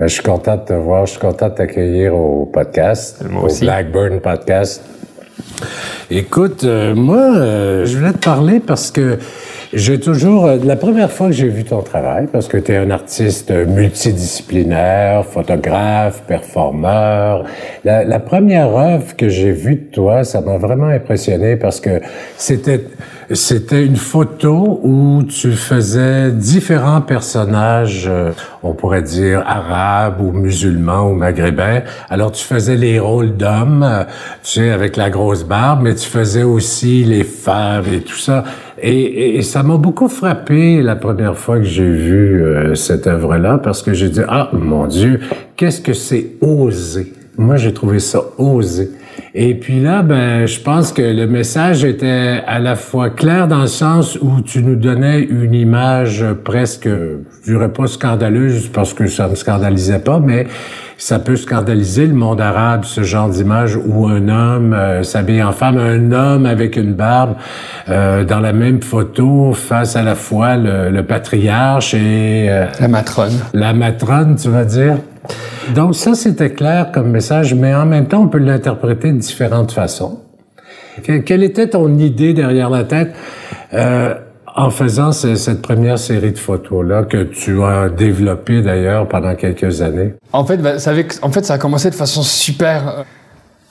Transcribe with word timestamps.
Ben, 0.00 0.08
je 0.08 0.14
suis 0.14 0.22
content 0.22 0.56
de 0.56 0.62
te 0.62 0.72
voir, 0.72 1.04
je 1.04 1.10
suis 1.10 1.20
content 1.20 1.50
de 1.50 1.54
t'accueillir 1.56 2.14
au 2.14 2.46
podcast, 2.46 3.22
Moi 3.28 3.42
au 3.42 3.44
aussi. 3.44 3.66
Blackburn 3.66 4.18
Podcast. 4.20 4.82
Écoute, 6.10 6.64
euh, 6.64 6.94
moi, 6.94 7.36
euh, 7.36 7.84
je 7.84 7.98
voulais 7.98 8.14
te 8.14 8.24
parler 8.24 8.60
parce 8.60 8.90
que 8.90 9.18
j'ai 9.72 10.00
toujours, 10.00 10.46
euh, 10.46 10.56
la 10.64 10.74
première 10.74 11.12
fois 11.12 11.28
que 11.28 11.32
j'ai 11.32 11.48
vu 11.48 11.62
ton 11.62 11.82
travail, 11.82 12.26
parce 12.32 12.48
que 12.48 12.56
tu 12.56 12.72
es 12.72 12.76
un 12.76 12.90
artiste 12.90 13.52
multidisciplinaire, 13.52 15.24
photographe, 15.24 16.22
performeur, 16.26 17.44
la, 17.84 18.04
la 18.04 18.18
première 18.18 18.74
œuvre 18.76 19.14
que 19.16 19.28
j'ai 19.28 19.52
vue 19.52 19.76
de 19.76 19.90
toi, 19.92 20.24
ça 20.24 20.40
m'a 20.40 20.58
vraiment 20.58 20.88
impressionné 20.88 21.56
parce 21.56 21.80
que 21.80 22.00
c'était 22.36 22.84
c'était 23.32 23.86
une 23.86 23.96
photo 23.96 24.80
où 24.82 25.22
tu 25.22 25.52
faisais 25.52 26.32
différents 26.32 27.00
personnages, 27.00 28.08
euh, 28.08 28.32
on 28.64 28.72
pourrait 28.72 29.02
dire 29.02 29.44
arabes 29.46 30.20
ou 30.20 30.32
musulmans 30.32 31.08
ou 31.08 31.14
maghrébins. 31.14 31.82
Alors 32.08 32.32
tu 32.32 32.44
faisais 32.44 32.74
les 32.74 32.98
rôles 32.98 33.36
d'hommes, 33.36 33.84
euh, 33.84 34.02
tu 34.42 34.60
sais, 34.60 34.70
avec 34.70 34.96
la 34.96 35.10
grosse 35.10 35.44
barbe, 35.44 35.82
mais 35.82 35.94
tu 35.94 36.08
faisais 36.08 36.42
aussi 36.42 37.04
les 37.04 37.22
femmes 37.22 37.84
et 37.92 38.00
tout 38.00 38.16
ça. 38.16 38.42
Et, 38.82 38.92
et- 39.02 39.36
et 39.36 39.42
ça 39.42 39.62
m'a 39.62 39.76
beaucoup 39.76 40.08
frappé 40.08 40.82
la 40.82 40.96
première 40.96 41.36
fois 41.36 41.58
que 41.58 41.64
j'ai 41.64 41.84
vu 41.90 42.42
euh, 42.42 42.74
cette 42.74 43.06
œuvre-là 43.06 43.58
parce 43.58 43.82
que 43.82 43.92
j'ai 43.92 44.08
dit 44.08 44.20
ah 44.28 44.48
mon 44.52 44.86
Dieu, 44.86 45.20
qu'est-ce 45.56 45.80
que 45.80 45.92
c'est 45.92 46.32
osé? 46.40 47.12
Moi 47.36 47.56
j'ai 47.56 47.72
trouvé 47.74 47.98
ça 47.98 48.22
osé. 48.38 48.90
Et 49.34 49.54
puis 49.54 49.80
là, 49.80 50.02
ben, 50.02 50.46
je 50.46 50.58
pense 50.58 50.92
que 50.92 51.02
le 51.02 51.26
message 51.28 51.84
était 51.84 52.42
à 52.46 52.58
la 52.58 52.74
fois 52.74 53.10
clair 53.10 53.46
dans 53.46 53.60
le 53.60 53.68
sens 53.68 54.18
où 54.20 54.40
tu 54.40 54.60
nous 54.60 54.74
donnais 54.74 55.20
une 55.20 55.54
image 55.54 56.24
presque, 56.44 56.88
je 56.88 57.52
dirais 57.52 57.72
pas 57.72 57.86
scandaleuse 57.86 58.68
parce 58.72 58.92
que 58.92 59.06
ça 59.06 59.28
me 59.28 59.36
scandalisait 59.36 60.00
pas, 60.00 60.18
mais 60.18 60.46
ça 60.98 61.20
peut 61.20 61.36
scandaliser 61.36 62.06
le 62.06 62.12
monde 62.14 62.40
arabe, 62.40 62.84
ce 62.84 63.02
genre 63.04 63.28
d'image 63.30 63.76
où 63.76 64.06
un 64.08 64.28
homme 64.28 64.74
euh, 64.74 65.02
s'habille 65.04 65.42
en 65.42 65.52
femme, 65.52 65.78
un 65.78 66.10
homme 66.12 66.44
avec 66.44 66.76
une 66.76 66.92
barbe 66.94 67.36
euh, 67.88 68.24
dans 68.24 68.40
la 68.40 68.52
même 68.52 68.82
photo 68.82 69.52
face 69.52 69.94
à 69.94 70.02
la 70.02 70.16
fois 70.16 70.56
le, 70.56 70.90
le 70.90 71.02
patriarche 71.04 71.94
et 71.94 72.48
euh, 72.50 72.66
La 72.80 72.88
matrone. 72.88 73.32
la 73.54 73.72
matrone, 73.72 74.36
tu 74.36 74.48
vas 74.50 74.64
dire? 74.64 74.96
Donc 75.74 75.94
ça, 75.94 76.14
c'était 76.14 76.50
clair 76.50 76.90
comme 76.92 77.10
message, 77.10 77.54
mais 77.54 77.74
en 77.74 77.86
même 77.86 78.06
temps, 78.06 78.22
on 78.22 78.28
peut 78.28 78.38
l'interpréter 78.38 79.12
de 79.12 79.18
différentes 79.18 79.72
façons. 79.72 80.20
Que- 81.04 81.18
quelle 81.18 81.42
était 81.42 81.68
ton 81.68 81.96
idée 81.98 82.34
derrière 82.34 82.70
la 82.70 82.84
tête 82.84 83.14
euh, 83.74 84.14
en 84.56 84.70
faisant 84.70 85.12
ce- 85.12 85.36
cette 85.36 85.62
première 85.62 85.98
série 85.98 86.32
de 86.32 86.38
photos-là 86.38 87.04
que 87.04 87.22
tu 87.24 87.62
as 87.62 87.88
développée 87.88 88.62
d'ailleurs 88.62 89.06
pendant 89.08 89.34
quelques 89.36 89.82
années? 89.82 90.14
En 90.32 90.44
fait, 90.44 90.56
bah, 90.56 90.72
en 91.22 91.30
fait, 91.30 91.44
ça 91.44 91.54
a 91.54 91.58
commencé 91.58 91.90
de 91.90 91.94
façon 91.94 92.22
super 92.22 92.88
euh, 92.88 93.02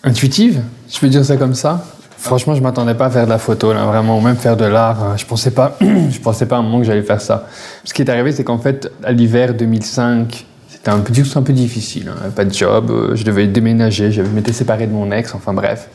intuitive, 0.03 0.61
je 0.89 0.99
peux 0.99 1.07
dire 1.09 1.25
ça 1.25 1.35
comme 1.37 1.53
ça. 1.55 1.83
Franchement, 2.17 2.53
je 2.55 2.61
m'attendais 2.61 2.95
pas 2.95 3.05
à 3.05 3.09
faire 3.09 3.25
de 3.25 3.29
la 3.29 3.37
photo, 3.37 3.73
là, 3.73 3.85
vraiment, 3.85 4.17
ou 4.17 4.21
même 4.21 4.35
faire 4.35 4.57
de 4.57 4.65
l'art. 4.65 5.03
euh, 5.03 5.17
Je 5.17 5.25
pensais 5.25 5.51
pas, 5.51 5.77
je 5.81 6.19
pensais 6.19 6.45
pas 6.45 6.55
à 6.57 6.59
un 6.59 6.63
moment 6.63 6.79
que 6.79 6.85
j'allais 6.85 7.01
faire 7.03 7.21
ça. 7.21 7.47
Ce 7.83 7.93
qui 7.93 8.01
est 8.01 8.09
arrivé, 8.09 8.31
c'est 8.31 8.43
qu'en 8.43 8.57
fait, 8.59 8.91
à 9.03 9.11
l'hiver 9.11 9.53
2005, 9.53 10.45
c'était 10.79 10.91
un 10.91 10.99
peu, 11.01 11.13
un 11.35 11.41
peu 11.41 11.53
difficile. 11.53 12.09
hein, 12.09 12.29
Pas 12.35 12.45
de 12.45 12.53
job, 12.53 12.89
euh, 12.89 13.15
je 13.15 13.23
devais 13.25 13.47
déménager, 13.47 14.11
je 14.11 14.21
m'étais 14.21 14.53
séparé 14.53 14.87
de 14.87 14.93
mon 14.93 15.11
ex, 15.11 15.35
enfin 15.35 15.53
bref. 15.53 15.89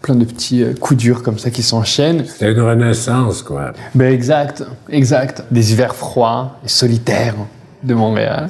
Plein 0.00 0.14
de 0.14 0.24
petits 0.24 0.62
euh, 0.62 0.74
coups 0.74 0.98
durs 1.00 1.22
comme 1.22 1.38
ça 1.38 1.50
qui 1.50 1.62
s'enchaînent. 1.62 2.24
C'était 2.26 2.52
une 2.52 2.60
renaissance, 2.60 3.42
quoi. 3.42 3.72
Ben 3.94 4.12
exact, 4.12 4.64
exact. 4.88 5.42
Des 5.50 5.72
hivers 5.72 5.94
froids 5.94 6.56
et 6.64 6.68
solitaires 6.68 7.34
de 7.82 7.94
Montréal. 7.94 8.48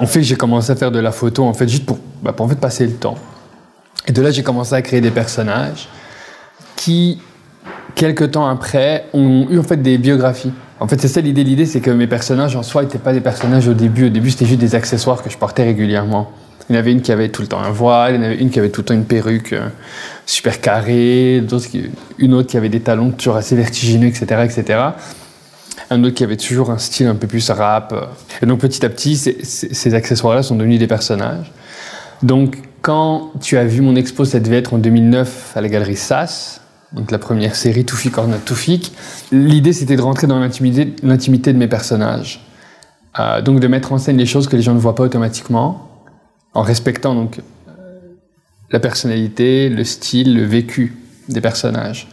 En 0.00 0.06
fait, 0.06 0.22
j'ai 0.22 0.34
commencé 0.36 0.70
à 0.72 0.76
faire 0.76 0.90
de 0.90 0.98
la 0.98 1.12
photo, 1.12 1.44
en 1.44 1.54
fait, 1.54 1.68
juste 1.68 1.86
pour, 1.86 1.98
bah, 2.20 2.32
pour 2.32 2.46
en 2.46 2.48
fait 2.48 2.58
passer 2.58 2.86
le 2.86 2.92
temps. 2.94 3.16
Et 4.06 4.12
de 4.12 4.20
là, 4.22 4.30
j'ai 4.32 4.42
commencé 4.42 4.74
à 4.74 4.82
créer 4.82 5.00
des 5.00 5.12
personnages 5.12 5.88
qui, 6.74 7.20
quelques 7.94 8.32
temps 8.32 8.46
après, 8.48 9.06
ont 9.12 9.46
eu 9.50 9.58
en 9.58 9.62
fait 9.62 9.76
des 9.76 9.98
biographies. 9.98 10.52
En 10.82 10.88
fait, 10.88 11.00
c'est 11.00 11.08
ça 11.08 11.20
l'idée. 11.20 11.44
L'idée, 11.44 11.64
c'est 11.66 11.80
que 11.80 11.90
mes 11.90 12.08
personnages 12.08 12.56
en 12.56 12.62
soi 12.64 12.82
n'étaient 12.82 12.98
pas 12.98 13.12
des 13.12 13.20
personnages 13.20 13.68
au 13.68 13.74
début. 13.74 14.06
Au 14.06 14.08
début, 14.08 14.30
c'était 14.30 14.46
juste 14.46 14.58
des 14.60 14.74
accessoires 14.74 15.22
que 15.22 15.30
je 15.30 15.38
portais 15.38 15.62
régulièrement. 15.62 16.32
Il 16.68 16.74
y 16.74 16.76
en 16.76 16.80
avait 16.80 16.92
une 16.92 17.02
qui 17.02 17.12
avait 17.12 17.28
tout 17.28 17.42
le 17.42 17.48
temps 17.48 17.60
un 17.60 17.70
voile, 17.70 18.14
il 18.14 18.16
y 18.16 18.20
en 18.20 18.26
avait 18.26 18.36
une 18.38 18.50
qui 18.50 18.58
avait 18.58 18.70
tout 18.70 18.80
le 18.80 18.84
temps 18.86 18.94
une 18.94 19.04
perruque 19.04 19.52
euh, 19.52 19.68
super 20.26 20.60
carrée, 20.60 21.42
une 22.18 22.34
autre 22.34 22.48
qui 22.48 22.56
avait 22.56 22.68
des 22.68 22.80
talons 22.80 23.10
toujours 23.10 23.36
assez 23.36 23.54
vertigineux, 23.56 24.06
etc., 24.08 24.42
etc. 24.44 24.78
Un 25.90 26.04
autre 26.04 26.14
qui 26.14 26.24
avait 26.24 26.36
toujours 26.36 26.70
un 26.70 26.78
style 26.78 27.06
un 27.08 27.14
peu 27.16 27.26
plus 27.26 27.50
rap. 27.50 27.92
Et 28.42 28.46
donc 28.46 28.60
petit 28.60 28.84
à 28.86 28.88
petit, 28.88 29.16
ces, 29.16 29.38
ces- 29.42 29.74
ces 29.74 29.94
accessoires-là 29.94 30.42
sont 30.42 30.56
devenus 30.56 30.78
des 30.78 30.86
personnages. 30.86 31.52
Donc 32.22 32.56
quand 32.80 33.32
tu 33.40 33.56
as 33.58 33.64
vu 33.64 33.80
mon 33.82 33.94
expo, 33.94 34.24
ça 34.24 34.40
devait 34.40 34.58
être 34.58 34.72
en 34.74 34.78
2009 34.78 35.52
à 35.56 35.60
la 35.60 35.68
galerie 35.68 35.96
SAS, 35.96 36.60
donc 36.94 37.10
la 37.10 37.18
première 37.18 37.56
série 37.56 37.84
Toufik 37.84 38.18
or 38.18 38.26
not 38.26 38.38
Toufik. 38.44 38.92
L'idée 39.30 39.72
c'était 39.72 39.96
de 39.96 40.02
rentrer 40.02 40.26
dans 40.26 40.38
l'intimité, 40.38 41.52
de 41.52 41.58
mes 41.58 41.68
personnages. 41.68 42.44
Euh, 43.18 43.42
donc 43.42 43.60
de 43.60 43.66
mettre 43.66 43.92
en 43.92 43.98
scène 43.98 44.16
les 44.16 44.26
choses 44.26 44.48
que 44.48 44.56
les 44.56 44.62
gens 44.62 44.74
ne 44.74 44.78
voient 44.78 44.94
pas 44.94 45.02
automatiquement, 45.04 45.88
en 46.54 46.62
respectant 46.62 47.14
donc 47.14 47.40
euh, 47.68 47.72
la 48.70 48.80
personnalité, 48.80 49.68
le 49.68 49.84
style, 49.84 50.34
le 50.34 50.44
vécu 50.44 50.96
des 51.28 51.40
personnages. 51.40 52.08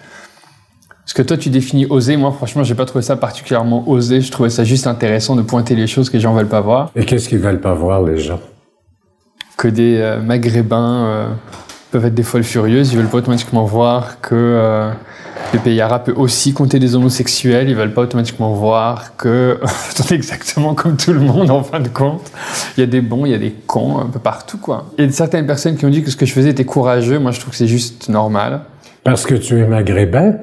Ce 1.06 1.13
que 1.13 1.22
toi 1.22 1.38
tu 1.38 1.50
définis 1.50 1.88
oser, 1.89 2.18
moi 2.18 2.31
franchement 2.31 2.63
j'ai 2.63 2.75
pas 2.75 2.85
trouvé 2.85 3.01
ça 3.01 3.16
particulièrement 3.16 3.88
osé, 3.89 4.22
je 4.22 4.31
trouvais 4.31 4.50
ça 4.50 4.63
juste 4.63 4.88
intéressant 4.88 5.35
de 5.35 5.41
pointer 5.41 5.75
les 5.75 5.88
choses 5.88 6.09
que 6.09 6.18
les 6.18 6.22
gens 6.22 6.34
veulent 6.34 6.47
pas 6.47 6.62
voir. 6.62 6.91
Et 6.95 7.06
qu'est-ce 7.06 7.29
qu'ils 7.29 7.39
veulent 7.39 7.62
pas 7.62 7.73
voir, 7.73 8.03
les 8.03 8.18
gens? 8.18 8.39
que 9.59 9.68
des 9.68 9.97
euh, 9.97 10.22
maghrébins 10.22 11.06
euh, 11.06 11.28
peuvent 11.91 12.05
être 12.05 12.16
des 12.16 12.23
folles 12.23 12.44
furieuses, 12.44 12.91
ils 12.91 12.97
veulent 12.97 13.07
pas 13.07 13.17
automatiquement 13.17 13.63
voir 13.63 14.22
que 14.22 14.35
euh, 14.35 14.91
le 15.53 15.59
pays 15.59 15.81
arabe 15.81 16.03
peut 16.05 16.13
aussi 16.16 16.53
compter 16.53 16.77
des 16.79 16.95
homosexuels, 16.95 17.69
ils 17.69 17.75
veulent 17.75 17.94
pas 17.94 18.03
automatiquement 18.03 18.53
voir 18.53 19.16
que 19.17 19.59
c'est 19.95 20.11
exactement 20.11 20.75
comme 20.75 20.97
tout 20.97 21.13
le 21.13 21.19
monde 21.19 21.50
en 21.50 21.63
fin 21.63 21.79
de 21.79 21.88
compte. 21.88 22.31
Il 22.77 22.81
y 22.81 22.83
a 22.83 22.88
des 22.88 23.01
bons, 23.01 23.25
il 23.25 23.31
y 23.31 23.35
a 23.35 23.39
des 23.39 23.55
cons 23.66 24.00
un 24.00 24.05
peu 24.05 24.19
partout 24.19 24.57
quoi. 24.57 24.85
Il 24.97 25.05
y 25.05 25.07
a 25.07 25.11
certaines 25.11 25.47
personnes 25.47 25.77
qui 25.77 25.85
ont 25.85 25.89
dit 25.89 26.03
que 26.03 26.11
ce 26.11 26.16
que 26.16 26.25
je 26.25 26.33
faisais 26.33 26.51
était 26.51 26.66
courageux, 26.66 27.17
moi 27.17 27.31
je 27.31 27.39
trouve 27.39 27.51
que 27.51 27.57
c'est 27.57 27.67
juste 27.67 28.09
normal. 28.09 28.61
Parce 29.03 29.25
que 29.25 29.35
tu 29.35 29.59
es 29.59 29.66
maghrébin? 29.66 30.35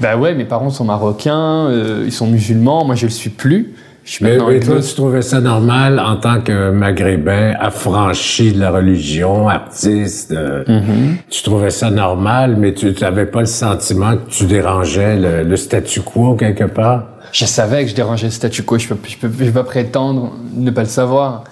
Bah 0.00 0.16
ouais, 0.16 0.34
mes 0.34 0.44
parents 0.44 0.70
sont 0.70 0.84
marocains, 0.84 1.68
euh, 1.68 2.02
ils 2.04 2.12
sont 2.12 2.26
musulmans, 2.26 2.84
moi 2.84 2.96
je 2.96 3.06
le 3.06 3.12
suis 3.12 3.30
plus. 3.30 3.74
Je 4.04 4.24
Mais, 4.24 4.36
mais 4.36 4.58
toi, 4.60 4.80
tu 4.80 4.94
trouvais 4.94 5.22
ça 5.22 5.40
normal 5.40 6.00
en 6.00 6.16
tant 6.16 6.40
que 6.40 6.70
maghrébin, 6.70 7.54
affranchi 7.60 8.52
de 8.52 8.58
la 8.58 8.70
religion, 8.72 9.48
artiste. 9.48 10.32
euh, 10.32 10.64
Mhm. 10.66 11.16
Tu 11.30 11.42
trouvais 11.42 11.70
ça 11.70 11.90
normal, 11.90 12.56
mais 12.58 12.74
tu 12.74 12.92
n'avais 13.00 13.26
pas 13.26 13.40
le 13.40 13.46
sentiment 13.46 14.16
que 14.16 14.28
tu 14.28 14.46
dérangeais 14.46 15.16
le, 15.16 15.42
le 15.44 15.56
statu 15.56 16.00
quo 16.00 16.34
quelque 16.34 16.64
part? 16.64 17.04
Je 17.30 17.44
savais 17.44 17.84
que 17.84 17.90
je 17.90 17.94
dérangeais 17.94 18.26
le 18.26 18.32
statu 18.32 18.62
quo, 18.64 18.76
je 18.78 18.88
peux, 18.88 18.96
je 19.08 19.16
peux, 19.16 19.28
je 19.38 19.44
vais 19.44 19.50
pas 19.52 19.64
prétendre 19.64 20.32
ne 20.54 20.70
pas 20.72 20.82
le 20.82 20.88
savoir. 20.88 21.44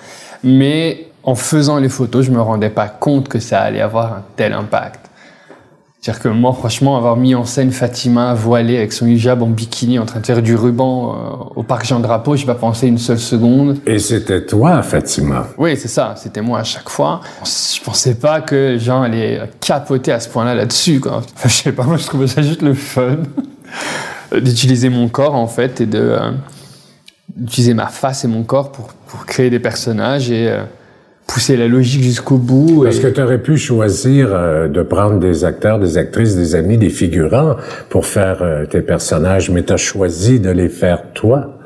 Mais 0.42 1.06
en 1.22 1.34
faisant 1.34 1.78
les 1.78 1.88
photos, 1.88 2.26
je 2.26 2.30
me 2.32 2.40
rendais 2.40 2.70
pas 2.70 2.88
compte 2.88 3.28
que 3.28 3.38
ça 3.38 3.60
allait 3.60 3.80
avoir 3.80 4.12
un 4.12 4.22
tel 4.36 4.52
impact. 4.54 5.09
C'est-à-dire 6.00 6.22
que 6.22 6.28
moi, 6.28 6.54
franchement, 6.54 6.96
avoir 6.96 7.16
mis 7.16 7.34
en 7.34 7.44
scène 7.44 7.72
Fatima 7.72 8.32
voilée 8.32 8.78
avec 8.78 8.94
son 8.94 9.06
hijab 9.06 9.42
en 9.42 9.48
bikini 9.48 9.98
en 9.98 10.06
train 10.06 10.20
de 10.20 10.24
faire 10.26 10.40
du 10.40 10.56
ruban 10.56 11.14
euh, 11.14 11.44
au 11.56 11.62
parc 11.62 11.84
Jean 11.84 12.00
Drapeau, 12.00 12.36
j'ai 12.36 12.46
pas 12.46 12.54
pensé 12.54 12.86
une 12.86 12.96
seule 12.96 13.18
seconde. 13.18 13.76
Et 13.84 13.98
c'était 13.98 14.46
toi, 14.46 14.82
Fatima. 14.82 15.48
Oui, 15.58 15.76
c'est 15.76 15.88
ça, 15.88 16.14
c'était 16.16 16.40
moi 16.40 16.60
à 16.60 16.64
chaque 16.64 16.88
fois. 16.88 17.20
Je 17.44 17.82
pensais 17.84 18.14
pas 18.14 18.40
que 18.40 18.54
les 18.54 18.78
gens 18.78 19.02
allaient 19.02 19.42
capoter 19.60 20.10
à 20.10 20.20
ce 20.20 20.30
point-là 20.30 20.54
là-dessus. 20.54 21.00
quoi. 21.00 21.18
Enfin, 21.18 21.48
je 21.50 21.54
sais 21.54 21.72
pas, 21.72 21.84
moi 21.84 21.98
je 21.98 22.06
trouvais 22.06 22.28
ça 22.28 22.40
juste 22.40 22.62
le 22.62 22.72
fun 22.72 23.18
d'utiliser 24.40 24.88
mon 24.88 25.08
corps 25.10 25.34
en 25.34 25.48
fait 25.48 25.82
et 25.82 25.86
de 25.86 25.98
euh, 25.98 26.30
d'utiliser 27.36 27.74
ma 27.74 27.88
face 27.88 28.24
et 28.24 28.28
mon 28.28 28.42
corps 28.42 28.72
pour, 28.72 28.88
pour 29.06 29.26
créer 29.26 29.50
des 29.50 29.60
personnages 29.60 30.30
et 30.30 30.48
euh, 30.48 30.62
pousser 31.32 31.56
la 31.56 31.68
logique 31.68 32.02
jusqu'au 32.02 32.36
bout. 32.38 32.82
Parce 32.84 32.98
et- 32.98 33.02
que 33.02 33.06
tu 33.08 33.22
aurais 33.22 33.38
pu 33.40 33.56
choisir 33.56 34.30
euh, 34.32 34.68
de 34.68 34.82
prendre 34.82 35.18
des 35.20 35.44
acteurs, 35.44 35.78
des 35.78 35.96
actrices, 35.96 36.34
des 36.36 36.54
amis, 36.54 36.76
des 36.76 36.90
figurants 36.90 37.56
pour 37.88 38.04
faire 38.06 38.42
euh, 38.42 38.66
tes 38.66 38.80
personnages, 38.80 39.50
mais 39.50 39.62
tu 39.62 39.72
as 39.72 39.76
choisi 39.76 40.40
de 40.40 40.50
les 40.50 40.68
faire 40.68 41.12
toi. 41.14 41.56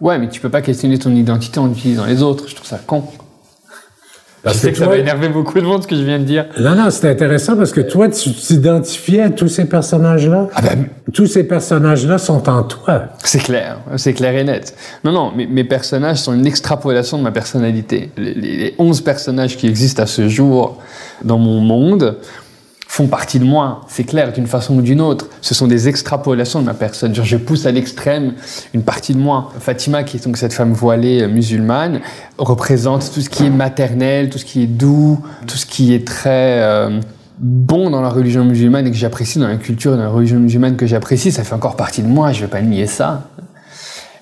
Ouais, 0.00 0.18
mais 0.18 0.28
tu 0.28 0.40
peux 0.40 0.48
pas 0.48 0.62
questionner 0.62 0.98
ton 0.98 1.10
identité 1.14 1.60
en 1.60 1.70
utilisant 1.70 2.06
les 2.06 2.22
autres. 2.22 2.48
Je 2.48 2.56
trouve 2.56 2.66
ça 2.66 2.80
con. 2.84 3.04
Parce 4.42 4.56
je 4.56 4.60
sais 4.62 4.72
que, 4.72 4.78
ça 4.78 4.84
toi- 4.86 4.94
va 4.94 5.00
énerver 5.00 5.28
beaucoup 5.28 5.60
de 5.60 5.64
monde 5.64 5.82
ce 5.82 5.86
que 5.86 5.94
je 5.94 6.02
viens 6.02 6.18
de 6.18 6.24
dire. 6.24 6.46
Non, 6.58 6.74
non, 6.74 6.90
c'est 6.90 7.08
intéressant 7.08 7.56
parce 7.56 7.70
que 7.70 7.80
toi, 7.80 8.08
tu 8.08 8.32
t'identifiais 8.32 9.20
à 9.22 9.30
tous 9.30 9.48
ces 9.48 9.66
personnages-là? 9.66 10.48
Ah 10.54 10.62
ben, 10.62 10.86
Tous 11.12 11.26
ces 11.26 11.44
personnages-là 11.44 12.18
sont 12.18 12.48
en 12.48 12.64
toi. 12.64 13.04
C'est 13.22 13.42
clair, 13.42 13.78
c'est 13.96 14.14
clair 14.14 14.34
et 14.36 14.42
net. 14.44 14.74
Non, 15.04 15.12
non, 15.12 15.32
mes, 15.36 15.46
mes 15.46 15.62
personnages 15.64 16.16
sont 16.18 16.32
une 16.34 16.46
extrapolation 16.46 17.18
de 17.18 17.22
ma 17.22 17.30
personnalité. 17.30 18.10
Les, 18.16 18.34
les- 18.34 18.56
les 18.56 18.74
11 18.78 19.00
personnages 19.02 19.56
qui 19.56 19.68
existent 19.68 20.02
à 20.02 20.06
ce 20.06 20.28
jour 20.28 20.78
dans 21.22 21.38
mon 21.38 21.60
monde 21.60 22.16
font 22.92 23.06
partie 23.06 23.38
de 23.38 23.44
moi, 23.46 23.80
c'est 23.88 24.04
clair, 24.04 24.34
d'une 24.34 24.46
façon 24.46 24.76
ou 24.76 24.82
d'une 24.82 25.00
autre. 25.00 25.28
Ce 25.40 25.54
sont 25.54 25.66
des 25.66 25.88
extrapolations 25.88 26.60
de 26.60 26.66
ma 26.66 26.74
personne. 26.74 27.14
je 27.14 27.36
pousse 27.38 27.64
à 27.64 27.70
l'extrême 27.70 28.34
une 28.74 28.82
partie 28.82 29.14
de 29.14 29.18
moi. 29.18 29.50
Fatima, 29.60 30.02
qui 30.02 30.18
est 30.18 30.24
donc 30.24 30.36
cette 30.36 30.52
femme 30.52 30.74
voilée 30.74 31.22
euh, 31.22 31.26
musulmane, 31.26 32.02
représente 32.36 33.10
tout 33.10 33.22
ce 33.22 33.30
qui 33.30 33.46
est 33.46 33.50
maternel, 33.50 34.28
tout 34.28 34.36
ce 34.36 34.44
qui 34.44 34.64
est 34.64 34.66
doux, 34.66 35.18
tout 35.46 35.56
ce 35.56 35.64
qui 35.64 35.94
est 35.94 36.06
très 36.06 36.60
euh, 36.60 37.00
bon 37.38 37.88
dans 37.88 38.02
la 38.02 38.10
religion 38.10 38.44
musulmane 38.44 38.86
et 38.86 38.90
que 38.90 38.96
j'apprécie, 38.98 39.38
dans 39.38 39.48
la 39.48 39.56
culture 39.56 39.94
et 39.94 39.96
dans 39.96 40.02
la 40.02 40.10
religion 40.10 40.38
musulmane 40.38 40.76
que 40.76 40.86
j'apprécie. 40.86 41.32
Ça 41.32 41.44
fait 41.44 41.54
encore 41.54 41.76
partie 41.76 42.02
de 42.02 42.08
moi, 42.08 42.32
je 42.32 42.40
ne 42.40 42.44
vais 42.44 42.50
pas 42.50 42.60
nier 42.60 42.86
ça. 42.86 43.30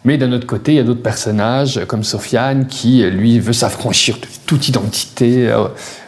Mais 0.05 0.17
d'un 0.17 0.31
autre 0.31 0.47
côté, 0.47 0.75
il 0.75 0.77
y 0.77 0.81
a 0.81 0.85
d'autres 0.85 1.03
personnages 1.03 1.81
comme 1.89 2.05
Sofiane 2.05 2.69
qui, 2.69 3.03
lui, 3.03 3.41
veut 3.41 3.53
s'affranchir 3.53 4.19
de 4.19 4.29
toute 4.47 4.69
identité 4.69 5.51
euh, 5.51 5.65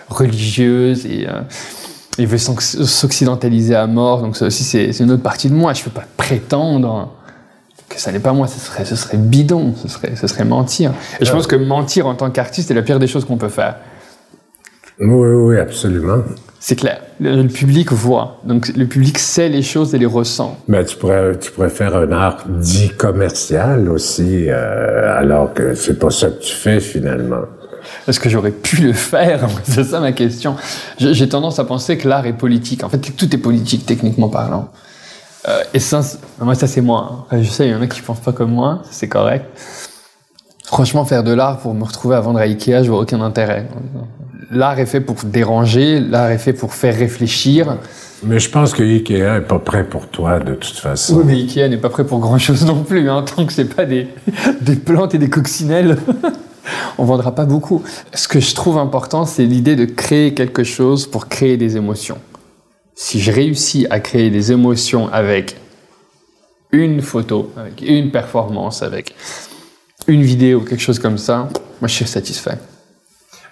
religieuse 0.09 1.07
et 1.07 1.27
il 2.23 2.29
veut 2.29 2.39
s'occidentaliser 2.39 3.75
à 3.75 3.87
mort, 3.87 4.23
donc 4.23 4.37
ça 4.37 4.47
aussi 4.47 4.65
c'est 4.65 4.99
une 5.01 5.11
autre 5.11 5.23
partie 5.23 5.49
de 5.49 5.55
moi. 5.55 5.73
Je 5.73 5.81
ne 5.81 5.85
peux 5.85 5.91
pas 5.91 6.07
prétendre 6.17 7.11
que 7.89 8.01
ça 8.01 8.13
n'est 8.13 8.21
pas 8.21 8.33
moi, 8.33 8.47
ce 8.47 8.59
serait, 8.59 8.85
ce 8.85 8.97
serait 8.97 9.19
bidon, 9.19 9.75
ce 9.77 9.89
serait, 9.89 10.17
ce 10.17 10.27
serait 10.27 10.45
mentir. 10.45 10.93
Et 11.21 11.25
je 11.25 11.33
pense 11.33 11.47
que 11.47 11.57
mentir 11.57 12.07
en 12.07 12.15
tant 12.15 12.31
qu'artiste 12.31 12.71
est 12.71 12.75
la 12.75 12.83
pire 12.83 12.99
des 12.99 13.07
choses 13.07 13.25
qu'on 13.25 13.37
peut 13.37 13.49
faire. 13.49 13.77
Oui, 15.01 15.09
oui, 15.09 15.59
absolument. 15.59 16.23
C'est 16.61 16.77
clair. 16.77 17.01
Le, 17.19 17.47
public 17.49 17.91
voit. 17.91 18.41
Donc 18.45 18.69
le 18.77 18.87
public 18.87 19.19
sait 19.19 19.49
les 19.49 19.63
choses 19.63 19.95
et 19.97 19.99
les 19.99 20.07
ressent. 20.07 20.57
Mais 20.69 20.85
tu 20.85 20.97
pourrais, 20.97 21.37
tu 21.39 21.51
pourrais 21.51 21.71
faire 21.71 21.97
un 21.97 22.13
art 22.13 22.45
dit 22.47 22.91
commercial 22.91 23.89
aussi, 23.91 24.47
euh, 24.49 25.19
alors 25.19 25.53
que 25.55 25.75
c'est 25.75 25.99
pas 25.99 26.11
ça 26.11 26.31
que 26.31 26.41
tu 26.41 26.55
fais 26.55 26.79
finalement. 26.79 27.43
Est-ce 28.09 28.21
que 28.21 28.29
j'aurais 28.29 28.51
pu 28.51 28.77
le 28.83 28.93
faire 28.93 29.49
C'est 29.65 29.85
ça 29.85 30.01
ma 30.01 30.13
question. 30.13 30.57
J'ai 30.99 31.29
tendance 31.29 31.59
à 31.59 31.65
penser 31.65 31.99
que 31.99 32.09
l'art 32.09 32.27
est 32.27 32.33
politique. 32.33 32.85
En 32.85 32.89
fait, 32.89 32.99
tout 32.99 33.35
est 33.35 33.39
politique, 33.39 33.87
techniquement 33.87 34.29
parlant. 34.29 34.69
Euh, 35.49 35.63
et 35.75 35.81
ça, 35.81 36.03
moi, 36.41 36.55
ça 36.55 36.67
c'est 36.67 36.81
moi. 36.81 37.27
Hein. 37.31 37.43
Je 37.43 37.49
sais, 37.49 37.67
il 37.67 37.73
y 37.73 37.75
en 37.75 37.83
a 37.83 37.87
qui 37.87 38.01
pensent 38.01 38.21
pas 38.21 38.33
comme 38.33 38.53
moi, 38.53 38.83
c'est 38.91 39.09
correct. 39.09 39.47
Franchement, 40.65 41.05
faire 41.05 41.25
de 41.25 41.33
l'art 41.33 41.59
pour 41.59 41.75
me 41.75 41.85
retrouver 41.85 42.17
à 42.17 42.21
vendre 42.21 42.39
à 42.39 42.43
Ikea, 42.43 42.83
je 42.83 42.91
vois 42.91 43.01
aucun 43.01 43.21
intérêt. 43.21 43.67
L'art 44.51 44.79
est 44.79 44.87
fait 44.87 45.01
pour 45.01 45.17
déranger, 45.25 46.01
l'art 46.01 46.31
est 46.31 46.39
fait 46.39 46.53
pour 46.53 46.75
faire 46.75 46.97
réfléchir. 46.97 47.77
Mais 48.23 48.39
je 48.39 48.49
pense 48.49 48.73
que 48.73 48.83
Ikea 48.83 49.37
est 49.37 49.41
pas 49.41 49.59
prêt 49.59 49.85
pour 49.85 50.07
toi 50.07 50.39
de 50.39 50.55
toute 50.55 50.77
façon. 50.77 51.17
Oui, 51.17 51.25
mais 51.27 51.33
Ikea 51.35 51.69
n'est 51.69 51.77
pas 51.77 51.91
prêt 51.91 52.05
pour 52.05 52.21
grand 52.21 52.39
chose 52.39 52.65
non 52.65 52.85
plus, 52.85 53.11
hein, 53.11 53.23
tant 53.23 53.45
que 53.45 53.53
c'est 53.53 53.75
pas 53.75 53.85
des, 53.85 54.09
des 54.61 54.77
plantes 54.77 55.15
et 55.15 55.19
des 55.19 55.29
coccinelles. 55.29 55.99
on 56.99 57.05
vendra 57.05 57.35
pas 57.35 57.45
beaucoup. 57.45 57.83
Ce 58.15 58.29
que 58.29 58.41
je 58.41 58.55
trouve 58.55 58.79
important, 58.79 59.27
c'est 59.27 59.45
l'idée 59.45 59.77
de 59.77 59.85
créer 59.85 60.35
quelque 60.35 60.65
chose 60.65 61.07
pour 61.07 61.29
créer 61.29 61.57
des 61.57 61.77
émotions. 61.77 62.19
Si 62.95 63.21
je 63.21 63.33
réussis 63.33 63.87
à 63.91 64.01
créer 64.01 64.31
des 64.31 64.53
émotions 64.53 65.09
avec 65.13 65.57
une 66.71 67.03
photo, 67.03 67.53
avec 67.57 67.83
une 67.83 68.11
performance, 68.11 68.83
avec 68.83 69.15
une 70.07 70.23
vidéo, 70.23 70.61
quelque 70.61 70.81
chose 70.81 70.99
comme 70.99 71.19
ça, 71.19 71.49
moi 71.81 71.89
je 71.89 71.95
suis 71.95 72.07
satisfait. 72.07 72.59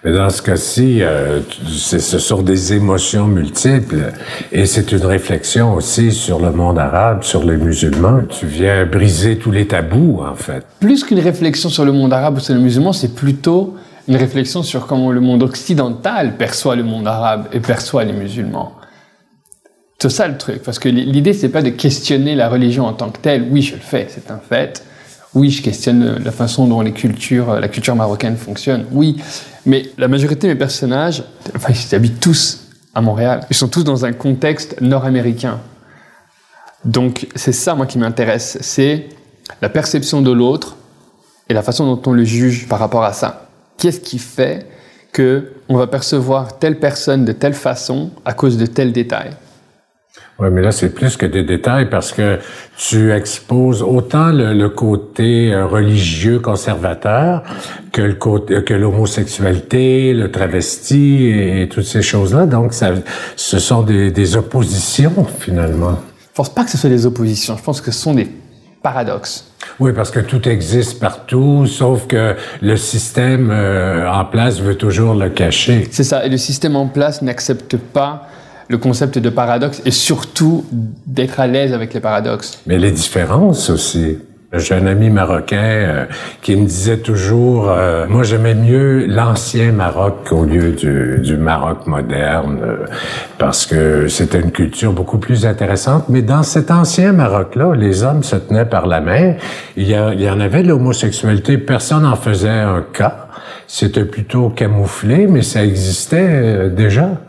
Mais 0.02 0.12
dans 0.12 0.30
ce 0.30 0.40
cas-ci, 0.40 1.02
euh, 1.02 1.40
ce 1.66 2.18
sont 2.18 2.40
des 2.40 2.72
émotions 2.72 3.26
multiples 3.26 4.12
et 4.50 4.64
c'est 4.64 4.92
une 4.92 5.04
réflexion 5.04 5.74
aussi 5.74 6.10
sur 6.12 6.40
le 6.40 6.52
monde 6.52 6.78
arabe, 6.78 7.22
sur 7.22 7.44
les 7.44 7.58
musulmans. 7.58 8.22
Tu 8.26 8.46
viens 8.46 8.86
briser 8.86 9.36
tous 9.36 9.50
les 9.50 9.66
tabous, 9.66 10.22
en 10.22 10.34
fait. 10.34 10.64
Plus 10.80 11.04
qu'une 11.04 11.20
réflexion 11.20 11.68
sur 11.68 11.84
le 11.84 11.92
monde 11.92 12.14
arabe 12.14 12.38
ou 12.38 12.40
sur 12.40 12.54
les 12.54 12.60
musulmans, 12.60 12.94
c'est 12.94 13.14
plutôt 13.14 13.74
une 14.08 14.16
réflexion 14.16 14.62
sur 14.62 14.86
comment 14.86 15.12
le 15.12 15.20
monde 15.20 15.42
occidental 15.42 16.38
perçoit 16.38 16.76
le 16.76 16.82
monde 16.82 17.06
arabe 17.06 17.48
et 17.52 17.60
perçoit 17.60 18.04
les 18.04 18.14
musulmans. 18.14 18.72
C'est 19.98 20.08
ça 20.08 20.26
le 20.28 20.38
truc, 20.38 20.62
parce 20.62 20.78
que 20.78 20.88
l'idée, 20.88 21.34
c'est 21.34 21.50
pas 21.50 21.60
de 21.60 21.68
questionner 21.68 22.34
la 22.34 22.48
religion 22.48 22.86
en 22.86 22.94
tant 22.94 23.10
que 23.10 23.18
telle. 23.18 23.48
Oui, 23.50 23.60
je 23.60 23.74
le 23.74 23.82
fais, 23.82 24.06
c'est 24.08 24.30
un 24.30 24.38
fait. 24.38 24.82
Oui, 25.34 25.50
je 25.50 25.62
questionne 25.62 26.18
la 26.22 26.32
façon 26.32 26.66
dont 26.66 26.80
les 26.80 26.92
cultures, 26.92 27.60
la 27.60 27.68
culture 27.68 27.94
marocaine 27.94 28.36
fonctionne. 28.36 28.86
Oui, 28.90 29.16
mais 29.64 29.86
la 29.96 30.08
majorité 30.08 30.48
de 30.48 30.52
mes 30.52 30.58
personnages, 30.58 31.22
enfin, 31.54 31.72
ils 31.72 31.94
habitent 31.94 32.20
tous 32.20 32.68
à 32.94 33.00
Montréal. 33.00 33.46
Ils 33.50 33.56
sont 33.56 33.68
tous 33.68 33.84
dans 33.84 34.04
un 34.04 34.12
contexte 34.12 34.80
nord-américain. 34.80 35.60
Donc, 36.84 37.28
c'est 37.36 37.52
ça, 37.52 37.74
moi, 37.74 37.86
qui 37.86 37.98
m'intéresse. 37.98 38.58
C'est 38.60 39.08
la 39.62 39.68
perception 39.68 40.20
de 40.22 40.32
l'autre 40.32 40.76
et 41.48 41.54
la 41.54 41.62
façon 41.62 41.86
dont 41.86 42.10
on 42.10 42.12
le 42.12 42.24
juge 42.24 42.66
par 42.68 42.78
rapport 42.78 43.04
à 43.04 43.12
ça. 43.12 43.48
Qu'est-ce 43.78 44.00
qui 44.00 44.18
fait 44.18 44.66
que 45.12 45.52
on 45.68 45.76
va 45.76 45.86
percevoir 45.86 46.58
telle 46.58 46.78
personne 46.78 47.24
de 47.24 47.32
telle 47.32 47.54
façon 47.54 48.10
à 48.24 48.32
cause 48.32 48.56
de 48.56 48.66
tel 48.66 48.92
détail 48.92 49.30
oui, 50.40 50.48
mais 50.50 50.62
là, 50.62 50.72
c'est 50.72 50.94
plus 50.94 51.18
que 51.18 51.26
des 51.26 51.42
détails 51.42 51.90
parce 51.90 52.12
que 52.12 52.38
tu 52.78 53.12
exposes 53.12 53.82
autant 53.82 54.30
le, 54.32 54.68
côté 54.68 55.52
euh, 55.52 55.66
religieux 55.66 56.38
conservateur 56.38 57.42
que 57.92 58.00
le 58.00 58.14
côté, 58.14 58.64
que 58.64 58.72
l'homosexualité, 58.72 60.14
le 60.14 60.30
travesti 60.30 61.26
et, 61.26 61.68
toutes 61.68 61.84
ces 61.84 62.00
choses-là. 62.00 62.46
Donc, 62.46 62.72
ça, 62.72 62.92
ce 63.36 63.58
sont 63.58 63.82
des, 63.82 64.10
des 64.10 64.36
oppositions, 64.36 65.26
finalement. 65.38 65.98
Je 66.22 66.34
pense 66.34 66.48
pas 66.48 66.64
que 66.64 66.70
ce 66.70 66.78
soit 66.78 66.90
des 66.90 67.04
oppositions. 67.04 67.56
Je 67.58 67.62
pense 67.62 67.82
que 67.82 67.90
ce 67.90 68.00
sont 68.00 68.14
des 68.14 68.30
paradoxes. 68.82 69.46
Oui, 69.78 69.92
parce 69.92 70.10
que 70.10 70.20
tout 70.20 70.48
existe 70.48 71.00
partout, 71.00 71.66
sauf 71.66 72.06
que 72.06 72.34
le 72.62 72.76
système 72.76 73.50
euh, 73.50 74.10
en 74.10 74.24
place 74.24 74.60
veut 74.60 74.76
toujours 74.76 75.14
le 75.14 75.28
cacher. 75.28 75.86
C'est 75.90 76.04
ça. 76.04 76.24
Et 76.24 76.30
le 76.30 76.38
système 76.38 76.76
en 76.76 76.86
place 76.86 77.20
n'accepte 77.20 77.76
pas 77.76 78.26
le 78.70 78.78
concept 78.78 79.18
de 79.18 79.30
paradoxe 79.30 79.82
et 79.84 79.90
surtout 79.90 80.64
d'être 81.06 81.40
à 81.40 81.48
l'aise 81.48 81.72
avec 81.72 81.92
les 81.92 82.00
paradoxes. 82.00 82.62
Mais 82.66 82.78
les 82.78 82.92
différences 82.92 83.68
aussi. 83.68 84.18
J'ai 84.52 84.74
un 84.74 84.86
ami 84.86 85.10
marocain 85.10 85.56
euh, 85.62 86.04
qui 86.42 86.56
me 86.56 86.66
disait 86.66 86.98
toujours, 86.98 87.70
euh, 87.70 88.06
moi 88.08 88.24
j'aimais 88.24 88.54
mieux 88.54 89.06
l'ancien 89.06 89.70
Maroc 89.70 90.32
au 90.32 90.44
lieu 90.44 90.72
du, 90.72 91.20
du 91.20 91.36
Maroc 91.36 91.86
moderne, 91.86 92.58
euh, 92.60 92.86
parce 93.38 93.64
que 93.64 94.08
c'était 94.08 94.40
une 94.40 94.50
culture 94.50 94.92
beaucoup 94.92 95.18
plus 95.18 95.46
intéressante. 95.46 96.08
Mais 96.08 96.22
dans 96.22 96.42
cet 96.42 96.72
ancien 96.72 97.12
Maroc-là, 97.12 97.74
les 97.76 98.02
hommes 98.02 98.24
se 98.24 98.34
tenaient 98.34 98.64
par 98.64 98.88
la 98.88 99.00
main. 99.00 99.34
Il 99.76 99.88
y, 99.88 99.94
il 99.94 100.20
y 100.20 100.28
en 100.28 100.40
avait 100.40 100.64
de 100.64 100.68
l'homosexualité, 100.68 101.56
personne 101.56 102.02
n'en 102.02 102.16
faisait 102.16 102.48
un 102.48 102.84
cas. 102.92 103.28
C'était 103.68 104.04
plutôt 104.04 104.48
camouflé, 104.48 105.28
mais 105.28 105.42
ça 105.42 105.64
existait 105.64 106.68
déjà. 106.70 107.20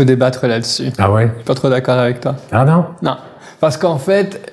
Peut 0.00 0.06
débattre 0.06 0.46
là-dessus. 0.46 0.92
Ah 0.96 1.12
ouais? 1.12 1.28
Je 1.28 1.34
suis 1.34 1.44
pas 1.44 1.54
trop 1.54 1.68
d'accord 1.68 1.98
avec 1.98 2.20
toi. 2.20 2.34
Ah 2.52 2.64
non? 2.64 2.86
Non. 3.02 3.18
Parce 3.60 3.76
qu'en 3.76 3.98
fait, 3.98 4.50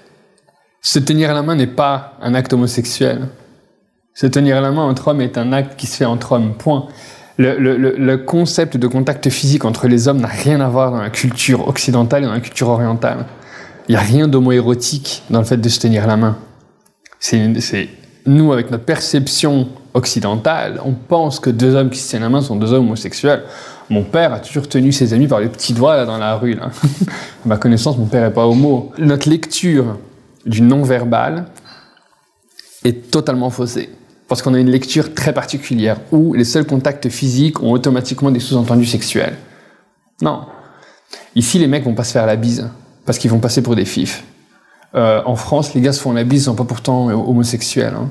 se 0.81 0.99
tenir 0.99 1.33
la 1.33 1.41
main 1.41 1.55
n'est 1.55 1.67
pas 1.67 2.15
un 2.21 2.33
acte 2.33 2.51
homosexuel. 2.51 3.29
Se 4.13 4.27
tenir 4.27 4.59
la 4.59 4.71
main 4.71 4.81
entre 4.81 5.07
hommes 5.07 5.21
est 5.21 5.38
un 5.38 5.53
acte 5.53 5.79
qui 5.79 5.88
se 5.88 5.95
fait 5.95 6.03
entre 6.03 6.33
hommes, 6.33 6.55
point. 6.55 6.88
Le, 7.38 7.57
le, 7.57 7.77
le 7.77 8.17
concept 8.17 8.75
de 8.75 8.88
contact 8.88 9.29
physique 9.29 9.63
entre 9.63 9.87
les 9.87 10.09
hommes 10.09 10.19
n'a 10.19 10.27
rien 10.27 10.59
à 10.59 10.68
voir 10.68 10.92
dans 10.92 10.99
la 10.99 11.11
culture 11.11 11.66
occidentale 11.69 12.23
et 12.23 12.25
dans 12.25 12.33
la 12.33 12.42
culture 12.42 12.68
orientale. 12.68 13.25
Il 13.87 13.94
n'y 13.94 13.97
a 13.97 14.01
rien 14.01 14.27
d'homoérotique 14.27 15.23
dans 15.30 15.39
le 15.39 15.45
fait 15.45 15.56
de 15.56 15.69
se 15.69 15.80
tenir 15.80 16.07
la 16.07 16.18
main. 16.18 16.35
C'est 17.19 17.39
nous, 18.25 18.51
avec 18.51 18.69
notre 18.69 18.83
perception 18.83 19.69
occidentale, 19.94 20.81
on 20.83 20.92
pense 20.92 21.39
que 21.39 21.49
deux 21.49 21.73
hommes 21.73 21.89
qui 21.89 21.99
se 21.99 22.09
tiennent 22.09 22.23
la 22.23 22.27
main 22.27 22.42
sont 22.42 22.57
deux 22.57 22.73
hommes 22.73 22.87
homosexuels. 22.87 23.44
Mon 23.89 24.03
père 24.03 24.33
a 24.33 24.39
toujours 24.39 24.67
tenu 24.67 24.91
ses 24.91 25.13
amis 25.13 25.27
par 25.27 25.39
les 25.39 25.47
petits 25.47 25.73
doigts 25.73 26.06
dans 26.06 26.17
la 26.17 26.35
rue. 26.35 26.57
À 26.59 26.69
ma 27.45 27.57
connaissance, 27.57 27.97
mon 27.97 28.06
père 28.06 28.27
n'est 28.27 28.33
pas 28.33 28.45
homo. 28.45 28.91
Notre 28.97 29.29
lecture 29.29 29.97
du 30.45 30.61
non-verbal 30.61 31.45
est 32.83 33.11
totalement 33.11 33.49
faussée. 33.49 33.89
Parce 34.27 34.41
qu'on 34.41 34.53
a 34.53 34.59
une 34.59 34.69
lecture 34.69 35.13
très 35.13 35.33
particulière 35.33 35.97
où 36.11 36.33
les 36.33 36.44
seuls 36.44 36.65
contacts 36.65 37.07
physiques 37.07 37.63
ont 37.63 37.71
automatiquement 37.71 38.29
des 38.29 38.41
sous-entendus 38.41 38.85
sexuels. 38.85 39.37
Non. 40.21 40.41
Ici, 41.35 41.59
les 41.59 41.67
mecs 41.67 41.85
vont 41.85 41.95
pas 41.95 42.03
se 42.03 42.11
faire 42.11 42.25
la 42.25 42.35
bise 42.35 42.69
parce 43.06 43.17
qu'ils 43.17 43.31
vont 43.31 43.39
passer 43.39 43.61
pour 43.61 43.75
des 43.75 43.85
fifs. 43.85 44.25
Euh, 44.95 45.21
en 45.25 45.35
France, 45.35 45.73
les 45.73 45.81
gars 45.81 45.94
se 45.94 46.01
font 46.01 46.11
la 46.11 46.25
bise, 46.25 46.41
ils 46.41 46.45
sont 46.45 46.56
pas 46.56 46.65
pourtant 46.65 47.07
homosexuels. 47.07 47.94
Hein. 47.95 48.09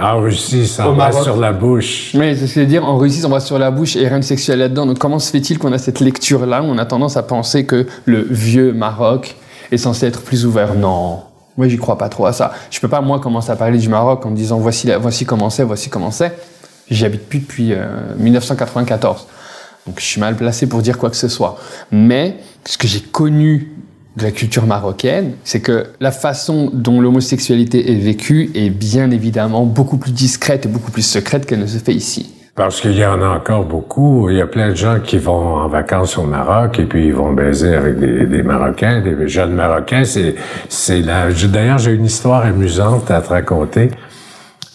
En 0.00 0.20
Russie, 0.20 0.66
ça 0.66 0.88
va 0.88 1.12
sur 1.12 1.36
la 1.36 1.52
bouche. 1.52 2.12
Oui, 2.14 2.34
c'est 2.34 2.46
ce 2.46 2.54
que 2.54 2.60
je 2.60 2.60
veux 2.60 2.66
dire. 2.66 2.84
En 2.84 2.96
Russie, 2.96 3.20
ça 3.20 3.28
va 3.28 3.40
sur 3.40 3.58
la 3.58 3.70
bouche 3.70 3.94
et 3.96 4.08
rien 4.08 4.20
de 4.20 4.24
sexuel 4.24 4.58
là-dedans. 4.58 4.86
Donc, 4.86 4.98
comment 4.98 5.18
se 5.18 5.30
fait-il 5.30 5.58
qu'on 5.58 5.72
a 5.72 5.78
cette 5.78 6.00
lecture-là? 6.00 6.62
Où 6.62 6.66
on 6.66 6.78
a 6.78 6.86
tendance 6.86 7.18
à 7.18 7.22
penser 7.22 7.66
que 7.66 7.86
le 8.06 8.26
vieux 8.30 8.72
Maroc 8.72 9.36
est 9.70 9.76
censé 9.76 10.06
être 10.06 10.22
plus 10.22 10.46
ouvert 10.46 10.74
Non. 10.74 11.20
Moi, 11.58 11.68
j'y 11.68 11.76
crois 11.76 11.98
pas 11.98 12.08
trop 12.08 12.24
à 12.24 12.32
ça. 12.32 12.52
Je 12.70 12.80
peux 12.80 12.88
pas, 12.88 13.02
moi, 13.02 13.20
commencer 13.20 13.50
à 13.50 13.56
parler 13.56 13.76
du 13.76 13.90
Maroc 13.90 14.24
en 14.24 14.30
disant 14.30 14.58
voici, 14.58 14.90
voici 14.98 15.26
comment 15.26 15.50
c'est, 15.50 15.64
voici 15.64 15.90
comment 15.90 16.10
c'est. 16.10 16.32
J'y 16.90 17.04
habite 17.04 17.28
plus 17.28 17.40
depuis 17.40 17.74
1994. 18.18 19.16
Euh, 19.20 19.88
Donc, 19.90 20.00
je 20.00 20.04
suis 20.04 20.20
mal 20.20 20.36
placé 20.36 20.66
pour 20.66 20.80
dire 20.80 20.96
quoi 20.96 21.10
que 21.10 21.16
ce 21.16 21.28
soit. 21.28 21.58
Mais, 21.90 22.36
ce 22.64 22.78
que 22.78 22.88
j'ai 22.88 23.00
connu 23.00 23.72
de 24.16 24.24
la 24.24 24.30
culture 24.30 24.66
marocaine, 24.66 25.32
c'est 25.44 25.60
que 25.60 25.86
la 26.00 26.10
façon 26.10 26.70
dont 26.72 27.00
l'homosexualité 27.00 27.92
est 27.92 27.98
vécue 27.98 28.50
est 28.54 28.70
bien 28.70 29.10
évidemment 29.10 29.64
beaucoup 29.64 29.96
plus 29.96 30.12
discrète 30.12 30.66
et 30.66 30.68
beaucoup 30.68 30.90
plus 30.90 31.02
secrète 31.02 31.46
qu'elle 31.46 31.60
ne 31.60 31.66
se 31.66 31.78
fait 31.78 31.94
ici. 31.94 32.34
Parce 32.54 32.82
qu'il 32.82 32.98
y 32.98 33.04
en 33.06 33.22
a 33.22 33.28
encore 33.28 33.64
beaucoup. 33.64 34.28
Il 34.28 34.36
y 34.36 34.40
a 34.42 34.46
plein 34.46 34.68
de 34.70 34.74
gens 34.74 35.00
qui 35.02 35.16
vont 35.16 35.56
en 35.56 35.68
vacances 35.68 36.18
au 36.18 36.24
Maroc 36.24 36.78
et 36.78 36.84
puis 36.84 37.06
ils 37.06 37.14
vont 37.14 37.32
baiser 37.32 37.74
avec 37.74 37.98
des, 37.98 38.42
Marocains, 38.42 39.00
des 39.00 39.26
jeunes 39.26 39.54
Marocains. 39.54 40.04
C'est, 40.04 40.34
c'est 40.68 41.00
là. 41.00 41.28
D'ailleurs, 41.50 41.78
j'ai 41.78 41.92
une 41.92 42.04
histoire 42.04 42.44
amusante 42.44 43.10
à 43.10 43.22
te 43.22 43.30
raconter. 43.30 43.90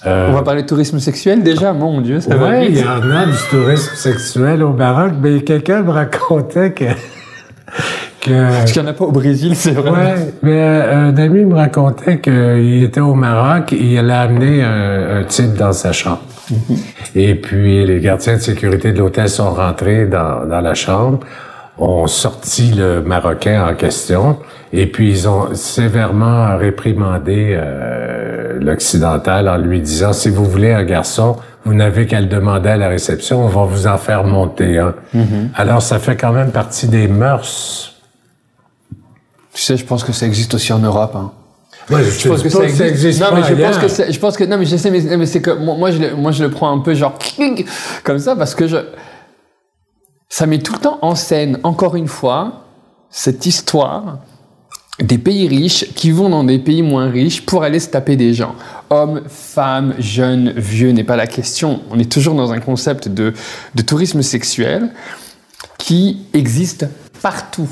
Euh, 0.08 0.30
On 0.30 0.34
va 0.34 0.42
parler 0.42 0.64
de 0.64 0.68
tourisme 0.68 1.00
sexuel 1.00 1.44
déjà, 1.44 1.74
mon 1.74 2.02
Dieu, 2.02 2.20
ça 2.20 2.36
va 2.36 2.64
il 2.64 2.78
y 2.78 2.84
en 2.84 3.12
a 3.12 3.26
du 3.26 3.38
tourisme 3.50 3.96
sexuel 3.96 4.64
au 4.64 4.72
Maroc, 4.72 5.14
mais 5.22 5.42
quelqu'un 5.42 5.82
me 5.82 5.92
racontait 5.92 6.72
que 6.72 6.86
parce 8.30 8.72
qu'il 8.72 8.82
n'y 8.82 8.88
en 8.88 8.92
a 8.92 8.94
pas 8.94 9.06
au 9.06 9.12
Brésil, 9.12 9.56
c'est 9.56 9.72
vrai. 9.72 9.92
Ouais, 9.92 10.34
mais 10.42 10.62
euh, 10.62 11.10
un 11.10 11.18
ami 11.18 11.46
me 11.46 11.56
racontait 11.56 12.20
qu'il 12.20 12.84
était 12.84 13.00
au 13.00 13.14
Maroc 13.14 13.74
et 13.74 13.94
il 13.94 14.12
a 14.12 14.22
amené 14.22 14.64
un, 14.64 15.24
type 15.24 15.54
dans 15.54 15.74
sa 15.74 15.92
chambre. 15.92 16.22
Mm-hmm. 16.52 16.78
Et 17.16 17.36
puis 17.36 17.86
les 17.86 18.00
gardiens 18.00 18.36
de 18.36 18.42
sécurité 18.42 18.94
de 18.94 19.00
l'hôtel 19.00 19.30
sont 19.30 19.52
rentrés 19.52 20.06
dans, 20.06 20.46
dans 20.46 20.62
la 20.62 20.74
chambre, 20.74 21.20
ont 21.78 22.08
sorti 22.08 22.72
le 22.72 23.02
Marocain 23.02 23.68
en 23.68 23.76
question 23.76 24.38
et 24.74 24.88
puis 24.88 25.10
ils 25.10 25.30
ont 25.30 25.54
sévèrement 25.54 26.58
réprimandé 26.58 27.56
euh, 27.58 28.58
l'Occidental 28.60 29.48
en 29.48 29.58
lui 29.58 29.80
disant 29.82 30.14
si 30.14 30.30
vous 30.30 30.46
voulez 30.46 30.72
un 30.72 30.84
garçon, 30.84 31.38
vous 31.66 31.74
n'avez 31.74 32.06
qu'à 32.06 32.22
le 32.22 32.28
demander 32.28 32.70
à 32.70 32.78
la 32.78 32.90
réception, 32.90 33.44
on 33.44 33.48
va 33.48 33.64
vous 33.64 33.88
en 33.88 33.98
faire 33.98 34.24
monter 34.24 34.78
un. 34.78 34.94
Mm-hmm. 35.16 35.50
Alors 35.56 35.82
ça 35.82 36.00
fait 36.00 36.16
quand 36.16 36.34
même 36.34 36.52
partie 36.52 36.88
des 36.88 37.08
mœurs 37.08 37.97
tu 39.58 39.64
sais, 39.64 39.76
je 39.76 39.86
pense 39.86 40.04
que 40.04 40.12
ça 40.12 40.28
existe 40.28 40.54
aussi 40.54 40.72
en 40.72 40.78
Europe. 40.78 41.16
Hein. 41.16 41.32
Ouais, 41.90 42.04
je, 42.04 42.30
pense 42.30 42.44
que 42.44 42.50
ça 42.50 42.64
existe. 42.64 43.20
non, 43.20 43.30
mais 43.34 43.42
je 43.42 43.56
pense 43.56 43.78
que 43.80 44.12
je 44.12 44.20
pense 44.20 44.38
que 44.38 44.44
non, 44.44 44.56
mais 44.60 44.66
je 44.66 44.78
sais, 44.78 44.92
mais, 44.92 45.26
c'est 45.26 45.42
que 45.42 45.50
moi, 45.50 45.90
je 45.90 45.98
le, 45.98 46.16
moi, 46.16 46.32
je 46.32 46.44
le 46.44 46.52
prends 46.52 46.72
un 46.72 46.78
peu 46.78 46.94
genre 46.94 47.18
comme 48.04 48.20
ça 48.20 48.36
parce 48.36 48.54
que 48.54 48.68
je, 48.68 48.78
ça 50.30 50.46
met 50.46 50.60
tout 50.60 50.74
le 50.74 50.80
temps 50.80 51.00
en 51.02 51.16
scène, 51.16 51.60
encore 51.64 51.96
une 51.96 52.08
fois, 52.08 52.66
cette 53.10 53.48
histoire 53.48 54.20
des 55.00 55.18
pays 55.18 55.48
riches 55.48 55.92
qui 55.96 56.12
vont 56.12 56.30
dans 56.30 56.44
des 56.44 56.60
pays 56.60 56.84
moins 56.84 57.10
riches 57.10 57.44
pour 57.44 57.64
aller 57.64 57.80
se 57.80 57.90
taper 57.90 58.16
des 58.16 58.36
gens. 58.36 58.54
Hommes, 58.92 59.24
femmes, 59.28 59.96
jeunes, 59.98 60.52
vieux 60.56 60.92
n'est 60.92 61.04
pas 61.04 61.16
la 61.16 61.26
question. 61.26 61.82
On 61.90 61.98
est 61.98 62.12
toujours 62.12 62.36
dans 62.36 62.52
un 62.52 62.60
concept 62.60 63.08
de, 63.08 63.34
de 63.74 63.82
tourisme 63.82 64.22
sexuel 64.22 64.92
qui 65.80 66.28
existe 66.36 66.86
partout 67.24 67.70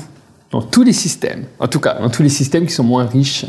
dans 0.56 0.62
tous 0.62 0.84
les 0.84 0.94
systèmes, 0.94 1.44
en 1.58 1.68
tout 1.68 1.80
cas 1.80 1.98
dans 2.00 2.08
tous 2.08 2.22
les 2.22 2.30
systèmes 2.30 2.64
qui 2.64 2.72
sont 2.72 2.82
moins 2.82 3.04
riches 3.04 3.44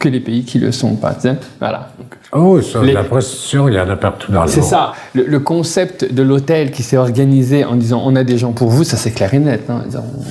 que 0.00 0.08
les 0.08 0.18
pays 0.18 0.44
qui 0.44 0.58
le 0.58 0.72
sont 0.72 0.96
pas. 0.96 1.16
Voilà. 1.60 1.90
Oh, 2.32 2.60
ça, 2.60 2.82
la 2.82 3.04
prostitution, 3.04 3.68
il 3.68 3.74
y 3.74 3.80
en 3.80 3.88
a 3.88 3.96
partout 3.96 4.32
dans 4.32 4.42
le 4.42 4.46
monde. 4.46 4.54
C'est 4.54 4.62
ça. 4.62 4.92
Le, 5.14 5.38
concept 5.38 6.12
de 6.12 6.22
l'hôtel 6.22 6.72
qui 6.72 6.82
s'est 6.82 6.96
organisé 6.96 7.64
en 7.64 7.76
disant 7.76 8.02
on 8.04 8.16
a 8.16 8.24
des 8.24 8.38
gens 8.38 8.52
pour 8.52 8.70
vous, 8.70 8.82
ça 8.82 8.96
c'est 8.96 9.12
clair 9.12 9.34
et 9.34 9.38
net. 9.38 9.70
Hein. 9.70 9.84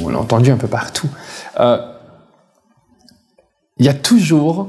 On 0.04 0.10
l'a 0.10 0.20
entendu 0.20 0.52
un 0.52 0.58
peu 0.58 0.68
partout. 0.68 1.08
Euh, 1.62 1.78
il 3.78 3.86
y 3.86 3.90
a 3.90 3.94
toujours 3.94 4.68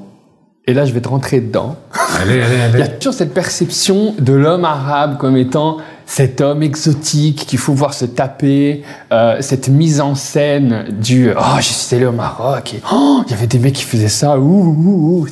et 0.65 0.75
là 0.75 0.85
je 0.85 0.93
vais 0.93 1.00
te 1.00 1.09
rentrer 1.09 1.41
dedans. 1.41 1.75
Il 2.27 2.79
y 2.79 2.83
a 2.83 2.88
toujours 2.88 3.15
cette 3.15 3.35
perception 3.35 4.15
de 4.19 4.33
l'homme 4.33 4.65
arabe 4.65 5.19
comme 5.19 5.37
étant 5.37 5.79
cet 6.09 6.41
homme 6.41 6.62
exotique 6.62 7.45
qu'il 7.47 7.59
faut 7.59 7.75
voir 7.75 7.93
se 7.93 8.07
taper, 8.07 8.83
euh, 9.12 9.37
cette 9.41 9.69
mise 9.69 10.00
en 10.00 10.15
scène 10.15 10.87
du 10.99 11.31
oh 11.31 11.57
je 11.59 11.62
suis 11.65 11.97
allé 11.97 12.07
au 12.07 12.12
Maroc 12.12 12.73
et 12.73 12.81
oh 12.91 13.23
il 13.27 13.31
y 13.31 13.35
avait 13.35 13.47
des 13.47 13.59
mecs 13.59 13.75
qui 13.75 13.85
faisaient 13.85 14.09
ça 14.09 14.38
ouh, 14.41 15.27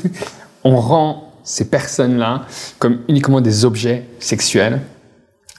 on 0.64 0.76
rend 0.76 1.32
ces 1.42 1.70
personnes-là 1.70 2.42
comme 2.78 2.98
uniquement 3.08 3.40
des 3.40 3.64
objets 3.64 4.04
sexuels 4.20 4.82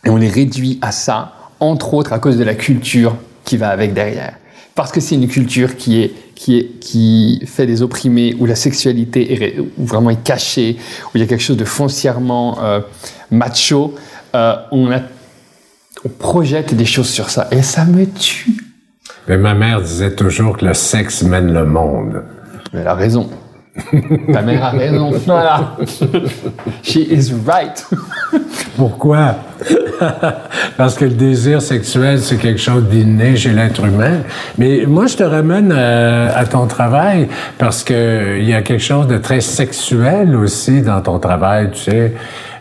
et 0.06 0.12
on 0.12 0.18
les 0.18 0.30
réduit 0.30 0.78
à 0.84 0.92
ça 0.92 1.34
entre 1.60 1.96
autres 1.96 2.14
à 2.14 2.20
cause 2.20 2.38
de 2.38 2.44
la 2.44 2.54
culture 2.54 3.16
qui 3.44 3.58
va 3.58 3.70
avec 3.70 3.96
derrière. 3.96 4.36
Parce 4.76 4.92
que 4.92 5.00
c'est 5.00 5.16
une 5.16 5.28
culture 5.28 5.78
qui 5.78 6.00
est 6.04 6.14
qui, 6.36 6.56
est, 6.56 6.80
qui 6.80 7.42
fait 7.48 7.66
des 7.66 7.82
opprimés, 7.82 8.36
où 8.40 8.46
la 8.46 8.54
sexualité 8.54 9.34
est, 9.34 9.56
vraiment 9.80 10.12
est 10.12 10.24
cachée, 10.24 10.78
où 11.08 11.10
il 11.16 11.22
y 11.22 11.24
a 11.24 11.26
quelque 11.26 11.42
chose 11.42 11.58
de 11.58 11.66
foncièrement 11.66 12.60
euh, 12.62 12.82
macho, 13.32 13.96
euh, 14.38 14.56
on, 14.72 14.92
a, 14.92 15.00
on 16.06 16.10
projette 16.10 16.76
des 16.76 16.86
choses 16.86 17.10
sur 17.10 17.30
ça. 17.30 17.48
Et 17.52 17.64
ça 17.64 17.86
me 17.86 18.06
tue. 18.06 18.58
Mais 19.28 19.38
ma 19.38 19.56
mère 19.56 19.82
disait 19.82 20.14
toujours 20.14 20.58
que 20.58 20.66
le 20.66 20.74
sexe 20.74 21.24
mène 21.24 21.52
le 21.52 21.66
monde. 21.66 22.24
Elle 22.72 22.88
a 22.88 22.94
raison. 22.94 23.30
Ta 24.34 24.42
mère 24.42 24.64
a 24.64 24.70
raison. 24.72 25.12
Voilà. 25.26 25.76
She 26.84 26.98
is 26.98 27.34
right. 27.46 27.86
Pourquoi? 28.78 29.36
Parce 30.78 30.96
que 30.96 31.06
le 31.06 31.12
désir 31.12 31.62
sexuel, 31.62 32.20
c'est 32.20 32.38
quelque 32.38 32.60
chose 32.60 32.84
d'inné 32.84 33.36
chez 33.36 33.52
l'être 33.52 33.84
humain. 33.84 34.20
Mais 34.58 34.84
moi, 34.88 35.08
je 35.08 35.18
te 35.18 35.24
ramène 35.24 35.74
euh, 35.76 36.30
à, 36.34 36.46
ton 36.46 36.68
travail 36.68 37.28
parce 37.58 37.84
que 37.84 38.38
il 38.40 38.48
y 38.48 38.54
a 38.54 38.62
quelque 38.62 38.84
chose 38.84 39.08
de 39.08 39.18
très 39.18 39.42
sexuel 39.42 40.36
aussi 40.36 40.82
dans 40.82 41.02
ton 41.02 41.20
travail, 41.20 41.72
tu 41.72 41.92
sais. 41.92 42.14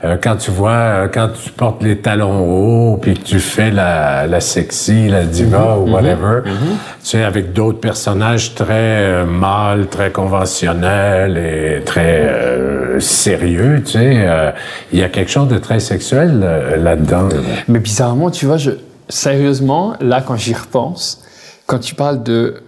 Euh, 0.04 0.16
quand 0.22 0.36
tu 0.36 0.50
vois, 0.50 0.70
euh, 0.70 1.08
quand 1.08 1.28
tu 1.42 1.50
portes 1.50 1.82
les 1.82 1.98
talons 1.98 2.44
hauts, 2.44 2.96
puis 2.98 3.14
que 3.14 3.22
tu 3.22 3.40
fais 3.40 3.70
la, 3.70 4.26
la 4.26 4.40
sexy, 4.40 5.08
la 5.08 5.24
diva 5.24 5.78
ou 5.78 5.86
mhm. 5.86 5.92
whatever, 5.92 6.40
mhm. 6.44 6.52
tu 6.52 6.76
sais, 7.02 7.24
avec 7.24 7.52
d'autres 7.52 7.80
personnages 7.80 8.54
très 8.54 8.74
euh, 8.74 9.24
mâles, 9.24 9.86
très 9.88 10.12
conventionnels 10.12 11.38
et 11.38 11.84
très 11.84 12.98
sérieux, 12.98 13.82
tu 13.84 13.92
sais, 13.92 14.52
il 14.92 14.98
y 14.98 15.02
a 15.02 15.08
quelque 15.08 15.30
chose 15.30 15.48
de 15.48 15.58
très 15.58 15.80
sexuel 15.80 16.40
là-dedans. 16.78 17.28
Mais 17.68 17.78
bizarrement, 17.78 18.30
tu 18.30 18.46
vois, 18.46 18.56
je, 18.56 18.72
sérieusement, 19.08 19.94
là, 20.00 20.22
quand 20.26 20.36
j'y 20.36 20.54
repense, 20.54 21.22
quand 21.66 21.78
tu 21.78 21.94
parles 21.94 22.22
de 22.22 22.62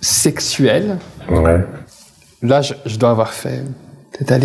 sexuel, 0.00 0.98
ouais. 1.30 1.64
là, 2.42 2.62
je, 2.62 2.74
je 2.84 2.96
dois 2.98 3.10
avoir 3.10 3.32
fait 3.32 3.64
peut-être 4.18 4.44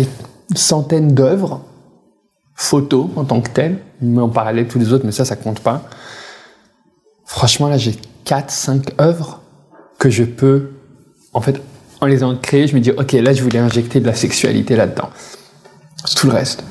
une 0.50 0.56
centaine 0.56 1.14
d'œuvres 1.14 1.60
photo 2.54 3.10
en 3.16 3.24
tant 3.24 3.40
que 3.40 3.50
telle, 3.50 3.78
mais 4.00 4.20
en 4.20 4.28
parallèle 4.28 4.68
tous 4.68 4.78
les 4.78 4.92
autres, 4.92 5.04
mais 5.04 5.12
ça, 5.12 5.24
ça 5.24 5.36
compte 5.36 5.60
pas. 5.60 5.82
Franchement, 7.24 7.68
là, 7.68 7.76
j'ai 7.76 7.96
4, 8.24 8.50
5 8.50 9.00
œuvres 9.00 9.42
que 9.98 10.10
je 10.10 10.24
peux, 10.24 10.70
en 11.32 11.40
fait, 11.40 11.60
en 12.00 12.06
les 12.06 12.18
ayant 12.18 12.36
créées, 12.36 12.66
je 12.66 12.74
me 12.74 12.80
dis, 12.80 12.90
ok, 12.90 13.12
là, 13.12 13.32
je 13.32 13.42
voulais 13.42 13.58
injecter 13.58 14.00
de 14.00 14.06
la 14.06 14.14
sexualité 14.14 14.76
là-dedans. 14.76 15.10
Tout 16.16 16.26
le 16.26 16.34
reste. 16.34 16.64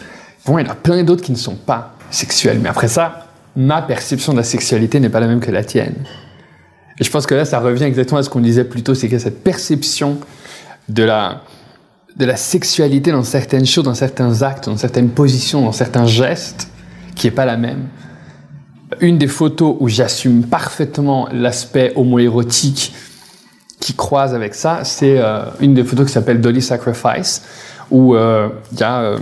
Bon, 0.46 0.58
il 0.58 0.66
y 0.66 0.70
en 0.70 0.72
a 0.72 0.76
plein 0.76 1.04
d'autres 1.04 1.24
qui 1.24 1.32
ne 1.32 1.38
sont 1.38 1.56
pas 1.56 1.96
sexuels, 2.12 2.60
mais 2.62 2.70
après 2.70 2.88
ça, 2.88 3.28
ma 3.56 3.82
perception 3.82 4.34
de 4.34 4.38
la 4.38 4.44
sexualité 4.44 5.00
n'est 5.00 5.10
pas 5.10 5.20
la 5.20 5.28
même 5.28 5.40
que 5.40 5.52
la 5.52 5.64
tienne. 5.64 5.96
Et 7.00 7.04
je 7.04 7.10
pense 7.10 7.26
que 7.26 7.34
là, 7.34 7.46
ça 7.46 7.60
revient 7.60 7.86
exactement 7.86 8.20
à 8.20 8.24
ce 8.24 8.30
qu'on 8.30 8.42
disait 8.42 8.66
plus 8.66 8.84
tôt, 8.84 8.94
c'est 8.94 9.10
que 9.10 9.18
cette 9.18 9.44
perception 9.44 10.20
de 10.90 11.04
la, 11.04 11.42
de 12.16 12.26
la 12.26 12.36
sexualité 12.36 13.12
dans 13.12 13.24
certaines 13.24 13.66
choses, 13.66 13.84
dans 13.84 13.96
certains 13.96 14.42
actes, 14.42 14.66
dans 14.66 14.78
certaines 14.78 15.10
positions, 15.10 15.62
dans 15.62 15.72
certains 15.72 16.06
gestes, 16.06 16.68
qui 17.16 17.28
est 17.28 17.32
pas 17.32 17.46
la 17.46 17.58
même. 17.58 17.88
Une 19.00 19.18
des 19.18 19.28
photos 19.28 19.76
où 19.80 19.88
j'assume 19.88 20.44
parfaitement 20.44 21.28
l'aspect 21.32 21.94
homoérotique 21.96 22.94
qui 23.80 23.94
croise 23.94 24.34
avec 24.34 24.54
ça, 24.54 24.82
c'est 24.84 25.18
euh, 25.18 25.46
une 25.60 25.74
des 25.74 25.84
photos 25.84 26.08
qui 26.08 26.14
s'appelle 26.14 26.40
Dolly 26.40 26.62
Sacrifice, 26.62 27.42
où 27.90 28.16
euh, 28.16 28.50
il 28.72 28.80
y 28.80 28.84
a 28.84 29.02
euh, 29.02 29.18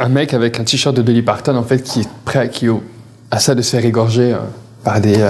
un 0.00 0.08
mec 0.08 0.34
avec 0.34 0.58
un 0.58 0.64
t-shirt 0.64 0.94
de 0.94 1.02
Dolly 1.02 1.22
Parton 1.22 1.56
en 1.56 1.62
fait 1.62 1.82
qui 1.82 2.00
est 2.00 2.08
prêt, 2.24 2.50
à 3.30 3.38
ça 3.38 3.54
de 3.54 3.62
se 3.62 3.70
faire 3.70 3.84
égorger 3.84 4.36
par 4.84 5.00
des 5.00 5.26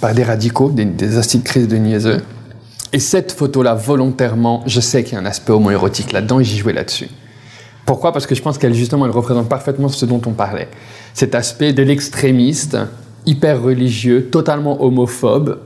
par 0.00 0.14
des 0.14 0.24
radicaux, 0.24 0.70
des, 0.70 0.86
des 0.86 1.18
acides 1.18 1.44
crise 1.44 1.68
de 1.68 1.76
niaiseux. 1.76 2.22
Et 2.94 3.00
cette 3.00 3.32
photo-là, 3.32 3.74
volontairement, 3.74 4.62
je 4.66 4.78
sais 4.78 5.02
qu'il 5.02 5.14
y 5.14 5.16
a 5.16 5.18
un 5.18 5.26
aspect 5.26 5.50
homoérotique 5.50 6.12
là-dedans 6.12 6.38
et 6.38 6.44
j'y 6.44 6.58
jouais 6.58 6.72
là-dessus. 6.72 7.08
Pourquoi? 7.86 8.12
Parce 8.12 8.24
que 8.24 8.36
je 8.36 8.40
pense 8.40 8.56
qu'elle, 8.56 8.72
justement, 8.72 9.04
elle 9.04 9.10
représente 9.10 9.48
parfaitement 9.48 9.88
ce 9.88 10.06
dont 10.06 10.22
on 10.26 10.30
parlait. 10.30 10.68
Cet 11.12 11.34
aspect 11.34 11.72
de 11.72 11.82
l'extrémiste, 11.82 12.78
hyper 13.26 13.60
religieux, 13.60 14.28
totalement 14.30 14.80
homophobe, 14.80 15.58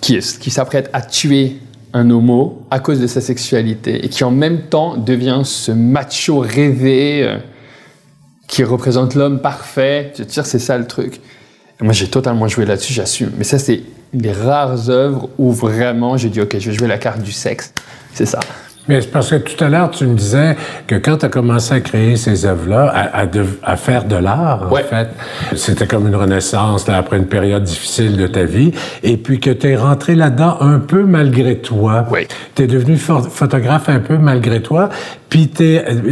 qui, 0.00 0.18
qui 0.18 0.50
s'apprête 0.50 0.90
à 0.92 1.02
tuer 1.02 1.58
un 1.92 2.10
homo 2.10 2.66
à 2.72 2.80
cause 2.80 2.98
de 2.98 3.06
sa 3.06 3.20
sexualité 3.20 4.04
et 4.04 4.08
qui 4.08 4.24
en 4.24 4.32
même 4.32 4.62
temps 4.62 4.96
devient 4.96 5.42
ce 5.44 5.70
macho 5.70 6.40
rêvé 6.40 7.22
euh, 7.22 7.38
qui 8.48 8.64
représente 8.64 9.14
l'homme 9.14 9.40
parfait. 9.40 10.12
Je 10.16 10.24
veux 10.24 10.28
dire, 10.28 10.44
c'est 10.44 10.58
ça 10.58 10.76
le 10.76 10.88
truc. 10.88 11.20
moi, 11.80 11.92
j'ai 11.92 12.08
totalement 12.08 12.48
joué 12.48 12.64
là-dessus, 12.64 12.92
j'assume. 12.92 13.30
Mais 13.38 13.44
ça, 13.44 13.60
c'est 13.60 13.82
des 14.12 14.32
rares 14.32 14.90
œuvres 14.90 15.28
où 15.38 15.52
vraiment 15.52 16.16
j'ai 16.16 16.28
dit 16.28 16.40
ok 16.40 16.58
je 16.58 16.70
vais 16.70 16.76
jouer 16.76 16.88
la 16.88 16.98
carte 16.98 17.22
du 17.22 17.32
sexe. 17.32 17.72
C'est 18.12 18.26
ça 18.26 18.40
Mais 18.88 19.00
c'est 19.00 19.10
parce 19.10 19.30
que 19.30 19.36
tout 19.36 19.62
à 19.62 19.68
l'heure, 19.68 19.90
tu 19.90 20.06
me 20.06 20.14
disais 20.14 20.56
que 20.86 20.96
quand 20.96 21.18
tu 21.18 21.26
as 21.26 21.28
commencé 21.28 21.74
à 21.74 21.80
créer 21.80 22.16
ces 22.16 22.46
œuvres-là, 22.46 22.88
à, 22.88 23.22
à, 23.22 23.26
à, 23.62 23.76
faire 23.76 24.04
de 24.04 24.16
l'art, 24.16 24.68
en 24.70 24.76
fait, 24.76 25.08
c'était 25.54 25.86
comme 25.86 26.08
une 26.08 26.16
renaissance 26.16 26.88
là, 26.88 26.96
après 26.96 27.18
une 27.18 27.26
période 27.26 27.62
difficile 27.62 28.16
de 28.16 28.26
ta 28.26 28.44
vie, 28.44 28.72
et 29.02 29.16
puis 29.16 29.38
que 29.38 29.50
tu 29.50 29.68
es 29.68 29.76
rentré 29.76 30.14
là-dedans 30.14 30.56
un 30.60 30.78
peu 30.78 31.04
malgré 31.04 31.58
toi. 31.58 32.06
Oui. 32.10 32.26
Tu 32.54 32.62
es 32.62 32.66
devenu 32.66 32.96
photographe 32.96 33.88
un 33.88 34.00
peu 34.00 34.18
malgré 34.18 34.60
toi, 34.60 34.88
puis 35.28 35.48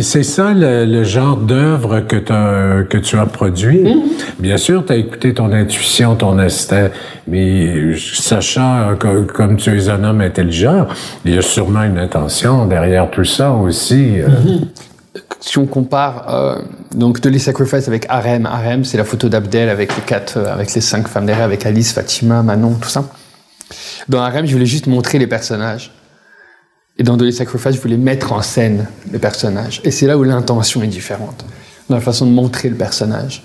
c'est 0.01 0.23
ça 0.23 0.53
le, 0.55 0.85
le 0.85 1.03
genre 1.03 1.37
d'œuvre 1.37 2.01
que, 2.01 2.17
que 2.85 2.99
tu 2.99 3.19
as 3.19 3.27
produit. 3.27 3.83
Mm-hmm. 3.83 4.03
Bien 4.39 4.57
sûr, 4.57 4.85
tu 4.87 4.93
as 4.93 4.97
écouté 4.97 5.35
ton 5.35 5.53
intuition, 5.53 6.15
ton 6.15 6.39
instinct, 6.39 6.91
mais 7.27 7.97
sachant 7.97 8.95
que, 8.99 9.23
comme 9.23 9.57
tu 9.57 9.77
es 9.77 9.89
un 9.89 10.05
homme 10.05 10.21
intelligent, 10.21 10.87
il 11.25 11.35
y 11.35 11.39
a 11.39 11.43
sûrement 11.43 11.83
une 11.83 11.99
intention 11.99 12.58
derrière 12.67 13.11
tout 13.11 13.25
ça 13.25 13.53
aussi. 13.53 14.21
Euh. 14.21 14.29
Si 15.41 15.59
on 15.59 15.67
compare 15.67 16.35
euh, 16.35 16.63
donc 16.95 17.21
The 17.21 17.37
Sacrifice 17.39 17.87
avec 17.87 18.07
Harem, 18.09 18.47
Harem 18.47 18.85
c'est 18.85 18.97
la 18.97 19.05
photo 19.05 19.29
d'Abdel 19.29 19.69
avec 19.69 19.95
les 19.95 20.03
quatre, 20.03 20.37
euh, 20.37 20.53
avec 20.53 20.75
les 20.75 20.81
cinq 20.81 21.07
femmes 21.07 21.27
derrière, 21.27 21.45
avec 21.45 21.65
Alice, 21.65 21.93
Fatima, 21.93 22.43
Manon, 22.43 22.75
tout 22.75 22.89
ça. 22.89 23.05
Dans 24.09 24.21
Harem, 24.21 24.47
je 24.47 24.53
voulais 24.53 24.67
juste 24.67 24.87
montrer 24.87 25.19
les 25.19 25.27
personnages. 25.27 25.93
Et 26.99 27.05
dans 27.05 27.17
The 27.17 27.31
Sacrifice, 27.31 27.77
je 27.77 27.81
voulais 27.81 27.97
mettre 27.97 28.33
en 28.33 28.43
scène 28.43 28.89
les 29.13 29.21
personnages. 29.21 29.81
Et 29.85 29.93
c'est 29.93 30.07
là 30.07 30.19
où 30.19 30.25
l'intention 30.25 30.83
est 30.83 30.89
différente, 30.89 31.45
dans 31.89 31.95
la 31.95 32.01
façon 32.01 32.27
de 32.27 32.33
montrer 32.33 32.69
le 32.69 32.77
personnage. 32.77 33.45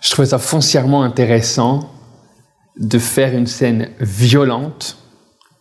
Je 0.00 0.10
trouvais 0.10 0.28
ça 0.28 0.38
foncièrement 0.38 1.02
intéressant 1.02 1.90
de 2.76 2.98
faire 2.98 3.34
une 3.34 3.46
scène 3.46 3.88
violente 4.00 4.98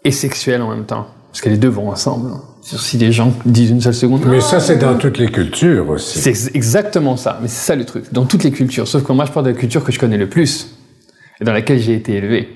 et 0.04 0.12
sexuelle 0.12 0.62
en 0.62 0.70
même 0.70 0.86
temps. 0.86 1.08
Parce 1.32 1.42
que 1.42 1.50
les 1.50 1.58
deux 1.58 1.70
vont 1.70 1.90
ensemble. 1.90 2.32
Hein. 2.34 2.42
Si 2.78 2.98
les 2.98 3.12
gens 3.12 3.34
disent 3.46 3.72
une 3.72 3.82
seule 3.82 3.94
seconde. 3.94 4.22
Mais 4.28 4.42
ça, 4.42 4.60
c'est 4.60 4.78
dans 4.78 4.98
toutes 4.98 5.18
les 5.18 5.30
cultures 5.30 5.90
aussi. 5.90 6.20
C'est 6.20 6.56
exactement 6.56 7.18
ça. 7.18 7.40
Mais 7.42 7.48
c'est 7.48 7.66
ça 7.66 7.76
le 7.76 7.86
truc. 7.86 8.06
Dans 8.12 8.26
toutes 8.26 8.44
les 8.44 8.52
cultures. 8.52 8.88
Sauf 8.88 9.04
que 9.04 9.12
moi, 9.12 9.26
je 9.26 9.32
parle 9.32 9.46
de 9.46 9.52
la 9.52 9.58
culture 9.58 9.84
que 9.84 9.92
je 9.92 10.00
connais 10.00 10.18
le 10.18 10.30
plus 10.30 10.68
et 11.40 11.44
dans 11.44 11.54
laquelle 11.54 11.80
j'ai 11.80 11.96
été 11.96 12.14
élevé. 12.14 12.50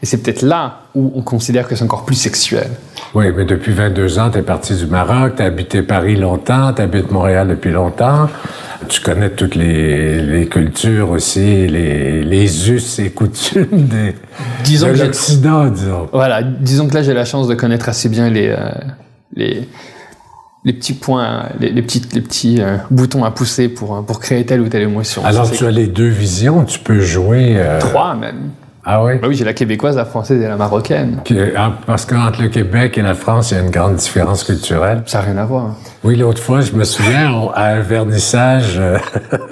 Et 0.00 0.06
c'est 0.06 0.18
peut-être 0.18 0.42
là 0.42 0.82
où 0.94 1.10
on 1.16 1.22
considère 1.22 1.66
que 1.66 1.74
c'est 1.74 1.82
encore 1.82 2.04
plus 2.04 2.14
sexuel. 2.14 2.68
Oui, 3.14 3.26
mais 3.36 3.44
depuis 3.44 3.72
22 3.72 4.18
ans, 4.20 4.30
tu 4.30 4.38
es 4.38 4.42
parti 4.42 4.74
du 4.76 4.86
Maroc, 4.86 5.34
tu 5.36 5.42
as 5.42 5.46
habité 5.46 5.82
Paris 5.82 6.14
longtemps, 6.14 6.72
tu 6.72 6.82
habites 6.82 7.10
Montréal 7.10 7.48
depuis 7.48 7.72
longtemps. 7.72 8.28
Tu 8.88 9.00
connais 9.00 9.30
toutes 9.30 9.56
les, 9.56 10.22
les 10.22 10.46
cultures 10.46 11.10
aussi, 11.10 11.66
les, 11.66 12.22
les 12.22 12.70
us 12.70 13.00
et 13.00 13.10
coutumes 13.10 13.86
des, 13.88 14.14
disons 14.62 14.92
de 14.92 14.98
l'Occident, 14.98 15.66
disons. 15.66 16.08
Voilà, 16.12 16.44
disons 16.44 16.86
que 16.88 16.94
là, 16.94 17.02
j'ai 17.02 17.14
la 17.14 17.24
chance 17.24 17.48
de 17.48 17.54
connaître 17.54 17.88
assez 17.88 18.08
bien 18.08 18.30
les, 18.30 18.48
euh, 18.48 18.70
les, 19.34 19.68
les 20.64 20.72
petits 20.72 20.94
points, 20.94 21.48
les, 21.60 21.70
les 21.70 21.82
petits, 21.82 22.02
les 22.12 22.20
petits 22.20 22.60
euh, 22.60 22.76
boutons 22.90 23.24
à 23.24 23.30
pousser 23.30 23.68
pour, 23.68 24.04
pour 24.04 24.20
créer 24.20 24.44
telle 24.44 24.60
ou 24.60 24.68
telle 24.68 24.82
émotion. 24.82 25.24
Alors, 25.24 25.50
tu 25.50 25.66
as 25.66 25.70
les 25.70 25.86
deux 25.86 26.08
visions, 26.08 26.64
tu 26.64 26.78
peux 26.78 27.00
jouer... 27.00 27.54
Euh, 27.56 27.80
Trois, 27.80 28.14
même. 28.14 28.50
Ah 28.84 29.04
oui? 29.04 29.14
Bah 29.20 29.28
oui, 29.28 29.34
j'ai 29.34 29.44
la 29.44 29.52
québécoise, 29.52 29.96
la 29.96 30.04
française 30.04 30.40
et 30.42 30.48
la 30.48 30.56
marocaine. 30.56 31.20
Ah, 31.56 31.72
parce 31.86 32.06
qu'entre 32.06 32.40
le 32.40 32.48
Québec 32.48 32.96
et 32.96 33.02
la 33.02 33.14
France, 33.14 33.50
il 33.50 33.56
y 33.56 33.60
a 33.60 33.62
une 33.62 33.70
grande 33.70 33.96
différence 33.96 34.44
culturelle. 34.44 35.02
Ça 35.06 35.18
n'a 35.18 35.24
rien 35.24 35.36
à 35.36 35.44
voir. 35.44 35.74
Oui, 36.04 36.16
l'autre 36.16 36.40
fois, 36.40 36.60
je 36.60 36.72
me 36.72 36.84
souviens, 36.84 37.48
à 37.54 37.66
un 37.70 37.80
vernissage, 37.80 38.76
euh, 38.78 38.98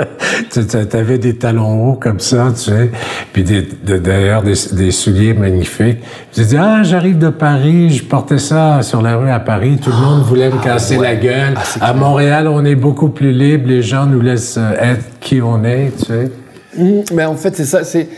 tu 0.51 0.97
avais 0.97 1.19
des 1.19 1.37
talons 1.37 1.91
hauts 1.91 1.95
comme 1.97 2.21
ça, 2.21 2.53
tu 2.55 2.71
sais, 2.71 2.91
puis 3.33 3.45
d'ailleurs 3.83 4.43
des, 4.43 4.55
des, 4.73 4.93
souliers 4.93 5.35
magnifiques. 5.35 5.99
J'ai 6.35 6.45
dit, 6.45 6.57
ah, 6.57 6.83
j'arrive 6.85 7.19
de 7.19 7.31
Paris, 7.31 7.91
je 7.91 8.05
portais 8.05 8.39
ça 8.39 8.81
sur 8.83 9.03
la 9.03 9.17
rue 9.17 9.31
à 9.31 9.41
Paris, 9.41 9.79
tout 9.83 9.91
le 9.91 9.97
monde 9.97 10.23
voulait 10.23 10.49
me 10.49 10.59
ah, 10.61 10.65
casser 10.65 10.99
la 10.99 11.17
gueule. 11.17 11.55
Ah, 11.81 11.89
à 11.89 11.93
Montréal, 11.93 12.47
on 12.47 12.65
est 12.65 12.77
beaucoup 12.77 13.09
plus 13.09 13.33
libre, 13.33 13.69
les 13.69 13.83
gens 13.83 14.07
nous 14.07 14.21
laissent 14.21 14.57
euh, 14.57 14.73
être 14.81 15.19
qui 15.21 15.43
on 15.43 15.65
est, 15.65 15.93
tu 15.99 16.05
sais. 16.05 16.31
Mmh, 16.79 17.01
mais 17.13 17.25
en 17.25 17.35
fait, 17.35 17.57
c'est 17.57 17.65
ça, 17.65 17.83
c'est 17.83 18.09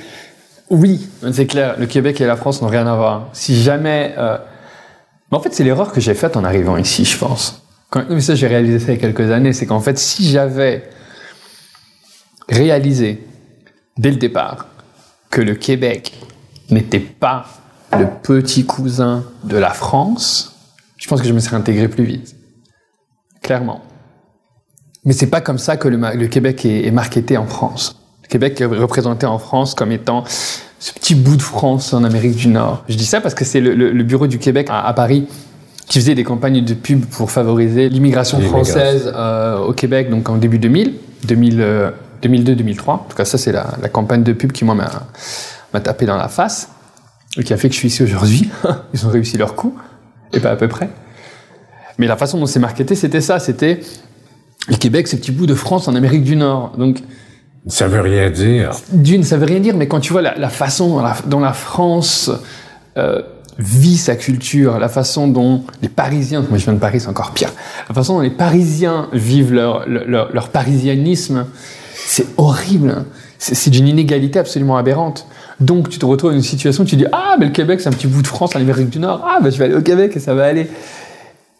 oui, 0.70 1.08
c'est 1.32 1.46
clair. 1.46 1.76
Le 1.78 1.86
Québec 1.86 2.20
et 2.20 2.26
la 2.26 2.36
France 2.36 2.60
n'ont 2.60 2.68
rien 2.68 2.86
à 2.86 2.94
voir. 2.94 3.28
Si 3.32 3.60
jamais. 3.60 4.14
Euh... 4.18 4.38
Mais 5.30 5.38
en 5.38 5.40
fait, 5.40 5.52
c'est 5.52 5.64
l'erreur 5.64 5.92
que 5.92 6.00
j'ai 6.00 6.14
faite 6.14 6.36
en 6.36 6.44
arrivant 6.44 6.76
ici, 6.76 7.04
je 7.04 7.16
pense. 7.18 7.62
Quand... 7.90 8.04
Mais 8.08 8.20
ça, 8.20 8.34
j'ai 8.34 8.46
réalisé 8.46 8.78
ça 8.78 8.92
il 8.92 8.96
y 8.96 8.98
a 8.98 9.00
quelques 9.00 9.30
années. 9.30 9.52
C'est 9.52 9.66
qu'en 9.66 9.80
fait, 9.80 9.98
si 9.98 10.28
j'avais 10.30 10.88
réalisé 12.48 13.26
dès 13.96 14.10
le 14.10 14.16
départ 14.16 14.66
que 15.30 15.40
le 15.40 15.54
Québec 15.54 16.14
n'était 16.70 17.00
pas 17.00 17.46
le 17.92 18.06
petit 18.22 18.66
cousin 18.66 19.24
de 19.44 19.56
la 19.56 19.70
France, 19.70 20.54
je 20.96 21.08
pense 21.08 21.20
que 21.22 21.28
je 21.28 21.32
me 21.32 21.40
serais 21.40 21.56
intégré 21.56 21.88
plus 21.88 22.04
vite. 22.04 22.36
Clairement. 23.42 23.82
Mais 25.04 25.12
c'est 25.12 25.28
pas 25.28 25.40
comme 25.40 25.58
ça 25.58 25.76
que 25.76 25.88
le, 25.88 26.26
Québec 26.26 26.66
est, 26.66 26.86
est 26.86 26.90
marketé 26.90 27.38
en 27.38 27.46
France. 27.46 27.97
Québec 28.28 28.60
est 28.60 28.66
représenté 28.66 29.26
en 29.26 29.38
France 29.38 29.74
comme 29.74 29.92
étant 29.92 30.24
ce 30.78 30.92
petit 30.92 31.14
bout 31.14 31.36
de 31.36 31.42
France 31.42 31.92
en 31.92 32.04
Amérique 32.04 32.36
du 32.36 32.48
Nord. 32.48 32.84
Je 32.88 32.96
dis 32.96 33.06
ça 33.06 33.20
parce 33.20 33.34
que 33.34 33.44
c'est 33.44 33.60
le, 33.60 34.02
bureau 34.02 34.26
du 34.26 34.38
Québec 34.38 34.68
à, 34.70 34.92
Paris 34.92 35.26
qui 35.86 35.98
faisait 36.00 36.14
des 36.14 36.24
campagnes 36.24 36.64
de 36.64 36.74
pub 36.74 37.04
pour 37.06 37.30
favoriser 37.30 37.88
l'immigration 37.88 38.40
française 38.40 39.10
euh, 39.14 39.58
au 39.58 39.72
Québec, 39.72 40.10
donc 40.10 40.28
en 40.28 40.36
début 40.36 40.58
2000, 40.58 40.94
2000 41.24 41.92
2002-2003. 42.22 42.90
En 42.90 42.98
tout 42.98 43.16
cas, 43.16 43.24
ça, 43.24 43.38
c'est 43.38 43.52
la, 43.52 43.64
campagne 43.92 44.22
de 44.22 44.32
pub 44.32 44.52
qui, 44.52 44.64
moi, 44.64 44.74
m'a 44.74 45.80
tapé 45.80 46.06
dans 46.06 46.16
la 46.16 46.28
face 46.28 46.70
et 47.36 47.44
qui 47.44 47.52
a 47.52 47.56
fait 47.56 47.68
que 47.68 47.74
je 47.74 47.80
suis 47.80 47.88
ici 47.88 48.02
aujourd'hui. 48.02 48.50
Ils 48.94 49.06
ont 49.06 49.10
réussi 49.10 49.36
leur 49.36 49.54
coup, 49.54 49.76
et 50.32 50.40
pas 50.40 50.50
à 50.50 50.56
peu 50.56 50.68
près. 50.68 50.88
Mais 51.98 52.06
la 52.06 52.16
façon 52.16 52.38
dont 52.38 52.46
c'est 52.46 52.60
marketé, 52.60 52.94
c'était 52.94 53.20
ça. 53.20 53.38
C'était 53.38 53.80
le 54.68 54.76
Québec, 54.76 55.08
ce 55.08 55.16
petit 55.16 55.32
bout 55.32 55.46
de 55.46 55.54
France 55.54 55.88
en 55.88 55.94
Amérique 55.94 56.24
du 56.24 56.36
Nord. 56.36 56.72
Donc, 56.76 57.02
ça 57.66 57.88
veut 57.88 58.00
rien 58.00 58.30
dire. 58.30 58.70
D'une, 58.92 59.24
ça 59.24 59.36
veut 59.36 59.46
rien 59.46 59.60
dire, 59.60 59.76
mais 59.76 59.88
quand 59.88 60.00
tu 60.00 60.12
vois 60.12 60.22
la, 60.22 60.48
façon 60.48 61.02
dont 61.26 61.40
la, 61.40 61.52
France 61.52 62.30
euh, 62.96 63.22
vit 63.58 63.98
sa 63.98 64.16
culture, 64.16 64.78
la 64.78 64.88
façon 64.88 65.28
dont 65.28 65.64
les 65.82 65.88
Parisiens, 65.88 66.44
moi 66.48 66.58
je 66.58 66.64
viens 66.64 66.74
de 66.74 66.78
Paris, 66.78 67.00
c'est 67.00 67.08
encore 67.08 67.32
pire, 67.32 67.52
la 67.88 67.94
façon 67.94 68.14
dont 68.14 68.20
les 68.20 68.30
Parisiens 68.30 69.08
vivent 69.12 69.52
leur, 69.52 69.86
leur, 69.88 70.32
leur 70.32 70.48
parisianisme, 70.48 71.46
c'est 71.94 72.26
horrible. 72.36 73.04
C'est 73.40 73.70
d'une 73.70 73.86
inégalité 73.86 74.40
absolument 74.40 74.76
aberrante. 74.76 75.26
Donc 75.60 75.88
tu 75.88 75.98
te 75.98 76.06
retrouves 76.06 76.30
dans 76.30 76.36
une 76.36 76.42
situation 76.42 76.82
où 76.82 76.86
tu 76.86 76.96
dis 76.96 77.06
Ah, 77.12 77.36
mais 77.38 77.46
le 77.46 77.52
Québec, 77.52 77.80
c'est 77.80 77.88
un 77.88 77.92
petit 77.92 78.08
bout 78.08 78.22
de 78.22 78.26
France 78.26 78.56
en 78.56 78.60
Amérique 78.60 78.90
du 78.90 78.98
Nord. 78.98 79.24
Ah, 79.24 79.38
ben 79.40 79.50
je 79.50 79.58
vais 79.58 79.66
aller 79.66 79.74
au 79.74 79.82
Québec 79.82 80.12
et 80.16 80.20
ça 80.20 80.34
va 80.34 80.44
aller. 80.44 80.68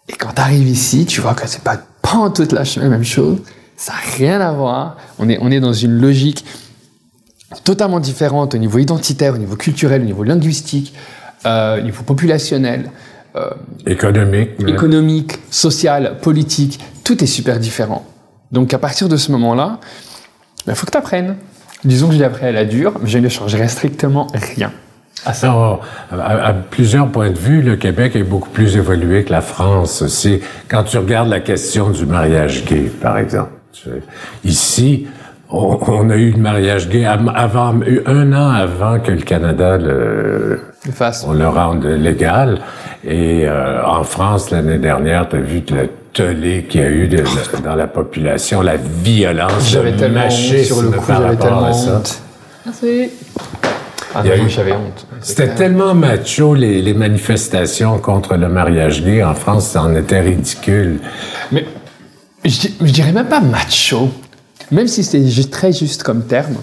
Et 0.09 0.15
quand 0.15 0.31
tu 0.35 0.41
arrives 0.41 0.69
ici, 0.69 1.07
tu 1.07 1.21
vois 1.21 1.35
que 1.35 1.47
c'est 1.47 1.63
pas, 1.63 1.79
pas 2.03 2.17
en 2.17 2.31
toute 2.31 2.53
la 2.53 2.65
même 2.89 3.05
chose. 3.05 3.39
Ça 3.79 3.93
n'a 3.93 4.17
rien 4.17 4.41
à 4.41 4.51
voir. 4.51 4.97
On 5.21 5.29
est, 5.29 5.39
on 5.41 5.53
est 5.53 5.61
dans 5.61 5.73
une 5.73 6.01
logique 6.01 6.45
totalement 7.63 8.01
différente 8.01 8.55
au 8.57 8.59
niveau 8.59 8.79
identitaire, 8.79 9.35
au 9.35 9.39
niveau 9.39 9.55
culturel, 9.55 10.03
au 10.03 10.05
niveau 10.05 10.25
linguistique, 10.25 10.93
euh, 11.47 11.79
au 11.79 11.83
niveau 11.83 12.03
populationnel. 12.03 12.91
Euh, 13.37 13.51
économique. 13.87 14.51
Économique, 14.67 15.39
social, 15.51 16.19
politique. 16.21 16.81
Tout 17.05 17.23
est 17.23 17.29
super 17.29 17.61
différent. 17.61 18.05
Donc 18.51 18.75
à 18.75 18.79
partir 18.79 19.09
de 19.09 19.17
ce 19.17 19.31
moment-là, 19.31 19.79
il 19.83 20.67
ben, 20.67 20.75
faut 20.75 20.85
que 20.85 20.91
tu 20.91 20.99
apprennes. 20.99 21.37
Disons 21.85 22.09
que 22.09 22.15
je 22.15 22.19
l'ai 22.19 22.25
appris 22.25 22.47
à 22.47 22.53
la 22.53 22.65
dure, 22.65 22.95
mais 23.01 23.09
je 23.09 23.19
ne 23.19 23.29
changerai 23.29 23.69
strictement 23.69 24.27
rien. 24.35 24.73
À, 25.25 25.35
ça. 25.35 25.81
à, 26.11 26.53
plusieurs 26.53 27.09
points 27.13 27.31
de 27.31 27.39
vue, 27.39 27.63
le 27.63 27.77
Québec 27.77 28.17
est 28.17 28.25
beaucoup 28.25 28.51
plus 28.51 28.77
évolué 28.77 29.23
que 29.23 29.31
la 29.31 29.41
France. 29.41 30.05
C'est 30.09 30.41
quand 30.69 30.83
tu 30.83 30.99
regardes 30.99 31.29
la 31.29 31.41
question 31.41 31.91
du 31.91 32.07
mariage 32.07 32.65
gay, 32.65 32.91
par 33.01 33.19
exemple. 33.19 33.58
Ici, 34.45 35.07
on, 35.51 36.11
a 36.11 36.17
eu 36.17 36.33
le 36.33 36.39
mariage 36.39 36.89
gay 36.89 37.05
avant, 37.05 37.75
un 38.07 38.33
an 38.33 38.51
avant 38.51 39.01
que 39.01 39.13
le 39.13 39.23
Canada 39.23 39.79
le, 39.79 40.61
on 41.27 41.33
le 41.33 41.49
rende 41.49 41.85
légal. 41.85 42.61
Et 43.05 43.45
euh, 43.47 43.85
en 43.85 44.05
France, 44.05 44.51
l'année 44.51 44.79
dernière, 44.79 45.29
tu 45.29 45.37
as 45.37 45.41
vu 45.41 45.63
le 45.71 45.89
tollé 46.13 46.65
qu'il 46.69 46.81
y 46.81 46.85
a 46.85 46.91
eu 46.91 47.09
dans 47.65 47.77
la 47.77 47.87
population, 47.87 48.61
la 48.61 48.77
violence. 48.77 49.71
J'avais 49.71 49.97
tellement 49.97 50.27
honte 50.27 50.33
sur 50.33 50.83
le 50.83 50.91
coup, 50.91 51.05
j'avais 51.09 51.37
tellement 51.37 51.71
honte. 51.71 52.23
Merci. 52.67 53.11
Ah 54.15 54.23
j'avais 54.49 54.73
honte. 54.73 55.07
C'était 55.21 55.55
tellement 55.55 55.95
macho, 55.95 56.55
les, 56.55 56.81
les, 56.81 56.95
manifestations 56.95 57.99
contre 57.99 58.37
le 58.37 58.49
mariage 58.49 59.05
gay. 59.05 59.23
En 59.23 59.35
France, 59.35 59.67
ça 59.69 59.83
en 59.83 59.95
était 59.95 60.21
ridicule. 60.21 60.99
Mais 61.53 61.67
je, 62.45 62.69
dirais 62.85 63.13
même 63.13 63.29
pas 63.29 63.41
macho, 63.41 64.11
même 64.71 64.89
si 64.89 65.03
c'est 65.05 65.51
très 65.51 65.73
juste 65.73 66.03
comme 66.03 66.27
terme, 66.27 66.57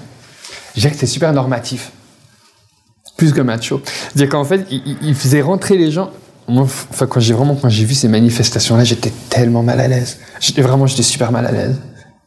je 0.75 0.81
dirais 0.81 0.93
que 0.93 0.99
c'est 0.99 1.05
super 1.05 1.33
normatif. 1.33 1.91
Plus 3.17 3.31
que 3.31 3.41
macho. 3.41 3.81
C'est-à-dire 3.85 4.29
qu'en 4.29 4.43
fait, 4.43 4.67
il, 4.69 5.15
faisait 5.15 5.41
rentrer 5.41 5.77
les 5.77 5.89
gens. 5.89 6.11
Enfin, 6.47 7.07
quand 7.07 7.21
j'ai 7.21 7.33
vraiment, 7.33 7.55
quand 7.55 7.69
j'ai 7.69 7.85
vu 7.85 7.93
ces 7.93 8.09
manifestations-là, 8.09 8.83
j'étais 8.83 9.11
tellement 9.29 9.63
mal 9.63 9.79
à 9.79 9.88
l'aise. 9.88 10.17
Vraiment, 10.57 10.85
j'étais 10.85 11.03
super 11.03 11.31
mal 11.31 11.45
à 11.45 11.51
l'aise. 11.51 11.75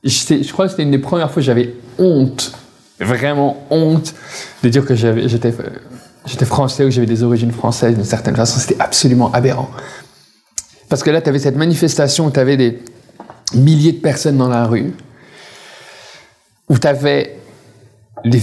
Je 0.02 0.52
crois 0.52 0.64
que 0.64 0.70
c'était 0.70 0.84
une 0.84 0.90
des 0.90 0.98
premières 0.98 1.30
fois 1.30 1.42
que 1.42 1.46
j'avais 1.46 1.74
honte, 1.98 2.52
vraiment 3.00 3.66
honte, 3.70 4.14
de 4.62 4.68
dire 4.70 4.87
que 4.87 4.94
j'étais, 4.94 5.52
j'étais 6.24 6.44
français 6.46 6.84
ou 6.84 6.87
que 6.87 6.92
j'avais 6.92 7.06
des 7.06 7.22
origines 7.22 7.52
françaises 7.52 7.94
d'une 7.94 8.04
certaine 8.04 8.37
façon. 8.37 8.58
C'était 8.58 8.80
absolument 8.80 9.30
aberrant. 9.32 9.68
Parce 10.88 11.02
que 11.02 11.11
là, 11.11 11.20
tu 11.20 11.28
avais 11.28 11.38
cette 11.38 11.56
manifestation 11.56 12.26
où 12.26 12.30
tu 12.30 12.40
avais 12.40 12.56
des 12.56 12.78
milliers 13.54 13.92
de 13.92 14.00
personnes 14.00 14.37
dans 14.37 14.48
la 14.48 14.66
rue, 14.66 14.92
où 16.68 16.78
tu 16.78 16.87
avais 16.87 17.38
les, 18.24 18.42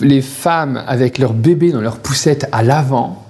les 0.00 0.22
femmes 0.22 0.82
avec 0.86 1.18
leurs 1.18 1.34
bébés 1.34 1.72
dans 1.72 1.80
leurs 1.80 1.98
poussettes 1.98 2.48
à 2.52 2.62
l'avant, 2.62 3.24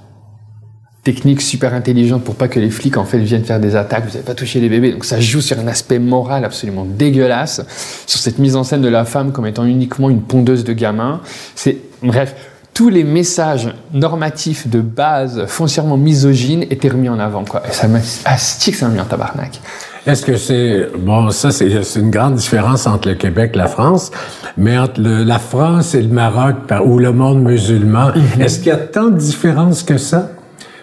technique 1.03 1.41
super 1.41 1.73
intelligente 1.73 2.23
pour 2.23 2.35
pas 2.35 2.49
que 2.49 2.61
les 2.61 2.71
flics 2.71 2.99
en 2.99 3.05
fait 3.05 3.19
viennent 3.19 3.45
faire 3.45 3.61
des 3.61 3.77
attaques, 3.77 4.05
vous 4.05 4.11
n'avez 4.11 4.25
pas 4.25 4.35
touché 4.35 4.61
les 4.61 4.69
bébés. 4.69 4.93
Donc 4.93 5.07
ça 5.07 5.21
joue 5.21 5.41
sur 5.41 5.59
un 5.59 5.67
aspect 5.67 5.99
moral 5.99 6.45
absolument 6.45 6.85
dégueulasse, 6.85 7.63
sur 8.07 8.21
cette 8.21 8.39
mise 8.39 8.57
en 8.57 8.65
scène 8.65 8.83
de 8.83 8.89
la 8.89 9.07
femme 9.07 9.33
comme 9.33 9.47
étant 9.47 9.65
uniquement 9.65 10.11
une 10.11 10.21
pondeuse 10.21 10.65
de 10.65 10.75
gamins. 10.75 11.23
C'est 11.55 11.79
bref, 12.03 12.35
tous 12.75 12.91
les 12.91 13.05
messages 13.05 13.75
normatifs 13.93 14.69
de 14.69 14.81
base 14.81 15.47
foncièrement 15.47 15.97
misogynes 15.97 16.65
étaient 16.69 16.91
remis 16.91 17.09
en 17.09 17.19
avant 17.19 17.45
quoi. 17.45 17.63
Et 17.67 17.73
ça 17.73 17.89
m'a 17.89 18.01
astique, 18.27 18.75
ça 18.75 18.87
m'a 18.89 18.95
mis 18.95 19.01
en 19.01 19.07
tabarnak? 19.07 19.61
Est-ce 20.09 20.25
que 20.25 20.37
c'est 20.37 20.89
bon 20.99 21.31
ça 21.31 21.51
c'est 21.51 21.69
une 21.97 22.11
grande 22.11 22.35
différence 22.37 22.87
entre 22.87 23.09
le 23.09 23.15
Québec 23.15 23.53
et 23.55 23.59
la 23.59 23.67
France, 23.67 24.11
mais 24.57 24.79
entre 24.79 25.01
le, 25.01 25.23
la 25.23 25.39
France 25.39 25.95
et 25.95 26.01
le 26.03 26.09
Maroc 26.09 26.57
ou 26.85 26.99
le 26.99 27.13
monde 27.13 27.43
musulman, 27.43 28.09
Mhm. 28.17 28.43
est-ce 28.43 28.59
qu'il 28.59 28.69
y 28.69 28.71
a 28.71 28.77
tant 28.79 29.09
de 29.09 29.19
différences 29.19 29.83
que 29.83 29.99
ça? 29.99 30.31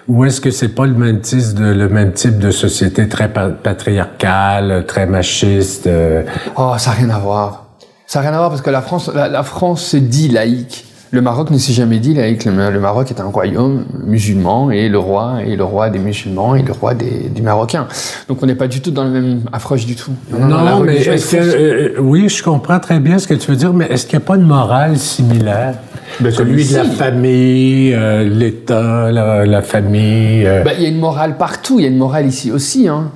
Ou 0.08 0.24
est-ce 0.26 0.40
que 0.40 0.52
c'est 0.52 0.70
pas 0.70 0.86
le 0.86 0.94
même 0.94 1.20
type 1.22 1.56
de 1.56 1.66
le 1.66 1.90
même 1.90 2.12
type 2.14 2.38
de 2.38 2.52
société 2.52 3.10
très 3.10 3.28
pa- 3.30 3.50
patriarcale, 3.50 4.86
très 4.86 5.08
machiste? 5.08 5.88
euh, 5.88 6.22
Oh, 6.56 6.74
ça 6.78 6.92
n'a 6.92 6.98
rien 6.98 7.10
à 7.10 7.18
voir. 7.20 7.66
Ça 8.06 8.20
n'a 8.22 8.28
rien 8.30 8.36
à 8.36 8.40
voir 8.40 8.50
parce 8.52 8.62
que 8.62 8.70
la 8.70 8.84
France, 8.84 9.10
la, 9.14 9.28
la 9.28 9.42
France 9.42 9.84
se 9.84 9.98
dit 9.98 10.28
laïque. 10.30 10.86
Le 11.12 11.22
Maroc 11.22 11.50
ne 11.52 11.58
s'est 11.58 11.72
jamais 11.74 12.00
dit 12.00 12.14
laïque. 12.14 12.46
Le, 12.46 12.52
le 12.72 12.80
Maroc 12.80 13.10
est 13.12 13.22
un 13.22 13.26
royaume 13.26 13.86
musulman 14.06 14.72
et 14.72 14.90
le 14.90 14.98
roi 15.00 15.44
est 15.46 15.56
le 15.56 15.64
roi 15.64 15.90
des 15.90 16.00
musulmans 16.00 16.56
et 16.56 16.62
le 16.64 16.74
roi 16.74 16.94
des, 16.94 17.30
des 17.30 17.42
Marocains. 17.42 17.88
Donc 18.28 18.40
on 18.42 18.46
n'est 18.46 18.56
pas 18.56 18.68
du 18.68 18.82
tout 18.82 18.92
dans 18.92 19.04
la 19.06 19.12
même 19.12 19.42
approche 19.54 19.86
du 19.86 19.96
tout. 19.96 20.12
Non, 20.32 20.64
la 20.64 20.80
mais 20.80 20.98
est-ce 20.98 21.36
que, 21.36 21.42
euh, 21.42 22.02
oui, 22.02 22.28
je 22.28 22.44
comprends 22.44 22.80
très 22.80 23.00
bien 23.00 23.18
ce 23.20 23.28
que 23.28 23.34
tu 23.36 23.50
veux 23.52 23.58
dire, 23.58 23.72
mais 23.74 23.86
est-ce 23.86 24.06
qu'il 24.08 24.18
n'y 24.18 24.24
a 24.24 24.28
pas 24.28 24.36
une 24.36 24.48
morale 24.48 24.98
similaire? 24.98 25.76
Ben, 26.20 26.34
comme 26.34 26.48
Celui 26.48 26.68
de 26.68 26.76
la 26.76 26.84
famille, 26.86 27.94
euh, 27.94 28.24
l'État, 28.28 29.12
la, 29.12 29.46
la 29.46 29.62
famille. 29.62 30.46
euh, 30.46 30.64
Bah, 30.64 30.72
Il 30.78 30.84
y 30.84 30.86
a 30.86 30.90
une 30.90 31.00
morale 31.00 31.38
partout, 31.38 31.80
il 31.80 31.84
y 31.84 31.86
a 31.86 31.90
une 31.90 31.98
morale 31.98 32.26
ici 32.26 32.52
aussi. 32.52 32.88
Hein. 32.88 33.12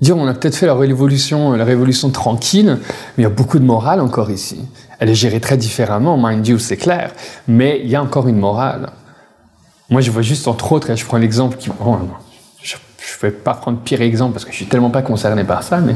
Dire, 0.00 0.16
on 0.16 0.26
a 0.28 0.34
peut-être 0.34 0.54
fait 0.56 0.66
la 0.66 0.74
révolution, 0.74 1.52
la 1.52 1.64
révolution 1.64 2.10
tranquille, 2.10 2.76
mais 3.16 3.22
il 3.22 3.22
y 3.24 3.26
a 3.26 3.30
beaucoup 3.30 3.58
de 3.58 3.64
morale 3.64 4.00
encore 4.00 4.30
ici. 4.30 4.60
Elle 5.00 5.10
est 5.10 5.14
gérée 5.14 5.40
très 5.40 5.56
différemment, 5.56 6.16
mind 6.20 6.46
you, 6.46 6.58
c'est 6.58 6.76
clair, 6.76 7.12
mais 7.46 7.80
il 7.82 7.88
y 7.88 7.96
a 7.96 8.02
encore 8.02 8.26
une 8.28 8.38
morale. 8.38 8.90
Moi, 9.90 10.00
je 10.00 10.10
vois 10.10 10.22
juste 10.22 10.48
entre 10.48 10.72
autres, 10.72 10.90
et 10.90 10.96
je 10.96 11.04
prends 11.04 11.18
l'exemple 11.18 11.56
qui, 11.56 11.70
oh, 11.84 11.96
je 12.62 12.74
ne 12.74 13.30
vais 13.30 13.36
pas 13.36 13.54
prendre 13.54 13.78
pire 13.78 14.02
exemple 14.02 14.32
parce 14.34 14.44
que 14.44 14.50
je 14.50 14.56
suis 14.56 14.66
tellement 14.66 14.90
pas 14.90 15.02
concerné 15.02 15.44
par 15.44 15.62
ça, 15.62 15.78
mais 15.78 15.94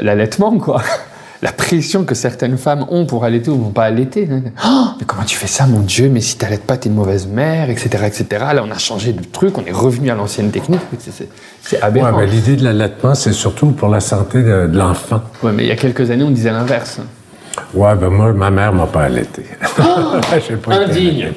l'allaitement, 0.00 0.56
quoi. 0.58 0.82
La 1.42 1.52
pression 1.52 2.04
que 2.04 2.14
certaines 2.14 2.58
femmes 2.58 2.84
ont 2.90 3.06
pour 3.06 3.24
allaiter 3.24 3.50
ou 3.50 3.56
vont 3.56 3.70
pas 3.70 3.84
allaiter. 3.84 4.28
Oh, 4.62 4.88
mais 4.98 5.06
comment 5.06 5.24
tu 5.24 5.34
fais 5.36 5.46
ça, 5.46 5.66
mon 5.66 5.80
Dieu? 5.80 6.10
Mais 6.10 6.20
si 6.20 6.36
t'allaites 6.36 6.64
pas, 6.66 6.76
t'es 6.76 6.90
une 6.90 6.94
mauvaise 6.94 7.26
mère, 7.26 7.70
etc., 7.70 7.88
etc. 8.06 8.26
Là, 8.52 8.62
on 8.62 8.70
a 8.70 8.76
changé 8.76 9.14
de 9.14 9.24
truc, 9.24 9.56
on 9.56 9.64
est 9.64 9.72
revenu 9.72 10.10
à 10.10 10.14
l'ancienne 10.14 10.50
technique. 10.50 10.82
C'est- 10.98 11.30
ouais, 11.76 11.82
aberrant. 11.82 12.18
ben, 12.18 12.26
l'idée 12.28 12.56
de 12.56 12.64
l'allaitement, 12.64 13.14
c'est 13.14 13.32
surtout 13.32 13.68
pour 13.70 13.88
la 13.88 14.00
santé 14.00 14.42
de, 14.42 14.66
de 14.66 14.76
l'enfant. 14.76 15.22
Ouais, 15.42 15.52
mais 15.52 15.62
il 15.64 15.68
y 15.68 15.72
a 15.72 15.76
quelques 15.76 16.10
années, 16.10 16.24
on 16.24 16.30
disait 16.30 16.52
l'inverse. 16.52 17.00
Ouais, 17.74 17.94
ben 17.96 18.08
moi, 18.10 18.32
ma 18.32 18.50
mère 18.50 18.72
m'a 18.72 18.86
pas 18.86 19.02
allaité. 19.02 19.42
Pas 20.30 20.36
été 20.36 20.54
Indigne. 20.70 21.28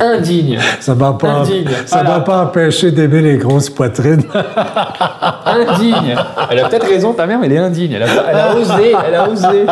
Indigne. 0.00 0.58
Ça 0.80 0.94
m'a 0.94 1.12
pas, 1.14 1.28
Indigne. 1.40 1.68
ça 1.86 1.98
Voilà. 2.02 2.10
m'a 2.18 2.20
pas 2.20 2.42
empêché 2.44 2.90
d'aimer 2.92 3.20
les 3.22 3.36
grosses 3.36 3.70
poitrines. 3.70 4.22
Indigne. 5.46 6.16
Elle 6.50 6.58
a 6.60 6.68
peut-être 6.68 6.86
raison, 6.86 7.12
ta 7.12 7.26
mère, 7.26 7.38
mais 7.38 7.46
elle 7.46 7.52
est 7.52 7.58
indigne. 7.58 7.92
Elle 7.92 8.02
a, 8.02 8.06
elle 8.30 8.36
a 8.36 8.56
osé, 8.56 8.94
elle 9.08 9.14
a 9.14 9.28
osé. 9.28 9.66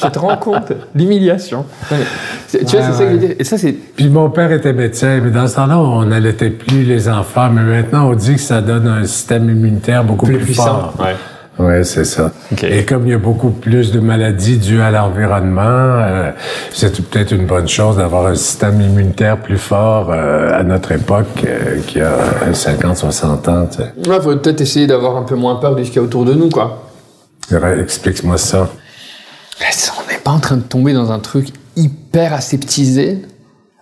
Tu 0.00 0.10
te 0.10 0.18
rends 0.18 0.36
compte? 0.36 0.72
L'humiliation. 0.94 1.64
Ouais, 1.90 1.98
mais 1.98 2.04
c'est- 2.46 2.64
Tu 2.64 2.76
vois, 2.76 2.86
c'est 2.86 2.92
ça 2.92 3.04
que 3.04 3.10
je 3.10 3.14
veux 3.14 3.18
dire. 3.26 3.36
Et 3.38 3.44
ça, 3.44 3.58
c'est. 3.58 3.72
Puis 3.72 4.08
mon 4.08 4.30
père 4.30 4.52
était 4.52 4.72
médecin, 4.72 5.20
mais 5.22 5.30
dans 5.30 5.46
ce 5.46 5.56
temps-là, 5.56 5.78
on 5.78 6.04
n'allaitait 6.04 6.50
plus 6.50 6.82
les 6.84 7.08
enfants, 7.08 7.48
mais 7.50 7.62
maintenant, 7.62 8.08
on 8.10 8.14
dit 8.14 8.34
que 8.34 8.40
ça 8.40 8.60
donne 8.60 8.86
un 8.86 9.04
système 9.04 9.48
immunitaire 9.48 10.04
beaucoup 10.04 10.26
plus, 10.26 10.54
fort. 10.54 10.94
Ouais. 11.60 11.78
Oui, 11.78 11.84
c'est 11.84 12.04
ça. 12.04 12.32
Et 12.62 12.84
comme 12.84 13.06
il 13.06 13.10
y 13.10 13.14
a 13.14 13.18
beaucoup 13.18 13.50
plus 13.50 13.92
de 13.92 14.00
maladies 14.00 14.58
dues 14.58 14.80
à 14.80 14.90
l'environnement, 14.90 15.60
euh, 15.62 16.30
c'est 16.72 17.00
peut-être 17.08 17.32
une 17.32 17.46
bonne 17.46 17.68
chose 17.68 17.96
d'avoir 17.96 18.26
un 18.26 18.34
système 18.34 18.80
immunitaire 18.80 19.40
plus 19.40 19.58
fort 19.58 20.10
euh, 20.10 20.58
à 20.58 20.62
notre 20.62 20.92
époque 20.92 21.44
euh, 21.44 21.80
qu'il 21.86 21.98
y 21.98 22.04
a 22.04 22.52
50, 22.52 22.96
60 22.96 23.48
ans. 23.48 23.66
tu 23.70 23.78
sais. 23.78 24.10
Ouais, 24.10 24.20
faut 24.20 24.34
peut-être 24.36 24.60
essayer 24.60 24.86
d'avoir 24.86 25.16
un 25.16 25.22
peu 25.22 25.36
moins 25.36 25.56
peur 25.56 25.76
de 25.76 25.84
ce 25.84 25.88
qu'il 25.88 25.96
y 25.96 25.98
a 26.00 26.02
autour 26.02 26.24
de 26.24 26.34
nous, 26.34 26.48
quoi. 26.48 26.90
Explique-moi 27.80 28.38
ça. 28.38 28.68
On 29.60 30.10
n'est 30.10 30.18
pas 30.18 30.30
en 30.30 30.40
train 30.40 30.56
de 30.56 30.62
tomber 30.62 30.92
dans 30.92 31.12
un 31.12 31.18
truc 31.18 31.48
hyper 31.76 32.32
aseptisé. 32.32 33.22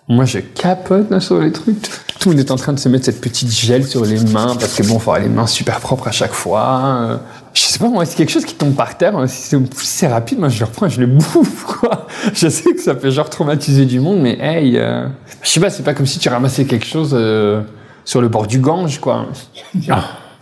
Moi, 0.08 0.24
je 0.24 0.38
capote 0.38 1.10
là, 1.10 1.20
sur 1.20 1.38
les 1.38 1.52
trucs. 1.52 1.76
Tout 2.18 2.30
le 2.30 2.36
monde 2.36 2.44
est 2.44 2.50
en 2.50 2.56
train 2.56 2.72
de 2.72 2.78
se 2.78 2.88
mettre 2.88 3.04
cette 3.04 3.20
petite 3.20 3.50
gel 3.50 3.86
sur 3.86 4.04
les 4.04 4.18
mains 4.20 4.56
parce 4.58 4.74
que 4.74 4.82
bon, 4.82 4.98
faut 4.98 5.12
avoir 5.12 5.20
les 5.20 5.28
mains 5.28 5.46
super 5.46 5.80
propres 5.80 6.08
à 6.08 6.12
chaque 6.12 6.32
fois. 6.32 7.20
Je 7.58 7.64
sais 7.64 7.80
pas, 7.80 7.88
moi, 7.88 8.06
c'est 8.06 8.16
quelque 8.16 8.30
chose 8.30 8.44
qui 8.44 8.54
tombe 8.54 8.76
par 8.76 8.96
terre. 8.96 9.28
Si 9.28 9.42
c'est 9.48 9.74
si 9.74 9.86
c'est 9.86 10.06
rapide, 10.06 10.38
moi, 10.38 10.48
je 10.48 10.60
le 10.60 10.66
reprends 10.66 10.88
je 10.88 11.00
le 11.00 11.08
bouffe, 11.08 11.64
quoi. 11.64 12.06
Je 12.32 12.48
sais 12.48 12.72
que 12.72 12.80
ça 12.80 12.94
peut 12.94 13.10
genre 13.10 13.28
traumatiser 13.28 13.84
du 13.84 13.98
monde, 13.98 14.20
mais 14.20 14.38
hey, 14.40 14.78
euh, 14.78 15.08
je 15.42 15.48
sais 15.48 15.58
pas, 15.58 15.68
c'est 15.68 15.82
pas 15.82 15.92
comme 15.92 16.06
si 16.06 16.20
tu 16.20 16.28
ramassais 16.28 16.66
quelque 16.66 16.86
chose 16.86 17.10
euh, 17.14 17.62
sur 18.04 18.20
le 18.20 18.28
bord 18.28 18.46
du 18.46 18.60
Gange, 18.60 19.00
quoi. 19.00 19.26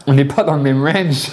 On 0.09 0.15
n'est 0.15 0.25
pas 0.25 0.45
dans 0.45 0.55
le 0.55 0.63
même 0.63 0.85
range, 0.85 1.31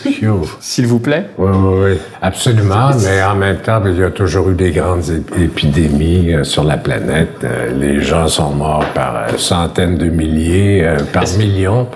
s'il 0.59 0.87
vous 0.87 0.97
plaît. 0.99 1.27
Oui, 1.37 1.51
oui, 1.53 1.73
oui. 1.91 1.97
Absolument, 2.23 2.89
mais 3.03 3.21
en 3.21 3.35
même 3.35 3.57
temps, 3.57 3.79
il 3.85 3.97
y 3.99 4.03
a 4.03 4.09
toujours 4.09 4.49
eu 4.49 4.55
des 4.55 4.71
grandes 4.71 5.03
ép- 5.03 5.39
épidémies 5.43 6.33
euh, 6.33 6.43
sur 6.43 6.63
la 6.63 6.77
planète. 6.77 7.29
Euh, 7.43 7.71
les 7.79 8.01
gens 8.01 8.27
sont 8.27 8.49
morts 8.51 8.85
par 8.95 9.15
euh, 9.15 9.37
centaines 9.37 9.97
de 9.97 10.07
milliers, 10.07 10.87
par 11.11 11.23
millions. 11.37 11.87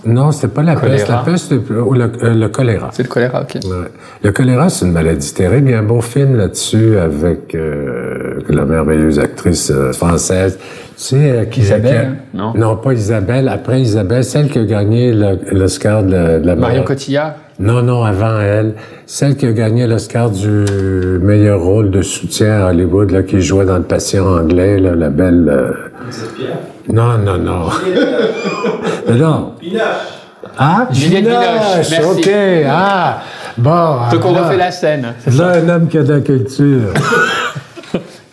Non, 0.05 0.31
c'était 0.31 0.49
pas 0.49 0.61
la 0.61 0.75
peste. 0.75 1.07
La 1.07 1.17
peste, 1.17 1.51
ou 1.53 1.93
le, 1.93 2.11
euh, 2.21 2.35
le 2.35 2.49
choléra. 2.49 2.89
C'est 2.93 3.01
le 3.03 3.09
choléra, 3.09 3.41
ok. 3.41 3.55
Ouais. 3.63 3.87
Le 4.23 4.31
choléra, 4.31 4.69
c'est 4.69 4.85
une 4.85 4.91
maladie 4.91 5.33
terrible. 5.33 5.69
Il 5.69 5.71
y 5.71 5.75
a 5.75 5.79
un 5.79 5.83
beau 5.83 6.01
film 6.01 6.35
là-dessus 6.35 6.99
avec 6.99 7.55
euh, 7.55 8.41
la 8.49 8.65
merveilleuse 8.65 9.17
actrice 9.19 9.71
euh, 9.71 9.93
française. 9.93 10.59
Tu 10.97 11.03
sais, 11.03 11.15
euh, 11.31 11.45
qui, 11.45 11.59
Isabelle, 11.61 12.17
qui 12.31 12.37
a- 12.37 12.41
non? 12.41 12.53
Non, 12.55 12.77
pas 12.77 12.93
Isabelle. 12.93 13.49
Après 13.49 13.81
Isabelle, 13.81 14.23
celle 14.23 14.49
qui 14.49 14.59
a 14.59 14.63
gagné 14.63 15.11
l'Oscar 15.51 16.03
de, 16.03 16.11
la- 16.11 16.39
de 16.39 16.45
la 16.47 16.55
Marion 16.55 16.67
meilleure- 16.69 16.85
Cotillard? 16.85 17.33
Non, 17.59 17.81
non, 17.81 18.03
avant 18.03 18.39
elle. 18.39 18.73
Celle 19.05 19.35
qui 19.35 19.45
a 19.45 19.51
gagné 19.51 19.87
l'Oscar 19.87 20.29
du 20.29 20.65
meilleur 21.21 21.59
rôle 21.61 21.91
de 21.91 22.01
soutien 22.01 22.65
à 22.65 22.69
Hollywood, 22.69 23.11
là, 23.11 23.23
qui 23.23 23.41
jouait 23.41 23.65
dans 23.65 23.77
Le 23.77 23.83
Patient 23.83 24.25
anglais, 24.25 24.77
là, 24.79 24.95
la 24.95 25.09
belle... 25.09 25.47
euh, 25.49 25.73
Non, 26.91 27.17
non, 27.17 27.37
non. 27.37 27.69
non, 29.09 29.15
non. 29.17 29.51
Ah, 30.57 30.87
Juliette 30.91 31.25
Binoche, 31.25 31.89
merci. 31.91 32.19
OK. 32.19 32.29
Ah, 32.69 33.21
bon. 33.57 33.95
Donc 34.11 34.25
on 34.25 34.33
refait 34.33 34.57
la 34.57 34.71
scène. 34.71 35.13
Là, 35.37 35.47
un 35.55 35.67
homme 35.69 35.87
qui 35.87 35.97
a 35.97 36.03
de 36.03 36.13
la 36.13 36.21
culture. 36.21 36.93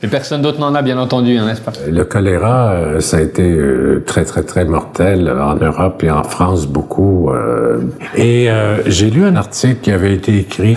Et 0.05 0.09
personne 0.09 0.43
d'autre 0.43 0.59
n'en 0.59 0.75
a, 0.75 0.83
bien 0.83 0.99
entendu, 0.99 1.37
hein, 1.39 1.47
n'est-ce 1.47 1.61
pas? 1.61 1.73
Le 1.89 2.05
choléra, 2.05 2.73
euh, 2.73 3.01
ça 3.01 3.19
a 3.19 3.21
été 3.21 3.49
euh, 3.53 4.03
très, 4.05 4.25
très, 4.25 4.43
très 4.43 4.65
mortel 4.65 5.31
en 5.31 5.55
Europe 5.55 6.03
et 6.03 6.11
en 6.11 6.25
France 6.25 6.67
beaucoup. 6.67 7.31
euh. 7.31 7.81
et 8.17 8.51
euh, 8.51 8.83
j'ai 8.87 9.11
lu 9.11 9.25
un 9.25 9.37
article 9.37 9.81
qui 9.81 9.93
avait 9.93 10.15
été 10.15 10.39
écrit 10.39 10.77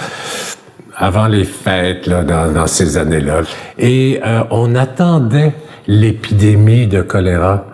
avant 0.96 1.28
les 1.28 1.44
fêtes, 1.44 2.06
là, 2.08 2.24
dans, 2.24 2.54
dans 2.54 2.68
ces 2.68 2.98
années-là. 2.98 3.42
Et 3.80 4.22
euh, 4.26 4.44
on 4.52 4.76
attendait 4.76 5.54
l'épidémie 5.88 6.88
de 6.88 7.02
choléra 7.02 7.66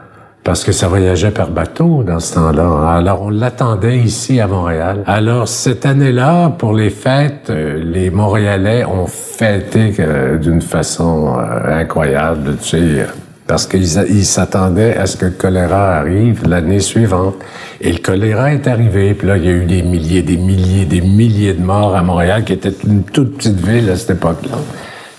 parce 0.43 0.63
que 0.63 0.71
ça 0.71 0.88
voyageait 0.88 1.32
par 1.32 1.51
bateau 1.51 2.04
dans 2.04 2.19
ce 2.19 2.34
temps-là. 2.36 2.95
Alors, 2.95 3.21
on 3.23 3.30
l'attendait 3.30 3.97
ici 3.97 4.39
à 4.39 4.47
Montréal. 4.47 5.04
Alors, 5.06 5.47
cette 5.47 5.86
année-là, 5.86 6.49
pour 6.49 6.73
les 6.73 6.89
fêtes, 6.89 7.49
euh, 7.49 7.82
les 7.84 8.10
Montréalais 8.10 8.84
ont 8.86 9.06
fêté 9.06 9.93
euh, 9.99 10.38
d'une 10.38 10.62
façon 10.62 11.36
euh, 11.38 11.82
incroyable. 11.82 12.58
Tu 12.62 12.69
sais, 12.69 13.06
parce 13.45 13.67
qu'ils 13.67 14.25
s'attendaient 14.25 14.95
à 14.95 15.06
ce 15.06 15.17
que 15.17 15.25
le 15.25 15.32
choléra 15.32 15.97
arrive 15.97 16.47
l'année 16.47 16.80
suivante. 16.80 17.36
Et 17.80 17.91
le 17.91 17.99
choléra 17.99 18.54
est 18.54 18.67
arrivé, 18.67 19.13
puis 19.13 19.27
là, 19.27 19.38
il 19.38 19.45
y 19.45 19.49
a 19.49 19.51
eu 19.51 19.65
des 19.65 19.84
milliers, 19.84 20.21
des 20.23 20.38
milliers, 20.38 20.86
des 20.86 21.01
milliers 21.01 21.54
de 21.54 21.62
morts 21.62 21.95
à 21.95 22.01
Montréal, 22.01 22.45
qui 22.45 22.54
était 22.54 22.73
une 22.88 23.04
toute 23.04 23.38
petite 23.38 23.60
ville 23.60 23.89
à 23.89 23.95
cette 23.95 24.12
époque-là. 24.12 24.58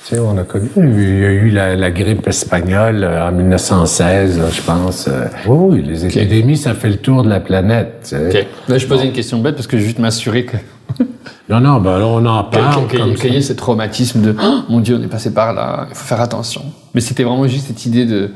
Tu 0.04 0.16
sais, 0.16 0.20
on 0.20 0.36
a 0.36 0.42
connu, 0.42 0.68
il 0.76 1.20
y 1.20 1.24
a 1.24 1.30
eu 1.30 1.50
la, 1.50 1.90
grippe 1.92 2.26
espagnole 2.26 3.04
euh, 3.04 3.28
en 3.28 3.30
1916, 3.30 4.40
je 4.52 4.62
pense. 4.62 5.06
Euh. 5.06 5.26
Oui, 5.46 5.76
oui, 5.76 5.82
les 5.86 6.06
épidémies, 6.06 6.56
ça 6.56 6.74
fait 6.74 6.88
le 6.88 6.96
tour 6.96 7.22
de 7.22 7.28
la 7.28 7.38
planète. 7.38 8.12
OK. 8.12 8.46
Là, 8.68 8.78
je 8.78 8.86
posais 8.86 9.06
une 9.06 9.12
question 9.12 9.38
bête 9.38 9.54
parce 9.54 9.68
que 9.68 9.76
je 9.76 9.82
veux 9.82 9.86
juste 9.86 10.00
m'assurer 10.00 10.44
que... 10.44 10.56
non, 11.48 11.60
non, 11.60 11.80
ben 11.80 11.98
là, 11.98 12.06
on 12.06 12.26
en 12.26 12.44
parle. 12.44 12.88
Qu'il 12.88 13.32
y 13.32 13.36
ait 13.36 13.42
ce 13.42 13.52
traumatisme 13.52 14.22
de 14.22 14.34
oh, 14.42 14.60
mon 14.68 14.80
Dieu, 14.80 14.98
on 15.00 15.04
est 15.04 15.08
passé 15.08 15.32
par 15.32 15.52
là, 15.52 15.86
il 15.88 15.94
faut 15.94 16.06
faire 16.06 16.20
attention. 16.20 16.62
Mais 16.94 17.00
c'était 17.00 17.22
vraiment 17.22 17.46
juste 17.46 17.68
cette 17.68 17.86
idée 17.86 18.04
de 18.04 18.32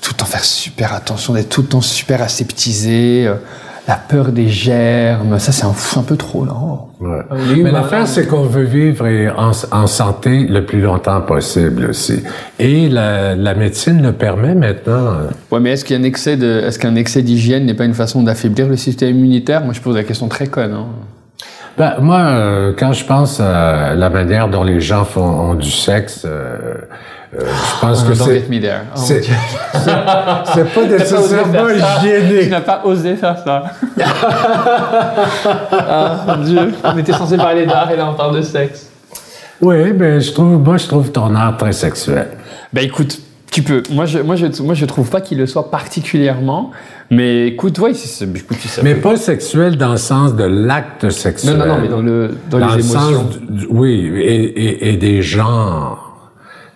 tout 0.00 0.12
le 0.12 0.16
temps 0.16 0.26
faire 0.26 0.44
super 0.44 0.94
attention, 0.94 1.34
d'être 1.34 1.48
tout 1.48 1.62
le 1.62 1.68
temps 1.68 1.80
super 1.80 2.22
aseptisé. 2.22 3.26
Euh, 3.26 3.34
la 3.88 3.96
peur 3.96 4.30
des 4.30 4.48
germes, 4.48 5.38
ça 5.38 5.50
c'est 5.50 5.64
un, 5.64 5.74
un, 6.00 6.02
peu 6.04 6.16
trop 6.16 6.44
là. 6.44 6.52
Ouais. 7.00 7.22
Ah, 7.30 7.34
mais 7.56 7.70
l'affaire 7.70 8.06
c'est 8.06 8.26
qu'on 8.28 8.44
veut 8.44 8.62
vivre 8.62 9.06
en, 9.36 9.50
en, 9.72 9.86
santé 9.86 10.46
le 10.46 10.64
plus 10.64 10.80
longtemps 10.80 11.20
possible 11.20 11.86
aussi. 11.86 12.22
Et 12.58 12.88
la, 12.88 13.34
la 13.34 13.54
médecine 13.54 14.00
le 14.02 14.12
permet 14.12 14.54
maintenant. 14.54 15.14
Ouais, 15.50 15.58
mais 15.58 15.72
est-ce 15.72 15.84
qu'un 15.84 16.04
excès 16.04 16.36
de, 16.36 16.60
est-ce 16.60 16.78
qu'un 16.78 16.94
excès 16.94 17.22
d'hygiène 17.22 17.66
n'est 17.66 17.74
pas 17.74 17.84
une 17.84 17.94
façon 17.94 18.22
d'affaiblir 18.22 18.68
le 18.68 18.76
système 18.76 19.16
immunitaire? 19.16 19.64
Moi 19.64 19.74
je 19.74 19.80
pose 19.80 19.96
la 19.96 20.04
question 20.04 20.28
très 20.28 20.46
conne. 20.46 20.72
Hein. 20.72 20.86
Ben, 21.78 21.94
moi, 22.00 22.18
euh, 22.18 22.72
quand 22.78 22.92
je 22.92 23.04
pense 23.04 23.40
à 23.40 23.94
la 23.94 24.10
manière 24.10 24.48
dont 24.48 24.62
les 24.62 24.80
gens 24.80 25.04
font 25.04 25.22
ont 25.22 25.54
du 25.54 25.70
sexe, 25.70 26.26
euh, 26.26 26.74
euh, 27.34 27.40
je 27.40 27.80
pense 27.80 28.02
que 28.04 28.14
c'est. 28.14 28.44
Oh, 28.50 29.00
c'est 30.54 30.74
pas 30.74 30.84
nécessairement 30.86 31.68
hygiénique. 31.70 32.44
Tu 32.44 32.50
n'as 32.50 32.60
pas 32.60 32.82
osé 32.84 33.16
faire 33.16 33.38
ça. 33.38 33.64
ah, 35.72 36.24
mon 36.26 36.44
Dieu. 36.44 36.74
On 36.84 36.98
était 36.98 37.12
censé 37.12 37.38
parler 37.38 37.64
d'art 37.64 37.90
et 37.90 37.96
là 37.96 38.10
on 38.10 38.14
parle 38.14 38.36
de 38.36 38.42
sexe. 38.42 38.90
Oui, 39.62 39.92
mais 39.92 40.20
je 40.20 40.32
trouve, 40.32 40.58
moi, 40.58 40.76
je 40.76 40.86
trouve 40.88 41.10
ton 41.12 41.34
art 41.34 41.56
très 41.56 41.72
sexuel. 41.72 42.28
Ben 42.72 42.84
écoute, 42.84 43.18
tu 43.50 43.62
peux. 43.62 43.82
Moi, 43.90 44.06
je, 44.06 44.18
moi, 44.18 44.34
je, 44.36 44.46
moi, 44.60 44.74
je 44.74 44.84
trouve 44.84 45.08
pas 45.08 45.20
qu'il 45.20 45.38
le 45.38 45.46
soit 45.46 45.70
particulièrement. 45.70 46.72
Mais 47.10 47.48
écoute, 47.48 47.78
oui, 47.78 47.94
c'est, 47.94 48.24
écoute, 48.24 48.56
Mais 48.82 48.94
pas 48.94 49.16
sexuel 49.16 49.76
dans 49.76 49.92
le 49.92 49.98
sens 49.98 50.34
de 50.34 50.44
l'acte 50.44 51.10
sexuel. 51.10 51.56
Non, 51.56 51.66
non, 51.66 51.74
non, 51.74 51.80
mais 51.80 51.88
dans, 51.88 52.02
le, 52.02 52.30
dans, 52.50 52.58
les 52.58 52.90
émotions. 52.90 53.30
Sens 53.30 53.66
oui, 53.70 54.10
et, 54.16 54.44
et, 54.44 54.88
et, 54.90 54.96
des 54.96 55.22
genres. 55.22 56.11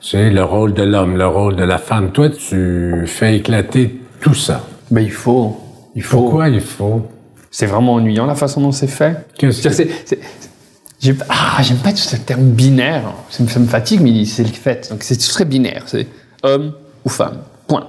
Sais, 0.07 0.31
le 0.31 0.45
rôle 0.45 0.73
de 0.73 0.85
l'homme, 0.85 1.17
le 1.17 1.27
rôle 1.27 1.57
de 1.57 1.65
la 1.65 1.79
femme. 1.79 2.13
Toi, 2.13 2.29
tu 2.31 3.03
fais 3.09 3.39
éclater 3.39 4.01
tout 4.21 4.35
ça. 4.35 4.65
Ben, 4.89 5.01
il 5.01 5.11
faut. 5.11 5.61
Il 5.97 6.03
faut. 6.05 6.21
Pourquoi 6.21 6.49
il 6.49 6.61
faut? 6.61 7.09
C'est 7.51 7.67
vraiment 7.67 7.95
ennuyant 7.95 8.25
la 8.25 8.37
façon 8.37 8.61
dont 8.61 8.71
c'est 8.71 8.87
fait. 8.87 9.27
Qu'est-ce 9.37 9.65
que 9.65 9.73
c'est? 9.73 11.19
Ah, 11.29 11.61
j'aime 11.61 11.79
pas 11.79 11.91
tout 11.91 11.97
ce 11.97 12.15
terme 12.15 12.51
binaire. 12.51 13.03
Ça 13.31 13.43
me, 13.43 13.49
ça 13.49 13.59
me 13.59 13.67
fatigue, 13.67 14.01
mais 14.01 14.25
c'est 14.27 14.45
le 14.45 14.51
fait. 14.51 14.89
Donc, 14.93 15.03
c'est 15.03 15.17
très 15.17 15.45
binaire. 15.45 15.83
C'est 15.87 16.07
homme 16.45 16.75
ou 17.05 17.09
femme. 17.09 17.39
Point. 17.67 17.89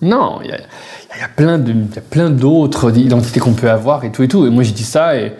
Non, 0.00 0.40
il 0.42 0.50
y 0.50 0.52
a, 0.52 0.56
y 0.56 1.22
a, 1.22 1.28
plein 1.28 1.58
de, 1.58 1.72
y 1.72 1.98
a 1.98 2.00
plein 2.00 2.30
d'autres 2.30 2.98
identités 2.98 3.38
qu'on 3.38 3.54
peut 3.54 3.70
avoir 3.70 4.02
et 4.02 4.10
tout 4.10 4.24
et 4.24 4.28
tout. 4.28 4.44
Et 4.44 4.50
moi, 4.50 4.64
j'ai 4.64 4.72
dit 4.72 4.82
ça 4.82 5.16
et 5.16 5.32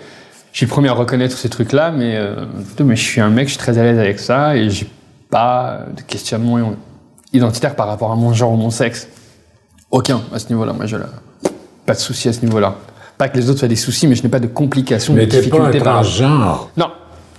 je 0.53 0.57
suis 0.57 0.67
le 0.67 0.71
premier 0.71 0.89
à 0.89 0.93
reconnaître 0.93 1.37
ces 1.37 1.49
trucs-là, 1.49 1.91
mais, 1.91 2.15
euh, 2.15 2.45
mais 2.79 2.95
je 2.95 3.03
suis 3.03 3.21
un 3.21 3.31
mec, 3.31 3.49
je 3.49 3.55
suis 3.55 3.59
très 3.59 3.77
à 3.79 3.83
l'aise 3.83 3.99
avec 3.99 4.21
ça 4.21 4.55
et 4.55 4.71
j'ai 4.71 4.87
pas 5.33 5.87
de 5.97 6.03
questionnement 6.03 6.59
identitaire 7.33 7.75
par 7.75 7.89
rapport 7.89 8.13
à 8.13 8.17
mon 8.17 8.35
genre 8.35 8.53
ou 8.53 8.57
mon 8.57 8.71
sexe. 8.71 9.09
Aucun 9.91 10.21
à 10.33 10.39
ce 10.39 10.49
niveau-là. 10.51 10.75
Moi, 10.75 10.87
je 10.87 10.97
pas 11.87 11.95
de 11.95 11.99
souci 11.99 12.29
à 12.29 12.33
ce 12.33 12.43
niveau-là. 12.45 12.77
Pas 13.19 13.29
que 13.29 13.39
les 13.39 13.49
autres 13.49 13.59
soient 13.59 13.69
des 13.69 13.77
soucis, 13.77 14.07
mais 14.07 14.15
je 14.15 14.23
n'ai 14.23 14.29
pas 14.29 14.41
de 14.41 14.47
complications, 14.47 15.15
mais 15.15 15.27
de 15.27 15.31
difficultés 15.31 15.81
pas 15.81 15.95
un 15.95 16.03
genre. 16.03 16.71
Non, 16.77 16.89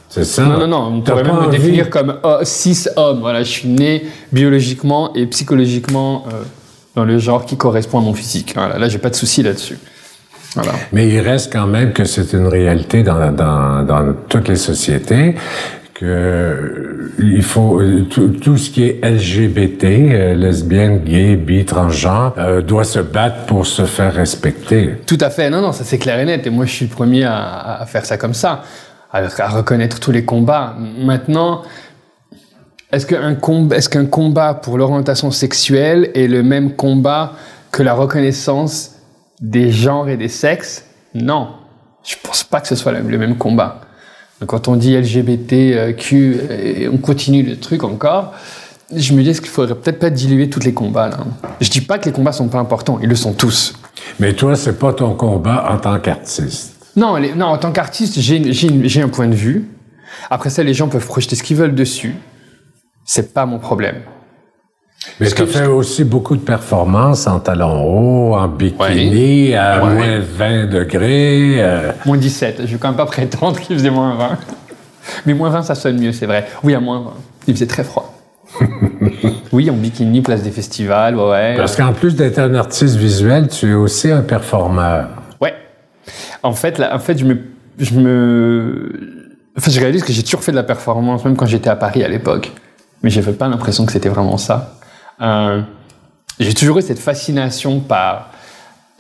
c'est 0.10 0.26
ça. 0.26 0.44
Non, 0.44 0.58
non, 0.58 0.68
non. 0.68 0.98
On 0.98 1.02
pourrait 1.02 1.24
même 1.24 1.46
me 1.46 1.52
définir 1.52 1.90
comme 1.92 2.18
oh, 2.24 2.40
cis 2.42 2.88
homme. 2.96 3.20
Voilà, 3.20 3.44
je 3.44 3.50
suis 3.50 3.70
né 3.70 4.08
biologiquement 4.32 5.14
et 5.14 5.28
psychologiquement 5.28 6.26
euh, 6.28 6.42
dans 6.96 7.06
le 7.06 7.20
genre 7.20 7.46
qui 7.46 7.58
correspond 7.58 8.00
à 8.00 8.02
mon 8.02 8.14
physique. 8.16 8.54
Voilà, 8.56 8.80
là, 8.80 8.90
j'ai 8.90 9.00
pas 9.00 9.12
de 9.12 9.16
souci 9.16 9.44
là-dessus. 9.44 9.78
Voilà. 10.56 10.74
Mais 10.92 11.08
il 11.10 11.20
reste 11.20 11.54
quand 11.54 11.68
même 11.68 11.94
que 11.94 12.06
c'est 12.06 12.34
une 12.34 12.48
réalité 12.48 13.04
dans, 13.04 13.32
dans, 13.32 13.84
dans 13.84 14.14
toutes 14.30 14.48
les 14.48 14.56
sociétés 14.56 15.36
que 15.94 16.06
euh, 16.06 17.14
il 17.20 17.44
faut 17.44 17.80
tout, 18.10 18.30
tout, 18.30 18.58
ce 18.58 18.70
qui 18.72 18.84
est 18.84 19.00
LGBT, 19.04 19.84
euh, 19.84 20.34
lesbienne, 20.34 21.04
gay, 21.04 21.36
bi, 21.36 21.66
transgenre, 21.66 22.34
euh, 22.38 22.62
doit 22.62 22.84
se 22.84 23.00
battre 23.00 23.46
pour 23.46 23.66
se 23.66 23.86
faire 23.86 24.14
respecter. 24.14 24.96
Tout 25.06 25.18
à 25.22 25.30
fait. 25.30 25.50
Non, 25.50 25.62
non, 25.62 25.72
ça 25.72 25.84
c'est 25.84 26.00
clair 26.00 26.20
et 26.20 26.26
net. 26.26 26.48
Et 26.48 26.50
moi, 26.50 26.66
je 26.66 26.72
suis 26.72 26.86
le 26.86 26.92
premier 26.92 27.24
à, 27.26 27.84
faire 27.88 28.06
ça 28.06 28.18
comme 28.18 28.34
ça 28.34 28.64
à, 29.12 29.22
reconnaître 29.50 30.00
tous 30.00 30.12
les 30.12 30.26
combats. 30.26 30.76
Maintenant, 30.98 31.62
est-ce 32.92 33.06
qu'un 33.90 34.06
combat, 34.06 34.54
pour 34.56 34.78
l'orientation 34.78 35.30
sexuelle 35.30 36.10
est 36.16 36.28
le 36.28 36.42
même 36.42 36.76
combat 36.76 37.34
que 37.72 37.84
la 37.84 37.94
reconnaissance 37.94 38.96
des 39.42 39.72
genres 39.72 40.10
et 40.10 40.18
des 40.18 40.28
sexes? 40.28 40.86
Non, 41.14 41.50
je 42.04 42.16
pense 42.24 42.44
pas 42.44 42.62
que 42.62 42.68
ce 42.68 42.76
soit 42.76 42.92
le 42.94 43.18
même 43.18 43.38
combat. 43.38 43.82
Quand 44.46 44.68
on 44.68 44.76
dit 44.76 44.96
LGBTQ 44.96 46.40
et 46.50 46.88
on 46.88 46.98
continue 46.98 47.44
le 47.44 47.58
truc 47.58 47.84
encore, 47.84 48.34
je 48.96 49.14
me 49.14 49.24
dis 49.24 49.34
qu'il 49.34 49.48
faudrait 49.48 49.76
peut-être 49.76 50.00
pas 50.00 50.10
diluer 50.10 50.50
tous 50.50 50.60
les 50.60 50.74
combats 50.74 51.10
là. 51.10 51.20
Je 51.62 51.70
dis 51.70 51.82
pas 51.82 51.98
que 51.98 52.06
les 52.06 52.12
combats 52.12 52.32
sont 52.32 52.48
pas 52.48 52.60
importants, 52.60 53.00
ils 53.02 53.10
le 53.10 53.16
sont 53.16 53.34
tous. 53.34 53.74
Mais 54.20 54.34
toi, 54.34 54.56
c'est 54.56 54.78
pas 54.78 54.94
ton 54.94 55.16
combat 55.16 55.68
en 55.72 55.78
tant 55.78 56.00
qu'artiste. 56.00 56.76
Non, 56.96 57.20
non, 57.36 57.48
en 57.48 57.58
tant 57.58 57.72
qu'artiste, 57.72 58.20
j'ai 58.20 59.02
un 59.02 59.10
point 59.10 59.28
de 59.28 59.36
vue. 59.36 59.66
Après 60.30 60.50
ça, 60.50 60.62
les 60.64 60.74
gens 60.74 60.90
peuvent 60.90 61.06
projeter 61.06 61.36
ce 61.36 61.44
qu'ils 61.44 61.58
veulent 61.58 61.76
dessus. 61.76 62.16
C'est 63.06 63.34
pas 63.34 63.46
mon 63.46 63.60
problème. 63.60 64.02
Mais 65.20 65.30
tu 65.30 65.46
fais 65.46 65.66
aussi 65.66 66.04
beaucoup 66.04 66.36
de 66.36 66.42
performances 66.42 67.28
en 67.28 67.40
talons 67.40 67.84
hauts, 67.84 68.36
en 68.36 68.48
bikini, 68.48 69.54
à 69.56 69.80
moins 69.80 70.20
20 70.20 70.68
degrés. 70.68 71.56
Euh. 71.58 71.92
Moins 72.06 72.18
17. 72.18 72.62
Je 72.66 72.72
vais 72.74 72.78
quand 72.78 72.90
même 72.90 72.98
pas 72.98 73.06
prétendre 73.08 73.60
qu'il 73.60 73.78
faisait 73.78 73.90
moins 73.90 74.16
20. 74.16 74.38
Mais 75.26 75.34
moins 75.34 75.50
20, 75.50 75.64
ça 75.64 75.76
sonne 75.76 76.00
mieux, 76.00 76.14
c'est 76.14 76.26
vrai. 76.26 76.48
Oui, 76.64 76.74
à 76.74 76.80
moins 76.80 77.00
20. 77.00 77.14
Il 77.48 77.54
faisait 77.56 77.68
très 77.68 77.84
froid. 77.84 78.14
oui, 79.52 79.70
en 79.70 79.74
bikini, 79.74 80.22
place 80.22 80.44
des 80.44 80.52
festivals, 80.52 81.16
ouais. 81.18 81.56
Parce 81.58 81.76
qu'en 81.76 81.94
plus 81.94 82.16
d'être 82.16 82.40
un 82.40 82.56
artiste 82.56 82.96
visuel, 82.96 83.48
tu 83.50 83.72
es 83.72 83.76
aussi 83.76 84.10
un 84.12 84.22
performeur. 84.22 85.10
En 86.44 86.52
fait, 86.52 86.78
là, 86.78 86.94
en 86.94 87.00
fait, 87.00 87.18
je 87.18 87.26
me, 87.26 87.38
je 87.80 87.96
me, 87.96 88.92
enfin, 89.58 89.72
je 89.72 89.80
réalise 89.80 90.04
que 90.04 90.12
j'ai 90.12 90.24
toujours 90.24 90.44
fait 90.44 90.52
de 90.52 90.58
la 90.58 90.64
performance, 90.64 91.24
même 91.24 91.38
quand 91.38 91.46
j'étais 91.46 91.70
à 91.70 91.78
Paris 91.78 92.04
à 92.04 92.10
l'époque. 92.10 92.52
Mais 93.02 93.10
j'avais 93.10 93.32
pas 93.32 93.48
l'impression 93.48 93.86
que 93.86 93.94
c'était 93.94 94.10
vraiment 94.10 94.38
ça. 94.38 94.76
Euh, 95.22 95.62
j'ai 96.40 96.54
toujours 96.54 96.80
eu 96.80 96.82
cette 96.82 97.00
fascination 97.00 97.80
par 97.80 98.32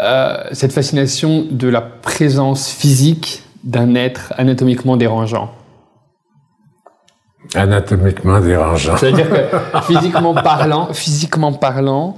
euh, 0.01 0.43
cette 0.51 0.73
fascination 0.73 1.45
de 1.49 1.67
la 1.67 1.81
présence 1.81 2.69
physique 2.69 3.43
d'un 3.63 3.95
être 3.95 4.33
anatomiquement 4.37 4.97
dérangeant. 4.97 5.53
Anatomiquement 7.55 8.39
dérangeant. 8.39 8.97
C'est-à-dire 8.97 9.29
que 9.29 9.81
physiquement 9.81 10.33
parlant, 10.33 10.93
physiquement 10.93 11.53
parlant, 11.53 12.15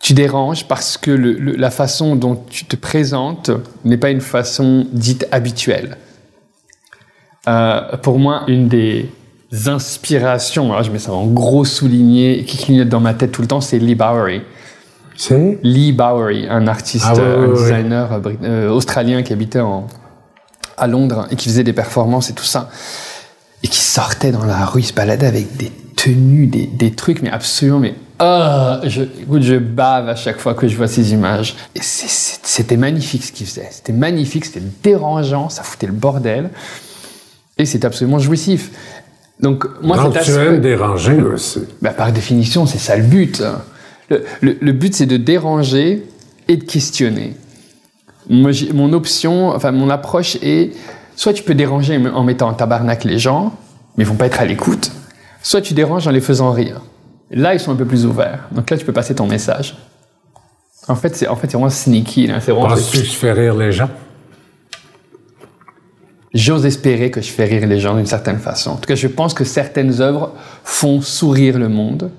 tu 0.00 0.14
déranges 0.14 0.66
parce 0.66 0.96
que 0.96 1.10
la 1.10 1.70
façon 1.70 2.16
dont 2.16 2.42
tu 2.48 2.64
te 2.64 2.76
présentes 2.76 3.50
n'est 3.84 3.96
pas 3.96 4.10
une 4.10 4.20
façon 4.20 4.86
dite 4.92 5.26
habituelle. 5.32 5.96
Euh, 7.48 7.96
pour 8.02 8.18
moi, 8.18 8.42
une 8.46 8.68
des 8.68 9.10
inspirations, 9.66 10.72
alors 10.72 10.82
je 10.82 10.90
mets 10.90 10.98
ça 10.98 11.12
en 11.12 11.26
gros 11.26 11.64
souligné, 11.64 12.44
qui 12.44 12.58
clignote 12.58 12.88
dans 12.88 13.00
ma 13.00 13.14
tête 13.14 13.32
tout 13.32 13.42
le 13.42 13.48
temps, 13.48 13.60
c'est 13.60 13.78
Lee 13.78 13.94
Bowery. 13.94 14.42
C'est? 15.16 15.58
Lee 15.62 15.92
Bowery, 15.92 16.46
un 16.48 16.66
artiste, 16.66 17.06
ah 17.08 17.20
un 17.20 17.48
designer 17.52 18.12
euh, 18.12 18.20
euh, 18.44 18.70
australien 18.70 19.22
qui 19.22 19.32
habitait 19.32 19.62
à 20.76 20.86
Londres 20.86 21.26
et 21.30 21.36
qui 21.36 21.48
faisait 21.48 21.64
des 21.64 21.72
performances 21.72 22.30
et 22.30 22.34
tout 22.34 22.44
ça. 22.44 22.70
Et 23.64 23.68
qui 23.68 23.80
sortait 23.80 24.30
dans 24.30 24.44
la 24.44 24.64
rue, 24.66 24.82
il 24.82 24.84
se 24.84 24.92
baladait 24.92 25.26
avec 25.26 25.56
des 25.56 25.72
tenues, 25.96 26.46
des, 26.46 26.66
des 26.66 26.92
trucs, 26.92 27.22
mais 27.22 27.30
absolument 27.30 27.80
mais 27.80 27.94
ah, 28.20 28.80
je, 28.84 29.02
écoute, 29.02 29.42
je 29.42 29.54
bave 29.54 30.08
à 30.08 30.16
chaque 30.16 30.38
fois 30.38 30.54
que 30.54 30.66
je 30.66 30.76
vois 30.76 30.88
ces 30.88 31.12
images. 31.12 31.54
Et 31.76 31.80
c'était 31.82 32.76
magnifique 32.76 33.24
ce 33.24 33.32
qu'il 33.32 33.46
faisait. 33.46 33.68
C'était 33.70 33.92
magnifique, 33.92 34.44
c'était 34.44 34.66
dérangeant, 34.82 35.48
ça 35.48 35.62
foutait 35.62 35.86
le 35.86 35.92
bordel. 35.92 36.50
Et 37.58 37.64
c'est 37.64 37.84
absolument 37.84 38.18
jouissif. 38.18 38.70
Donc, 39.40 39.64
moi, 39.82 39.96
tu 40.22 40.30
aimes 40.32 40.60
déranger 40.60 41.20
aussi. 41.22 41.60
Bah, 41.80 41.90
par 41.90 42.12
définition, 42.12 42.66
c'est 42.66 42.78
ça 42.78 42.96
le 42.96 43.04
but. 43.04 43.42
Le, 44.10 44.24
le, 44.40 44.72
but, 44.72 44.94
c'est 44.94 45.06
de 45.06 45.16
déranger 45.16 46.02
et 46.48 46.56
de 46.56 46.64
questionner. 46.64 47.36
Moi, 48.28 48.50
mon 48.74 48.92
option, 48.92 49.50
enfin, 49.50 49.70
mon 49.70 49.90
approche 49.90 50.36
est 50.42 50.72
soit 51.14 51.32
tu 51.32 51.42
peux 51.42 51.54
déranger 51.54 52.00
en 52.12 52.24
mettant 52.24 52.48
en 52.48 52.54
tabarnak 52.54 53.04
les 53.04 53.18
gens, 53.18 53.52
mais 53.96 54.04
ils 54.04 54.06
vont 54.06 54.14
pas 54.14 54.26
être 54.26 54.40
à 54.40 54.44
l'écoute, 54.44 54.90
soit 55.42 55.60
tu 55.60 55.74
déranges 55.74 56.06
en 56.06 56.10
les 56.10 56.20
faisant 56.20 56.52
rire. 56.52 56.80
Là, 57.30 57.54
ils 57.54 57.60
sont 57.60 57.72
un 57.72 57.76
peu 57.76 57.84
plus 57.84 58.06
ouverts. 58.06 58.48
Donc 58.52 58.70
là, 58.70 58.76
tu 58.78 58.84
peux 58.84 58.92
passer 58.92 59.14
ton 59.14 59.26
message. 59.26 59.76
En 60.88 60.94
fait, 60.94 61.14
c'est 61.14 61.28
en 61.28 61.36
fait, 61.36 61.48
c'est 61.50 61.56
vraiment 61.58 61.68
sneaky. 61.70 62.28
Là. 62.28 62.40
C'est 62.40 62.52
vraiment- 62.52 62.68
Penses-tu 62.68 63.00
que 63.00 63.04
je 63.04 63.12
fais 63.12 63.32
rire 63.32 63.54
les 63.54 63.72
gens? 63.72 63.90
J'ose 66.34 66.66
espérer 66.66 67.10
que 67.10 67.20
je 67.22 67.30
fais 67.30 67.44
rire 67.46 67.66
les 67.66 67.80
gens 67.80 67.96
d'une 67.96 68.06
certaine 68.06 68.38
façon. 68.38 68.72
En 68.72 68.76
tout 68.76 68.86
cas, 68.86 68.94
je 68.94 69.06
pense 69.08 69.32
que 69.34 69.44
certaines 69.44 70.00
œuvres 70.02 70.34
font 70.62 71.00
sourire 71.00 71.58
le 71.58 71.68
monde. 71.68 72.10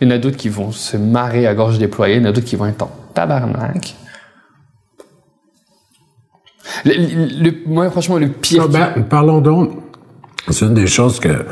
Il 0.00 0.08
y 0.08 0.12
en 0.12 0.14
a 0.14 0.18
d'autres 0.18 0.36
qui 0.36 0.48
vont 0.48 0.72
se 0.72 0.96
marrer 0.96 1.46
à 1.46 1.54
gorge 1.54 1.78
déployée. 1.78 2.16
Il 2.16 2.22
y 2.22 2.26
en 2.26 2.28
a 2.30 2.32
d'autres 2.32 2.46
qui 2.46 2.56
vont 2.56 2.66
être 2.66 2.82
en 2.82 2.90
tabarnak. 3.14 3.94
Le- 6.84 6.94
le- 6.94 7.42
le- 7.50 7.54
moi, 7.66 7.90
franchement, 7.90 8.18
le 8.18 8.28
pire... 8.28 8.64
Ah 8.64 8.68
ben, 8.94 9.02
parlons 9.04 9.40
donc. 9.40 9.70
C'est 10.48 10.64
une 10.64 10.74
des 10.74 10.86
choses 10.86 11.20
que. 11.20 11.44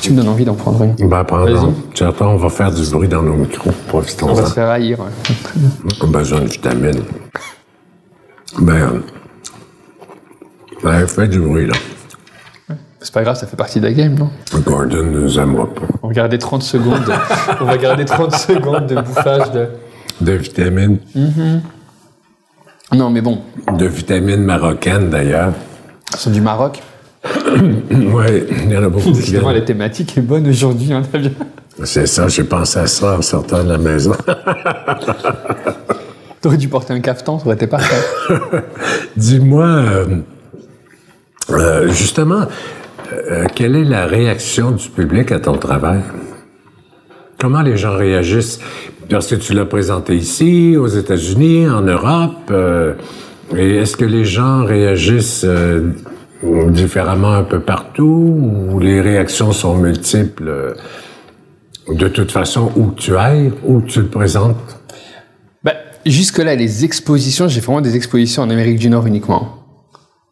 Tu 0.00 0.10
me 0.10 0.16
donnes 0.16 0.28
envie 0.28 0.44
d'en 0.44 0.54
prendre 0.54 0.82
une? 0.82 0.94
Ben, 1.08 1.22
pendant. 1.24 1.44
Vas-y. 1.44 1.72
Tu 1.94 2.02
attends, 2.02 2.32
on 2.32 2.36
va 2.36 2.48
faire 2.48 2.72
du 2.72 2.82
bruit 2.90 3.08
dans 3.08 3.22
nos 3.22 3.34
micros. 3.34 3.68
On 3.68 3.72
va 3.72 3.88
Profitons-en. 3.88 4.46
se 4.46 4.52
faire 4.54 4.70
haïr. 4.70 4.98
ouais. 5.00 5.34
On 6.00 6.04
a 6.06 6.10
besoin 6.10 6.40
de 6.40 6.46
vitamines. 6.46 7.02
Ben. 8.58 9.02
Ben, 10.82 11.06
fais 11.06 11.28
du 11.28 11.38
bruit, 11.40 11.66
là. 11.66 11.74
C'est 13.00 13.12
pas 13.12 13.22
grave, 13.22 13.36
ça 13.36 13.46
fait 13.46 13.56
partie 13.56 13.80
de 13.80 13.86
la 13.86 13.92
game, 13.92 14.14
non? 14.14 14.30
Gordon 14.64 15.02
ne 15.04 15.20
nous 15.22 15.38
aimera 15.38 15.66
pas. 15.66 15.82
On 16.02 16.08
va 16.08 16.14
garder 16.14 16.38
30 16.38 16.62
secondes. 16.62 17.04
de- 17.04 17.12
on 17.60 17.64
va 17.64 17.76
garder 17.76 18.04
30 18.04 18.32
secondes 18.34 18.86
de 18.86 18.94
bouffage 19.00 19.50
de... 19.52 19.66
De 20.20 20.32
vitamines. 20.32 20.98
Non, 22.92 23.10
mais 23.10 23.20
bon, 23.20 23.40
De 23.76 23.86
vitamines 23.86 24.44
marocaines, 24.44 25.10
d'ailleurs. 25.10 25.52
c'est 26.16 26.30
du 26.32 26.40
Maroc. 26.40 26.80
Oui, 27.54 28.44
il 28.64 28.70
y 28.70 28.76
en 28.76 28.84
a 28.84 28.88
beaucoup 28.88 29.14
Justement, 29.14 29.50
la 29.52 29.60
thématique 29.60 30.16
est 30.16 30.22
bonne 30.22 30.48
aujourd'hui. 30.48 30.92
Hein, 30.92 31.02
bien- 31.12 31.30
C'est 31.84 32.06
ça, 32.06 32.26
j'ai 32.28 32.44
pensé 32.44 32.78
à 32.80 32.86
ça 32.86 33.18
en 33.18 33.22
sortant 33.22 33.62
de 33.64 33.68
la 33.70 33.78
maison. 33.78 34.12
T'aurais 36.40 36.56
dû 36.56 36.68
porter 36.68 36.92
un 36.94 37.00
caftan, 37.00 37.38
ça 37.38 37.46
aurait 37.46 37.54
été 37.54 37.66
parfait. 37.66 38.02
Dis-moi, 39.16 39.64
euh, 39.66 40.06
euh, 41.50 41.88
justement, 41.88 42.46
euh, 43.12 43.46
quelle 43.54 43.76
est 43.76 43.84
la 43.84 44.06
réaction 44.06 44.72
du 44.72 44.88
public 44.88 45.32
à 45.32 45.40
ton 45.40 45.56
travail? 45.56 46.00
Comment 47.38 47.62
les 47.62 47.76
gens 47.76 47.96
réagissent? 47.96 48.60
Parce 49.10 49.26
que 49.26 49.34
tu 49.34 49.52
l'as 49.52 49.64
présenté 49.64 50.16
ici, 50.16 50.76
aux 50.76 50.86
États-Unis, 50.86 51.68
en 51.68 51.82
Europe. 51.82 52.50
euh, 52.50 52.94
et 53.54 53.76
est-ce 53.76 53.96
que 53.98 54.04
les 54.06 54.24
gens 54.24 54.64
réagissent 54.64 55.44
différemment 56.42 57.34
un 57.34 57.42
peu 57.42 57.60
partout 57.60 58.72
ou 58.72 58.80
les 58.80 59.00
réactions 59.02 59.52
sont 59.52 59.76
multiples 59.76 60.74
de 61.88 62.08
toute 62.08 62.32
façon 62.32 62.72
où 62.76 62.92
tu 62.96 63.14
ailles, 63.14 63.52
où 63.64 63.82
tu 63.82 64.00
le 64.00 64.06
présentes? 64.06 64.80
Ben, 65.62 65.74
jusque-là, 66.06 66.54
les 66.54 66.84
expositions, 66.86 67.46
j'ai 67.46 67.60
vraiment 67.60 67.82
des 67.82 67.94
expositions 67.94 68.42
en 68.42 68.48
Amérique 68.48 68.78
du 68.78 68.88
Nord 68.88 69.06
uniquement. 69.06 69.61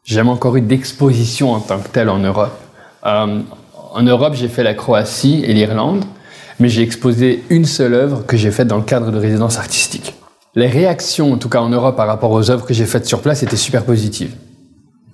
J'ai 0.05 0.17
jamais 0.17 0.31
encore 0.31 0.57
eu 0.57 0.61
d'exposition 0.61 1.53
en 1.53 1.61
tant 1.61 1.79
que 1.79 1.89
telle 1.89 2.09
en 2.09 2.19
Europe. 2.19 2.59
Euh, 3.07 3.41
en 3.93 4.03
Europe, 4.03 4.35
j'ai 4.35 4.49
fait 4.49 4.63
la 4.63 4.75
Croatie 4.75 5.43
et 5.45 5.53
l'Irlande, 5.53 6.05
mais 6.59 6.69
j'ai 6.69 6.83
exposé 6.83 7.45
une 7.51 7.65
seule 7.65 7.95
œuvre 7.95 8.25
que 8.27 8.37
j'ai 8.37 8.51
faite 8.51 8.69
dans 8.69 8.77
le 8.77 8.83
cadre 8.85 9.11
de 9.11 9.19
résidence 9.19 9.59
artistique. 9.59 10.15
Les 10.55 10.67
réactions, 10.67 11.33
en 11.33 11.37
tout 11.37 11.49
cas 11.49 11.61
en 11.61 11.69
Europe, 11.69 11.97
par 11.97 12.07
rapport 12.07 12.31
aux 12.33 12.51
œuvres 12.51 12.67
que 12.67 12.75
j'ai 12.75 12.87
faites 12.87 13.07
sur 13.07 13.21
place, 13.21 13.43
étaient 13.43 13.57
super 13.57 13.85
positives. 13.85 14.35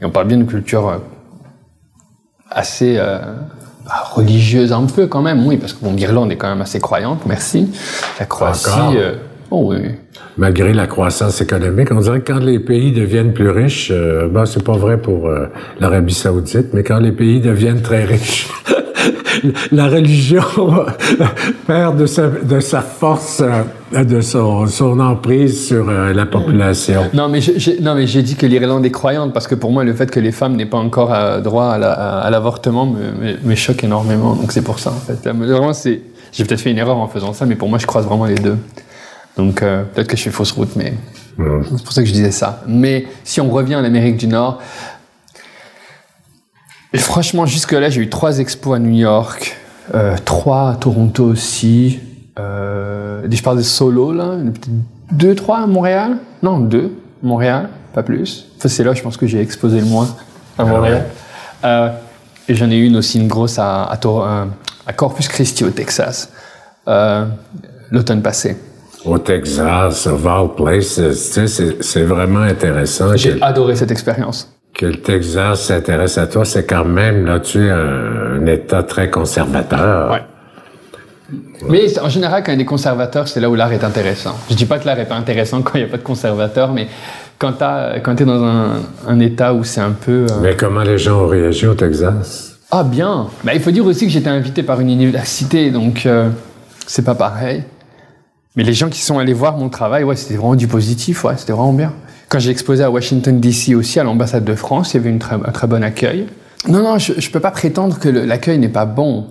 Et 0.01 0.05
on 0.05 0.11
parle 0.11 0.29
bien 0.29 0.37
d'une 0.37 0.47
culture 0.47 0.89
euh, 0.89 0.99
assez 2.51 2.97
euh, 2.99 3.19
bah, 3.85 4.05
religieuse 4.13 4.73
un 4.73 4.85
peu 4.87 5.07
quand 5.07 5.23
même, 5.23 5.47
oui, 5.47 5.57
parce 5.57 5.73
que 5.73 5.85
bon, 5.85 5.93
l'Irlande 5.95 6.33
est 6.33 6.37
quand 6.37 6.49
même 6.49 6.63
assez 6.63 6.81
croyante, 6.81 7.21
merci. 7.27 7.71
La 8.19 8.27
Croatie, 8.27 8.71
euh, 8.97 9.15
oh 9.51 9.71
oui. 9.73 9.79
malgré 10.37 10.73
la 10.73 10.87
croissance 10.87 11.41
économique. 11.41 11.89
On 11.93 12.01
dirait 12.01 12.21
que 12.21 12.33
quand 12.33 12.39
les 12.41 12.59
pays 12.59 12.93
deviennent 12.93 13.33
plus 13.33 13.51
riches, 13.51 13.91
euh, 13.93 14.29
ben, 14.29 14.47
c'est 14.47 14.63
pas 14.65 14.77
vrai 14.77 14.99
pour 14.99 15.29
euh, 15.29 15.47
l'Arabie 15.81 16.15
Saoudite, 16.15 16.69
mais 16.73 16.83
quand 16.83 16.99
les 16.99 17.13
pays 17.13 17.41
deviennent 17.41 17.83
très 17.83 18.05
riches, 18.05 18.49
la 19.73 19.87
religion 19.89 20.43
perd 21.67 21.99
de 21.99 22.07
sa, 22.07 22.29
de 22.29 22.61
sa 22.61 22.81
force, 22.81 23.43
euh, 23.93 24.05
de 24.05 24.21
son, 24.21 24.67
son 24.67 24.99
emprise 25.01 25.67
sur 25.69 25.89
euh, 25.89 26.13
la 26.13 26.27
population. 26.27 27.03
Non, 27.15 27.29
mais 27.29 27.41
je- 27.41 27.53
j'ai- 27.57 27.81
non, 27.81 27.95
mais 27.95 28.07
j'ai 28.07 28.23
dit 28.23 28.35
que 28.37 28.47
l'Irlande 28.47 28.85
est 28.85 28.91
croyante 28.91 29.33
parce 29.33 29.47
que 29.47 29.55
pour 29.55 29.71
moi, 29.73 29.85
le 29.85 29.93
fait 29.95 30.11
que 30.11 30.21
les 30.21 30.33
femmes 30.33 30.57
n'aient 30.57 30.67
pas 30.67 30.79
encore 30.79 31.13
euh, 31.15 31.41
droit 31.41 31.67
à 31.67 31.79
la- 31.79 31.93
à 31.93 32.21
à 32.27 32.31
l'avortement 32.31 32.87
me, 32.87 32.99
me- 32.99 33.37
me 33.51 33.55
choque 33.55 33.85
énormément. 33.85 34.35
Donc 34.35 34.51
c'est 34.53 34.63
pour 34.65 34.79
ça, 34.79 34.91
en 34.91 34.95
fait. 35.01 35.25
Là, 35.25 35.33
Vraiment, 35.33 35.73
c'est. 35.73 36.01
J'ai 36.33 36.45
peut-être 36.45 36.61
fait 36.61 36.71
une 36.73 36.79
erreur 36.79 36.97
en 36.99 37.07
faisant 37.09 37.33
ça, 37.33 37.47
mais 37.47 37.55
pour 37.55 37.69
moi, 37.69 37.79
je 37.79 37.87
croise 37.87 38.05
vraiment 38.05 38.27
les 38.27 38.35
deux. 38.35 38.57
Donc 39.37 39.63
euh, 39.63 39.85
peut-être 39.85 40.09
que 40.09 40.17
je 40.17 40.23
fais 40.23 40.31
fausse 40.31 40.53
route, 40.53 40.77
mais 40.77 40.95
c'est 41.37 41.85
pour 41.85 41.93
ça 41.93 42.03
que 42.03 42.09
je 42.09 42.13
disais 42.13 42.31
ça. 42.31 42.63
Mais 42.67 43.07
si 43.25 43.41
on 43.41 43.51
revient 43.51 43.75
à 43.75 43.83
l'Amérique 43.83 44.17
du 44.17 44.27
Nord, 44.27 44.61
et 46.93 46.99
franchement, 46.99 47.45
jusque-là, 47.45 47.91
j'ai 47.91 48.01
eu 48.01 48.09
trois 48.09 48.39
expos 48.39 48.75
à 48.75 48.79
New 48.79 48.95
York, 48.95 49.57
euh, 49.95 50.17
trois 50.25 50.71
à 50.71 50.75
Toronto 50.77 51.25
aussi. 51.25 52.01
Euh, 52.39 53.27
je 53.31 53.43
parle 53.43 53.59
de 53.59 53.63
solo, 53.63 54.13
là. 54.13 54.37
peut-être 54.43 54.69
Deux, 55.13 55.35
trois 55.35 55.59
à 55.59 55.67
Montréal? 55.67 56.17
Non, 56.43 56.59
deux. 56.59 56.93
Montréal, 57.23 57.69
pas 57.93 58.03
plus. 58.03 58.47
Enfin, 58.57 58.69
c'est 58.69 58.83
là, 58.83 58.95
je 58.95 59.03
pense 59.03 59.19
que 59.19 59.27
j'ai 59.27 59.41
exposé 59.41 59.81
le 59.81 59.87
moins 59.87 60.09
à 60.59 60.65
Montréal. 60.65 61.07
Euh, 61.65 61.91
et 62.49 62.55
j'en 62.55 62.71
ai 62.71 62.77
eu 62.77 62.87
une 62.87 62.97
aussi, 62.97 63.21
une 63.21 63.29
grosse 63.29 63.59
à, 63.59 63.83
à, 63.85 64.93
Corpus 64.95 65.29
Christi, 65.29 65.65
au 65.65 65.71
Texas, 65.71 66.31
l'automne 67.91 68.23
passé. 68.23 68.57
Au 69.07 69.19
Texas, 69.19 70.07
all 70.07 70.49
places, 70.57 70.97
tu 70.97 71.47
sais, 71.47 71.47
c'est- 71.81 72.03
vraiment 72.03 72.41
intéressant 72.41 73.17
J'ai 73.17 73.41
adoré 73.41 73.77
cette 73.77 73.91
expérience. 73.93 74.53
que 74.75 74.87
le 74.87 74.97
Texas 74.97 75.63
s'intéresse 75.63 76.19
à 76.19 76.27
toi. 76.27 76.45
C'est 76.45 76.67
quand 76.67 76.85
même, 76.85 77.25
là, 77.25 77.41
tu 77.41 77.65
es 77.67 77.71
un, 77.71 78.41
un 78.43 78.47
État 78.47 78.83
très 78.83 79.09
conservateur. 79.09 80.11
Ouais. 80.13 80.23
Mais 81.69 81.99
en 81.99 82.09
général, 82.09 82.43
quand 82.43 82.53
il 82.53 82.57
y 82.57 82.59
a 82.59 82.59
des 82.59 82.65
conservateurs, 82.67 83.27
c'est 83.29 83.41
là 83.41 83.49
où 83.49 83.55
l'art 83.55 83.73
est 83.73 83.83
intéressant. 83.85 84.37
Je 84.51 84.55
dis 84.55 84.67
pas 84.67 84.79
que 84.79 84.87
l'art 84.87 84.99
est 84.99 85.07
pas 85.09 85.17
intéressant 85.17 85.63
quand 85.63 85.73
il 85.75 85.83
n'y 85.85 85.89
a 85.89 85.91
pas 85.91 85.97
de 85.97 86.03
conservateurs, 86.03 86.73
mais 86.73 86.89
quand 87.39 87.53
tu 87.55 88.23
es 88.23 88.27
dans 88.27 88.45
un, 88.45 88.73
un 89.09 89.21
état 89.21 89.55
où 89.55 89.65
c'est 89.65 89.81
un 89.81 89.93
peu... 89.93 90.27
euh, 90.31 90.41
Mais 90.43 90.55
comment 90.57 90.83
les 90.83 90.99
gens 90.99 91.23
ont 91.23 91.27
réagi 91.27 91.67
au 91.67 91.75
Texas? 91.75 92.57
Ah 92.71 92.83
bien 92.85 93.29
bah, 93.45 93.53
Il 93.55 93.61
faut 93.61 93.71
dire 93.71 93.87
aussi 93.87 94.07
que 94.07 94.13
j'étais 94.13 94.29
invité 94.31 94.63
par 94.63 94.81
une 94.81 94.91
université, 94.91 95.71
donc 95.71 96.05
euh, 96.07 96.29
c'est 96.87 97.05
pas 97.05 97.15
pareil. 97.15 97.63
Mais 98.57 98.65
les 98.65 98.73
gens 98.73 98.89
qui 98.89 99.01
sont 99.01 99.19
allés 99.19 99.35
voir 99.35 99.57
mon 99.59 99.69
travail, 99.69 100.03
ouais, 100.05 100.17
c'était 100.17 100.37
vraiment 100.37 100.55
du 100.57 100.67
positif, 100.67 101.25
ouais, 101.25 101.35
c'était 101.37 101.53
vraiment 101.53 101.75
bien. 101.75 101.93
Quand 102.29 102.39
j'ai 102.39 102.51
exposé 102.51 102.83
à 102.83 102.91
Washington 102.91 103.39
DC 103.39 103.75
aussi, 103.77 104.01
à 104.01 104.05
l'ambassade 104.05 104.45
de 104.45 104.55
France, 104.55 104.95
il 104.95 104.97
y 104.97 105.01
avait 105.01 105.11
une 105.11 105.19
très, 105.19 105.37
un 105.37 105.53
très 105.53 105.67
bon 105.67 105.83
accueil. 105.85 106.27
Non, 106.69 106.83
non, 106.83 106.99
je, 106.99 107.13
je 107.19 107.31
peux 107.31 107.39
pas 107.41 107.51
prétendre 107.51 107.99
que 107.99 108.09
l'accueil 108.09 108.59
n'est 108.59 108.69
pas 108.69 108.87
bon. 108.87 109.29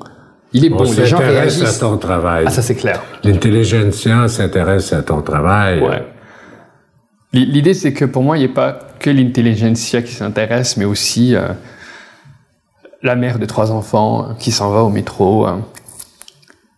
Il 0.54 0.64
est 0.64 0.72
On 0.72 0.78
bon, 0.78 0.92
les 0.96 1.06
gens 1.06 1.18
réagissent. 1.18 1.78
à 1.78 1.80
ton 1.80 1.98
travail. 1.98 2.46
Ah, 2.48 2.52
ça 2.52 2.62
c'est 2.62 2.76
clair. 2.76 3.02
L'intelligentsia 3.24 4.28
s'intéresse 4.30 4.94
à 4.94 5.02
ton 5.02 5.22
travail. 5.22 5.82
Ouais. 5.82 6.04
L'idée, 7.34 7.74
c'est 7.74 7.92
que 7.92 8.06
pour 8.06 8.24
moi, 8.24 8.38
il 8.38 8.42
n'y 8.42 8.52
a 8.52 8.54
pas 8.54 8.80
que 9.00 9.10
l'intelligentsia 9.10 10.02
qui 10.02 10.14
s'intéresse, 10.14 10.78
mais 10.78 10.86
aussi 10.86 11.36
euh, 11.36 11.50
la 13.04 13.18
mère 13.18 13.40
de 13.40 13.46
trois 13.46 13.72
enfants 13.72 14.30
qui 14.40 14.52
s'en 14.52 14.70
va 14.72 14.84
au 14.84 14.90
métro, 14.90 15.46
euh, 15.46 15.56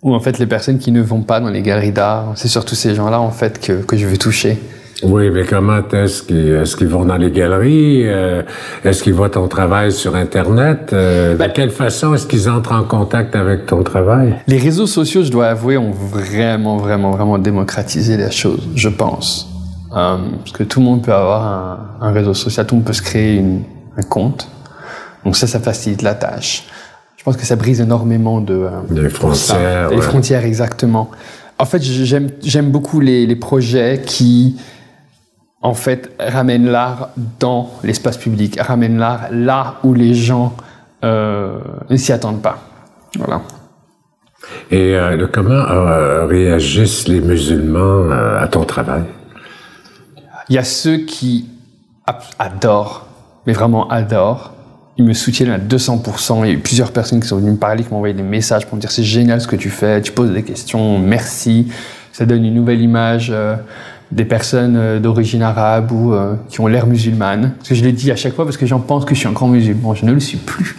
ou 0.01 0.13
en 0.13 0.19
fait 0.19 0.37
les 0.39 0.45
personnes 0.47 0.77
qui 0.79 0.91
ne 0.91 1.01
vont 1.01 1.21
pas 1.21 1.39
dans 1.39 1.49
les 1.49 1.61
galeries 1.61 1.91
d'art. 1.91 2.31
C'est 2.35 2.47
surtout 2.47 2.75
ces 2.75 2.95
gens-là, 2.95 3.19
en 3.19 3.31
fait, 3.31 3.59
que, 3.59 3.73
que 3.83 3.97
je 3.97 4.05
veux 4.07 4.17
toucher. 4.17 4.57
Oui, 5.03 5.29
mais 5.29 5.43
comment 5.45 5.79
est-ce 5.93 6.23
qu'ils 6.23 6.49
est-ce 6.53 6.75
qu'ils 6.75 6.87
vont 6.87 7.05
dans 7.05 7.17
les 7.17 7.29
galeries? 7.29 8.01
Euh, 8.07 8.41
est-ce 8.83 9.03
qu'ils 9.03 9.13
voient 9.13 9.29
ton 9.29 9.47
travail 9.47 9.91
sur 9.91 10.15
Internet? 10.15 10.89
Euh, 10.91 11.35
Ben- 11.35 11.49
de 11.49 11.53
quelle 11.53 11.69
façon 11.69 12.15
est-ce 12.15 12.25
qu'ils 12.25 12.49
entrent 12.49 12.71
en 12.71 12.83
contact 12.83 13.35
avec 13.35 13.67
ton 13.67 13.83
travail? 13.83 14.35
Les 14.47 14.57
réseaux 14.57 14.87
sociaux, 14.87 15.23
je 15.23 15.29
dois 15.29 15.47
avouer, 15.49 15.77
ont 15.77 15.91
vraiment, 15.91 16.77
vraiment, 16.77 17.11
vraiment 17.11 17.37
démocratisé 17.37 18.17
la 18.17 18.31
chose, 18.31 18.67
je 18.75 18.89
pense. 18.89 19.47
Euh, 19.95 20.17
parce 20.39 20.51
que 20.51 20.63
tout 20.63 20.79
le 20.79 20.85
monde 20.85 21.03
peut 21.03 21.13
avoir 21.13 21.45
un, 22.01 22.07
un 22.07 22.11
réseau 22.11 22.33
social, 22.33 22.65
tout 22.65 22.73
le 22.73 22.79
monde 22.79 22.87
peut 22.87 22.93
se 22.93 23.03
créer 23.03 23.35
une- 23.35 23.61
un 23.97 24.03
compte. 24.03 24.47
Donc 25.23 25.35
ça, 25.35 25.45
ça 25.45 25.59
facilite 25.59 26.01
la 26.01 26.15
tâche. 26.15 26.63
Je 27.27 27.33
pense 27.33 27.41
que 27.41 27.45
ça 27.45 27.57
brise 27.57 27.81
énormément 27.81 28.39
de... 28.39 28.53
euh, 28.53 28.69
Des 28.89 29.09
pour 29.09 29.35
ça. 29.35 29.55
frontières. 29.55 29.89
Les 29.89 29.95
ouais. 29.97 30.01
frontières, 30.01 30.45
exactement. 30.45 31.11
En 31.59 31.65
fait, 31.65 31.81
j'aime 31.81 32.71
beaucoup 32.71 33.01
les, 33.01 33.25
les 33.27 33.35
projets 33.35 34.01
qui, 34.05 34.55
en 35.61 35.73
fait, 35.73 36.09
ramènent 36.21 36.69
l'art 36.69 37.09
dans 37.41 37.69
l'espace 37.83 38.15
public, 38.17 38.57
ramènent 38.61 38.97
l'art 38.97 39.27
là 39.31 39.75
où 39.83 39.93
les 39.93 40.13
gens 40.13 40.55
euh, 41.03 41.59
ne 41.89 41.97
s'y 41.97 42.13
attendent 42.13 42.41
pas. 42.41 42.59
Voilà. 43.17 43.41
Et 44.71 44.95
euh, 44.95 45.27
comment 45.29 45.51
euh, 45.51 46.25
réagissent 46.27 47.09
les 47.09 47.19
musulmans 47.19 48.09
euh, 48.09 48.41
à 48.41 48.47
ton 48.47 48.63
travail? 48.63 49.03
Il 50.47 50.55
y 50.55 50.59
a 50.59 50.63
ceux 50.63 50.99
qui 50.99 51.49
adorent, 52.39 53.05
mais 53.45 53.51
vraiment 53.51 53.89
adorent, 53.89 54.53
ils 54.97 55.05
me 55.05 55.13
soutiennent 55.13 55.51
à 55.51 55.59
200%. 55.59 56.41
Il 56.43 56.47
y 56.47 56.49
a 56.49 56.53
eu 56.53 56.59
plusieurs 56.59 56.91
personnes 56.91 57.19
qui 57.19 57.27
sont 57.27 57.37
venues 57.37 57.51
me 57.51 57.57
parler, 57.57 57.83
qui 57.83 57.89
m'ont 57.91 57.97
envoyé 57.97 58.13
des 58.13 58.23
messages 58.23 58.65
pour 58.65 58.75
me 58.75 58.81
dire 58.81 58.91
c'est 58.91 59.03
génial 59.03 59.39
ce 59.41 59.47
que 59.47 59.55
tu 59.55 59.69
fais, 59.69 60.01
tu 60.01 60.11
poses 60.11 60.31
des 60.31 60.43
questions, 60.43 60.99
merci. 60.99 61.67
Ça 62.11 62.25
donne 62.25 62.43
une 62.43 62.55
nouvelle 62.55 62.81
image 62.81 63.29
euh, 63.31 63.55
des 64.11 64.25
personnes 64.25 64.75
euh, 64.75 64.99
d'origine 64.99 65.43
arabe 65.43 65.91
ou 65.91 66.13
euh, 66.13 66.35
qui 66.49 66.61
ont 66.61 66.67
l'air 66.67 66.87
musulmanes. 66.87 67.53
Parce 67.57 67.69
que 67.69 67.75
je 67.75 67.83
l'ai 67.83 67.91
dit 67.91 68.11
à 68.11 68.15
chaque 68.15 68.33
fois 68.33 68.45
parce 68.45 68.57
que 68.57 68.65
j'en 68.65 68.79
pense 68.79 69.05
que 69.05 69.13
je 69.13 69.19
suis 69.19 69.27
un 69.27 69.33
grand 69.33 69.47
musulman. 69.47 69.93
Je 69.93 70.05
ne 70.05 70.13
le 70.13 70.19
suis 70.19 70.37
plus. 70.37 70.75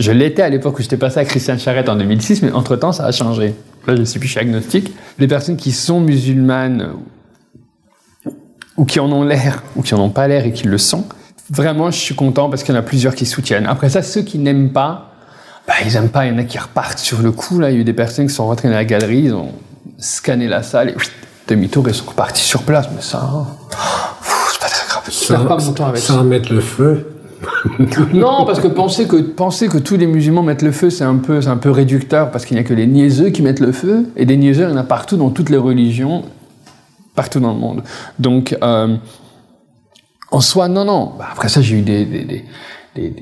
Je 0.00 0.10
l'étais 0.10 0.42
à 0.42 0.48
l'époque 0.48 0.78
où 0.78 0.82
j'étais 0.82 0.96
passé 0.96 1.20
à 1.20 1.24
Christian 1.24 1.58
Charette 1.58 1.88
en 1.88 1.94
2006, 1.94 2.42
mais 2.42 2.52
entre-temps, 2.52 2.90
ça 2.90 3.04
a 3.04 3.12
changé. 3.12 3.54
Là, 3.86 3.94
je 3.94 4.00
ne 4.00 4.04
suis 4.04 4.18
plus 4.18 4.36
agnostique. 4.36 4.92
Les 5.18 5.28
personnes 5.28 5.56
qui 5.56 5.72
sont 5.72 6.00
musulmanes 6.00 6.90
ou 8.76 8.84
qui 8.84 8.98
en 8.98 9.12
ont 9.12 9.22
l'air 9.22 9.62
ou 9.76 9.82
qui 9.82 9.94
en 9.94 10.00
ont 10.00 10.10
pas 10.10 10.26
l'air 10.26 10.46
et 10.46 10.52
qui 10.52 10.66
le 10.66 10.78
sont, 10.78 11.04
vraiment, 11.50 11.90
je 11.90 11.98
suis 11.98 12.14
content 12.14 12.48
parce 12.48 12.62
qu'il 12.62 12.74
y 12.74 12.78
en 12.78 12.80
a 12.80 12.84
plusieurs 12.84 13.14
qui 13.14 13.26
soutiennent. 13.26 13.66
Après 13.66 13.90
ça, 13.90 14.02
ceux 14.02 14.22
qui 14.22 14.38
n'aiment 14.38 14.70
pas, 14.70 15.10
bah, 15.66 15.74
ils 15.84 15.92
n'aiment 15.92 16.08
pas. 16.08 16.26
Il 16.26 16.32
y 16.32 16.34
en 16.34 16.38
a 16.38 16.44
qui 16.44 16.58
repartent 16.58 16.98
sur 16.98 17.20
le 17.20 17.32
coup. 17.32 17.58
Là, 17.58 17.70
il 17.70 17.74
y 17.74 17.78
a 17.78 17.80
eu 17.80 17.84
des 17.84 17.92
personnes 17.92 18.26
qui 18.26 18.34
sont 18.34 18.46
rentrées 18.46 18.68
dans 18.68 18.74
la 18.74 18.84
galerie, 18.84 19.24
ils 19.24 19.34
ont 19.34 19.52
scanné 19.98 20.48
la 20.48 20.62
salle 20.62 20.90
et 20.90 20.94
demi-tour 21.48 21.88
et 21.88 21.92
sont 21.92 22.06
repartis 22.06 22.42
sur 22.42 22.62
place. 22.62 22.88
Mais 22.94 23.02
ça, 23.02 23.46
c'est 24.52 24.60
pas 24.60 24.68
très 24.68 24.86
grave. 24.88 25.02
Perds 25.28 25.46
pas 25.46 25.64
mon 25.64 25.72
temps 25.72 25.86
avec 25.86 26.00
sans 26.00 26.24
mettre 26.24 26.52
le 26.52 26.60
feu. 26.60 27.06
non, 28.12 28.44
parce 28.44 28.60
que 28.60 28.68
penser 28.68 29.06
que 29.06 29.16
penser 29.16 29.68
que 29.68 29.78
tous 29.78 29.96
les 29.96 30.06
musulmans 30.06 30.42
mettent 30.42 30.62
le 30.62 30.72
feu, 30.72 30.90
c'est 30.90 31.04
un 31.04 31.16
peu 31.16 31.40
c'est 31.40 31.48
un 31.48 31.56
peu 31.56 31.70
réducteur 31.70 32.30
parce 32.30 32.44
qu'il 32.44 32.56
n'y 32.56 32.60
a 32.60 32.64
que 32.64 32.74
les 32.74 32.86
niaiseux 32.86 33.30
qui 33.30 33.40
mettent 33.40 33.60
le 33.60 33.72
feu 33.72 34.06
et 34.16 34.26
des 34.26 34.36
niaiseux, 34.36 34.64
il 34.64 34.70
y 34.70 34.72
en 34.72 34.76
a 34.76 34.82
partout 34.82 35.16
dans 35.16 35.30
toutes 35.30 35.48
les 35.48 35.56
religions, 35.56 36.22
partout 37.14 37.40
dans 37.40 37.52
le 37.52 37.58
monde. 37.58 37.82
Donc 38.18 38.56
euh, 38.62 38.96
en 40.30 40.40
soi, 40.40 40.68
non, 40.68 40.84
non. 40.84 41.14
Bah, 41.18 41.26
après 41.32 41.48
ça, 41.48 41.60
j'ai 41.60 41.76
eu 41.76 41.82
des, 41.82 42.04
des, 42.04 42.24
des, 42.24 42.44
des, 42.94 43.14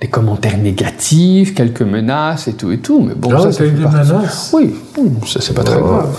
des 0.00 0.06
commentaires 0.08 0.58
négatifs, 0.58 1.54
quelques 1.54 1.82
menaces 1.82 2.48
et 2.48 2.52
tout 2.54 2.70
et 2.72 2.78
tout. 2.78 3.00
Mais 3.00 3.14
bon, 3.14 3.30
Ah 3.34 3.40
ça, 3.40 3.52
ça 3.52 3.58
t'as 3.58 3.64
eu 3.66 3.72
des 3.72 3.82
partie. 3.82 4.12
menaces? 4.12 4.50
Oui, 4.52 4.74
ça 5.26 5.40
c'est 5.40 5.54
pas 5.54 5.64
très 5.64 5.76
Ouais. 5.76 5.82
grave. 5.82 6.16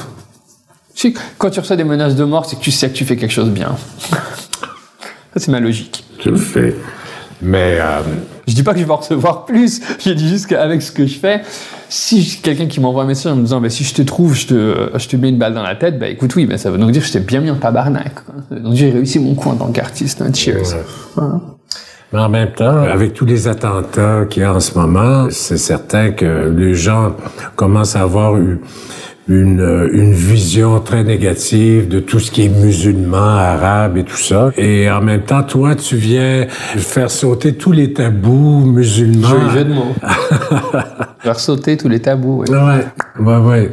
Si, 0.93 1.13
quand 1.38 1.51
tu 1.51 1.59
reçois 1.59 1.75
des 1.75 1.84
menaces 1.84 2.15
de 2.15 2.23
mort, 2.23 2.45
c'est 2.45 2.55
que 2.55 2.61
tu 2.61 2.71
sais 2.71 2.89
que 2.89 2.95
tu 2.95 3.05
fais 3.05 3.15
quelque 3.17 3.32
chose 3.32 3.45
de 3.45 3.51
bien. 3.51 3.75
ça, 4.09 4.17
c'est 5.36 5.49
ma 5.49 5.59
logique. 5.59 6.03
Tu 6.17 6.30
le 6.32 6.38
fais. 6.38 6.75
Mais 7.41 7.77
euh, 7.79 7.99
Je 8.47 8.55
dis 8.55 8.63
pas 8.63 8.73
que 8.73 8.79
je 8.79 8.85
vais 8.85 8.91
en 8.91 8.95
recevoir 8.97 9.45
plus. 9.45 9.81
Je 10.03 10.11
dis 10.11 10.27
juste 10.27 10.47
qu'avec 10.47 10.81
ce 10.81 10.91
que 10.91 11.05
je 11.05 11.19
fais, 11.19 11.41
si 11.89 12.39
quelqu'un 12.41 12.65
qui 12.67 12.79
m'envoie 12.79 13.03
un 13.03 13.07
message 13.07 13.31
en 13.31 13.35
me 13.35 13.41
disant, 13.43 13.61
bah, 13.61 13.69
si 13.69 13.83
je 13.83 13.93
te 13.93 14.01
trouve, 14.01 14.33
je 14.35 14.47
te, 14.47 14.89
je 14.97 15.07
te 15.07 15.15
mets 15.15 15.29
une 15.29 15.38
balle 15.38 15.53
dans 15.53 15.61
la 15.63 15.75
tête, 15.75 15.99
bah 15.99 16.07
écoute, 16.07 16.35
oui, 16.35 16.45
bah, 16.47 16.57
ça 16.57 16.71
veut 16.71 16.77
donc 16.77 16.91
dire 16.91 17.01
que 17.01 17.07
je 17.07 17.13
t'ai 17.13 17.19
bien 17.19 17.39
mis 17.41 17.51
en 17.51 17.55
tabarnak. 17.55 18.13
quoi. 18.25 18.59
Donc 18.59 18.73
j'ai 18.73 18.89
réussi 18.89 19.19
mon 19.19 19.35
coup 19.35 19.49
en 19.49 19.55
tant 19.55 19.67
qu'artiste. 19.71 20.21
hein. 20.21 20.33
Cheers. 20.33 20.55
Ouais. 20.73 20.83
Voilà. 21.15 21.41
Mais 22.13 22.19
en 22.19 22.29
même 22.29 22.51
temps, 22.53 22.83
avec 22.83 23.13
tous 23.13 23.25
les 23.25 23.47
attentats 23.49 24.25
qu'il 24.29 24.41
y 24.41 24.45
a 24.45 24.53
en 24.53 24.59
ce 24.61 24.77
moment, 24.79 25.27
c'est 25.29 25.57
certain 25.57 26.11
que 26.11 26.53
les 26.57 26.73
gens 26.73 27.15
commencent 27.57 27.95
à 27.97 28.01
avoir 28.01 28.38
eu- 28.38 28.59
une, 29.30 29.59
euh, 29.59 29.89
une 29.91 30.13
vision 30.13 30.80
très 30.80 31.03
négative 31.03 31.88
de 31.88 31.99
tout 31.99 32.19
ce 32.19 32.32
qui 32.32 32.45
est 32.45 32.49
musulman, 32.49 33.17
arabe 33.17 33.97
et 33.97 34.03
tout 34.03 34.17
ça. 34.17 34.51
Et 34.57 34.89
en 34.89 35.01
même 35.01 35.21
temps, 35.23 35.43
toi, 35.43 35.75
tu 35.75 35.95
viens 35.97 36.47
faire 36.49 37.11
sauter 37.11 37.53
tous 37.55 37.71
les 37.71 37.93
tabous 37.93 38.65
musulmans. 38.65 39.28
Joli 39.28 39.49
jeu 39.51 39.65
de 39.65 39.73
mots. 39.73 39.95
Faire 41.19 41.39
sauter 41.39 41.75
tous 41.75 41.89
les 41.89 41.99
tabous. 41.99 42.43
ouais. 42.43 42.49
Ouais, 42.49 42.86
ouais, 43.19 43.38
ouais. 43.38 43.71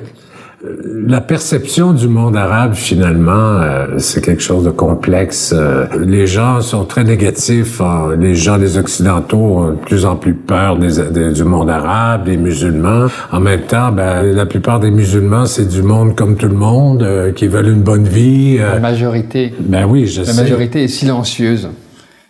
Euh, 0.65 0.77
La 1.07 1.21
perception 1.21 1.93
du 1.93 2.09
monde 2.09 2.37
arabe, 2.37 2.75
finalement, 2.75 3.33
euh, 3.33 3.99
c'est 3.99 4.25
quelque 4.25 4.43
chose 4.43 4.65
de 4.65 4.71
complexe. 4.71 5.53
Euh, 5.55 5.87
les 6.07 6.27
gens 6.27 6.61
sont 6.61 6.85
très 6.85 7.05
négatifs. 7.05 7.81
hein. 7.81 8.11
Les 8.19 8.35
gens, 8.35 8.57
les 8.57 8.79
Occidentaux, 8.79 9.37
ont 9.59 9.71
de 9.73 9.77
plus 9.77 10.07
en 10.07 10.17
plus 10.17 10.35
peur 10.35 10.79
des, 10.79 11.03
des- 11.11 11.33
du 11.33 11.45
monde 11.45 11.69
arabe, 11.71 12.25
des 12.25 12.37
musulmans. 12.37 13.07
En 13.33 13.41
même 13.41 13.63
temps, 13.63 13.93
ben, 13.93 14.23
la 14.23 14.47
plupart 14.47 14.81
des 14.81 14.91
musulmans, 14.91 15.47
c'est 15.47 15.69
du 15.69 15.83
monde 15.83 16.15
comme 16.17 16.37
tout 16.37 16.49
le 16.49 16.55
monde, 16.55 17.03
euh, 17.03 17.33
qui 17.33 17.47
veulent 17.47 17.69
une 17.69 17.83
bonne 17.83 18.05
vie. 18.09 18.57
La 18.59 18.79
majorité. 18.81 19.53
ben 19.61 19.87
oui, 19.87 20.07
je 20.07 20.23
La 20.23 20.33
sais. 20.33 20.43
majorité 20.43 20.85
est 20.85 20.89
silencieuse, 20.89 21.69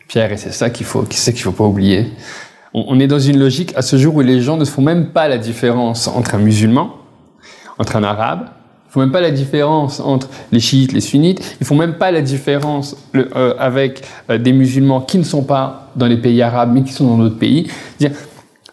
Pierre, 0.08 0.32
et 0.32 0.36
c'est 0.36 0.52
ça 0.52 0.70
qu'il 0.70 0.86
faut, 0.86 1.04
ça 1.10 1.30
qu'il 1.32 1.42
faut 1.42 1.52
pas 1.52 1.64
oublier. 1.64 2.06
On, 2.72 2.84
on 2.88 2.98
est 3.00 3.06
dans 3.06 3.18
une 3.20 3.38
logique 3.38 3.72
à 3.76 3.82
ce 3.82 3.96
jour 3.96 4.16
où 4.16 4.20
les 4.20 4.40
gens 4.40 4.56
ne 4.56 4.64
font 4.64 4.82
même 4.82 5.06
pas 5.06 5.28
la 5.28 5.38
différence 5.38 6.08
entre 6.08 6.34
un 6.34 6.38
musulman, 6.38 6.96
entre 7.78 7.96
un 7.96 8.02
arabe. 8.02 8.48
Ils 8.88 8.92
font 8.92 9.00
même 9.00 9.12
pas 9.12 9.20
la 9.20 9.30
différence 9.30 9.98
entre 10.00 10.28
les 10.52 10.60
chiites, 10.60 10.92
les 10.92 11.00
sunnites. 11.00 11.56
Ils 11.60 11.66
font 11.66 11.74
même 11.76 11.98
pas 11.98 12.10
la 12.12 12.22
différence 12.22 12.96
euh, 13.16 13.54
avec 13.58 14.02
euh, 14.30 14.38
des 14.38 14.52
musulmans 14.52 15.00
qui 15.00 15.18
ne 15.18 15.24
sont 15.24 15.42
pas 15.42 15.90
dans 15.96 16.06
les 16.06 16.18
pays 16.18 16.40
arabes, 16.42 16.70
mais 16.72 16.84
qui 16.84 16.92
sont 16.92 17.06
dans 17.06 17.18
d'autres 17.18 17.38
pays. 17.38 17.70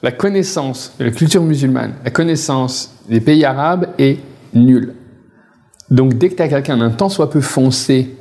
La 0.03 0.11
connaissance 0.11 0.93
de 0.99 1.05
la 1.05 1.11
culture 1.11 1.43
musulmane, 1.43 1.93
la 2.03 2.09
connaissance 2.11 2.95
des 3.07 3.21
pays 3.21 3.45
arabes 3.45 3.89
est 3.99 4.17
nulle. 4.53 4.95
Donc 5.91 6.17
dès 6.17 6.29
que 6.29 6.35
tu 6.35 6.41
as 6.41 6.47
quelqu'un 6.47 6.77
d'un 6.77 6.89
tant 6.89 7.09
soit 7.09 7.29
peu 7.29 7.41
foncé, 7.41 8.15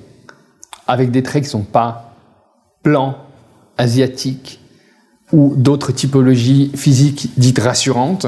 avec 0.87 1.11
des 1.11 1.23
traits 1.23 1.45
qui 1.45 1.51
sont 1.51 1.63
pas 1.63 2.15
blancs, 2.83 3.15
asiatiques 3.79 4.61
ou 5.33 5.55
d'autres 5.57 5.93
typologies 5.93 6.73
physiques 6.75 7.31
dites 7.37 7.61
rassurantes, 7.61 8.27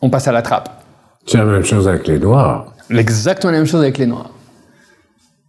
on 0.00 0.08
passe 0.08 0.28
à 0.28 0.32
la 0.32 0.42
trappe. 0.42 0.83
C'est 1.26 1.38
la 1.38 1.44
même 1.44 1.64
chose 1.64 1.88
avec 1.88 2.06
les 2.06 2.18
Noirs. 2.18 2.72
Exactement 2.90 3.52
la 3.52 3.58
même 3.58 3.66
chose 3.66 3.80
avec 3.80 3.98
les 3.98 4.06
Noirs. 4.06 4.30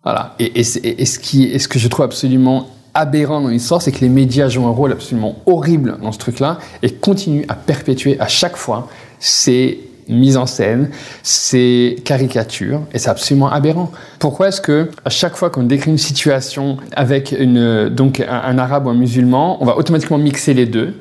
Voilà. 0.04 0.36
Et, 0.40 0.64
ce, 0.64 1.20
qui, 1.20 1.60
ce 1.60 1.68
que 1.68 1.80
je 1.80 1.88
trouve 1.88 2.06
absolument 2.06 2.70
aberrant 2.94 3.42
dans 3.42 3.50
l'histoire, 3.50 3.82
c'est 3.82 3.92
que 3.92 4.00
les 4.00 4.10
médias 4.10 4.48
jouent 4.48 4.68
un 4.68 4.72
rôle 4.72 4.92
absolument 4.92 5.36
horrible 5.46 5.98
dans 6.02 6.12
ce 6.12 6.20
truc-là 6.20 6.60
et 6.82 6.92
continuent 6.92 7.46
à 7.50 7.56
perpétuer 7.56 8.18
à 8.20 8.28
chaque 8.28 8.56
fois 8.56 8.88
ces 9.20 9.82
mises 10.08 10.38
en 10.38 10.46
scène, 10.46 10.92
ces 11.24 11.96
caricatures, 12.06 12.82
et 12.94 13.00
c'est 13.00 13.10
absolument 13.10 13.52
aberrant. 13.52 13.92
Pourquoi 14.20 14.50
est-ce 14.50 14.62
que 14.62 14.92
à 15.04 15.10
chaque 15.10 15.36
fois 15.36 15.50
qu'on 15.50 15.64
décrit 15.64 15.90
une 15.90 15.98
situation 15.98 16.78
avec 16.96 17.36
une, 17.38 17.90
donc 17.90 18.20
un, 18.20 18.28
un 18.30 18.58
arabe 18.60 18.86
ou 18.86 18.90
un 18.90 18.94
musulman, 18.94 19.58
on 19.62 19.66
va 19.66 19.76
automatiquement 19.76 20.20
mixer 20.20 20.54
les 20.54 20.68
deux, 20.68 20.94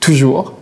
toujours, 0.00 0.54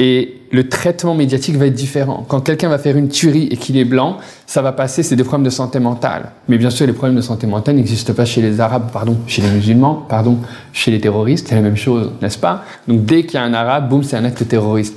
et 0.00 0.37
le 0.50 0.68
traitement 0.68 1.14
médiatique 1.14 1.56
va 1.56 1.66
être 1.66 1.74
différent. 1.74 2.24
Quand 2.28 2.40
quelqu'un 2.40 2.68
va 2.68 2.78
faire 2.78 2.96
une 2.96 3.08
tuerie 3.08 3.48
et 3.50 3.56
qu'il 3.56 3.76
est 3.76 3.84
blanc, 3.84 4.18
ça 4.46 4.62
va 4.62 4.72
passer, 4.72 5.02
c'est 5.02 5.16
des 5.16 5.24
problèmes 5.24 5.44
de 5.44 5.50
santé 5.50 5.78
mentale. 5.78 6.30
Mais 6.48 6.58
bien 6.58 6.70
sûr, 6.70 6.86
les 6.86 6.92
problèmes 6.92 7.16
de 7.16 7.20
santé 7.22 7.46
mentale 7.46 7.76
n'existent 7.76 8.14
pas 8.14 8.24
chez 8.24 8.40
les 8.40 8.60
Arabes, 8.60 8.90
pardon, 8.92 9.16
chez 9.26 9.42
les 9.42 9.50
musulmans, 9.50 10.06
pardon, 10.08 10.38
chez 10.72 10.90
les 10.90 11.00
terroristes, 11.00 11.48
c'est 11.48 11.54
la 11.54 11.60
même 11.60 11.76
chose, 11.76 12.12
n'est-ce 12.22 12.38
pas? 12.38 12.64
Donc 12.86 13.04
dès 13.04 13.24
qu'il 13.24 13.34
y 13.34 13.36
a 13.38 13.44
un 13.44 13.54
Arabe, 13.54 13.88
boum, 13.88 14.02
c'est 14.02 14.16
un 14.16 14.24
acte 14.24 14.46
terroriste. 14.48 14.96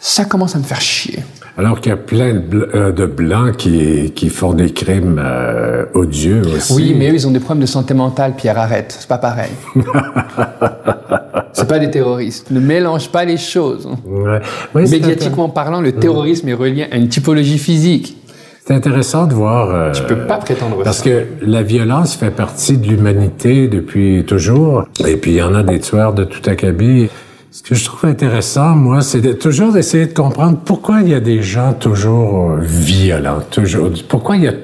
Ça 0.00 0.24
commence 0.24 0.56
à 0.56 0.58
me 0.58 0.64
faire 0.64 0.80
chier. 0.80 1.20
Alors 1.58 1.80
qu'il 1.80 1.90
y 1.90 1.92
a 1.92 1.98
plein 1.98 2.32
de, 2.34 2.38
bl- 2.40 2.68
euh, 2.74 2.92
de 2.92 3.04
Blancs 3.04 3.56
qui, 3.58 4.10
qui 4.12 4.30
font 4.30 4.54
des 4.54 4.70
crimes 4.70 5.20
euh, 5.22 5.84
odieux 5.94 6.40
aussi. 6.46 6.72
Oui, 6.72 6.94
mais 6.98 7.10
eux, 7.10 7.14
ils 7.14 7.26
ont 7.28 7.30
des 7.30 7.40
problèmes 7.40 7.60
de 7.60 7.66
santé 7.66 7.92
mentale, 7.92 8.34
Pierre, 8.36 8.58
arrête, 8.58 8.96
c'est 8.98 9.08
pas 9.08 9.18
pareil. 9.18 9.50
c'est 11.52 11.68
pas 11.68 11.78
des 11.78 11.90
terroristes. 11.90 12.50
Ne 12.50 12.60
mélange 12.60 13.08
pas 13.10 13.24
les 13.24 13.36
choses. 13.36 13.86
Ouais. 14.06 14.40
Oui, 14.74 14.88
Médiatiquement 14.90 15.48
parlant, 15.50 15.80
le 15.80 15.92
terrorisme 15.92 16.48
est 16.48 16.54
relié 16.54 16.86
à 16.90 16.96
une 16.96 17.08
typologie 17.08 17.58
physique. 17.58 18.16
C'est 18.64 18.74
intéressant 18.74 19.26
de 19.26 19.34
voir. 19.34 19.70
euh, 19.74 19.90
Tu 19.92 20.04
peux 20.04 20.18
pas 20.26 20.38
prétendre 20.38 20.82
Parce 20.84 20.98
ça. 20.98 21.04
que 21.04 21.26
la 21.42 21.62
violence 21.62 22.14
fait 22.14 22.30
partie 22.30 22.78
de 22.78 22.86
l'humanité 22.86 23.66
depuis 23.68 24.24
toujours. 24.24 24.84
Et 25.06 25.16
puis 25.16 25.32
il 25.32 25.36
y 25.38 25.42
en 25.42 25.54
a 25.54 25.62
des 25.64 25.80
tueurs 25.80 26.14
de 26.14 26.24
tout 26.24 26.48
acabit. 26.48 27.10
Ce 27.54 27.62
que 27.62 27.74
je 27.74 27.84
trouve 27.84 28.08
intéressant, 28.08 28.74
moi, 28.74 29.02
c'est 29.02 29.20
de 29.20 29.34
toujours 29.34 29.74
d'essayer 29.74 30.06
de 30.06 30.14
comprendre 30.14 30.56
pourquoi 30.64 31.02
il 31.02 31.10
y 31.10 31.14
a 31.14 31.20
des 31.20 31.42
gens 31.42 31.74
toujours 31.74 32.52
euh, 32.52 32.60
violents, 32.62 33.40
toujours. 33.50 33.90
Pourquoi 34.08 34.38
il 34.38 34.44
y 34.44 34.48
a 34.48 34.54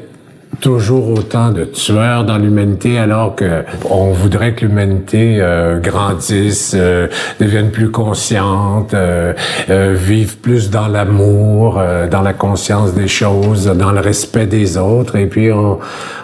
toujours 0.63 1.11
autant 1.11 1.51
de 1.51 1.65
tueurs 1.65 2.25
dans 2.25 2.39
l'humanité 2.39 2.99
alors 2.99 3.37
que 3.37 3.63
on 3.89 4.13
voudrait 4.13 4.55
que 4.55 4.65
l'humanité 4.65 5.37
euh, 5.39 5.79
grandisse, 5.81 6.75
euh, 6.75 7.09
devienne 7.39 7.71
plus 7.71 7.91
consciente, 7.91 8.95
euh, 8.95 9.35
euh, 9.69 9.95
vive 9.95 10.39
plus 10.39 10.71
dans 10.71 10.89
l'amour, 10.89 11.79
euh, 11.79 12.09
dans 12.09 12.23
la 12.23 12.33
conscience 12.33 12.95
des 12.95 13.07
choses, 13.07 13.67
dans 13.67 13.93
le 13.93 14.01
respect 14.01 14.47
des 14.47 14.79
autres. 14.79 15.17
Et 15.17 15.27
puis 15.27 15.53
on, 15.53 15.79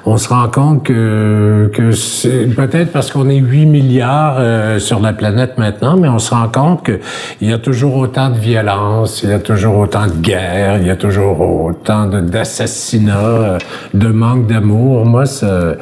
on 0.06 0.16
se 0.18 0.28
rend 0.28 0.48
compte 0.48 0.82
que, 0.84 1.70
que 1.72 1.92
c'est 1.92 2.46
peut-être 2.54 2.92
parce 2.92 3.10
qu'on 3.10 3.28
est 3.30 3.38
8 3.38 3.66
milliards 3.66 4.36
euh, 4.38 4.78
sur 4.78 5.00
la 5.00 5.12
planète 5.14 5.56
maintenant, 5.56 5.96
mais 5.96 6.08
on 6.08 6.18
se 6.18 6.30
rend 6.34 6.48
compte 6.48 6.82
que 6.82 7.00
il 7.40 7.48
y 7.48 7.52
a 7.52 7.58
toujours 7.58 7.96
autant 7.96 8.28
de 8.30 8.38
violence, 8.38 9.22
il 9.22 9.30
y 9.30 9.32
a 9.32 9.38
toujours 9.38 9.78
autant 9.78 10.06
de 10.06 10.12
guerre, 10.12 10.78
il 10.78 10.86
y 10.86 10.90
a 10.90 10.96
toujours 10.96 11.40
autant 11.40 12.06
de- 12.06 12.20
d'assassinats, 12.20 13.18
euh, 13.18 13.58
de 13.94 14.08
manque 14.08 14.46
d'amour. 14.46 15.06
Moi, 15.06 15.24
ça, 15.24 15.74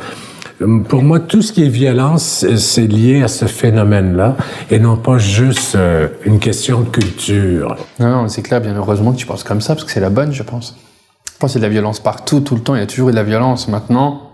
pour 0.89 1.03
moi, 1.03 1.19
tout 1.19 1.43
ce 1.43 1.53
qui 1.53 1.65
est 1.65 1.69
violence, 1.69 2.23
c'est- 2.23 2.57
c'est 2.59 2.87
lié 2.87 3.23
à 3.25 3.29
ce 3.29 3.47
phénomène-là 3.47 4.37
et 4.71 4.79
non 4.79 4.97
pas 4.97 5.19
juste 5.19 5.75
euh, 5.75 6.07
une 6.25 6.39
question 6.39 6.83
de 6.83 6.89
culture. 6.89 7.75
Non, 7.99 8.09
non, 8.23 8.29
c'est 8.29 8.43
clair, 8.43 8.61
bien 8.61 8.77
heureusement 8.77 9.11
que 9.13 9.17
tu 9.19 9.27
penses 9.27 9.43
comme 9.43 9.61
ça, 9.61 9.75
parce 9.75 9.85
que 9.85 9.91
c'est 9.91 9.99
la 10.01 10.11
bonne, 10.11 10.33
je 10.33 10.45
pense. 10.45 10.77
Je 11.43 11.47
pense 11.49 11.55
qu'il 11.55 11.61
y 11.61 11.65
a 11.65 11.69
de 11.69 11.75
la 11.75 11.81
violence 11.81 11.99
partout, 11.99 12.39
tout 12.39 12.55
le 12.55 12.61
temps, 12.61 12.77
il 12.77 12.79
y 12.79 12.83
a 12.85 12.87
toujours 12.87 13.09
eu 13.09 13.11
de 13.11 13.17
la 13.17 13.25
violence. 13.25 13.67
Maintenant, 13.67 14.31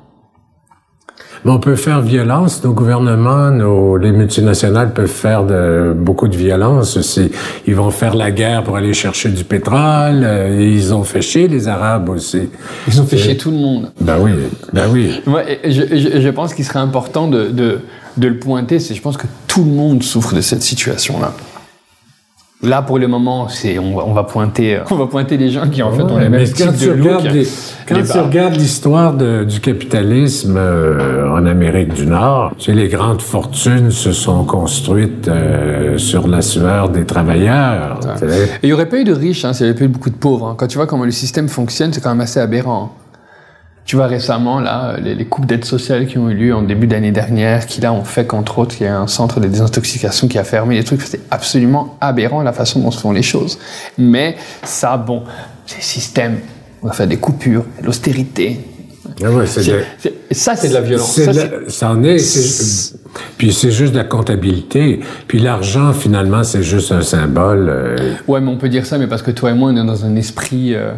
Mais 1.43 1.51
on 1.51 1.59
peut 1.59 1.75
faire 1.75 2.03
violence. 2.03 2.63
Nos 2.63 2.75
gouvernements, 2.75 3.51
nos, 3.51 3.97
les 3.97 4.13
multinationales 4.13 4.93
peuvent 4.93 5.07
faire 5.07 5.45
de, 5.45 5.95
beaucoup 5.97 6.29
de 6.29 6.37
violence 6.37 6.99
aussi. 6.99 7.31
Ils 7.67 7.75
vont 7.75 7.91
faire 7.91 8.15
la 8.15 8.31
guerre 8.31 8.63
pour 8.63 8.77
aller 8.77 8.93
chercher 8.93 9.31
du 9.31 9.43
pétrole. 9.45 10.21
euh, 10.23 10.61
ils 10.61 10.93
ont 10.93 11.03
fait 11.03 11.23
chier 11.23 11.49
les 11.49 11.67
Arabes 11.67 12.11
aussi. 12.11 12.51
Ils 12.87 13.01
ont 13.01 13.07
fait 13.07 13.17
chier 13.17 13.39
tout 13.39 13.51
le 13.53 13.57
monde. 13.57 13.91
Ben 14.03 14.19
oui, 14.21 14.33
ben 14.75 14.91
oui. 14.93 15.23
Moi, 15.25 15.45
je, 15.65 15.71
je- 15.71 16.21
je 16.21 16.29
pense 16.29 16.53
qu'il 16.53 16.67
serait 16.67 16.79
important 16.81 17.27
de, 17.29 17.47
de, 17.49 17.81
de 18.19 18.29
le 18.29 18.39
pointer. 18.39 18.81
C'est, 18.81 18.93
je 18.95 19.01
pense 19.01 19.17
que 19.17 19.27
tout 19.47 19.65
le 19.65 19.71
monde 19.71 20.03
souffre 20.03 20.35
de 20.35 20.43
cette 20.43 20.63
situation-là. 20.63 21.33
Là, 22.61 22.83
pour 22.83 22.99
le 22.99 23.07
moment, 23.07 23.49
c'est, 23.49 23.79
on, 23.79 23.97
va, 23.97 24.03
on 24.05 24.13
va 24.13 24.25
pointer, 24.25 24.81
on 24.91 24.97
va 24.97 25.07
pointer 25.07 25.37
les 25.37 25.49
gens 25.49 25.69
qui 25.69 25.81
en 25.81 25.93
fait 25.93 26.03
ont 26.03 26.19
les 26.19 26.29
mêmes 26.29 26.45
quand 26.49 26.73
types 26.73 26.77
tu 26.77 26.87
de 26.87 26.93
look. 26.93 27.19
regardes, 27.19 27.37
les- 27.37 27.49
quand 27.87 27.95
les 27.97 28.03
tu 28.03 28.09
barbes. 28.09 28.27
regardes 28.27 28.55
l'histoire 28.57 29.15
du 29.15 29.61
capitalisme 29.61 30.57
euh, 30.57 31.31
en 31.31 31.47
Amérique 31.47 31.95
du 31.95 32.05
Nord, 32.07 32.53
tu 32.59 32.65
sais, 32.65 32.73
les 32.73 32.89
grandes 32.89 33.23
fortunes 33.23 33.93
se 33.93 34.11
sont 34.11 34.45
construites 34.45 35.29
euh, 35.29 35.99
sur 35.99 36.27
la 36.27 36.43
sueur 36.43 36.89
des 36.89 37.05
travailleurs. 37.05 38.01
il 38.63 38.67
n'y 38.67 38.73
aurait 38.73 38.89
pas 38.89 38.99
eu 38.99 39.05
de 39.05 39.13
riches 39.13 39.45
hein, 39.45 39.53
s'il 39.53 39.67
n'y 39.67 39.71
avait 39.71 39.79
pas 39.79 39.85
eu 39.85 39.89
beaucoup 39.89 40.11
de 40.11 40.17
pauvres. 40.17 40.49
hein. 40.49 40.55
Quand 40.59 40.67
tu 40.67 40.79
vois 40.79 40.89
comment 40.89 41.05
le 41.05 41.13
système 41.13 41.49
fonctionne, 41.49 41.93
c'est 41.93 42.01
quand 42.03 42.11
même 42.11 42.21
assez 42.21 42.41
aberrant. 42.41 42.93
Tu 43.89 43.97
vois 43.97 44.07
récemment, 44.07 44.61
là, 44.61 44.99
les, 45.03 45.14
les 45.14 45.24
coupes 45.24 45.47
d'aide 45.47 45.64
sociale 45.64 46.07
qui 46.07 46.18
ont 46.18 46.28
eu 46.28 46.34
lieu 46.34 46.55
en 46.55 46.61
début 46.61 46.86
d'année 46.86 47.11
dernière, 47.11 47.64
qui 47.64 47.80
là 47.80 47.91
ont 47.91 48.05
fait 48.05 48.26
qu'entre 48.26 48.59
autres, 48.59 48.76
il 48.80 48.84
y 48.84 48.86
a 48.86 49.01
un 49.01 49.07
centre 49.07 49.41
de 49.41 49.49
désintoxication 49.49 50.28
qui 50.28 50.39
a 50.39 50.45
fermé, 50.45 50.76
des 50.76 50.84
trucs, 50.84 51.01
c'est 51.01 51.22
absolument 51.30 51.97
aberrant 52.03 52.43
la 52.43 52.53
façon 52.53 52.80
dont 52.80 52.91
se 52.91 53.01
font 53.01 53.12
les 53.12 53.22
choses. 53.22 53.59
Mais 53.97 54.36
ça, 54.62 54.99
bon, 54.99 55.22
c'est 55.64 55.80
système. 55.82 56.36
On 56.82 56.89
va 56.89 56.93
faire 56.93 57.07
des 57.07 57.16
coupures, 57.16 57.64
de 57.80 57.86
l'austérité. 57.86 58.61
Ah 59.24 59.30
ouais, 59.30 59.47
c'est 59.47 59.62
C'est- 59.62 59.72
de- 59.72 59.82
c'est- 59.99 60.14
Ça, 60.34 60.55
c'est 60.55 60.68
de 60.68 60.74
la 60.74 60.82
violence. 60.82 61.11
c'est 61.14 61.24
Ça, 61.24 61.32
de 61.32 61.39
c'est- 61.39 61.51
la- 61.64 61.70
ça 61.70 61.91
en 61.91 62.03
est. 62.03 62.18
c'est- 62.18 62.95
Puis 63.39 63.55
c'est 63.55 63.70
juste 63.70 63.95
de 63.95 63.99
la 63.99 64.05
comptabilité. 64.05 65.01
Puis 65.28 65.39
l'argent, 65.39 65.95
finalement, 65.95 66.45
c'est 66.45 66.62
juste 66.62 66.93
un 66.93 67.01
symbole. 67.01 67.68
euh, 67.70 68.12
Ouais, 68.28 68.43
mais 68.43 68.51
on 68.51 68.59
peut 68.59 68.68
dire 68.68 68.84
ça, 68.84 68.99
mais 68.99 69.07
parce 69.07 69.22
que 69.22 69.30
toi 69.30 69.51
et 69.51 69.55
moi, 69.55 69.70
on 69.72 69.76
est 69.82 69.86
dans 69.86 70.05
un 70.05 70.14
esprit 70.14 70.74
euh, 70.74 70.93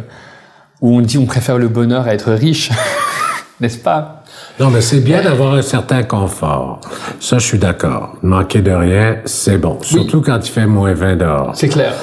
où 0.81 0.95
on 0.97 1.01
dit 1.01 1.17
on 1.17 1.25
préfère 1.25 1.57
le 1.57 1.67
bonheur 1.67 2.07
à 2.07 2.13
être 2.13 2.31
riche. 2.31 2.71
N'est-ce 3.59 3.77
pas? 3.77 4.23
Non, 4.59 4.71
mais 4.71 4.81
c'est 4.81 5.01
bien 5.01 5.21
d'avoir 5.21 5.53
un 5.53 5.61
certain 5.61 6.01
confort. 6.01 6.81
Ça, 7.19 7.37
je 7.37 7.45
suis 7.45 7.59
d'accord. 7.59 8.15
Manquer 8.23 8.61
de 8.61 8.71
rien, 8.71 9.17
c'est 9.25 9.59
bon. 9.59 9.77
Surtout 9.81 10.21
quand 10.21 10.39
il 10.43 10.49
fait 10.51 10.65
moins 10.65 10.93
20 10.93 11.15
dehors. 11.17 11.51
C'est 11.55 11.67
clair. 11.69 11.93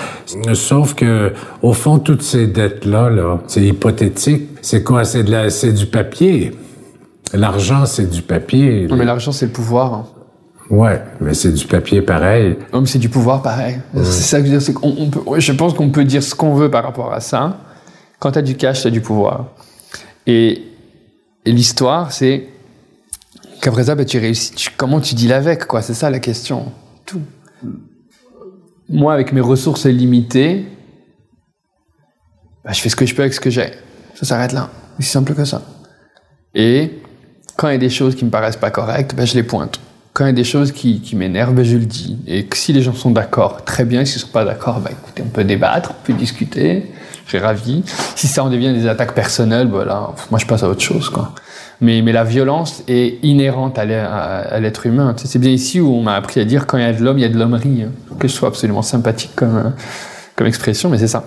Sauf 0.54 0.94
que, 0.94 1.32
au 1.62 1.72
fond, 1.72 1.98
toutes 1.98 2.22
ces 2.22 2.46
dettes-là, 2.46 3.10
là, 3.10 3.38
c'est 3.48 3.62
hypothétique. 3.62 4.50
C'est 4.62 4.84
quoi? 4.84 5.04
C'est 5.04 5.24
de 5.24 5.32
la, 5.32 5.50
c'est 5.50 5.72
du 5.72 5.86
papier. 5.86 6.56
L'argent, 7.34 7.86
c'est 7.86 8.08
du 8.08 8.22
papier. 8.22 8.86
Non, 8.88 8.96
mais 8.96 9.04
l'argent, 9.04 9.32
c'est 9.32 9.46
le 9.46 9.52
pouvoir. 9.52 9.92
hein. 9.94 10.06
Ouais, 10.70 11.02
mais 11.20 11.34
c'est 11.34 11.52
du 11.52 11.66
papier 11.66 12.02
pareil. 12.02 12.56
Non, 12.72 12.82
mais 12.82 12.86
c'est 12.86 12.98
du 12.98 13.08
pouvoir 13.08 13.42
pareil. 13.42 13.78
C'est 13.96 14.02
ça 14.04 14.38
que 14.38 14.44
je 14.46 14.50
veux 14.52 14.58
dire. 14.58 14.62
c'est 14.62 14.74
qu'on- 14.74 14.94
on 14.98 15.08
peut- 15.08 15.40
je 15.40 15.52
pense 15.52 15.74
qu'on 15.74 15.90
peut 15.90 16.04
dire 16.04 16.22
ce 16.22 16.34
qu'on 16.34 16.54
veut 16.54 16.70
par 16.70 16.84
rapport 16.84 17.12
à 17.12 17.20
ça. 17.20 17.56
Quand 18.18 18.32
tu 18.32 18.38
as 18.38 18.42
du 18.42 18.56
cash, 18.56 18.82
tu 18.82 18.88
as 18.88 18.90
du 18.90 19.00
pouvoir. 19.00 19.46
Et, 20.26 20.64
l'histoire, 21.46 22.12
c'est 22.12 22.48
qu'après 23.60 23.84
ça, 23.84 23.94
bah, 23.94 24.04
tu 24.04 24.18
réussis. 24.18 24.52
comment 24.76 25.00
tu 25.00 25.14
deals 25.14 25.32
avec, 25.32 25.66
quoi? 25.66 25.82
C'est 25.82 25.94
ça 25.94 26.10
la 26.10 26.18
question. 26.18 26.72
Tout. 27.06 27.22
Moi, 28.88 29.14
avec 29.14 29.32
mes 29.32 29.40
ressources 29.40 29.86
limitées, 29.86 30.66
bah, 32.64 32.72
je 32.72 32.80
fais 32.80 32.88
ce 32.88 32.96
que 32.96 33.06
je 33.06 33.14
peux 33.14 33.22
avec 33.22 33.34
ce 33.34 33.40
que 33.40 33.50
j'ai. 33.50 33.70
Ça 34.14 34.26
s'arrête 34.26 34.52
là. 34.52 34.70
C'est 34.98 35.06
simple 35.06 35.34
que 35.34 35.44
ça. 35.44 35.62
Et 36.54 37.00
quand 37.56 37.68
il 37.68 37.72
y 37.72 37.76
a 37.76 37.78
des 37.78 37.90
choses 37.90 38.14
qui 38.14 38.24
me 38.24 38.30
paraissent 38.30 38.56
pas 38.56 38.70
correctes, 38.70 39.14
ben, 39.14 39.26
je 39.26 39.34
les 39.34 39.42
pointe. 39.42 39.80
Quand 40.12 40.24
il 40.24 40.28
y 40.28 40.30
a 40.30 40.34
des 40.34 40.44
choses 40.44 40.72
qui, 40.72 41.00
qui 41.00 41.14
m'énervent, 41.14 41.54
ben, 41.54 41.64
je 41.64 41.76
le 41.76 41.86
dis. 41.86 42.18
Et 42.26 42.46
si 42.52 42.72
les 42.72 42.82
gens 42.82 42.94
sont 42.94 43.10
d'accord, 43.10 43.64
très 43.64 43.84
bien. 43.84 44.04
S'ils 44.04 44.20
sont 44.20 44.28
pas 44.28 44.44
d'accord, 44.44 44.80
ben, 44.80 44.90
écoutez, 44.90 45.22
on 45.22 45.30
peut 45.30 45.44
débattre, 45.44 45.92
on 45.92 46.06
peut 46.06 46.12
discuter. 46.12 46.90
Suis 47.28 47.38
ravi. 47.38 47.82
Si 48.16 48.26
ça 48.26 48.42
en 48.42 48.48
devient 48.50 48.72
des 48.72 48.86
attaques 48.88 49.14
personnelles, 49.14 49.70
là, 49.70 50.10
pff, 50.16 50.30
moi, 50.30 50.40
je 50.40 50.46
passe 50.46 50.62
à 50.62 50.68
autre 50.68 50.80
chose, 50.80 51.10
quoi. 51.10 51.32
Mais, 51.80 52.02
mais 52.02 52.10
la 52.10 52.24
violence 52.24 52.82
est 52.88 53.22
inhérente 53.22 53.78
à 53.78 53.84
l'être 54.60 54.86
humain. 54.86 55.14
C'est 55.16 55.38
bien 55.38 55.50
ici 55.52 55.78
où 55.80 55.94
on 55.94 56.02
m'a 56.02 56.14
appris 56.16 56.40
à 56.40 56.44
dire 56.44 56.66
quand 56.66 56.76
il 56.78 56.82
y 56.82 56.86
a 56.86 56.92
de 56.92 57.04
l'homme, 57.04 57.18
il 57.18 57.22
y 57.22 57.24
a 57.24 57.28
de 57.28 57.38
l'hommerie. 57.38 57.84
hein. 57.84 57.90
Que 58.18 58.26
je 58.26 58.32
sois 58.32 58.48
absolument 58.48 58.82
sympathique 58.82 59.32
comme, 59.36 59.56
euh, 59.56 59.70
comme 60.34 60.46
expression, 60.48 60.88
mais 60.90 60.98
c'est 60.98 61.06
ça. 61.06 61.24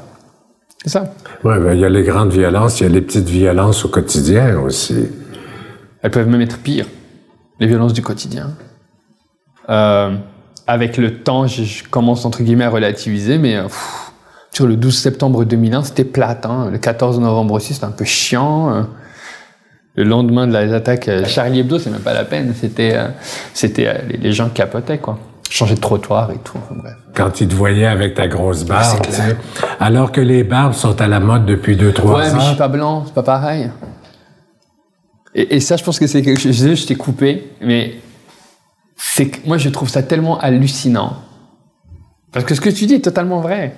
C'est 0.84 0.89
ça. 0.89 1.14
Ouais, 1.43 1.60
ben, 1.60 1.74
il 1.74 1.80
y 1.80 1.86
a 1.86 1.89
les 1.89 2.04
grandes 2.04 2.34
violences, 2.34 2.80
il 2.82 2.84
y 2.84 2.86
a 2.88 2.89
les 2.89 3.02
petites 3.02 3.30
violences 3.30 3.86
au 3.86 3.89
quotidien 3.89 4.60
aussi. 4.60 5.08
Elles 6.02 6.12
peuvent 6.12 6.28
même 6.28 6.41
être 6.41 6.58
pires, 6.58 6.88
les 7.60 7.68
violences 7.68 7.93
du 7.93 8.02
quotidien. 8.02 8.49
Euh, 9.70 10.16
avec 10.68 10.97
le 10.97 11.20
temps, 11.20 11.45
je, 11.47 11.64
je 11.64 11.84
commence 11.88 12.26
entre 12.26 12.41
guillemets 12.43 12.66
à 12.66 12.70
relativiser, 12.70 13.38
mais 13.38 13.56
euh, 13.56 13.64
pff, 13.64 14.11
sur 14.54 14.68
le 14.68 14.76
12 14.76 14.97
septembre 14.97 15.45
2001, 15.45 15.84
c'était 15.84 16.04
plate. 16.04 16.45
hein. 16.45 16.70
Le 16.72 16.78
14 16.78 17.20
novembre 17.20 17.54
aussi, 17.56 17.74
c'était 17.74 17.86
un 17.86 17.91
peu 17.91 18.06
chiant. 18.06 18.74
euh. 18.76 18.84
Le 19.95 20.04
lendemain 20.06 20.47
de 20.47 20.58
les 20.58 20.74
attaques 20.74 21.08
euh, 21.10 21.26
Charlie 21.26 21.60
Hebdo, 21.60 21.78
c'est 21.80 21.89
même 21.89 21.99
pas 22.02 22.14
la 22.14 22.24
peine. 22.24 22.54
C'était, 22.60 22.93
euh, 22.95 23.08
c'était 23.54 23.93
les, 24.22 24.32
gens 24.32 24.47
capotaient 24.49 24.99
quoi, 24.99 25.20
changer 25.49 25.76
de 25.76 25.80
trottoir 25.82 26.32
et 26.32 26.38
tout. 26.38 26.58
Enfin, 26.58 26.76
bref. 26.82 26.93
Quand 27.14 27.41
ils 27.41 27.47
te 27.49 27.54
voyaient 27.56 27.86
avec 27.88 28.16
ta 28.16 28.28
grosse 28.30 28.64
barbe, 28.64 29.02
tu 29.06 29.12
sais. 29.12 29.36
alors 29.82 30.12
que 30.14 30.22
les 30.22 30.43
barbes 30.45 30.74
sont 30.74 30.99
à 31.02 31.08
la 31.08 31.20
mode 31.20 31.45
depuis 31.45 31.76
deux, 31.76 31.91
trois 31.91 32.20
Ouais, 32.20 32.30
ans. 32.30 32.34
mais 32.36 32.39
je 32.39 32.45
suis 32.47 32.56
pas 32.58 32.70
blanc, 32.70 33.04
c'est 33.06 33.14
pas 33.14 33.24
pareil. 33.24 33.70
Et, 35.36 35.56
et 35.56 35.60
ça, 35.60 35.76
je 35.78 35.84
pense 35.84 35.99
que 35.99 36.08
c'est 36.08 36.22
quelque 36.22 36.39
chose. 36.39 36.56
Je, 36.58 36.74
je 36.76 36.86
t'ai 36.88 36.95
coupé, 36.95 37.52
mais 37.62 37.95
c'est 38.95 39.45
moi, 39.45 39.58
je 39.58 39.68
trouve 39.70 39.89
ça 39.89 40.04
tellement 40.04 40.39
hallucinant. 40.39 41.18
Parce 42.32 42.45
que 42.45 42.56
ce 42.56 42.62
que 42.62 42.70
tu 42.70 42.86
dis 42.86 42.95
est 42.95 43.04
totalement 43.04 43.41
vrai. 43.41 43.76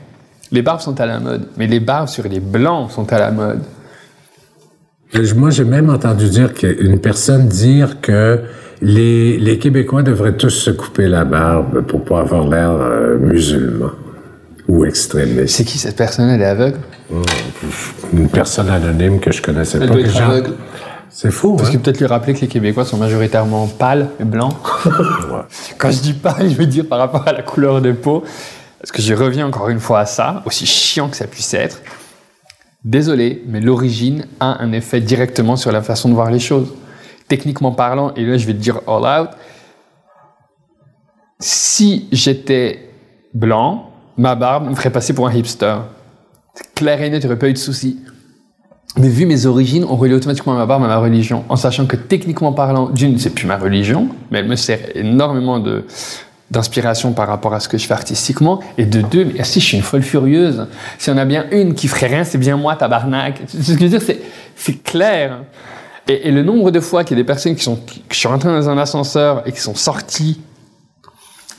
Les 0.53 0.61
barbes 0.61 0.79
sont 0.79 0.99
à 1.01 1.05
la 1.05 1.19
mode, 1.19 1.47
mais 1.57 1.67
les 1.67 1.79
barbes 1.81 2.07
sur 2.07 2.23
les 2.29 2.39
blancs 2.39 2.91
sont 2.91 3.11
à 3.11 3.19
la 3.19 3.31
mode. 3.31 3.61
Je- 5.13 5.33
Moi, 5.33 5.49
j'ai 5.49 5.65
même 5.65 5.89
entendu 5.89 6.29
dire 6.29 6.53
qu'une 6.53 6.99
personne 6.99 7.47
dire 7.47 7.99
que 8.01 8.39
les, 8.81 9.37
les 9.39 9.57
Québécois 9.59 10.03
devraient 10.03 10.37
tous 10.37 10.49
se 10.51 10.69
couper 10.71 11.07
la 11.07 11.25
barbe 11.25 11.81
pour 11.81 12.05
pas 12.05 12.21
avoir 12.21 12.47
l'air 12.47 12.69
euh, 12.71 13.17
musulman 13.17 13.91
ou 14.67 14.85
extrémiste. 14.85 15.55
C'est 15.55 15.65
qui 15.65 15.77
cette 15.77 15.95
personne? 15.97 16.29
Elle 16.29 16.41
est 16.41 16.45
aveugle? 16.45 16.77
Une 18.13 18.29
personne 18.29 18.69
anonyme 18.69 19.19
que 19.19 19.31
je 19.31 19.41
connaissais 19.41 19.79
Elle 19.81 19.89
pas. 19.89 19.97
j'ai- 20.07 20.19
aveugle. 20.21 20.51
C'est 21.09 21.29
fou, 21.31 21.55
Parce 21.55 21.69
hein? 21.69 21.73
que 21.73 21.77
peut-être 21.77 21.99
lui 21.99 22.07
rappeler 22.07 22.33
que 22.33 22.41
les 22.41 22.47
Québécois 22.47 22.85
sont 22.85 22.97
majoritairement 22.97 23.67
pâles 23.67 24.07
et 24.19 24.23
blancs. 24.23 24.53
Quand 25.77 25.91
je 25.91 25.99
dis 26.01 26.13
pâle, 26.13 26.49
je 26.49 26.55
veux 26.55 26.65
dire 26.65 26.87
par 26.87 26.97
rapport 26.97 27.27
à 27.27 27.33
la 27.33 27.41
couleur 27.43 27.81
de 27.81 27.91
peau. 27.91 28.23
Parce 28.83 28.91
que 28.91 29.01
je 29.01 29.13
reviens 29.13 29.47
encore 29.47 29.69
une 29.69 29.79
fois 29.79 29.99
à 30.01 30.05
ça, 30.05 30.43
aussi 30.45 30.65
chiant 30.65 31.07
que 31.07 31.15
ça 31.15 31.25
puisse 31.25 31.53
être. 31.53 31.81
Désolé, 32.83 33.41
mais 33.47 33.61
l'origine 33.61 34.27
a 34.41 34.61
un 34.61 34.73
effet 34.73 34.99
directement 34.99 35.55
sur 35.55 35.71
la 35.71 35.81
façon 35.81 36.09
de 36.09 36.13
voir 36.13 36.29
les 36.29 36.41
choses. 36.41 36.67
Techniquement 37.29 37.71
parlant, 37.71 38.13
et 38.15 38.25
là 38.25 38.35
je 38.35 38.45
vais 38.45 38.51
te 38.51 38.57
dire 38.57 38.81
all 38.85 39.21
out, 39.21 39.29
si 41.39 42.09
j'étais 42.11 42.89
blanc, 43.33 43.89
ma 44.17 44.35
barbe 44.35 44.67
me 44.67 44.75
ferait 44.75 44.89
passer 44.89 45.13
pour 45.13 45.29
un 45.29 45.33
hipster. 45.33 45.77
Clair 46.75 47.01
et 47.01 47.09
net, 47.09 47.23
il 47.23 47.27
n'y 47.27 47.31
aurait 47.31 47.39
pas 47.39 47.47
eu 47.47 47.53
de 47.53 47.57
souci. 47.57 48.01
Mais 48.97 49.07
vu 49.07 49.25
mes 49.25 49.45
origines, 49.45 49.85
on 49.85 49.95
relie 49.95 50.13
automatiquement 50.13 50.55
ma 50.55 50.65
barbe 50.65 50.83
à 50.83 50.87
ma 50.87 50.97
religion, 50.97 51.45
en 51.47 51.55
sachant 51.55 51.85
que 51.85 51.95
techniquement 51.95 52.51
parlant, 52.51 52.89
d'une, 52.89 53.17
c'est 53.17 53.29
plus 53.29 53.47
ma 53.47 53.57
religion, 53.57 54.09
mais 54.29 54.39
elle 54.39 54.49
me 54.49 54.57
sert 54.57 54.79
énormément 54.93 55.61
de 55.61 55.85
d'inspiration 56.53 57.11
par 57.13 57.27
rapport 57.27 57.53
à 57.53 57.59
ce 57.59 57.67
que 57.67 57.77
je 57.79 57.85
fais 57.87 57.93
artistiquement, 57.95 58.59
et 58.77 58.85
de 58.85 59.01
deux, 59.01 59.25
mais 59.25 59.43
si 59.43 59.59
je 59.59 59.65
suis 59.65 59.77
une 59.77 59.83
folle 59.83 60.03
furieuse, 60.03 60.67
si 60.99 61.09
on 61.09 61.17
a 61.17 61.25
bien 61.25 61.45
une 61.51 61.73
qui 61.73 61.87
ferait 61.87 62.07
rien, 62.07 62.23
c'est 62.23 62.37
bien 62.37 62.55
moi, 62.57 62.75
tabarnak. 62.75 63.41
C'est 63.47 63.63
ce 63.63 63.73
que 63.73 63.79
je 63.79 63.83
veux 63.85 63.97
dire, 63.97 64.15
c'est, 64.55 64.83
clair. 64.83 65.39
Et, 66.07 66.29
le 66.31 66.43
nombre 66.43 66.69
de 66.69 66.79
fois 66.79 67.03
qu'il 67.03 67.17
y 67.17 67.19
a 67.19 67.23
des 67.23 67.27
personnes 67.27 67.55
qui 67.55 67.63
sont, 67.63 67.75
qui, 67.75 68.03
je 68.11 68.15
suis 68.15 68.27
rentré 68.27 68.49
dans 68.49 68.69
un 68.69 68.77
ascenseur 68.77 69.41
et 69.47 69.51
qui 69.51 69.59
sont 69.61 69.73
sortis 69.75 70.39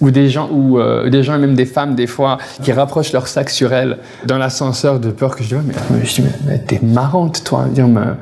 ou 0.01 0.11
des 0.11 0.29
gens, 0.29 0.49
ou 0.51 0.79
euh, 0.79 1.09
des 1.11 1.23
gens 1.23 1.35
et 1.35 1.39
même 1.39 1.55
des 1.55 1.67
femmes 1.67 1.95
des 1.95 2.07
fois 2.07 2.39
qui 2.63 2.73
rapprochent 2.73 3.13
leur 3.13 3.27
sac 3.29 3.49
sur 3.51 3.73
elles 3.73 3.99
dans 4.27 4.39
l'ascenseur 4.39 4.99
de 5.01 5.11
peur 5.11 5.35
que 5.37 5.43
je 5.45 5.55
dis 5.55 5.63
mais, 5.65 5.75
mais 5.91 6.03
mais, 6.19 6.31
mais 6.47 6.59
t'es 6.59 6.81
marrante 6.83 7.43
toi 7.45 7.65
dire, 7.71 7.87
me- 7.89 8.17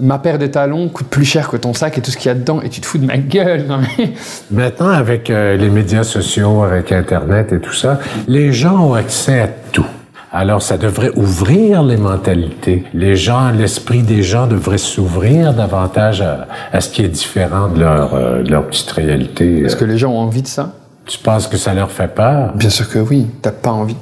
ma 0.00 0.18
paire 0.18 0.38
de 0.38 0.46
talons 0.48 0.88
coûte 0.88 1.06
plus 1.06 1.24
cher 1.24 1.48
que 1.48 1.56
ton 1.56 1.72
sac 1.72 1.96
et 1.98 2.00
tout 2.02 2.10
ce 2.10 2.16
qu'il 2.16 2.26
y 2.26 2.30
a 2.30 2.34
dedans 2.34 2.60
et 2.60 2.68
tu 2.68 2.80
te 2.80 2.86
fous 2.86 2.98
de 2.98 3.06
ma 3.06 3.16
gueule 3.16 3.66
non, 3.68 3.78
mais- 3.78 4.12
Maintenant, 4.50 4.88
avec 4.88 5.30
euh, 5.30 5.56
les 5.56 5.70
médias 5.70 6.02
sociaux, 6.04 6.62
avec 6.64 6.90
Internet 6.92 7.52
et 7.52 7.60
tout 7.60 7.72
ça, 7.72 8.00
les 8.26 8.52
gens 8.52 8.76
ont 8.88 8.94
accès 8.94 9.40
à 9.40 9.48
tout. 9.48 9.86
Alors, 10.32 10.62
ça 10.62 10.78
devrait 10.78 11.12
ouvrir 11.14 11.84
les 11.84 11.96
mentalités. 11.96 12.82
Les 12.92 13.14
gens, 13.14 13.50
l'esprit 13.50 14.02
des 14.02 14.24
gens 14.24 14.48
devrait 14.48 14.78
s'ouvrir 14.78 15.54
davantage 15.54 16.22
à, 16.22 16.48
à 16.72 16.80
ce 16.80 16.90
qui 16.90 17.02
est 17.04 17.08
différent 17.08 17.68
de 17.68 17.78
leur, 17.78 18.14
euh, 18.14 18.42
de 18.42 18.50
leur 18.50 18.66
petite 18.66 18.90
réalité. 18.90 19.60
est-ce 19.60 19.76
que 19.76 19.84
les 19.84 19.96
gens 19.96 20.10
ont 20.10 20.18
envie 20.18 20.42
de 20.42 20.48
ça? 20.48 20.72
Tu 21.06 21.18
penses 21.18 21.46
que 21.46 21.56
ça 21.56 21.72
leur 21.72 21.92
fait 21.92 22.08
peur? 22.12 22.52
bien 22.56 22.70
sûr 22.70 22.88
que 22.88 22.98
oui 22.98 23.26
t'as 23.42 23.52
pas 23.52 23.70
envie 23.70 23.96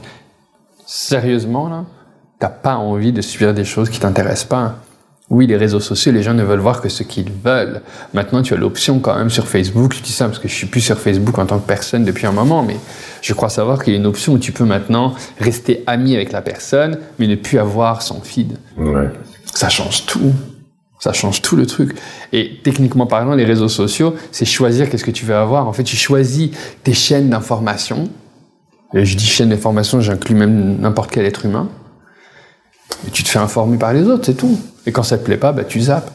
sérieusement 0.86 1.68
là 1.68 1.84
t'as 2.38 2.48
pas 2.48 2.76
envie 2.76 3.12
de 3.12 3.20
subir 3.20 3.52
des 3.54 3.64
choses 3.64 3.90
qui 3.90 3.98
t'intéressent 4.00 4.44
pas 4.48 4.74
oui, 5.32 5.46
les 5.46 5.56
réseaux 5.56 5.80
sociaux, 5.80 6.12
les 6.12 6.22
gens 6.22 6.34
ne 6.34 6.42
veulent 6.42 6.60
voir 6.60 6.82
que 6.82 6.90
ce 6.90 7.02
qu'ils 7.02 7.32
veulent. 7.32 7.80
Maintenant, 8.12 8.42
tu 8.42 8.52
as 8.52 8.58
l'option 8.58 8.98
quand 8.98 9.16
même 9.16 9.30
sur 9.30 9.48
Facebook. 9.48 9.94
Je 9.94 10.02
dis 10.02 10.12
ça 10.12 10.26
parce 10.26 10.38
que 10.38 10.46
je 10.46 10.52
suis 10.52 10.66
plus 10.66 10.82
sur 10.82 10.98
Facebook 10.98 11.38
en 11.38 11.46
tant 11.46 11.58
que 11.58 11.66
personne 11.66 12.04
depuis 12.04 12.26
un 12.26 12.32
moment, 12.32 12.62
mais 12.62 12.76
je 13.22 13.32
crois 13.32 13.48
savoir 13.48 13.82
qu'il 13.82 13.94
y 13.94 13.96
a 13.96 13.98
une 13.98 14.04
option 14.04 14.34
où 14.34 14.38
tu 14.38 14.52
peux 14.52 14.66
maintenant 14.66 15.14
rester 15.40 15.84
ami 15.86 16.14
avec 16.14 16.32
la 16.32 16.42
personne, 16.42 16.98
mais 17.18 17.26
ne 17.26 17.36
plus 17.36 17.58
avoir 17.58 18.02
son 18.02 18.20
feed. 18.20 18.58
Ouais. 18.76 19.08
Ça 19.54 19.70
change 19.70 20.04
tout. 20.04 20.34
Ça 21.00 21.14
change 21.14 21.40
tout 21.40 21.56
le 21.56 21.64
truc. 21.64 21.96
Et 22.34 22.60
techniquement 22.62 23.06
parlant, 23.06 23.34
les 23.34 23.46
réseaux 23.46 23.68
sociaux, 23.68 24.14
c'est 24.32 24.44
choisir 24.44 24.90
qu'est-ce 24.90 25.04
que 25.04 25.10
tu 25.10 25.24
veux 25.24 25.34
avoir. 25.34 25.66
En 25.66 25.72
fait, 25.72 25.82
tu 25.82 25.96
choisis 25.96 26.50
tes 26.84 26.92
chaînes 26.92 27.30
d'information. 27.30 28.10
Et 28.92 29.06
je 29.06 29.16
dis 29.16 29.24
chaîne 29.24 29.48
d'information, 29.48 30.02
j'inclus 30.02 30.34
même 30.34 30.78
n'importe 30.78 31.10
quel 31.10 31.24
être 31.24 31.46
humain. 31.46 31.70
Et 33.06 33.10
tu 33.10 33.22
te 33.22 33.28
fais 33.28 33.38
informer 33.38 33.76
par 33.78 33.92
les 33.92 34.02
autres, 34.04 34.24
c'est 34.26 34.34
tout. 34.36 34.58
Et 34.86 34.92
quand 34.92 35.02
ça 35.02 35.18
te 35.18 35.24
plaît 35.24 35.36
pas, 35.36 35.52
bah, 35.52 35.64
tu 35.64 35.80
zappes. 35.80 36.10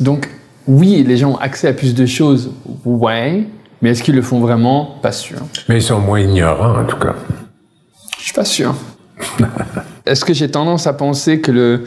Donc, 0.00 0.28
oui, 0.66 1.02
les 1.06 1.16
gens 1.16 1.30
ont 1.32 1.36
accès 1.38 1.68
à 1.68 1.72
plus 1.72 1.94
de 1.94 2.06
choses, 2.06 2.50
ouais, 2.84 3.44
mais 3.80 3.90
est-ce 3.90 4.02
qu'ils 4.02 4.14
le 4.14 4.22
font 4.22 4.40
vraiment? 4.40 4.96
Pas 5.02 5.12
sûr. 5.12 5.38
Mais 5.68 5.76
ils 5.78 5.82
sont 5.82 5.98
moins 6.00 6.20
ignorants, 6.20 6.80
en 6.80 6.84
tout 6.84 6.98
cas. 6.98 7.14
Je 8.18 8.24
suis 8.24 8.32
pas 8.32 8.44
sûr. 8.44 8.74
est-ce 10.06 10.24
que 10.24 10.32
j'ai 10.34 10.50
tendance 10.50 10.86
à 10.86 10.92
penser 10.92 11.40
que 11.40 11.50
le 11.50 11.84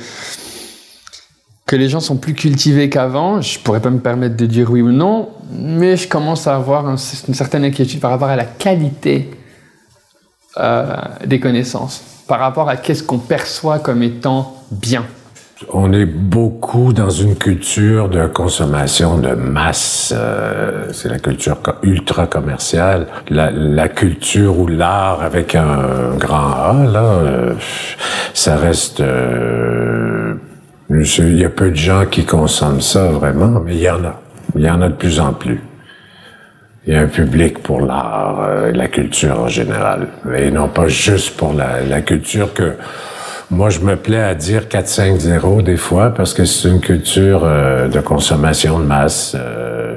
que 1.67 1.75
les 1.77 1.87
gens 1.87 2.01
sont 2.01 2.17
plus 2.17 2.33
cultivés 2.33 2.89
qu'avant, 2.89 3.39
je 3.39 3.57
pourrais 3.59 3.79
pas 3.79 3.91
me 3.91 3.99
permettre 3.99 4.35
de 4.35 4.45
dire 4.45 4.69
oui 4.69 4.81
ou 4.81 4.91
non, 4.91 5.29
mais 5.53 5.95
je 5.95 6.05
commence 6.09 6.45
à 6.45 6.55
avoir 6.55 6.85
un- 6.85 6.97
une 7.27 7.33
certaine 7.33 7.63
inquiétude 7.63 8.01
par 8.01 8.11
rapport 8.11 8.27
à 8.27 8.35
la 8.35 8.43
qualité 8.43 9.29
euh, 10.57 10.95
des 11.25 11.39
connaissances, 11.39 12.03
par 12.27 12.39
rapport 12.39 12.69
à 12.69 12.77
qu'est-ce 12.77 13.03
qu'on 13.03 13.19
perçoit 13.19 13.79
comme 13.79 14.03
étant 14.03 14.55
bien. 14.71 15.05
On 15.69 15.93
est 15.93 16.05
beaucoup 16.05 16.91
dans 16.91 17.09
une 17.09 17.35
culture 17.35 18.09
de 18.09 18.25
consommation 18.25 19.17
de 19.19 19.33
masse. 19.33 20.11
euh, 20.15 20.87
c'est 20.91 21.09
la 21.09 21.19
culture 21.19 21.57
ultra 21.83 22.25
commerciale. 22.25 23.07
La, 23.29 23.87
culture 23.89 24.57
ou 24.59 24.67
l'art 24.67 25.21
avec 25.21 25.53
un 25.53 26.15
grand 26.17 26.51
A, 26.51 26.75
euh, 26.95 27.53
ça 28.33 28.55
reste... 28.55 29.01
euh, 29.01 30.35
il 30.89 31.37
y 31.37 31.45
a 31.45 31.49
peu 31.49 31.69
de 31.69 31.75
gens 31.75 32.05
qui 32.05 32.25
consomment 32.25 32.81
ça 32.81 33.05
vraiment, 33.05 33.61
mais 33.63 33.75
il 33.75 33.81
y 33.81 33.89
en 33.89 34.03
a. 34.03 34.19
Il 34.55 34.61
y 34.61 34.69
en 34.69 34.81
a 34.81 34.89
de 34.89 34.93
plus 34.93 35.19
en 35.19 35.31
plus. 35.31 35.61
Il 36.87 36.93
y 36.93 36.95
a 36.97 37.01
un 37.01 37.07
public 37.07 37.59
pour 37.61 37.81
l'art 37.81 38.39
euh, 38.41 38.69
et 38.69 38.73
la 38.73 38.87
culture 38.87 39.39
en 39.39 39.47
général. 39.47 40.07
Et 40.35 40.49
non 40.49 40.67
pas 40.67 40.87
juste 40.87 41.37
pour 41.37 41.53
la, 41.53 41.81
la 41.87 42.01
culture 42.01 42.53
que 42.53 42.73
moi 43.51 43.69
je 43.69 43.81
me 43.81 43.95
plais 43.95 44.21
à 44.23 44.33
dire 44.33 44.63
4-5-0 44.63 45.61
des 45.63 45.77
fois 45.77 46.09
parce 46.11 46.33
que 46.33 46.45
c'est 46.45 46.69
une 46.69 46.79
culture 46.79 47.41
euh, 47.43 47.87
de 47.87 47.99
consommation 47.99 48.79
de 48.79 48.85
masse 48.85 49.35
euh, 49.37 49.95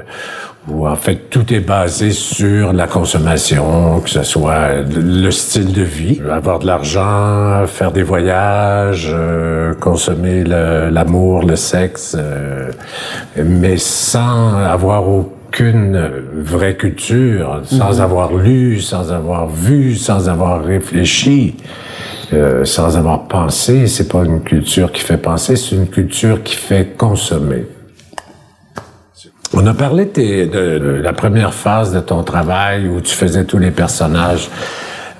où 0.67 0.87
en 0.87 0.95
fait 0.95 1.29
tout 1.29 1.51
est 1.53 1.59
basé 1.59 2.11
sur 2.11 2.73
la 2.73 2.87
consommation, 2.87 3.99
que 4.01 4.09
ce 4.09 4.23
soit 4.23 4.69
le 4.95 5.29
style 5.31 5.73
de 5.73 5.83
vie, 5.83 6.19
avoir 6.31 6.57
de 6.59 6.65
l'argent, 6.67 7.65
faire 7.67 7.91
des 7.91 8.01
voyages, 8.01 9.09
euh, 9.13 9.73
consommer 9.75 10.43
le- 10.43 10.89
l'amour, 10.89 11.43
le, 11.45 11.55
sexe, 11.55 12.15
euh, 12.19 12.71
mais 13.37 13.77
sans 13.77 14.55
avoir 14.57 15.03
aucune 15.59 16.11
vraie 16.33 16.75
culture, 16.75 17.61
sans 17.63 18.01
avoir 18.01 18.33
lu, 18.33 18.81
sans 18.81 19.13
avoir 19.13 19.47
vu, 19.47 19.95
sans 19.95 20.27
avoir 20.27 20.63
réfléchi. 20.63 21.55
euh, 22.33 22.65
sans 22.65 22.97
avoir 22.97 23.27
pensé, 23.27 23.85
c'est 23.87 24.07
pas 24.07 24.23
une 24.25 24.41
culture 24.41 24.91
qui 24.91 24.99
fait 25.01 25.15
penser, 25.17 25.55
c'est 25.55 25.75
une 25.75 25.87
culture 25.87 26.41
qui 26.43 26.55
fait 26.55 26.97
consommer. 26.97 27.65
On 29.53 29.65
a 29.67 29.73
parlé 29.75 30.05
de, 30.05 30.09
tes- 30.09 30.45
de- 30.47 30.79
de 30.79 31.01
la 31.03 31.13
première 31.13 31.53
phase 31.53 31.93
de 31.93 31.99
ton 31.99 32.23
travail 32.23 32.87
où 32.89 32.99
tu 32.99 33.13
faisais 33.13 33.45
tous 33.45 33.59
les 33.59 33.69
personnages. 33.71 34.49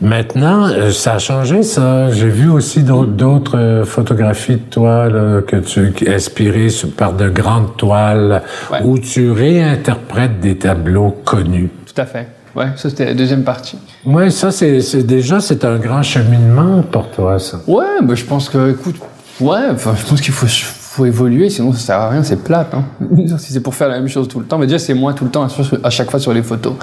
Maintenant, 0.01 0.67
euh, 0.67 0.91
ça 0.91 1.13
a 1.13 1.19
changé, 1.19 1.63
ça. 1.63 2.11
J'ai 2.11 2.29
vu 2.29 2.49
aussi 2.49 2.83
d'autres- 2.83 3.11
d'autres 3.11 3.57
euh, 3.57 3.85
photographies 3.85 4.55
de 4.55 4.69
toi 4.69 5.09
là, 5.09 5.41
que 5.41 5.55
tu 5.57 5.93
inspirées 6.07 6.67
par 6.97 7.13
de 7.13 7.29
grandes 7.29 7.77
toiles 7.77 8.41
Ouais. 8.71 8.79
où 8.83 8.99
tu 8.99 9.31
réinterprètes 9.31 10.39
des 10.39 10.57
tableaux 10.57 11.15
connus. 11.23 11.69
Tout 11.93 12.01
à 12.01 12.05
fait. 12.05 12.27
Ouais, 12.55 12.67
ça 12.75 12.89
c'était 12.89 13.05
la 13.05 13.13
deuxième 13.13 13.43
partie. 13.43 13.77
Oui, 14.05 14.31
ça, 14.31 14.51
c'est 14.51 15.03
déjà, 15.05 15.39
c'est 15.39 15.65
un 15.65 15.77
grand 15.77 16.03
cheminement 16.03 16.81
pour 16.83 17.09
toi, 17.11 17.37
ça. 17.39 17.59
Ouais, 17.67 17.83
bah, 18.01 18.15
je 18.15 18.23
pense 18.23 18.47
que, 18.49 18.71
écoute, 18.71 18.95
ouais, 19.41 19.59
je 19.77 20.05
pense 20.09 20.21
qu'il 20.21 20.33
faut, 20.33 20.47
faut 20.47 21.05
évoluer, 21.05 21.49
sinon 21.49 21.73
ça 21.73 21.79
sert 21.79 21.97
à 21.99 22.09
rien, 22.09 22.23
c'est 22.23 22.41
plate. 22.41 22.73
Hein. 22.73 22.83
si 23.37 23.51
c'est 23.51 23.59
pour 23.59 23.75
faire 23.75 23.89
la 23.89 23.95
même 23.99 24.07
chose 24.07 24.27
tout 24.29 24.39
le 24.39 24.45
temps, 24.45 24.57
mais 24.57 24.67
déjà 24.67 24.79
c'est 24.79 24.93
moi 24.93 25.13
tout 25.13 25.25
le 25.25 25.31
temps 25.31 25.47
à 25.83 25.89
chaque 25.89 26.09
fois 26.09 26.19
sur 26.19 26.33
les 26.33 26.43
photos. 26.43 26.73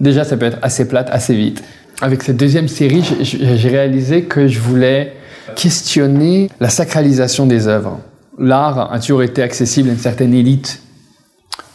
Déjà, 0.00 0.24
ça 0.24 0.36
peut 0.36 0.46
être 0.46 0.58
assez 0.62 0.86
plate, 0.88 1.08
assez 1.10 1.34
vite. 1.34 1.62
Avec 2.00 2.22
cette 2.22 2.36
deuxième 2.36 2.68
série, 2.68 3.04
j'ai- 3.20 3.68
réalisé 3.68 4.24
que 4.24 4.48
je 4.48 4.58
voulais 4.58 5.12
questionner 5.54 6.50
la 6.60 6.68
sacralisation 6.68 7.46
des 7.46 7.68
œuvres. 7.68 8.00
L'art 8.38 8.92
a 8.92 8.98
toujours 8.98 9.22
été 9.22 9.42
accessible 9.42 9.88
à 9.90 9.92
une 9.92 9.98
certaine 9.98 10.34
élite. 10.34 10.80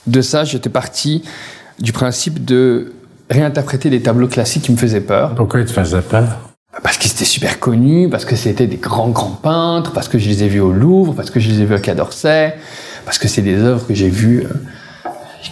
De 0.08 0.22
ça, 0.22 0.44
j'étais 0.44 0.70
parti 0.70 1.24
du 1.80 1.94
principe 1.94 2.44
de 2.44 2.92
réinterpréter 3.30 3.90
des 3.90 4.02
tableaux 4.02 4.28
classiques 4.28 4.64
qui 4.64 4.72
me 4.72 4.78
faisaient 4.78 5.02
peur. 5.02 5.36
Pourquoi 5.36 5.62
il 5.62 5.66
te 5.66 5.72
faisait 5.72 6.02
peur? 6.02 6.28
Parce 6.84 6.98
qu'ils 6.98 7.12
étaient 7.12 7.26
super 7.26 7.60
connus, 7.60 8.10
parce 8.10 8.26
que 8.26 8.36
c'était 8.36 8.68
des 8.68 8.78
grands, 8.78 9.10
grands 9.10 9.40
peintres, 9.42 9.92
parce 9.94 10.08
que 10.08 10.18
je 10.18 10.28
les 10.28 10.44
ai 10.44 10.48
vus 10.48 10.60
au 10.60 10.72
Louvre, 10.74 11.14
parce 11.14 11.30
que 11.32 11.40
je 11.40 11.50
les 11.50 11.62
ai 11.62 11.66
vus 11.66 11.76
à 11.76 11.80
Quai 11.80 11.96
d'Orsay, 11.96 12.56
parce 13.06 13.18
que 13.18 13.28
c'est 13.28 13.42
des 13.42 13.56
œuvres 13.58 13.86
que 13.88 13.94
j'ai 13.94 14.10
vues 14.10 14.44
euh, 14.44 14.54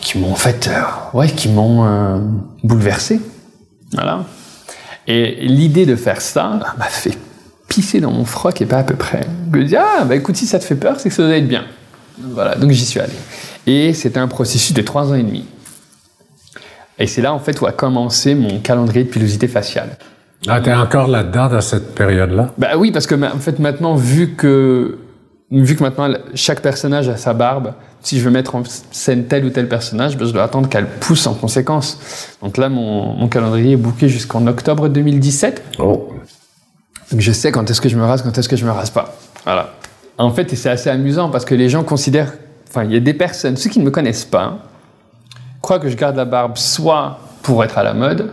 qui 0.02 0.18
m'ont 0.18 0.32
en 0.32 0.36
fait, 0.36 0.70
euh, 0.72 1.18
ouais, 1.18 1.30
qui 1.30 1.50
m'ont 1.50 1.86
euh, 1.86 2.18
bouleversé. 2.64 3.20
Voilà. 3.94 4.26
Et 5.08 5.36
l'idée 5.46 5.86
de 5.86 5.96
faire 5.96 6.22
ça 6.22 6.60
m'a 6.78 6.86
fait 6.86 7.18
pisser 7.68 8.00
dans 8.00 8.12
mon 8.12 8.26
froc 8.26 8.62
et 8.62 8.66
pas 8.66 8.80
à 8.80 8.84
peu 8.84 8.96
près. 8.96 9.22
Je 9.52 9.58
me 9.58 9.64
dis, 9.64 9.76
ah, 9.76 10.04
bah 10.06 10.16
écoute, 10.16 10.36
si 10.36 10.46
ça 10.48 10.60
te 10.60 10.64
fait 10.64 10.76
peur, 10.76 11.00
c'est 11.00 11.10
que 11.10 11.16
ça 11.16 11.24
doit 11.24 11.38
être 11.38 11.48
bien. 11.48 11.66
Voilà, 12.20 12.56
donc 12.56 12.72
j'y 12.72 12.86
suis 12.86 13.00
allé. 13.00 13.14
Et 13.66 13.94
c'était 13.94 14.20
un 14.20 14.28
processus 14.28 14.74
de 14.74 14.82
trois 14.82 15.12
ans 15.12 15.16
et 15.16 15.24
demi. 15.24 15.46
Et 17.00 17.06
c'est 17.06 17.22
là, 17.22 17.34
en 17.34 17.40
fait, 17.40 17.62
où 17.62 17.68
a 17.68 17.72
commencé 17.72 18.34
mon 18.34 18.60
calendrier 18.60 19.04
de 19.04 19.10
pilosité 19.10 19.48
faciale. 19.48 19.98
Ah, 20.48 20.62
t'es 20.62 20.74
encore 20.74 21.08
là-dedans, 21.08 21.50
dans 21.50 21.62
cette 21.62 21.94
période-là? 21.94 22.54
Bah 22.58 22.78
oui, 22.78 22.92
parce 22.92 23.08
que 23.08 23.16
en 23.16 23.40
fait 23.40 23.60
maintenant, 23.60 23.96
vu 23.96 24.36
que 24.36 24.98
vu 25.52 25.76
que 25.76 25.84
maintenant 25.84 26.10
chaque 26.34 26.62
personnage 26.62 27.08
a 27.10 27.18
sa 27.18 27.34
barbe, 27.34 27.74
si 28.02 28.20
je 28.20 28.24
veux 28.24 28.32
mettre 28.32 28.56
en 28.56 28.64
scène 28.92 29.26
tel 29.26 29.46
ou 29.46 29.50
tel 29.50 29.68
personnage, 29.68 30.18
ben, 30.18 30.26
je 30.26 30.32
dois 30.32 30.44
attendre 30.44 30.70
qu'elle 30.70 30.88
pousse 30.88 31.26
en 31.28 31.34
conséquence. 31.34 32.00
Donc 32.42 32.58
là, 32.58 32.70
mon, 32.70 33.14
mon 33.14 33.28
calendrier 33.28 33.74
est 33.74 33.78
booké 33.78 34.10
jusqu'en 34.10 34.46
octobre 34.48 34.88
2017. 34.88 35.64
Oh. 35.80 36.10
Donc 37.12 37.22
je 37.22 37.32
sais 37.32 37.52
quand 37.52 37.70
est-ce 37.70 37.82
que 37.82 37.90
je 37.90 37.98
me 37.98 38.04
rase, 38.04 38.22
quand 38.22 38.38
est-ce 38.38 38.50
que 38.50 38.56
je 38.56 38.66
me 38.66 38.72
rase 38.72 38.90
pas. 38.90 39.16
Voilà. 39.44 39.74
En 40.18 40.32
fait, 40.32 40.54
c'est 40.56 40.70
assez 40.70 40.90
amusant 40.90 41.30
parce 41.30 41.46
que 41.46 41.56
les 41.56 41.70
gens 41.70 41.84
considèrent, 41.84 42.34
enfin, 42.68 42.84
il 42.84 42.92
y 42.92 42.98
a 42.98 43.00
des 43.00 43.14
personnes, 43.14 43.56
ceux 43.56 43.70
qui 43.70 43.80
ne 43.80 43.86
me 43.86 43.92
connaissent 43.92 44.26
pas, 44.26 44.60
croient 45.62 45.80
que 45.80 45.90
je 45.90 45.96
garde 45.96 46.16
la 46.16 46.26
barbe 46.26 46.58
soit 46.58 47.20
pour 47.44 47.64
être 47.64 47.78
à 47.78 47.84
la 47.84 47.94
mode, 47.94 48.32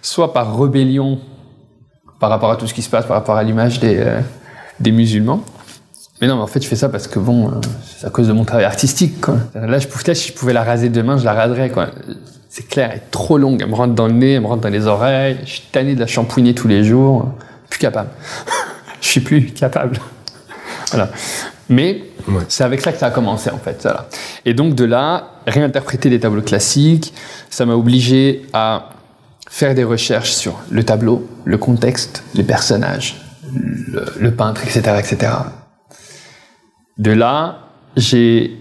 soit 0.00 0.32
par 0.32 0.58
rébellion 0.58 1.18
par 2.20 2.30
rapport 2.30 2.50
à 2.50 2.56
tout 2.56 2.66
ce 2.66 2.74
qui 2.74 2.82
se 2.82 2.90
passe, 2.90 3.06
par 3.06 3.16
rapport 3.16 3.36
à 3.36 3.42
l'image 3.42 3.78
des, 3.78 3.98
euh, 3.98 4.20
des 4.80 4.90
musulmans. 4.90 5.42
Mais 6.20 6.26
non, 6.28 6.36
mais 6.36 6.42
en 6.42 6.46
fait, 6.46 6.62
je 6.62 6.68
fais 6.68 6.76
ça 6.76 6.88
parce 6.88 7.06
que 7.06 7.18
bon, 7.18 7.48
euh, 7.48 7.52
c'est 7.96 8.06
à 8.06 8.10
cause 8.10 8.26
de 8.28 8.32
mon 8.32 8.44
travail 8.44 8.64
artistique. 8.64 9.20
Quoi. 9.20 9.36
Là, 9.54 9.78
je 9.78 9.86
pouvais, 9.86 10.14
si 10.14 10.28
je 10.28 10.32
pouvais 10.34 10.52
la 10.52 10.64
raser 10.64 10.88
demain, 10.88 11.16
je 11.18 11.24
la 11.24 11.32
raserais. 11.32 11.70
Quoi. 11.70 11.88
C'est 12.48 12.66
clair, 12.66 12.90
elle 12.92 12.98
est 12.98 13.10
trop 13.10 13.38
longue. 13.38 13.60
Elle 13.62 13.68
me 13.68 13.74
rentre 13.74 13.94
dans 13.94 14.06
le 14.08 14.14
nez, 14.14 14.32
elle 14.34 14.40
me 14.40 14.46
rentre 14.46 14.62
dans 14.62 14.68
les 14.68 14.86
oreilles. 14.86 15.38
Je 15.44 15.50
suis 15.50 15.62
tanné 15.70 15.94
de 15.94 16.00
la 16.00 16.06
shampouiner 16.06 16.54
tous 16.54 16.66
les 16.68 16.82
jours. 16.82 17.28
Plus 17.70 17.78
capable. 17.78 18.08
je 19.00 19.06
suis 19.08 19.20
plus 19.20 19.46
capable. 19.52 19.98
voilà. 20.90 21.10
Mais 21.68 22.02
Ouais. 22.26 22.42
c'est 22.48 22.62
avec 22.64 22.82
ça 22.82 22.92
que 22.92 22.98
ça 22.98 23.06
a 23.06 23.10
commencé 23.10 23.48
en 23.48 23.56
fait. 23.56 23.78
Voilà. 23.82 24.06
Et 24.44 24.52
donc 24.52 24.74
de 24.74 24.84
là, 24.84 25.28
réinterpréter 25.46 26.10
des 26.10 26.20
tableaux 26.20 26.42
classiques, 26.42 27.14
ça 27.48 27.64
m'a 27.64 27.72
obligé 27.74 28.42
à 28.52 28.90
faire 29.48 29.74
des 29.74 29.84
recherches 29.84 30.32
sur 30.32 30.60
le 30.70 30.84
tableau, 30.84 31.26
le 31.46 31.56
contexte, 31.56 32.22
les 32.34 32.42
personnages, 32.42 33.22
le, 33.54 34.04
le 34.20 34.30
peintre, 34.34 34.62
etc., 34.64 34.82
etc. 34.98 35.32
De 36.98 37.12
là, 37.12 37.60
j'ai 37.96 38.56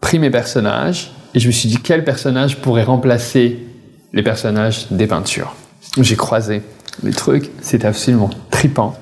pris 0.00 0.18
mes 0.18 0.30
personnages 0.30 1.12
et 1.34 1.40
je 1.40 1.46
me 1.46 1.52
suis 1.52 1.68
dit 1.68 1.78
quel 1.78 2.04
personnage 2.04 2.58
pourrait 2.58 2.84
remplacer 2.84 3.58
les 4.12 4.22
personnages 4.22 4.86
des 4.90 5.06
peintures. 5.06 5.54
J'ai 6.00 6.16
croisé 6.16 6.62
les 7.02 7.12
trucs, 7.12 7.50
c'était 7.60 7.86
absolument 7.86 8.30
tripant. 8.50 8.94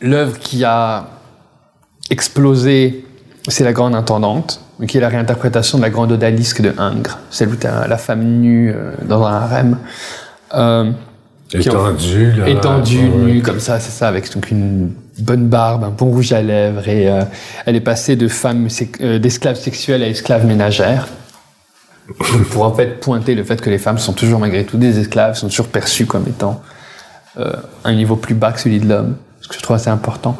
L'œuvre 0.00 0.38
qui 0.38 0.64
a 0.64 1.08
explosé, 2.10 3.06
c'est 3.48 3.64
La 3.64 3.72
Grande 3.72 3.94
Intendante, 3.94 4.60
qui 4.86 4.98
est 4.98 5.00
la 5.00 5.08
réinterprétation 5.08 5.78
de 5.78 5.82
la 5.82 5.90
Grande 5.90 6.12
Odalisque 6.12 6.60
de 6.60 6.74
Ingres, 6.76 7.18
celle 7.30 7.48
où 7.48 7.56
tu 7.56 7.66
as 7.66 7.86
la 7.88 7.96
femme 7.96 8.22
nue 8.22 8.72
euh, 8.74 8.92
dans 9.06 9.24
un 9.24 9.32
harem. 9.32 9.78
Euh, 10.54 10.90
là. 12.36 12.48
étendue, 12.48 12.98
Ouais, 12.98 13.08
ouais. 13.08 13.32
nue, 13.32 13.42
comme 13.42 13.60
ça, 13.60 13.80
c'est 13.80 13.90
ça, 13.92 14.08
avec 14.08 14.32
donc 14.34 14.50
une 14.50 14.92
bonne 15.18 15.48
barbe, 15.48 15.84
un 15.84 15.90
bon 15.90 16.06
rouge 16.06 16.32
à 16.32 16.42
lèvres, 16.42 16.88
et 16.88 17.08
euh, 17.08 17.22
elle 17.66 17.76
est 17.76 17.80
passée 17.80 18.16
de 18.16 18.28
femme 18.28 18.68
euh, 19.00 19.18
d'esclave 19.18 19.56
sexuelle 19.56 20.02
à 20.02 20.08
esclave 20.08 20.46
ménagère. 20.46 21.08
pour 22.50 22.64
en 22.64 22.74
fait 22.74 23.00
pointer 23.00 23.34
le 23.34 23.44
fait 23.44 23.60
que 23.60 23.70
les 23.70 23.78
femmes 23.78 23.98
sont 23.98 24.12
toujours 24.12 24.40
malgré 24.40 24.64
tout 24.64 24.76
des 24.76 24.98
esclaves, 24.98 25.36
sont 25.36 25.48
toujours 25.48 25.68
perçues 25.68 26.06
comme 26.06 26.26
étant 26.28 26.62
euh, 27.38 27.52
un 27.84 27.94
niveau 27.94 28.16
plus 28.16 28.34
bas 28.34 28.52
que 28.52 28.60
celui 28.60 28.80
de 28.80 28.88
l'homme, 28.88 29.16
ce 29.40 29.48
que 29.48 29.54
je 29.54 29.60
trouve 29.60 29.76
assez 29.76 29.90
important. 29.90 30.36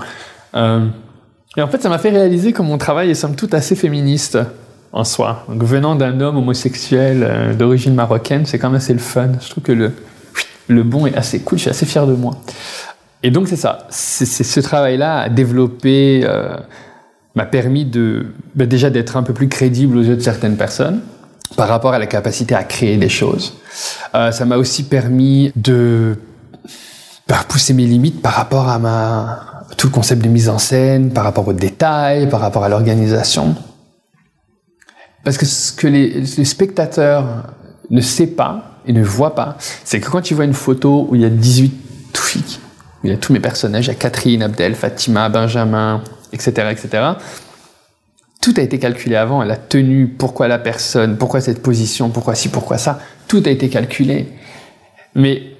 Et 1.56 1.62
en 1.62 1.68
fait, 1.68 1.82
ça 1.82 1.88
m'a 1.88 1.98
fait 1.98 2.10
réaliser 2.10 2.52
que 2.52 2.62
mon 2.62 2.78
travail 2.78 3.10
est 3.10 3.14
somme 3.14 3.34
toute 3.34 3.54
assez 3.54 3.74
féministe 3.74 4.38
en 4.92 5.02
soi. 5.04 5.44
Donc, 5.48 5.64
venant 5.64 5.96
d'un 5.96 6.20
homme 6.20 6.36
homosexuel 6.36 7.56
d'origine 7.56 7.94
marocaine, 7.94 8.46
c'est 8.46 8.58
quand 8.58 8.68
même 8.68 8.76
assez 8.76 8.92
le 8.92 9.00
fun. 9.00 9.30
Je 9.40 9.50
trouve 9.50 9.64
que 9.64 9.72
le, 9.72 9.92
le 10.68 10.82
bon 10.82 11.06
est 11.06 11.16
assez 11.16 11.40
cool, 11.40 11.58
je 11.58 11.62
suis 11.62 11.70
assez 11.70 11.86
fier 11.86 12.06
de 12.06 12.14
moi. 12.14 12.36
Et 13.24 13.30
donc, 13.30 13.48
c'est 13.48 13.56
ça. 13.56 13.86
Ce 13.88 14.60
travail-là 14.60 15.20
à 15.20 15.28
développer 15.30 16.20
euh, 16.24 16.58
m'a 17.34 17.46
permis 17.46 17.86
de, 17.86 18.26
ben, 18.54 18.68
déjà 18.68 18.90
d'être 18.90 19.16
un 19.16 19.22
peu 19.22 19.32
plus 19.32 19.48
crédible 19.48 19.96
aux 19.96 20.02
yeux 20.02 20.16
de 20.16 20.20
certaines 20.20 20.58
personnes 20.58 21.00
par 21.56 21.68
rapport 21.68 21.94
à 21.94 21.98
la 21.98 22.06
capacité 22.06 22.54
à 22.54 22.64
créer 22.64 22.98
des 22.98 23.08
choses. 23.08 23.54
Euh, 24.14 24.30
ça 24.30 24.44
m'a 24.44 24.58
aussi 24.58 24.82
permis 24.82 25.52
de 25.56 26.18
bah, 27.26 27.38
pousser 27.48 27.72
mes 27.72 27.86
limites 27.86 28.20
par 28.20 28.34
rapport 28.34 28.68
à 28.68 28.78
tout 29.78 29.86
le 29.86 29.92
concept 29.92 30.22
de 30.22 30.28
mise 30.28 30.50
en 30.50 30.58
scène, 30.58 31.10
par 31.10 31.24
rapport 31.24 31.48
aux 31.48 31.54
détails, 31.54 32.28
par 32.28 32.40
rapport 32.40 32.62
à 32.62 32.68
l'organisation. 32.68 33.56
Parce 35.24 35.38
que 35.38 35.46
ce 35.46 35.72
que 35.72 35.86
les, 35.86 36.10
les 36.10 36.44
spectateurs 36.44 37.24
ne 37.88 38.02
savent 38.02 38.26
pas 38.26 38.80
et 38.86 38.92
ne 38.92 39.02
voient 39.02 39.34
pas, 39.34 39.56
c'est 39.82 39.98
que 39.98 40.10
quand 40.10 40.30
ils 40.30 40.34
voient 40.34 40.44
une 40.44 40.52
photo 40.52 41.06
où 41.08 41.14
il 41.14 41.22
y 41.22 41.24
a 41.24 41.30
18 41.30 41.84
filles, 42.34 42.58
où 42.58 42.63
il 43.04 43.10
y 43.10 43.14
a 43.14 43.18
tous 43.18 43.32
mes 43.32 43.40
personnages, 43.40 43.86
il 43.86 43.88
y 43.88 43.90
a 43.90 43.94
Catherine, 43.94 44.42
Abdel, 44.42 44.74
Fatima, 44.74 45.28
Benjamin, 45.28 46.02
etc., 46.32 46.68
etc., 46.70 47.02
tout 48.40 48.52
a 48.58 48.60
été 48.60 48.78
calculé 48.78 49.16
avant, 49.16 49.42
la 49.42 49.56
tenue, 49.56 50.06
pourquoi 50.06 50.48
la 50.48 50.58
personne, 50.58 51.16
pourquoi 51.16 51.40
cette 51.40 51.62
position, 51.62 52.10
pourquoi 52.10 52.34
ci, 52.34 52.50
pourquoi 52.50 52.76
ça, 52.76 52.98
tout 53.26 53.42
a 53.46 53.48
été 53.48 53.70
calculé. 53.70 54.28
Mais 55.14 55.54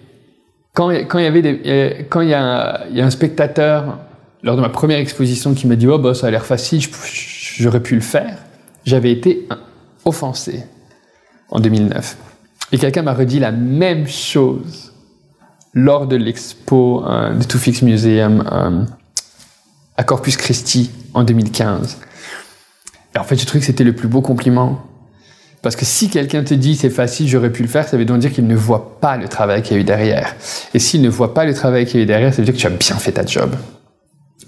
quand, 0.75 0.91
il 0.91 1.23
y 1.23 1.27
avait 1.27 1.61
euh, 1.67 2.03
quand 2.11 2.21
a 2.21 2.81
il 2.91 2.97
y 2.97 3.01
a 3.01 3.07
un 3.07 3.11
spectateur 3.11 4.01
lors 4.43 4.57
de 4.57 4.61
ma 4.61 4.69
première 4.69 4.99
exposition 4.99 5.55
qui 5.55 5.67
m'a 5.67 5.77
dit 5.77 5.87
oh 5.87 5.99
bah 5.99 6.13
ça 6.13 6.27
a 6.27 6.31
l'air 6.31 6.45
facile, 6.45 6.83
j'aurais 7.57 7.81
pu 7.81 7.95
le 7.95 8.03
faire, 8.03 8.37
j'avais 8.85 9.13
été 9.13 9.49
offensé 10.05 10.65
en 11.49 11.61
2009. 11.61 12.17
Et 12.73 12.79
quelqu'un 12.79 13.03
m'a 13.03 13.15
redit 13.15 13.39
la 13.39 13.53
même 13.53 14.07
chose 14.07 14.94
lors 15.75 16.07
de 16.07 16.17
l'expo 16.17 17.05
euh, 17.05 17.35
de 17.35 17.45
Two 17.45 17.59
Fix 17.59 17.83
Museum 17.83 18.45
euh, 18.51 18.85
à 19.97 20.05
Corpus 20.05 20.37
Christi 20.37 20.91
en 21.13 21.25
2015. 21.25 21.99
Et 23.15 23.19
en 23.19 23.25
fait, 23.25 23.37
j'ai 23.37 23.45
trouvé 23.45 23.61
que 23.61 23.67
c'était 23.67 23.85
le 23.85 23.95
plus 23.95 24.09
beau 24.09 24.21
compliment. 24.21 24.83
Parce 25.63 25.77
que 25.77 25.85
si 25.85 26.11
quelqu'un 26.11 26.45
te 26.45 26.53
dit 26.53 26.77
c'est 26.77 26.91
facile, 26.91 27.27
j'aurais 27.27 27.51
pu 27.51 27.63
le 27.63 27.69
faire, 27.69 27.89
ça 27.89 27.97
veut 27.97 28.05
donc 28.05 28.19
dire 28.19 28.31
qu'il 28.33 28.47
ne 28.47 28.55
voit 28.55 29.01
pas 29.01 29.17
le 29.17 29.29
travail 29.29 29.63
qu'il 29.63 29.77
y 29.77 29.79
a 29.79 29.81
eu 29.81 29.85
derrière. 29.85 30.37
Et 30.75 30.79
s'il 30.79 31.01
ne 31.01 31.09
voit 31.09 31.33
pas 31.33 31.47
le 31.47 31.55
travail 31.55 31.87
qu'il 31.87 31.97
y 31.97 32.01
a 32.01 32.05
eu 32.05 32.07
derrière, 32.07 32.33
ça 32.33 32.43
veut 32.43 32.45
dire 32.45 32.55
que 32.55 32.59
tu 32.59 32.67
as 32.67 32.71
bien 32.71 32.97
fait 32.97 33.13
ta 33.13 33.25
job. 33.25 33.55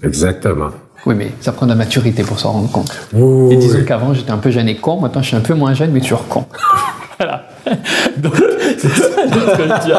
Exactement. 0.03 0.69
Oui, 1.07 1.15
mais 1.15 1.31
ça 1.41 1.51
prend 1.51 1.65
de 1.65 1.71
la 1.71 1.77
maturité 1.77 2.21
pour 2.23 2.39
s'en 2.39 2.51
rendre 2.51 2.71
compte. 2.71 2.91
et 3.13 3.55
disons 3.55 3.83
qu'avant, 3.83 4.13
j'étais 4.13 4.31
un 4.31 4.37
peu 4.37 4.51
jeune 4.51 4.69
et 4.69 4.75
con, 4.75 4.99
maintenant 4.99 5.21
je 5.23 5.27
suis 5.29 5.37
un 5.37 5.41
peu 5.41 5.55
moins 5.55 5.73
jeune, 5.73 5.91
mais 5.91 6.01
toujours 6.01 6.27
con. 6.27 6.45
voilà. 7.17 7.47
Donc, 8.17 8.35
c'est 8.77 8.89
ça 8.89 9.07
je 9.27 9.85
dis. 9.85 9.93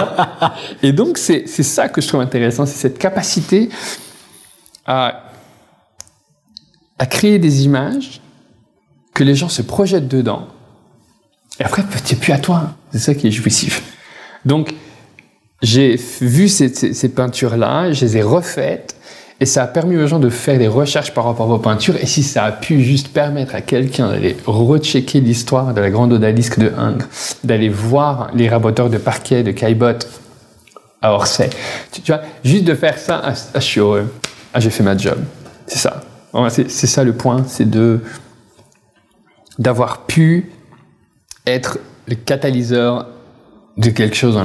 Et 0.82 0.92
donc, 0.92 1.18
c'est 1.18 1.46
ça 1.46 1.88
que 1.88 2.00
je 2.00 2.08
trouve 2.08 2.20
intéressant, 2.20 2.66
c'est 2.66 2.76
cette 2.76 2.98
capacité 2.98 3.68
à, 4.86 5.24
à 6.98 7.06
créer 7.06 7.38
des 7.38 7.64
images 7.64 8.20
que 9.14 9.24
les 9.24 9.34
gens 9.34 9.48
se 9.48 9.62
projettent 9.62 10.08
dedans. 10.08 10.48
Et 11.60 11.64
après, 11.64 11.82
c'est 12.04 12.18
plus 12.20 12.32
à 12.32 12.38
toi. 12.38 12.74
C'est 12.92 12.98
ça 12.98 13.14
qui 13.14 13.28
est 13.28 13.32
jouissif. 13.32 13.82
Donc, 14.44 14.74
j'ai 15.60 15.96
vu 16.20 16.48
ces, 16.48 16.68
ces, 16.68 17.08
peintures-là, 17.08 17.92
je 17.92 18.04
les 18.04 18.18
ai 18.18 18.22
refaites, 18.22 18.96
et 19.40 19.46
ça 19.46 19.62
a 19.62 19.66
permis 19.68 19.96
aux 19.96 20.06
gens 20.06 20.18
de 20.18 20.30
faire 20.30 20.58
des 20.58 20.66
recherches 20.66 21.14
par 21.14 21.24
rapport 21.24 21.46
vos 21.46 21.58
peintures. 21.58 21.96
Et 21.96 22.06
si 22.06 22.24
ça 22.24 22.44
a 22.44 22.52
pu 22.52 22.82
juste 22.82 23.08
permettre 23.08 23.54
à 23.54 23.60
quelqu'un 23.60 24.10
d'aller 24.10 24.36
rechecker 24.46 25.20
l'histoire 25.20 25.72
de 25.72 25.80
la 25.80 25.90
grande 25.90 26.12
odalisque 26.12 26.58
de 26.58 26.72
Ingres, 26.76 27.06
d'aller 27.44 27.68
voir 27.68 28.30
les 28.34 28.48
raboteurs 28.48 28.90
de 28.90 28.98
parquet 28.98 29.44
de 29.44 29.52
Caillebotte 29.52 30.08
à 31.02 31.12
Orsay, 31.12 31.50
tu, 31.92 32.02
vois, 32.10 32.22
juste 32.42 32.64
de 32.64 32.74
faire 32.74 32.98
ça, 32.98 33.22
ah, 33.24 33.34
je 33.54 33.60
suis 33.60 33.80
heureux. 33.80 34.12
Ah, 34.52 34.58
j'ai 34.58 34.70
fait 34.70 34.82
ma 34.82 34.96
job. 34.96 35.18
C'est 35.66 35.78
ça. 35.78 36.02
C'est 36.50 36.86
ça 36.86 37.04
le 37.04 37.12
point, 37.12 37.44
c'est 37.46 37.68
de 37.68 38.00
d'avoir 39.58 40.06
pu 40.06 40.52
être 41.46 41.78
le 42.06 42.14
catalyseur 42.14 43.06
de 43.76 43.90
quelque 43.90 44.14
chose 44.14 44.34
dans 44.34 44.44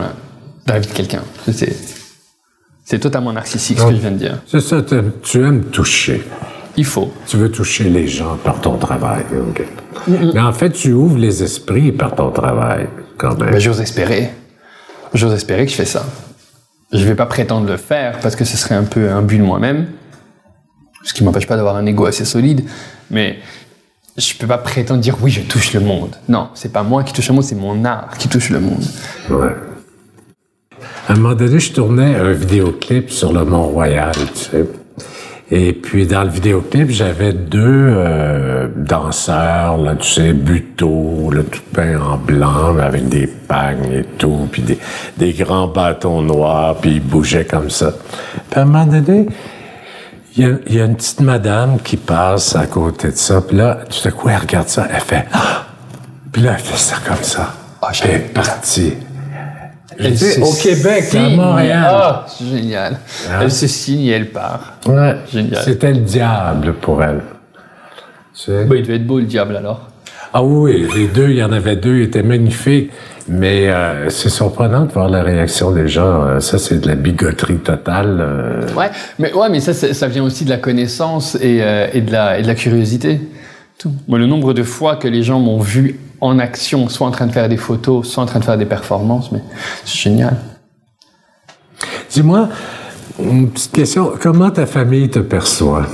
la, 0.67 0.79
vie 0.79 0.87
de 0.87 0.93
quelqu'un. 0.93 1.21
C'est 1.51 1.75
totalement 2.99 3.33
narcissique 3.33 3.79
ce 3.79 3.85
que 3.85 3.91
je 3.91 3.99
viens 3.99 4.11
de 4.11 4.17
dire. 4.17 4.39
C'est 4.47 4.61
ça, 4.61 4.81
tu 5.23 5.43
aimes 5.43 5.63
toucher. 5.65 6.23
Il 6.75 6.85
faut. 6.85 7.13
Tu 7.27 7.37
veux 7.37 7.51
toucher 7.51 7.83
les 7.85 8.07
gens 8.07 8.37
par 8.43 8.59
ton 8.59 8.77
travail. 8.77 9.23
Mais 10.07 10.39
en 10.39 10.53
fait, 10.53 10.71
tu 10.71 10.91
ouvres 10.91 11.17
les 11.17 11.43
esprits 11.43 11.91
par 11.91 12.15
ton 12.15 12.31
travail, 12.31 12.87
quand 13.17 13.39
même. 13.39 13.59
J'ose 13.59 13.79
espérer. 13.79 14.31
J'ose 15.13 15.33
espérer 15.33 15.65
que 15.65 15.71
je 15.71 15.75
fais 15.75 15.85
ça. 15.85 16.03
Je 16.91 16.99
ne 16.99 17.05
vais 17.05 17.15
pas 17.15 17.25
prétendre 17.25 17.67
le 17.67 17.77
faire 17.77 18.19
parce 18.19 18.35
que 18.35 18.45
ce 18.45 18.57
serait 18.57 18.75
un 18.75 18.83
peu 18.83 19.09
un 19.11 19.21
but 19.21 19.37
de 19.37 19.43
moi-même. 19.43 19.87
Ce 21.03 21.13
qui 21.13 21.21
ne 21.21 21.27
m'empêche 21.27 21.47
pas 21.47 21.55
d'avoir 21.55 21.75
un 21.75 21.85
ego 21.85 22.05
assez 22.05 22.25
solide. 22.25 22.63
Mais 23.11 23.37
je 24.17 24.33
peux 24.35 24.47
pas 24.47 24.57
prétendre 24.57 25.01
dire 25.01 25.17
oui, 25.21 25.31
je 25.31 25.41
touche 25.41 25.73
le 25.73 25.79
monde. 25.79 26.15
Non, 26.27 26.49
c'est 26.53 26.71
pas 26.71 26.83
moi 26.83 27.03
qui 27.03 27.13
touche 27.13 27.27
le 27.29 27.35
monde, 27.35 27.43
c'est 27.43 27.55
mon 27.55 27.83
art 27.85 28.17
qui 28.17 28.27
touche 28.27 28.49
le 28.49 28.59
monde. 28.59 28.83
Ouais. 29.29 29.53
À 31.07 31.13
un 31.13 31.15
moment 31.15 31.35
donné, 31.35 31.59
je 31.59 31.73
tournais 31.73 32.15
un 32.15 32.31
vidéoclip 32.31 33.09
sur 33.09 33.33
le 33.33 33.43
Mont-Royal, 33.43 34.13
tu 34.33 34.39
sais. 34.39 34.65
Et 35.51 35.73
puis, 35.73 36.07
dans 36.07 36.23
le 36.23 36.29
vidéoclip, 36.29 36.89
j'avais 36.89 37.33
deux 37.33 37.61
euh, 37.61 38.69
danseurs, 38.75 39.77
là, 39.77 39.95
tu 39.95 40.09
sais, 40.09 40.33
buto, 40.33 41.29
là, 41.31 41.43
tout 41.43 41.61
peint 41.73 41.99
en 41.99 42.17
blanc, 42.17 42.77
avec 42.77 43.09
des 43.09 43.27
pagnes 43.27 43.91
et 43.91 44.03
tout, 44.17 44.47
puis 44.49 44.61
des, 44.61 44.79
des 45.17 45.33
grands 45.33 45.67
bâtons 45.67 46.21
noirs, 46.21 46.77
puis 46.77 46.91
ils 46.91 47.03
bougeaient 47.03 47.45
comme 47.45 47.69
ça. 47.69 47.93
Puis 48.49 48.59
à 48.59 48.63
un 48.63 48.65
moment 48.65 48.85
donné, 48.85 49.27
il 50.37 50.57
y, 50.69 50.79
a, 50.79 50.85
une 50.85 50.95
petite 50.95 51.19
madame 51.19 51.79
qui 51.83 51.97
passe 51.97 52.55
à 52.55 52.65
côté 52.65 53.09
de 53.11 53.17
ça, 53.17 53.41
puis 53.41 53.57
là, 53.57 53.79
tout 53.87 54.07
à 54.07 54.11
coup, 54.11 54.29
elle 54.29 54.37
regarde 54.37 54.69
ça, 54.69 54.87
elle 54.91 55.01
fait 55.01 55.25
ah! 55.33 55.65
Puis 56.31 56.41
là, 56.41 56.53
elle 56.53 56.63
fait 56.63 56.77
ça 56.77 56.95
comme 57.05 57.21
ça. 57.21 57.53
Ah, 57.81 57.91
elle 59.99 60.43
au 60.43 60.53
Québec, 60.53 61.05
à 61.15 61.29
Montréal. 61.29 61.87
Ah, 61.89 62.25
c'est 62.27 62.45
génial. 62.45 62.99
Hein? 63.29 63.39
Elle 63.41 63.51
se 63.51 63.67
signe 63.67 64.05
et 64.05 64.11
elle 64.11 64.29
part. 64.29 64.73
Ouais. 64.85 65.15
Génial. 65.31 65.61
C'était 65.63 65.91
le 65.91 65.99
diable 65.99 66.73
pour 66.73 67.03
elle. 67.03 67.21
Il 68.47 68.67
devait 68.67 68.95
être 68.95 69.07
beau, 69.07 69.19
le 69.19 69.25
diable, 69.25 69.55
alors. 69.55 69.87
Ah 70.33 70.43
oui, 70.43 70.87
les 70.95 71.07
deux, 71.07 71.29
il 71.29 71.37
y 71.37 71.43
en 71.43 71.51
avait 71.51 71.75
deux, 71.75 71.97
ils 71.97 72.03
étaient 72.03 72.23
magnifiques. 72.23 72.91
Mais 73.29 73.69
euh, 73.69 74.09
c'est 74.09 74.29
surprenant 74.29 74.85
de 74.85 74.91
voir 74.91 75.07
la 75.07 75.23
réaction 75.23 75.71
des 75.71 75.87
gens. 75.87 76.23
Euh, 76.23 76.39
ça, 76.41 76.57
c'est 76.57 76.79
de 76.79 76.87
la 76.87 76.95
bigoterie 76.95 77.59
totale. 77.59 78.17
Euh. 78.19 78.67
Ouais, 78.75 78.89
mais, 79.17 79.31
ouais, 79.31 79.47
mais 79.49 79.61
ça, 79.61 79.73
ça 79.73 80.07
vient 80.07 80.23
aussi 80.23 80.43
de 80.43 80.49
la 80.49 80.57
connaissance 80.57 81.35
et, 81.35 81.61
et, 81.93 82.01
de, 82.01 82.11
la, 82.11 82.39
et 82.39 82.41
de 82.41 82.47
la 82.47 82.55
curiosité. 82.55 83.21
Tout. 83.77 83.93
Moi, 84.07 84.19
le 84.19 84.25
nombre 84.25 84.53
de 84.53 84.63
fois 84.63 84.97
que 84.97 85.07
les 85.07 85.23
gens 85.23 85.39
m'ont 85.39 85.59
vu 85.59 85.99
en 86.23 86.39
action, 86.39 86.87
soit 86.87 87.05
en 87.05 87.11
train 87.11 87.27
de 87.27 87.33
faire 87.33 87.49
des 87.49 87.57
photos, 87.57 88.07
soit 88.07 88.23
en 88.23 88.25
train 88.25 88.39
de 88.39 88.45
faire 88.45 88.57
des 88.57 88.65
performances, 88.65 89.29
mais 89.31 89.41
c'est 89.83 89.97
génial. 89.97 90.37
Dis-moi, 92.09 92.47
une 93.19 93.49
petite 93.49 93.73
question. 93.73 94.13
Comment 94.21 94.49
ta 94.49 94.65
famille 94.65 95.09
te 95.09 95.19
perçoit? 95.19 95.85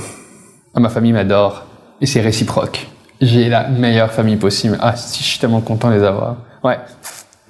Ah, 0.72 0.78
ma 0.78 0.88
famille 0.88 1.12
m'adore. 1.12 1.64
Et 2.00 2.06
c'est 2.06 2.20
réciproque. 2.20 2.86
J'ai 3.20 3.48
la 3.48 3.68
meilleure 3.68 4.12
famille 4.12 4.36
possible. 4.36 4.78
Ah, 4.80 4.94
si, 4.94 5.24
je 5.24 5.28
suis 5.28 5.38
tellement 5.40 5.60
content 5.62 5.90
de 5.90 5.94
les 5.96 6.04
avoir. 6.04 6.36
Ouais. 6.62 6.78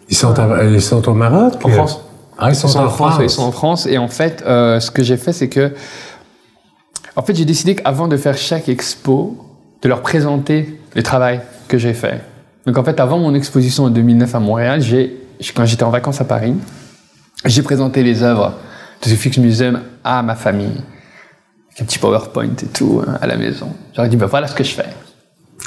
Ils 0.08 0.16
sont, 0.16 0.34
ils 0.72 0.80
sont 0.80 1.06
au 1.06 1.14
Maroc? 1.14 1.54
En 1.62 1.68
France. 1.68 2.00
Ah, 2.38 2.48
ils 2.48 2.56
sont, 2.56 2.74
en 2.78 2.88
France. 2.88 3.18
Ils 3.20 3.28
sont 3.28 3.42
en 3.42 3.52
France. 3.52 3.86
Et 3.86 3.98
en 3.98 4.08
fait, 4.08 4.42
euh, 4.46 4.80
ce 4.80 4.90
que 4.90 5.02
j'ai 5.02 5.18
fait, 5.18 5.34
c'est 5.34 5.50
que. 5.50 5.74
En 7.14 7.22
fait, 7.22 7.34
j'ai 7.34 7.44
décidé 7.44 7.74
qu'avant 7.74 8.08
de 8.08 8.16
faire 8.16 8.38
chaque 8.38 8.70
expo, 8.70 9.36
de 9.82 9.88
leur 9.88 10.00
présenter 10.00 10.80
le 10.94 11.02
travail 11.02 11.42
que 11.68 11.76
j'ai 11.76 11.92
fait. 11.92 12.22
Donc, 12.66 12.76
en 12.76 12.84
fait, 12.84 13.00
avant 13.00 13.18
mon 13.18 13.34
exposition 13.34 13.84
en 13.84 13.90
2009 13.90 14.34
à 14.34 14.40
Montréal, 14.40 14.80
j'ai, 14.80 15.16
quand 15.54 15.64
j'étais 15.64 15.82
en 15.82 15.90
vacances 15.90 16.20
à 16.20 16.24
Paris, 16.24 16.54
j'ai 17.44 17.62
présenté 17.62 18.02
les 18.02 18.22
œuvres 18.22 18.54
de 19.02 19.08
ce 19.08 19.14
Fix 19.14 19.38
Museum 19.38 19.80
à 20.04 20.22
ma 20.22 20.34
famille. 20.34 20.82
Avec 21.68 21.82
un 21.82 21.84
petit 21.84 21.98
PowerPoint 21.98 22.56
et 22.62 22.66
tout, 22.66 23.02
hein, 23.06 23.18
à 23.20 23.26
la 23.26 23.36
maison. 23.36 23.74
J'aurais 23.94 24.08
dit, 24.08 24.16
ben 24.16 24.26
voilà 24.26 24.46
ce 24.46 24.54
que 24.54 24.64
je 24.64 24.72
fais. 24.72 24.88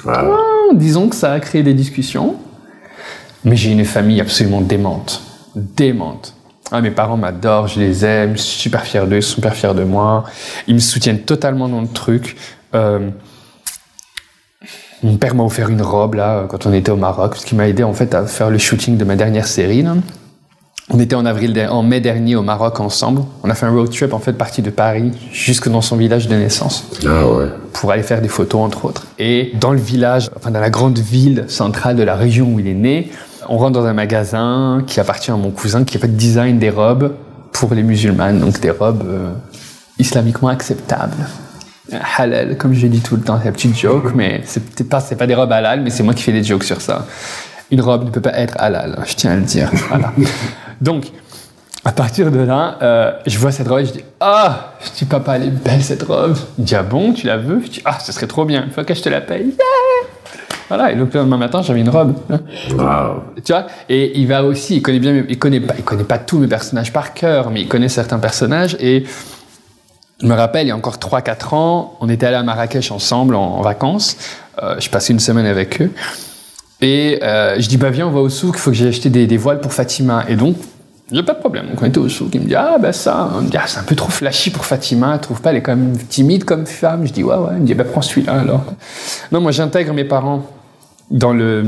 Ah, 0.08 0.26
disons 0.74 1.10
que 1.10 1.16
ça 1.16 1.32
a 1.34 1.40
créé 1.40 1.64
des 1.64 1.74
discussions. 1.74 2.36
Mais 3.44 3.56
j'ai 3.56 3.72
une 3.72 3.86
famille 3.86 4.22
absolument 4.22 4.62
démente. 4.62 5.22
Démente. 5.56 6.36
Ah, 6.72 6.82
mes 6.82 6.92
parents 6.92 7.18
m'adorent, 7.18 7.68
je 7.68 7.80
les 7.80 8.06
aime, 8.06 8.38
je 8.38 8.42
suis 8.42 8.62
super 8.62 8.84
fier 8.84 9.06
d'eux, 9.06 9.22
super 9.22 9.54
fiers 9.54 9.74
de 9.74 9.84
moi. 9.84 10.24
Ils 10.68 10.76
me 10.76 10.80
soutiennent 10.80 11.20
totalement 11.20 11.70
dans 11.70 11.82
le 11.82 11.88
truc. 11.88 12.36
Euh, 12.74 13.10
mon 15.04 15.18
père 15.18 15.36
m'a 15.36 15.44
offert 15.44 15.70
une 15.70 15.82
robe 15.82 16.16
là 16.16 16.46
quand 16.48 16.66
on 16.66 16.74
était 16.74 16.92
au 16.92 16.96
Maroc, 16.96 17.36
ce 17.36 17.46
qui 17.46 17.56
m'a 17.56 17.68
aidé 17.68 17.84
en 17.84 17.94
fait 17.94 18.14
à 18.16 18.26
faire 18.26 18.50
le 18.50 18.58
shooting 18.58 18.98
de 18.98 19.06
ma 19.06 19.16
dernière 19.16 19.48
série. 19.48 19.82
Là. 19.82 19.96
On 20.90 21.00
était 21.00 21.16
en 21.16 21.26
avril, 21.26 21.68
en 21.72 21.82
mai 21.82 22.02
dernier 22.02 22.36
au 22.36 22.42
Maroc 22.42 22.80
ensemble. 22.80 23.22
On 23.44 23.50
a 23.50 23.56
fait 23.56 23.66
un 23.66 23.72
road 23.72 23.90
trip 23.90 24.14
en 24.14 24.20
fait 24.20 24.34
parti 24.34 24.62
de 24.62 24.70
Paris 24.70 25.12
jusque 25.32 25.70
dans 25.70 25.82
son 25.82 25.96
village 25.96 26.28
de 26.28 26.36
naissance. 26.36 26.86
Ah 27.06 27.26
ouais. 27.28 27.48
Pour 27.72 27.92
aller 27.92 28.04
faire 28.04 28.22
des 28.22 28.28
photos 28.28 28.62
entre 28.62 28.86
autres. 28.86 29.08
Et 29.18 29.54
dans 29.60 29.72
le 29.72 29.80
village, 29.80 30.30
enfin 30.36 30.52
dans 30.52 30.60
la 30.60 30.70
grande 30.70 31.00
ville 31.00 31.46
centrale 31.48 31.96
de 31.96 32.04
la 32.04 32.16
région 32.16 32.54
où 32.54 32.60
il 32.60 32.68
est 32.68 32.74
né, 32.74 33.12
on 33.48 33.58
rentre 33.58 33.74
dans 33.74 33.86
un 33.86 33.94
magasin 33.94 34.84
qui 34.86 35.00
appartient 35.00 35.32
à 35.32 35.38
mon 35.38 35.52
cousin 35.52 35.84
qui 35.84 35.98
a 35.98 36.00
fait 36.00 36.08
le 36.08 36.14
design 36.14 36.60
des 36.60 36.70
robes 36.70 37.14
pour 37.52 37.74
les 37.74 37.84
musulmanes, 37.84 38.40
donc 38.40 38.60
des 38.60 38.72
robes 38.72 39.04
euh, 39.06 39.30
islamiquement 40.00 40.50
acceptables. 40.50 41.28
Halal, 41.92 42.58
comme 42.58 42.74
je 42.74 42.88
dis 42.88 43.02
tout 43.02 43.16
le 43.16 43.22
temps, 43.22 43.40
c'est 43.42 43.50
un 43.50 43.52
petit 43.52 43.74
joke, 43.74 44.14
mais 44.16 44.42
c'est 44.46 44.88
pas, 44.88 45.02
pas 45.02 45.28
des 45.28 45.36
robes 45.36 45.52
halal, 45.52 45.82
mais 45.82 45.90
c'est 45.90 46.04
moi 46.04 46.14
qui 46.14 46.24
fais 46.24 46.32
des 46.32 46.44
jokes 46.44 46.64
sur 46.64 46.80
ça. 46.82 47.06
Une 47.72 47.82
robe 47.82 48.06
ne 48.06 48.10
peut 48.10 48.22
pas 48.22 48.38
être 48.38 48.56
halal, 48.58 49.00
je 49.06 49.14
tiens 49.16 49.32
à 49.32 49.36
le 49.36 49.42
dire. 49.42 49.70
Voilà. 49.90 50.14
Donc, 50.82 51.08
à 51.86 51.92
partir 51.92 52.32
de 52.32 52.40
là, 52.40 52.78
euh, 52.82 53.12
je 53.26 53.38
vois 53.38 53.52
cette 53.52 53.68
robe 53.68 53.80
et 53.80 53.86
je 53.86 53.92
dis 53.92 54.04
Ah 54.22 54.76
Je 54.82 55.00
dis 55.00 55.06
Papa, 55.06 55.36
elle 55.36 55.44
est 55.44 55.50
belle 55.50 55.84
cette 55.84 56.04
robe. 56.04 56.38
Il 56.58 56.64
dit 56.64 56.76
Ah 56.76 56.84
bon, 56.84 57.12
tu 57.12 57.28
la 57.28 57.38
veux? 57.38 57.62
Je 57.66 57.70
dis 57.70 57.82
Ah, 57.84 58.00
ce 58.00 58.14
serait 58.14 58.28
trop 58.28 58.46
bien, 58.46 58.64
il 58.66 58.72
faut 58.72 58.84
que 58.84 58.94
je 58.94 59.02
te 59.02 59.10
la 59.10 59.20
paye. 59.20 59.54
Voilà, 60.70 60.94
et 60.94 60.96
donc 60.96 61.14
le 61.14 61.20
lendemain 61.20 61.38
matin, 61.38 61.62
j'avais 61.62 61.82
une 61.82 61.90
robe. 61.90 62.16
Wow. 62.72 63.24
Tu 63.44 63.52
vois 63.52 63.68
Et 63.90 64.18
il 64.18 64.28
va 64.28 64.44
aussi, 64.46 64.78
il 64.78 64.82
connaît 64.82 65.00
bien, 65.00 65.26
il 65.28 65.38
connaît 65.38 65.60
pas, 65.60 65.74
il 65.78 65.84
connaît 65.84 66.06
pas 66.06 66.18
tous 66.18 66.40
mes 66.40 66.48
personnages 66.48 66.94
par 66.94 67.14
cœur, 67.14 67.52
mais 67.52 67.62
il 67.62 67.68
connaît 67.68 67.90
certains 67.90 68.18
personnages. 68.18 68.78
Et 68.80 69.04
je 70.24 70.28
me 70.30 70.36
rappelle, 70.36 70.66
il 70.66 70.70
y 70.70 70.72
a 70.72 70.76
encore 70.76 70.96
3-4 70.96 71.54
ans, 71.54 71.98
on 72.00 72.08
était 72.08 72.26
allés 72.26 72.38
à 72.38 72.44
Marrakech 72.44 72.92
ensemble 72.92 73.36
en, 73.36 73.62
vacances. 73.62 74.16
Euh, 74.64 74.80
je 74.80 74.90
passais 74.90 75.12
une 75.12 75.20
semaine 75.20 75.46
avec 75.46 75.82
eux. 75.82 75.92
Et 76.80 77.20
euh, 77.24 77.60
je 77.60 77.68
dis, 77.68 77.76
bah 77.76 77.90
viens, 77.90 78.08
on 78.08 78.12
va 78.12 78.22
au 78.22 78.30
souk, 78.30 78.56
il 78.56 78.60
faut 78.60 78.72
que 78.72 78.78
j'ai 78.78 78.88
acheté 78.88 79.10
des, 79.10 79.38
voiles 79.38 79.60
pour 79.60 79.74
Fatima. 79.74 80.24
Et 80.30 80.38
donc, 80.38 80.56
il 81.12 81.16
n'y 81.16 81.20
a 81.20 81.24
pas 81.24 81.34
de 81.34 81.40
problème. 81.40 81.68
Donc 81.68 81.82
on 81.82 81.86
était 81.86 81.98
au 81.98 82.08
souk, 82.08 82.30
il 82.36 82.42
me 82.42 82.48
dit, 82.48 82.56
ah 82.56 82.78
bah 82.80 82.94
ça, 82.94 83.32
ah, 83.34 83.64
c'est 83.68 83.80
un 83.80 83.84
peu 83.84 83.96
trop 83.96 84.10
flashy 84.10 84.50
pour 84.50 84.64
Fatima, 84.64 85.18
trouve 85.18 85.42
pas, 85.42 85.50
elle 85.50 85.58
est 85.58 85.62
quand 85.62 85.76
même 85.76 85.98
timide 85.98 86.46
comme 86.46 86.66
femme. 86.66 87.06
Je 87.06 87.12
dis, 87.12 87.24
ouais, 87.24 87.36
ouais, 87.36 87.52
il 87.58 87.62
me 87.62 87.68
dit, 87.68 87.74
bah 87.74 87.84
prends 87.84 88.02
celui-là 88.02 88.40
alors. 88.40 88.64
Non, 89.34 89.42
moi 89.42 89.52
j'intègre 89.52 89.94
mes 89.94 90.06
parents 90.06 90.48
dans 91.12 91.34
le... 91.34 91.66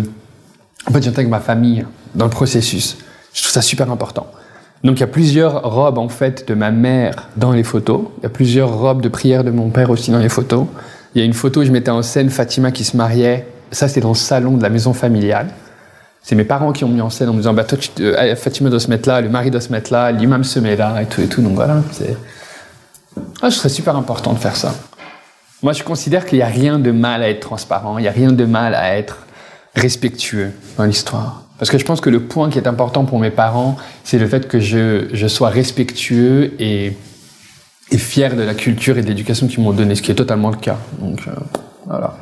En 0.87 0.93
fait, 0.93 1.03
j'intègre 1.03 1.29
ma 1.29 1.41
famille 1.41 1.85
dans 2.13 2.25
le 2.25 2.31
processus. 2.31 2.97
Je 3.33 3.41
trouve 3.41 3.51
ça 3.51 3.61
super 3.61 3.91
important. 3.91 4.27
Donc 4.85 4.97
il 4.97 4.99
y 4.99 5.03
a 5.03 5.07
plusieurs 5.07 5.63
robes 5.63 5.97
en 5.97 6.09
fait 6.09 6.47
de 6.47 6.53
ma 6.53 6.69
mère 6.69 7.29
dans 7.37 7.51
les 7.51 7.63
photos. 7.63 8.01
Il 8.19 8.23
y 8.23 8.25
a 8.27 8.29
plusieurs 8.29 8.71
robes 8.77 9.01
de 9.01 9.09
prière 9.09 9.43
de 9.43 9.49
mon 9.49 9.71
père 9.71 9.89
aussi 9.89 10.11
dans 10.11 10.19
les 10.19 10.29
photos. 10.29 10.67
Il 11.15 11.19
y 11.19 11.21
a 11.23 11.25
une 11.25 11.33
photo 11.33 11.61
où 11.61 11.63
je 11.63 11.71
mettais 11.71 11.89
en 11.89 12.03
scène 12.03 12.29
Fatima 12.29 12.71
qui 12.71 12.83
se 12.83 12.95
mariait. 12.95 13.47
Ça 13.71 13.87
c'est 13.87 13.99
dans 13.99 14.09
le 14.09 14.15
salon 14.15 14.57
de 14.57 14.61
la 14.61 14.69
maison 14.69 14.93
familiale. 14.93 15.47
C'est 16.21 16.35
mes 16.35 16.43
parents 16.43 16.71
qui 16.71 16.83
ont 16.83 16.87
mis 16.87 17.01
en 17.01 17.09
scène 17.09 17.29
en 17.29 17.33
me 17.33 17.37
disant 17.37 17.53
bah, 17.53 17.63
toi, 17.63 17.79
euh, 17.99 18.35
Fatima 18.35 18.69
doit 18.69 18.79
se 18.79 18.91
mettre 18.91 19.09
là, 19.09 19.21
le 19.21 19.29
mari 19.29 19.49
doit 19.49 19.59
se 19.59 19.71
mettre 19.71 19.91
là, 19.91 20.11
l'imam 20.11 20.43
se 20.43 20.59
met 20.59 20.75
là 20.75 21.01
et 21.01 21.07
tout 21.07 21.21
et 21.21 21.27
tout. 21.27 21.41
Donc 21.41 21.55
voilà. 21.55 21.81
Ah, 23.41 23.49
je 23.49 23.55
serais 23.55 23.69
super 23.69 23.95
important 23.95 24.33
de 24.33 24.39
faire 24.39 24.55
ça. 24.55 24.75
Moi 25.63 25.73
je 25.73 25.81
considère 25.81 26.27
qu'il 26.27 26.37
n'y 26.37 26.43
a 26.43 26.47
rien 26.47 26.77
de 26.77 26.91
mal 26.91 27.23
à 27.23 27.29
être 27.29 27.39
transparent, 27.39 27.97
il 27.97 28.03
n'y 28.03 28.07
a 28.07 28.11
rien 28.11 28.31
de 28.31 28.45
mal 28.45 28.75
à 28.75 28.95
être 28.95 29.25
respectueux 29.73 30.51
dans 30.77 30.83
l'histoire. 30.83 31.44
Parce 31.57 31.71
que 31.71 31.77
je 31.77 31.85
pense 31.85 32.01
que 32.01 32.09
le 32.09 32.21
point 32.21 32.49
qui 32.49 32.57
est 32.57 32.67
important 32.67 33.05
pour 33.05 33.19
mes 33.19 33.31
parents, 33.31 33.77
c'est 34.03 34.17
le 34.17 34.27
fait 34.27 34.47
que 34.47 34.59
je, 34.59 35.07
je 35.13 35.27
sois 35.27 35.49
respectueux 35.49 36.53
et, 36.59 36.93
et, 37.91 37.97
fier 37.97 38.35
de 38.35 38.43
la 38.43 38.53
culture 38.53 38.97
et 38.97 39.01
de 39.01 39.07
l'éducation 39.07 39.47
qu'ils 39.47 39.63
m'ont 39.63 39.71
donné, 39.71 39.95
ce 39.95 40.01
qui 40.01 40.11
est 40.11 40.15
totalement 40.15 40.49
le 40.49 40.57
cas. 40.57 40.77
Donc 40.99 41.21
euh, 41.27 41.31
voilà. 41.85 42.15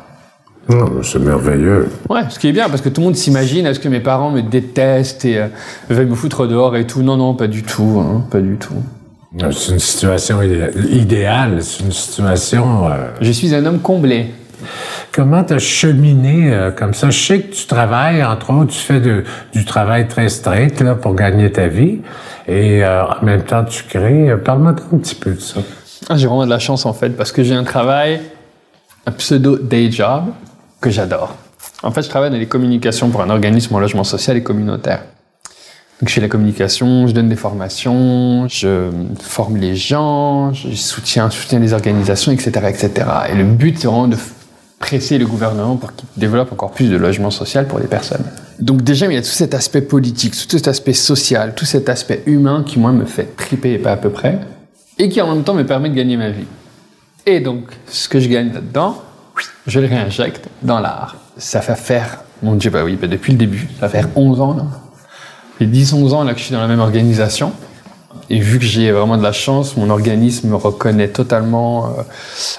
Oh, 0.69 1.01
c'est 1.01 1.19
merveilleux. 1.19 1.89
Ouais, 2.09 2.21
ce 2.29 2.39
qui 2.39 2.47
est 2.47 2.53
bien, 2.53 2.69
parce 2.69 2.81
que 2.81 2.89
tout 2.89 3.01
le 3.01 3.05
monde 3.05 3.15
s'imagine, 3.15 3.65
est-ce 3.65 3.79
que 3.79 3.89
mes 3.89 3.99
parents 3.99 4.31
me 4.31 4.41
détestent 4.41 5.25
et 5.25 5.37
euh, 5.37 5.47
veulent 5.89 6.07
me 6.07 6.15
foutre 6.15 6.47
dehors 6.47 6.75
et 6.77 6.87
tout? 6.87 7.01
Non, 7.01 7.17
non, 7.17 7.33
pas 7.33 7.47
du 7.47 7.63
tout, 7.63 7.99
hein, 7.99 8.23
pas 8.29 8.39
du 8.39 8.55
tout. 8.57 8.75
C'est 9.51 9.73
une 9.73 9.79
situation 9.79 10.41
idéale, 10.43 11.63
c'est 11.63 11.83
une 11.83 11.91
situation... 11.91 12.87
Euh... 12.87 13.07
Je 13.19 13.31
suis 13.31 13.55
un 13.55 13.65
homme 13.65 13.79
comblé. 13.79 14.27
Comment 15.11 15.43
tu 15.43 15.59
cheminé 15.59 16.53
euh, 16.53 16.71
comme 16.71 16.93
ça? 16.93 17.09
Je 17.09 17.19
sais 17.19 17.39
que 17.41 17.53
tu 17.53 17.65
travailles, 17.67 18.23
entre 18.23 18.51
autres, 18.51 18.71
tu 18.71 18.79
fais 18.79 18.99
du 18.99 19.65
travail 19.65 20.07
très 20.07 20.29
strict 20.29 20.81
là, 20.81 20.95
pour 20.95 21.15
gagner 21.15 21.51
ta 21.51 21.67
vie. 21.67 21.99
Et 22.47 22.83
euh, 22.83 23.05
en 23.05 23.23
même 23.23 23.43
temps, 23.43 23.63
tu 23.63 23.83
crées. 23.83 24.29
Euh, 24.29 24.37
parle-moi 24.37 24.71
un 24.71 24.97
petit 24.97 25.15
peu 25.15 25.31
de 25.31 25.39
ça. 25.39 25.61
Ah, 26.09 26.17
j'ai 26.17 26.27
vraiment 26.27 26.45
de 26.45 26.49
la 26.49 26.59
chance, 26.59 26.85
en 26.85 26.93
fait, 26.93 27.11
parce 27.11 27.31
que 27.31 27.43
j'ai 27.43 27.55
un 27.55 27.63
travail, 27.63 28.21
un 29.05 29.11
pseudo 29.11 29.57
day 29.57 29.89
job, 29.91 30.25
que 30.81 30.89
j'adore. 30.89 31.35
En 31.81 31.91
fait, 31.91 32.01
je 32.03 32.09
travaille 32.09 32.29
dans 32.29 32.37
les 32.37 32.47
communications 32.47 33.09
pour 33.09 33.21
un 33.21 33.29
organisme 33.29 33.73
en 33.75 33.79
logement 33.79 34.03
social 34.03 34.35
et 34.35 34.43
communautaire. 34.43 35.03
Donc, 36.01 36.09
je 36.09 36.15
fais 36.15 36.21
la 36.21 36.27
communication, 36.27 37.07
je 37.07 37.13
donne 37.13 37.29
des 37.29 37.37
formations, 37.37 38.47
je 38.49 38.89
forme 39.21 39.55
les 39.55 39.75
gens, 39.75 40.51
je 40.51 40.75
soutiens, 40.75 41.29
soutiens 41.29 41.59
les 41.59 41.71
organisations, 41.71 42.33
etc., 42.33 42.51
etc. 42.67 42.91
Et 43.31 43.35
le 43.35 43.45
but, 43.45 43.79
c'est 43.79 43.87
vraiment 43.87 44.09
de 44.09 44.17
presser 44.83 45.17
le 45.17 45.25
gouvernement 45.25 45.77
pour 45.77 45.95
qu'il 45.95 46.09
développe 46.17 46.51
encore 46.51 46.71
plus 46.71 46.89
de 46.89 46.97
logements 46.97 47.31
sociaux 47.31 47.63
pour 47.69 47.79
les 47.79 47.87
personnes. 47.87 48.25
Donc 48.59 48.81
déjà, 48.81 49.05
il 49.05 49.13
y 49.13 49.17
a 49.17 49.21
tout 49.21 49.27
cet 49.27 49.53
aspect 49.53 49.81
politique, 49.81 50.33
tout 50.33 50.57
cet 50.57 50.67
aspect 50.67 50.91
social, 50.91 51.55
tout 51.55 51.63
cet 51.63 51.87
aspect 51.87 52.21
humain 52.25 52.65
qui, 52.67 52.79
moi, 52.79 52.91
me 52.91 53.05
fait 53.05 53.33
triper 53.37 53.71
et 53.71 53.77
pas 53.77 53.93
à 53.93 53.95
peu 53.95 54.09
près, 54.09 54.39
et 54.99 55.07
qui 55.07 55.21
en 55.21 55.33
même 55.33 55.45
temps 55.45 55.53
me 55.53 55.65
permet 55.65 55.89
de 55.89 55.95
gagner 55.95 56.17
ma 56.17 56.31
vie. 56.31 56.47
Et 57.25 57.39
donc, 57.39 57.67
ce 57.87 58.09
que 58.09 58.19
je 58.19 58.27
gagne 58.27 58.51
là-dedans, 58.51 59.01
je 59.67 59.79
le 59.79 59.87
réinjecte 59.87 60.49
dans 60.61 60.81
l'art. 60.81 61.15
Ça 61.37 61.61
fait 61.61 61.75
faire, 61.77 62.19
mon 62.41 62.55
Dieu, 62.55 62.69
bah 62.69 62.83
oui, 62.83 62.97
bah 63.01 63.07
depuis 63.07 63.31
le 63.31 63.37
début, 63.37 63.69
ça 63.79 63.87
fait 63.87 63.99
faire 63.99 64.09
11 64.15 64.41
ans, 64.41 64.53
là. 64.53 64.65
Et 65.61 65.65
10-11 65.65 66.13
ans 66.13 66.23
là 66.25 66.33
que 66.33 66.39
je 66.39 66.43
suis 66.43 66.53
dans 66.53 66.59
la 66.59 66.67
même 66.67 66.81
organisation. 66.81 67.53
Et 68.29 68.39
vu 68.39 68.59
que 68.59 68.65
j'ai 68.65 68.91
vraiment 68.91 69.17
de 69.17 69.23
la 69.23 69.31
chance, 69.31 69.77
mon 69.77 69.89
organisme 69.89 70.53
reconnaît 70.53 71.09
totalement 71.09 71.87
euh, 71.87 72.01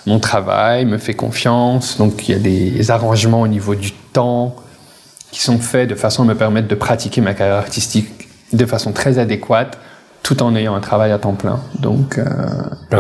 mon 0.06 0.20
travail, 0.20 0.84
me 0.84 0.98
fait 0.98 1.14
confiance. 1.14 1.98
Donc 1.98 2.28
il 2.28 2.32
y 2.32 2.34
a 2.34 2.38
des 2.38 2.90
arrangements 2.90 3.40
au 3.40 3.48
niveau 3.48 3.74
du 3.74 3.92
temps 3.92 4.56
qui 5.30 5.42
sont 5.42 5.58
faits 5.58 5.88
de 5.88 5.94
façon 5.94 6.22
à 6.22 6.26
me 6.26 6.34
permettre 6.34 6.68
de 6.68 6.74
pratiquer 6.74 7.20
ma 7.20 7.34
carrière 7.34 7.56
artistique 7.56 8.28
de 8.52 8.66
façon 8.66 8.92
très 8.92 9.18
adéquate, 9.18 9.78
tout 10.22 10.42
en 10.42 10.54
ayant 10.54 10.74
un 10.74 10.80
travail 10.80 11.12
à 11.12 11.18
temps 11.18 11.34
plein. 11.34 11.60
Donc, 11.80 12.18
euh, 12.18 12.24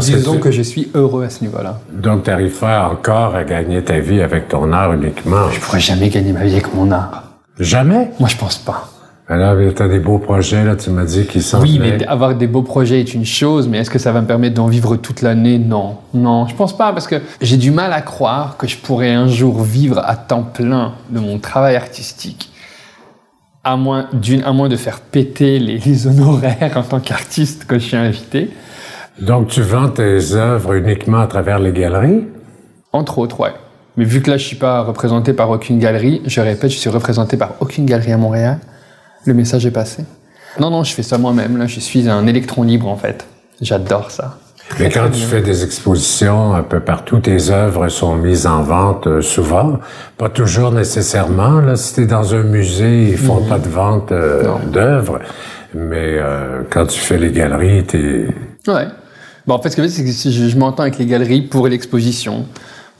disons 0.00 0.38
que, 0.38 0.44
que, 0.44 0.50
je 0.50 0.62
suis 0.62 0.90
heureux 0.94 1.24
à 1.24 1.30
ce 1.30 1.42
niveau-là. 1.42 1.80
Donc, 1.92 2.24
tu 2.24 2.30
n'arrives 2.30 2.58
pas 2.58 2.88
encore 2.88 3.34
à 3.34 3.44
gagner 3.44 3.82
ta 3.82 3.98
vie 4.00 4.20
avec 4.20 4.48
ton 4.48 4.72
art 4.72 4.92
uniquement. 4.92 5.48
Je 5.50 5.60
pourrais 5.60 5.80
jamais 5.80 6.08
gagner 6.08 6.32
ma 6.32 6.44
vie 6.44 6.52
avec 6.52 6.74
mon 6.74 6.90
art. 6.90 7.22
Jamais? 7.58 8.10
Moi, 8.18 8.28
je 8.28 8.36
pense 8.36 8.58
pas. 8.58 8.90
Alors, 9.26 9.56
tu 9.74 9.82
as 9.82 9.88
des 9.88 10.00
beaux 10.00 10.18
projets, 10.18 10.64
là, 10.64 10.76
tu 10.76 10.90
m'as 10.90 11.06
dit, 11.06 11.24
qui 11.24 11.40
sont... 11.40 11.58
Oui, 11.62 11.78
mais 11.80 12.04
avoir 12.06 12.34
des 12.34 12.46
beaux 12.46 12.62
projets 12.62 13.00
est 13.00 13.14
une 13.14 13.24
chose, 13.24 13.68
mais 13.68 13.78
est-ce 13.78 13.88
que 13.88 13.98
ça 13.98 14.12
va 14.12 14.20
me 14.20 14.26
permettre 14.26 14.54
d'en 14.54 14.66
vivre 14.66 14.96
toute 14.96 15.22
l'année? 15.22 15.58
Non. 15.58 15.96
Non, 16.12 16.46
je 16.46 16.54
pense 16.54 16.76
pas, 16.76 16.92
parce 16.92 17.06
que 17.06 17.16
j'ai 17.40 17.56
du 17.56 17.70
mal 17.70 17.94
à 17.94 18.02
croire 18.02 18.58
que 18.58 18.66
je 18.66 18.76
pourrais 18.76 19.12
un 19.12 19.26
jour 19.26 19.62
vivre 19.62 19.98
à 20.04 20.16
temps 20.16 20.42
plein 20.42 20.92
de 21.08 21.20
mon 21.20 21.38
travail 21.38 21.74
artistique, 21.74 22.50
à 23.64 23.78
moins, 23.78 24.10
à 24.44 24.52
moins 24.52 24.68
de 24.68 24.76
faire 24.76 25.00
péter 25.00 25.58
les, 25.58 25.78
les 25.78 26.06
honoraires 26.06 26.72
en 26.76 26.82
tant 26.82 27.00
qu'artiste 27.00 27.64
que 27.64 27.78
je 27.78 27.84
suis 27.84 27.96
invité. 27.96 28.50
Donc, 29.22 29.48
tu 29.48 29.62
vends 29.62 29.88
tes 29.88 30.34
œuvres 30.34 30.74
uniquement 30.74 31.20
à 31.20 31.26
travers 31.28 31.60
les 31.60 31.72
galeries? 31.72 32.26
Entre 32.92 33.18
autres, 33.18 33.40
ouais. 33.40 33.54
Mais 33.96 34.04
vu 34.04 34.20
que 34.20 34.30
là, 34.30 34.36
je 34.36 34.44
suis 34.44 34.56
pas 34.56 34.82
représenté 34.82 35.32
par 35.32 35.48
aucune 35.48 35.78
galerie, 35.78 36.20
je 36.26 36.42
répète, 36.42 36.70
je 36.70 36.76
suis 36.76 36.90
représenté 36.90 37.38
par 37.38 37.52
aucune 37.60 37.86
galerie 37.86 38.12
à 38.12 38.18
Montréal 38.18 38.58
le 39.26 39.34
message 39.34 39.66
est 39.66 39.70
passé. 39.70 40.04
Non, 40.60 40.70
non, 40.70 40.84
je 40.84 40.92
fais 40.92 41.02
ça 41.02 41.18
moi-même. 41.18 41.56
Là, 41.56 41.66
je 41.66 41.80
suis 41.80 42.08
un 42.08 42.26
électron 42.26 42.62
libre 42.62 42.88
en 42.88 42.96
fait. 42.96 43.26
J'adore 43.60 44.10
ça. 44.10 44.38
Mais 44.80 44.88
quand 44.88 45.10
tu 45.10 45.20
fais 45.20 45.42
des 45.42 45.62
expositions 45.62 46.54
un 46.54 46.62
peu 46.62 46.80
partout, 46.80 47.20
tes 47.20 47.50
œuvres 47.50 47.88
sont 47.88 48.16
mises 48.16 48.46
en 48.46 48.62
vente 48.62 49.06
euh, 49.06 49.20
souvent. 49.20 49.78
Pas 50.16 50.28
toujours 50.28 50.72
nécessairement. 50.72 51.60
Là, 51.60 51.76
si 51.76 51.94
t'es 51.94 52.06
dans 52.06 52.34
un 52.34 52.42
musée, 52.42 53.10
ils 53.10 53.18
font 53.18 53.40
mhm. 53.42 53.48
pas 53.48 53.58
de 53.58 53.68
vente 53.68 54.12
euh, 54.12 54.54
d'œuvres. 54.72 55.20
Mais 55.74 56.16
euh, 56.18 56.62
quand 56.70 56.86
tu 56.86 56.98
fais 56.98 57.18
les 57.18 57.30
galeries, 57.30 57.84
t'es... 57.84 58.26
Ouais. 58.66 58.86
Bon, 59.46 59.54
en 59.54 59.60
fait, 59.60 59.70
ce 59.70 59.76
que 59.76 59.86
c'est 59.86 60.02
que 60.02 60.10
je, 60.10 60.48
je 60.48 60.56
m'entends 60.56 60.82
avec 60.82 60.98
les 60.98 61.06
galeries 61.06 61.42
pour 61.42 61.68
l'exposition. 61.68 62.46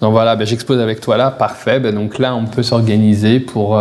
Donc 0.01 0.13
voilà, 0.13 0.37
ben, 0.37 0.47
j'expose 0.47 0.81
avec 0.81 1.01
toi 1.01 1.17
là, 1.17 1.31
parfait. 1.31 1.81
Ben, 1.81 1.95
donc 1.95 2.19
là, 2.19 2.35
on 2.35 2.45
peut 2.45 2.63
s'organiser 2.63 3.41
pour 3.41 3.79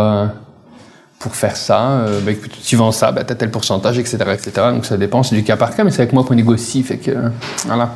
pour 1.24 1.34
faire 1.36 1.56
ça, 1.56 1.80
euh, 2.00 2.20
bah, 2.20 2.32
tu 2.62 2.76
vends 2.76 2.92
ça, 2.92 3.10
bah, 3.10 3.24
tu 3.24 3.32
as 3.32 3.36
tel 3.36 3.50
pourcentage, 3.50 3.98
etc., 3.98 4.18
etc. 4.34 4.52
Donc 4.74 4.84
ça 4.84 4.98
dépend, 4.98 5.22
c'est 5.22 5.34
du 5.34 5.42
cas 5.42 5.56
par 5.56 5.74
cas, 5.74 5.82
mais 5.82 5.90
c'est 5.90 6.02
avec 6.02 6.12
moi 6.12 6.22
qu'on 6.22 6.34
négocie. 6.34 6.82
Fait 6.82 6.98
que, 6.98 7.10
euh, 7.12 7.28
voilà. 7.64 7.94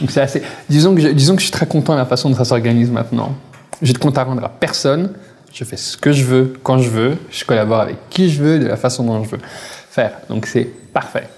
Donc 0.00 0.10
c'est 0.10 0.20
assez. 0.20 0.42
Disons 0.68 0.96
que, 0.96 1.00
je, 1.00 1.08
disons 1.10 1.34
que 1.36 1.40
je 1.40 1.44
suis 1.46 1.52
très 1.52 1.66
content 1.66 1.92
de 1.92 1.98
la 1.98 2.06
façon 2.06 2.28
dont 2.28 2.36
ça 2.36 2.44
s'organise 2.44 2.90
maintenant. 2.90 3.36
J'ai 3.82 3.92
de 3.92 3.98
compte 3.98 4.18
à 4.18 4.24
rendre 4.24 4.44
à 4.44 4.48
personne. 4.48 5.12
Je 5.52 5.62
fais 5.62 5.76
ce 5.76 5.96
que 5.96 6.10
je 6.10 6.24
veux, 6.24 6.54
quand 6.64 6.78
je 6.78 6.90
veux. 6.90 7.16
Je 7.30 7.44
collabore 7.44 7.80
avec 7.82 7.96
qui 8.10 8.28
je 8.30 8.42
veux, 8.42 8.58
de 8.58 8.66
la 8.66 8.76
façon 8.76 9.04
dont 9.04 9.22
je 9.22 9.30
veux 9.30 9.38
faire. 9.90 10.10
Donc 10.28 10.46
c'est 10.46 10.64
parfait. 10.92 11.28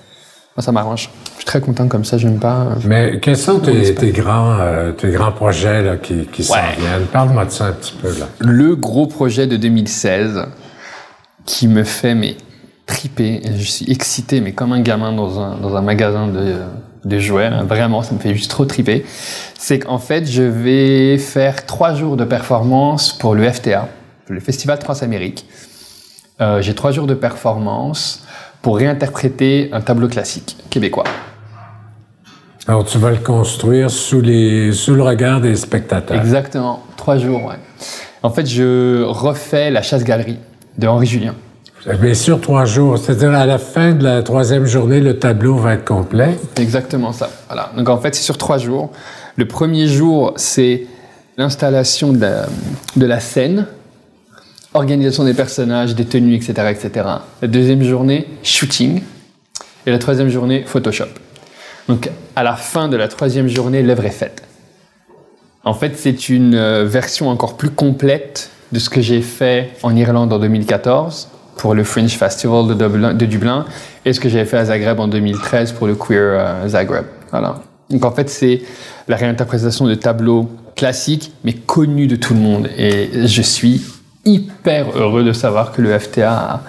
Ça 0.59 0.71
m'arrange. 0.73 1.11
Je 1.33 1.37
suis 1.39 1.45
très 1.47 1.61
content 1.63 1.89
comme 1.89 2.05
ça, 2.05 2.19
j'aime 2.19 2.39
pas. 2.39 2.61
euh, 2.61 2.75
Mais 2.85 3.19
quels 3.21 3.39
sont 3.39 3.59
tes, 3.59 3.95
tes 3.95 4.11
grands, 4.13 4.59
euh, 4.61 4.93
tes 4.93 5.11
grands 5.11 5.33
projets 5.33 5.83
là, 5.83 5.97
qui, 5.97 6.27
qui 6.31 6.45
s'en 6.45 6.55
Ouais. 6.55 6.61
viennent? 6.79 7.07
Parle-moi 7.11 7.47
de 7.47 7.51
ça 7.51 7.67
un 7.67 7.73
petit 7.73 7.95
peu. 8.01 8.09
Là. 8.19 8.27
le 8.39 8.77
gros 8.77 9.07
projet 9.07 9.47
de 9.47 9.57
2016 9.57 10.45
qui 11.45 11.68
me 11.68 11.84
fait 11.84 12.14
mais 12.14 12.36
triper. 12.86 13.40
Je 13.57 13.64
suis 13.64 13.90
excité, 13.90 14.40
mais 14.40 14.53
comme 14.53 14.72
un 14.72 14.80
gamin 14.80 15.12
dans 15.12 15.40
un, 15.40 15.57
dans 15.57 15.76
un 15.76 15.82
magasin 15.82 16.26
de, 16.28 16.57
de 17.05 17.18
jouets. 17.18 17.47
hein. 17.47 17.64
Vraiment, 17.64 18.03
ça 18.03 18.14
me 18.14 18.18
fait 18.18 18.34
juste 18.34 18.51
trop 18.51 18.64
triper. 18.64 19.05
C'est 19.59 19.78
qu'en 19.80 19.99
fait, 19.99 20.26
je 20.30 20.43
vais 20.43 21.18
faire 21.18 21.64
trois 21.66 21.95
jours 21.95 22.16
de 22.16 22.24
performance 22.24 23.12
pour 23.12 23.34
le 23.34 23.49
FTA, 23.51 23.88
le 24.28 24.40
Festival 24.40 24.78
Transamérique. 24.78 25.47
Euh, 26.40 26.61
J'ai 26.62 26.74
trois 26.74 26.90
jours 26.90 27.07
de 27.07 27.14
performance 27.14 28.24
pour 28.62 28.76
réinterpréter 28.78 29.70
un 29.72 29.80
tableau 29.80 30.09
classique 30.09 30.57
québécois. 30.70 31.05
Alors, 32.68 32.84
tu 32.84 32.97
vas 32.99 33.11
le 33.11 33.16
construire 33.16 33.90
sous, 33.90 34.20
les, 34.20 34.72
sous 34.72 34.95
le 34.95 35.03
regard 35.03 35.40
des 35.40 35.57
spectateurs. 35.57 36.16
Exactement, 36.16 36.84
trois 36.97 37.18
jours, 37.18 37.45
ouais. 37.45 37.57
En 38.22 38.30
fait, 38.30 38.47
je 38.47 39.03
refais 39.03 39.70
la 39.72 39.82
chasse-galerie 39.82 40.38
de 40.79 40.87
Henri 40.87 41.07
Julien. 41.07 41.35
Mais 42.01 42.14
sur 42.14 42.41
trois 42.41 42.64
jours, 42.64 42.97
c'est-à-dire 42.99 43.33
à 43.33 43.45
la 43.45 43.59
fin 43.59 43.93
de 43.93 44.05
la 44.05 44.23
troisième 44.23 44.66
journée, 44.66 45.01
le 45.01 45.18
tableau 45.18 45.57
va 45.57 45.75
être 45.75 45.85
complet? 45.85 46.39
Exactement 46.57 47.12
ça. 47.12 47.29
Voilà. 47.49 47.73
Donc 47.77 47.89
en 47.89 47.99
fait, 47.99 48.14
c'est 48.14 48.23
sur 48.23 48.39
trois 48.39 48.59
jours. 48.59 48.91
Le 49.37 49.47
premier 49.47 49.89
jour, 49.89 50.33
c'est 50.37 50.87
l'installation 51.37 52.12
de 52.12 52.20
la, 52.20 52.47
de 52.97 53.07
la 53.07 53.18
scène, 53.18 53.66
organisation 54.75 55.25
des 55.25 55.35
personnages, 55.35 55.97
des 55.97 56.05
tenues, 56.05 56.37
etc., 56.37 56.53
etc. 56.70 57.07
La 57.41 57.49
deuxième 57.49 57.83
journée, 57.83 58.29
shooting. 58.45 59.03
Et 59.85 59.91
la 59.91 59.99
troisième 59.99 60.29
journée, 60.29 60.62
Photoshop. 60.64 61.09
Donc 61.89 62.09
à 62.37 62.45
la 62.45 62.55
fin 62.55 62.89
de 62.89 62.97
la 62.97 63.09
troisième 63.09 63.49
journée, 63.49 63.83
l'œuvre 63.83 64.05
est 64.05 64.11
faite. 64.11 64.45
En 65.64 65.75
fait, 65.75 65.97
c'est 65.97 66.29
une 66.29 66.55
euh, 66.55 66.85
version 66.85 67.29
encore 67.29 67.57
plus 67.57 67.70
complète 67.70 68.51
de 68.73 68.79
ce 68.79 68.89
que 68.91 69.01
j'ai 69.01 69.20
fait 69.23 69.70
en 69.83 69.95
Irlande 69.97 70.33
en 70.33 70.39
2014 70.39 71.29
pour 71.59 71.75
le 71.75 71.85
Fringe 71.85 72.12
Festival 72.16 72.66
de 72.68 72.75
Dublin, 72.75 73.14
de 73.14 73.27
Dublin 73.27 73.64
et 74.05 74.12
ce 74.12 74.20
que 74.20 74.29
j'ai 74.29 74.45
fait 74.45 74.57
à 74.57 74.64
Zagreb 74.66 74.99
en 74.99 75.09
2013 75.09 75.73
pour 75.73 75.87
le 75.87 75.95
Queer 75.95 76.18
euh, 76.39 76.68
Zagreb. 76.68 77.05
Voilà. 77.31 77.57
Donc 77.91 78.05
en 78.05 78.11
fait, 78.11 78.31
c'est 78.31 78.62
la 79.09 79.16
réinterprétation 79.16 79.87
de 79.87 79.95
tableaux 79.95 80.49
classiques 80.75 81.33
mais 81.45 81.53
connus 81.53 82.07
de 82.07 82.16
tout 82.16 82.33
le 82.35 82.41
monde. 82.41 82.68
Et 82.79 83.27
je 83.27 83.43
suis 83.43 83.83
hyper 84.25 84.97
heureux 84.97 85.25
de 85.25 85.33
savoir 85.33 85.73
que 85.73 85.83
le 85.83 85.99
FTA 85.99 86.31
a, 86.33 86.61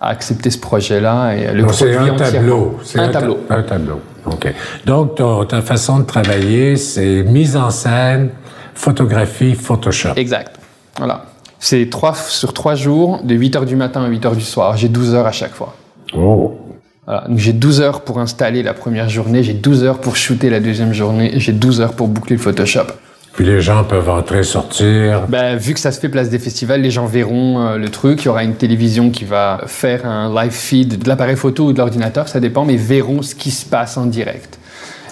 a 0.00 0.08
accepté 0.08 0.50
ce 0.50 0.58
projet-là 0.58 1.34
et 1.36 1.52
le 1.52 1.62
Donc, 1.62 1.74
c'est 1.74 1.94
un 1.96 2.14
tableau. 2.16 2.78
C'est 2.82 2.98
Un 2.98 3.06
ta- 3.08 3.20
tableau. 3.20 3.38
Un 3.50 3.62
tableau. 3.62 4.00
OK. 4.26 4.52
Donc, 4.84 5.14
ton- 5.16 5.44
ta 5.44 5.62
façon 5.62 6.00
de 6.00 6.04
travailler, 6.04 6.76
c'est 6.76 7.22
mise 7.22 7.56
en 7.56 7.70
scène, 7.70 8.30
photographie, 8.74 9.54
Photoshop. 9.54 10.14
Exact. 10.16 10.56
Voilà. 10.98 11.26
C'est 11.64 11.88
trois, 11.88 12.12
sur 12.16 12.52
trois 12.54 12.74
jours, 12.74 13.20
de 13.22 13.36
8h 13.36 13.66
du 13.66 13.76
matin 13.76 14.02
à 14.02 14.10
8h 14.10 14.34
du 14.34 14.42
soir. 14.42 14.76
J'ai 14.76 14.88
12 14.88 15.14
heures 15.14 15.26
à 15.26 15.32
chaque 15.32 15.54
fois. 15.54 15.76
Oh. 16.12 16.58
Voilà. 17.06 17.28
J'ai 17.36 17.52
12 17.52 17.80
heures 17.80 18.00
pour 18.00 18.18
installer 18.18 18.64
la 18.64 18.74
première 18.74 19.08
journée, 19.08 19.44
j'ai 19.44 19.52
12 19.52 19.84
heures 19.84 20.00
pour 20.00 20.16
shooter 20.16 20.50
la 20.50 20.58
deuxième 20.58 20.92
journée, 20.92 21.32
et 21.36 21.38
j'ai 21.38 21.52
12 21.52 21.80
heures 21.80 21.92
pour 21.92 22.08
boucler 22.08 22.34
le 22.34 22.42
Photoshop. 22.42 22.86
Puis 23.34 23.46
les 23.46 23.60
gens 23.60 23.84
peuvent 23.84 24.10
entrer, 24.10 24.42
sortir. 24.42 25.28
Ben, 25.28 25.56
vu 25.56 25.74
que 25.74 25.78
ça 25.78 25.92
se 25.92 26.00
fait 26.00 26.08
place 26.08 26.30
des 26.30 26.40
festivals, 26.40 26.82
les 26.82 26.90
gens 26.90 27.06
verront 27.06 27.60
euh, 27.60 27.78
le 27.78 27.88
truc. 27.90 28.24
Il 28.24 28.26
y 28.26 28.28
aura 28.28 28.42
une 28.42 28.56
télévision 28.56 29.10
qui 29.10 29.24
va 29.24 29.60
faire 29.68 30.04
un 30.04 30.34
live 30.34 30.50
feed 30.50 30.98
de 30.98 31.08
l'appareil 31.08 31.36
photo 31.36 31.66
ou 31.66 31.72
de 31.72 31.78
l'ordinateur, 31.78 32.26
ça 32.26 32.40
dépend, 32.40 32.64
mais 32.64 32.74
verront 32.74 33.22
ce 33.22 33.36
qui 33.36 33.52
se 33.52 33.64
passe 33.64 33.96
en 33.96 34.06
direct. 34.06 34.58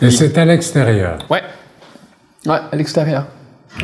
Et 0.02 0.10
c'est 0.10 0.36
à 0.36 0.44
l'extérieur. 0.44 1.18
Ouais. 1.30 1.42
Ouais, 2.44 2.58
à 2.72 2.74
l'extérieur. 2.74 3.26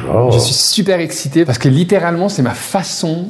Oh. 0.08 0.30
Je 0.32 0.38
suis 0.38 0.54
super 0.54 1.00
excité 1.00 1.44
parce 1.44 1.58
que 1.58 1.68
littéralement, 1.68 2.28
c'est 2.28 2.42
ma 2.42 2.54
façon. 2.54 3.28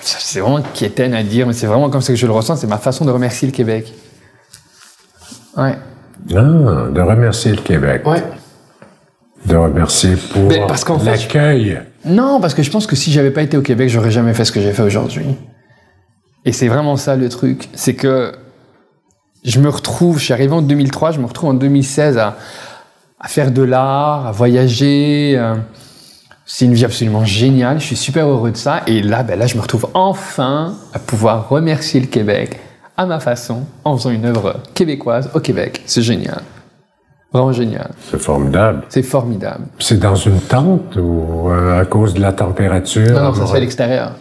C'est 0.00 0.40
vraiment 0.40 0.62
quétaine 0.74 1.14
à 1.14 1.22
dire, 1.22 1.46
mais 1.46 1.52
c'est 1.52 1.66
vraiment 1.66 1.88
comme 1.88 2.00
ça 2.00 2.12
que 2.12 2.18
je 2.18 2.26
le 2.26 2.32
ressens. 2.32 2.56
C'est 2.56 2.66
ma 2.66 2.78
façon 2.78 3.04
de 3.04 3.10
remercier 3.10 3.46
le 3.46 3.52
Québec. 3.52 3.92
Ouais. 5.56 5.76
Ah, 6.34 6.88
de 6.90 7.00
remercier 7.00 7.52
le 7.52 7.62
Québec. 7.62 8.06
Ouais. 8.06 8.22
De 9.46 9.56
remercier 9.56 10.16
pour 10.16 10.42
Mais 10.44 10.64
parce 10.66 10.84
qu'en 10.84 10.98
fait, 10.98 11.10
l'accueil. 11.10 11.80
Non, 12.04 12.40
parce 12.40 12.54
que 12.54 12.62
je 12.62 12.70
pense 12.70 12.86
que 12.86 12.96
si 12.96 13.12
j'avais 13.12 13.30
pas 13.30 13.42
été 13.42 13.56
au 13.56 13.62
Québec, 13.62 13.88
j'aurais 13.88 14.10
jamais 14.10 14.34
fait 14.34 14.44
ce 14.44 14.52
que 14.52 14.60
j'ai 14.60 14.72
fait 14.72 14.82
aujourd'hui. 14.82 15.26
Et 16.44 16.52
c'est 16.52 16.68
vraiment 16.68 16.96
ça 16.96 17.16
le 17.16 17.28
truc. 17.28 17.68
C'est 17.74 17.94
que 17.94 18.32
je 19.44 19.60
me 19.60 19.68
retrouve, 19.68 20.18
je 20.18 20.24
suis 20.24 20.32
arrivé 20.32 20.52
en 20.52 20.62
2003, 20.62 21.12
je 21.12 21.20
me 21.20 21.26
retrouve 21.26 21.50
en 21.50 21.54
2016 21.54 22.18
à, 22.18 22.36
à 23.22 23.28
faire 23.28 23.50
de 23.52 23.62
l'art, 23.62 24.26
à 24.26 24.32
voyager. 24.32 25.34
euh, 25.36 25.54
C'est 26.44 26.64
une 26.64 26.74
vie 26.74 26.84
absolument 26.84 27.24
géniale. 27.24 27.80
Je 27.80 27.86
suis 27.86 27.96
super 27.96 28.26
heureux 28.26 28.50
de 28.50 28.56
ça. 28.56 28.82
Et 28.86 29.00
là, 29.02 29.22
ben 29.22 29.38
là, 29.38 29.46
je 29.46 29.56
me 29.56 29.62
retrouve 29.62 29.86
enfin 29.94 30.74
à 30.92 30.98
pouvoir 30.98 31.48
remercier 31.48 32.00
le 32.00 32.06
Québec 32.06 32.58
à 32.96 33.06
ma 33.06 33.20
façon 33.20 33.62
en 33.84 33.96
faisant 33.96 34.10
une 34.10 34.26
œuvre 34.26 34.56
québécoise 34.74 35.30
au 35.34 35.40
Québec. 35.40 35.82
C'est 35.86 36.02
génial. 36.02 36.42
Vraiment 37.32 37.52
génial. 37.52 37.90
C'est 38.10 38.20
formidable. 38.20 38.82
C'est 38.90 39.02
formidable. 39.02 39.64
C'est 39.78 39.98
dans 39.98 40.14
une 40.16 40.38
tente 40.40 40.96
ou 40.96 41.48
euh, 41.48 41.80
à 41.80 41.86
cause 41.86 42.12
de 42.12 42.20
la 42.20 42.32
température? 42.34 43.14
Non, 43.14 43.22
non, 43.28 43.34
ça 43.34 43.46
se 43.46 43.50
fait 43.52 43.56
à 43.56 43.60
l'extérieur. 43.60 44.12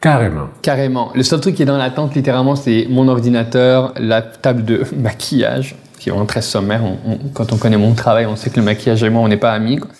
Carrément. 0.00 0.48
Carrément. 0.62 1.10
Le 1.14 1.22
seul 1.22 1.40
truc 1.40 1.54
qui 1.54 1.62
est 1.62 1.66
dans 1.66 1.78
la 1.78 1.90
tente, 1.90 2.14
littéralement, 2.14 2.54
c'est 2.56 2.86
mon 2.90 3.08
ordinateur, 3.08 3.94
la 3.98 4.20
table 4.20 4.64
de 4.64 4.82
maquillage, 4.96 5.76
qui 5.98 6.08
est 6.08 6.12
vraiment 6.12 6.26
très 6.26 6.42
sommaire. 6.42 6.82
On- 6.84 6.98
on- 7.12 7.18
quand 7.34 7.52
on 7.52 7.56
connaît 7.56 7.76
mon 7.76 7.92
travail, 7.94 8.26
on 8.26 8.36
sait 8.36 8.50
que 8.50 8.56
le 8.56 8.62
maquillage 8.64 9.02
et 9.02 9.10
moi, 9.10 9.22
on 9.22 9.28
n'est 9.28 9.36
pas 9.36 9.52
amis. 9.52 9.76
quoi. 9.78 9.90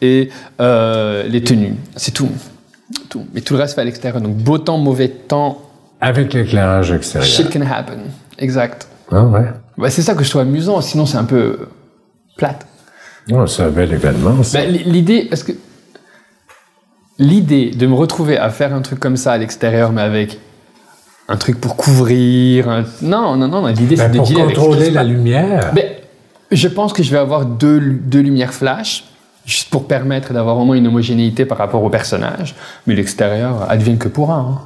Et 0.00 0.30
euh, 0.60 1.22
les 1.28 1.42
tenues. 1.42 1.74
C'est 1.96 2.10
tout. 2.12 2.28
tout. 3.08 3.26
Mais 3.32 3.40
tout 3.40 3.54
le 3.54 3.60
reste 3.60 3.74
fait 3.74 3.80
à 3.80 3.84
l'extérieur. 3.84 4.20
Donc, 4.20 4.36
beau 4.36 4.58
temps, 4.58 4.78
mauvais 4.78 5.08
temps, 5.08 5.60
Avec 6.00 6.34
l'éclairage 6.34 6.92
extérieur. 6.92 7.28
shit 7.30 7.50
can 7.50 7.62
happen. 7.62 8.00
Exact. 8.38 8.88
Ah 9.10 9.22
ouais. 9.24 9.44
Bah, 9.78 9.90
c'est 9.90 10.02
ça 10.02 10.14
que 10.14 10.24
je 10.24 10.30
trouve 10.30 10.42
amusant. 10.42 10.80
Sinon, 10.80 11.06
c'est 11.06 11.16
un 11.18 11.24
peu 11.24 11.68
plate. 12.36 12.66
Oh, 13.32 13.46
c'est 13.46 13.62
un 13.62 13.70
bel 13.70 13.92
événement, 13.92 14.36
l- 14.54 14.82
l'idée, 14.84 15.28
est-ce 15.30 15.44
que 15.44 15.52
l'idée 17.18 17.70
de 17.70 17.86
me 17.86 17.94
retrouver 17.94 18.36
à 18.36 18.50
faire 18.50 18.74
un 18.74 18.82
truc 18.82 18.98
comme 19.00 19.16
ça 19.16 19.32
à 19.32 19.38
l'extérieur, 19.38 19.92
mais 19.92 20.02
avec 20.02 20.38
un 21.28 21.36
truc 21.36 21.60
pour 21.60 21.76
couvrir, 21.76 22.68
un- 22.68 22.84
non, 23.02 23.36
non, 23.36 23.48
non, 23.48 23.62
non, 23.62 23.66
l'idée 23.68 23.96
c'est 23.96 24.04
Ben, 24.08 24.12
de 24.12 24.16
pour 24.18 24.26
dealer 24.26 24.44
contrôler 24.46 24.90
la 24.90 25.04
lumière. 25.04 25.72
Ben, 25.74 25.84
je 26.50 26.68
pense 26.68 26.92
que 26.92 27.02
je 27.02 27.10
vais 27.10 27.18
avoir 27.18 27.46
deux, 27.46 27.80
deux 27.80 28.20
lumières 28.20 28.52
flash, 28.52 29.04
juste 29.46 29.70
pour 29.70 29.86
permettre 29.86 30.32
d'avoir 30.32 30.56
vraiment 30.56 30.74
une 30.74 30.86
homogénéité 30.86 31.44
par 31.46 31.58
rapport 31.58 31.82
au 31.82 31.88
personnage. 31.90 32.54
Mais 32.86 32.94
l'extérieur 32.94 33.66
advienne 33.70 33.98
que 33.98 34.08
pourra. 34.08 34.36
hein. 34.38 34.58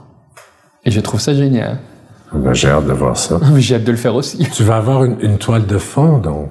Et 0.85 0.91
je 0.91 1.01
trouve 1.01 1.21
ça 1.21 1.35
génial. 1.35 1.79
Ben, 2.33 2.53
J'ai 2.53 2.69
hâte 2.69 2.87
de 2.87 2.93
voir 2.93 3.17
ça. 3.17 3.39
J'ai 3.57 3.77
hâte 3.77 3.85
de 3.85 3.91
le 3.93 3.97
faire 3.97 4.15
aussi. 4.15 4.39
Tu 4.53 4.63
vas 4.65 4.77
avoir 4.77 5.05
une, 5.05 5.17
une 5.21 5.39
toile 5.39 5.67
de 5.67 5.79
fond, 5.79 6.19
donc. 6.19 6.49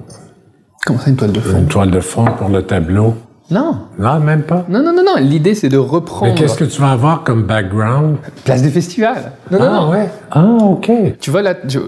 Comment 0.85 0.99
ça, 0.99 1.09
une 1.09 1.15
toile 1.17 1.31
de 1.33 1.39
fond? 1.41 1.57
Une 1.57 1.67
toile 1.67 1.91
de 1.91 1.99
fond 1.99 2.25
pour 2.37 2.49
le 2.49 2.63
tableau. 2.63 3.15
Non, 3.49 3.77
Non, 3.97 4.19
même 4.19 4.43
pas. 4.43 4.65
non, 4.67 4.83
non, 4.83 4.91
non, 4.93 5.03
non. 5.05 5.15
L'idée 5.21 5.55
c'est 5.55 5.69
de 5.69 5.77
reprendre. 5.77 6.33
Mais 6.33 6.37
qu'est-ce 6.37 6.57
que 6.57 6.65
tu 6.65 6.81
vas 6.81 6.91
avoir 6.91 7.23
comme 7.23 7.43
background? 7.43 8.17
Place 8.43 8.61
des 8.61 8.69
festivals. 8.69 9.31
Non, 9.51 9.59
non, 9.59 9.71
non. 9.71 9.89
ouais. 9.91 10.09
Ah, 10.31 10.43
OK. 10.45 10.91
Tu 11.21 11.31
vois 11.31 11.41
là, 11.41 11.55
tu- 11.55 11.79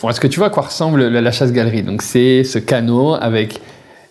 bon, 0.00 0.10
est-ce 0.10 0.20
que 0.20 0.28
tu 0.28 0.38
vois 0.38 0.46
à 0.46 0.50
quoi 0.50 0.62
ressemble 0.64 1.06
la, 1.08 1.20
la 1.20 1.30
chasse-galerie 1.32 1.82
Donc 1.82 2.02
c'est 2.02 2.44
ce 2.44 2.58
canot 2.60 3.14
avec 3.14 3.60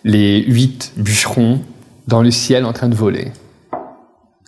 les 0.04 0.42
huit 0.46 0.92
bûcherons 0.98 1.60
dans 2.06 2.22
le 2.22 2.30
ciel 2.30 2.64
en 2.66 2.72
train 2.74 2.88
de 2.88 2.94
voler. 2.94 3.32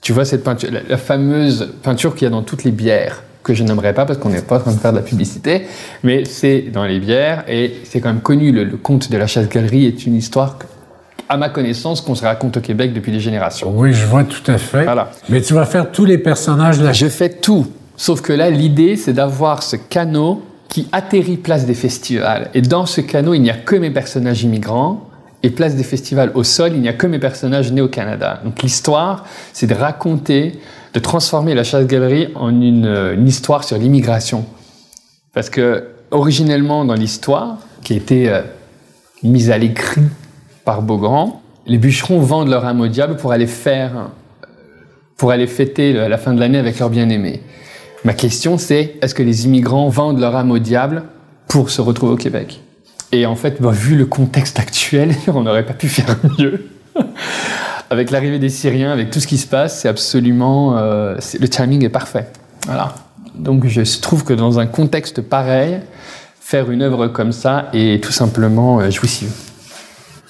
Tu 0.02 0.12
vois 0.12 0.24
cette 0.26 0.44
peinture, 0.44 0.70
la, 0.72 0.80
la 0.88 0.96
fameuse 0.98 1.72
peinture 1.82 2.14
qu'il 2.14 2.24
y 2.24 2.26
a 2.26 2.30
dans 2.30 2.42
toutes 2.42 2.64
les 2.64 2.70
bières 2.70 3.22
que 3.42 3.54
je 3.54 3.64
n'aimerais 3.64 3.94
pas 3.94 4.04
parce 4.04 4.18
qu'on 4.18 4.28
n'est 4.28 4.42
pas 4.42 4.56
en 4.56 4.61
train 4.61 4.72
de 4.72 4.78
faire 4.78 4.92
de 4.92 4.98
la 4.98 5.02
publicité, 5.02 5.62
mais 6.02 6.26
c'est 6.26 6.61
dans 6.61 6.84
les 6.84 7.00
bières 7.00 7.44
et 7.48 7.72
c'est 7.84 8.00
quand 8.00 8.11
même 8.11 8.20
connu. 8.20 8.52
Le, 8.52 8.64
le 8.64 8.76
conte 8.76 9.11
de 9.11 9.16
la 9.16 9.26
chasse-galerie 9.26 9.86
est 9.86 10.04
une 10.06 10.14
histoire, 10.14 10.58
que, 10.58 10.66
à 11.31 11.37
ma 11.37 11.49
connaissance, 11.49 12.01
qu'on 12.01 12.16
se 12.16 12.24
raconte 12.24 12.57
au 12.57 12.61
Québec 12.61 12.93
depuis 12.93 13.12
des 13.12 13.20
générations. 13.20 13.72
Oui, 13.72 13.93
je 13.93 14.05
vois 14.05 14.24
tout 14.24 14.51
à 14.51 14.59
fait. 14.59 14.83
Voilà. 14.83 15.12
Mais 15.28 15.41
tu 15.41 15.55
vas 15.55 15.64
faire 15.64 15.93
tous 15.93 16.05
les 16.05 16.18
personnages 16.18 16.78
de 16.78 16.85
la 16.85 16.93
Je 16.93 17.07
fais 17.07 17.28
tout. 17.28 17.68
Sauf 17.97 18.20
que 18.20 18.33
là, 18.33 18.51
l'idée, 18.51 18.97
c'est 18.97 19.12
d'avoir 19.12 19.62
ce 19.62 19.76
canot 19.76 20.43
qui 20.68 20.89
atterrit 20.91 21.37
place 21.37 21.66
des 21.66 21.74
festivals. 21.74 22.51
Et 22.53 22.62
dans 22.62 22.85
ce 22.85 23.01
canot, 23.01 23.35
il 23.35 23.43
n'y 23.43 23.51
a 23.51 23.55
que 23.55 23.76
mes 23.76 23.93
personnages 23.93 24.43
immigrants. 24.43 25.07
Et 25.45 25.51
place 25.51 25.76
des 25.76 25.85
festivals 25.85 26.33
au 26.35 26.43
sol, 26.43 26.72
il 26.74 26.81
n'y 26.81 26.89
a 26.89 26.93
que 26.93 27.07
mes 27.07 27.20
personnages 27.20 27.72
nés 27.72 27.81
au 27.81 27.89
Canada. 27.89 28.41
Donc 28.45 28.61
l'histoire, 28.62 29.24
c'est 29.53 29.68
de 29.68 29.74
raconter, 29.74 30.59
de 30.93 30.99
transformer 30.99 31.55
la 31.55 31.62
chasse-galerie 31.62 32.28
en 32.35 32.51
une, 32.61 32.85
euh, 32.85 33.14
une 33.14 33.26
histoire 33.26 33.64
sur 33.64 33.78
l'immigration. 33.78 34.45
Parce 35.33 35.49
que, 35.49 35.85
originellement, 36.11 36.85
dans 36.85 36.95
l'histoire, 36.95 37.57
qui 37.83 37.95
a 37.95 37.97
été 37.97 38.28
euh, 38.28 38.43
mise 39.22 39.51
à 39.51 39.57
l'écrit 39.57 40.03
par 40.64 40.82
Beaugrand, 40.82 41.42
les 41.66 41.78
bûcherons 41.78 42.20
vendent 42.20 42.48
leur 42.48 42.64
âme 42.64 42.80
au 42.80 42.88
diable 42.88 43.16
pour 43.16 43.32
aller 43.32 43.46
faire 43.46 44.11
pour 45.16 45.30
aller 45.32 45.46
fêter 45.46 45.92
la 45.92 46.16
fin 46.16 46.32
de 46.32 46.40
l'année 46.40 46.58
avec 46.58 46.78
leur 46.78 46.88
bien-aimé. 46.88 47.42
Ma 48.04 48.14
question 48.14 48.56
c'est, 48.56 48.94
est-ce 49.02 49.14
que 49.14 49.22
les 49.22 49.44
immigrants 49.44 49.90
vendent 49.90 50.18
leur 50.18 50.34
âme 50.34 50.50
au 50.50 50.58
diable 50.58 51.02
pour 51.46 51.68
se 51.68 51.82
retrouver 51.82 52.14
au 52.14 52.16
Québec? 52.16 52.62
Et 53.12 53.26
en 53.26 53.36
fait, 53.36 53.61
bah, 53.61 53.70
vu 53.70 53.96
le 53.96 54.06
contexte 54.06 54.58
actuel, 54.58 55.14
on 55.26 55.42
n'aurait 55.42 55.66
pas 55.66 55.74
pu 55.74 55.88
faire 55.88 56.16
mieux. 56.38 56.66
avec 57.90 58.11
l'arrivée 58.11 58.38
des 58.38 58.48
Syriens, 58.48 58.92
avec 58.92 59.11
tout 59.11 59.20
ce 59.20 59.26
qui 59.26 59.36
se 59.36 59.46
passe, 59.46 59.80
c'est 59.80 59.88
absolument... 59.88 60.78
Euh, 60.78 61.16
le 61.38 61.48
timing 61.48 61.84
est 61.84 61.90
parfait. 61.90 62.28
Voilà. 62.64 62.94
Donc 63.34 63.66
je 63.66 64.00
trouve 64.00 64.24
que 64.24 64.32
dans 64.32 64.58
un 64.58 64.66
contexte 64.66 65.20
pareil, 65.20 65.80
faire 66.40 66.70
une 66.70 66.82
œuvre 66.82 67.08
comme 67.08 67.32
ça 67.32 67.68
est 67.72 68.02
tout 68.02 68.12
simplement 68.12 68.80
euh, 68.80 68.90
jouissif. 68.90 69.49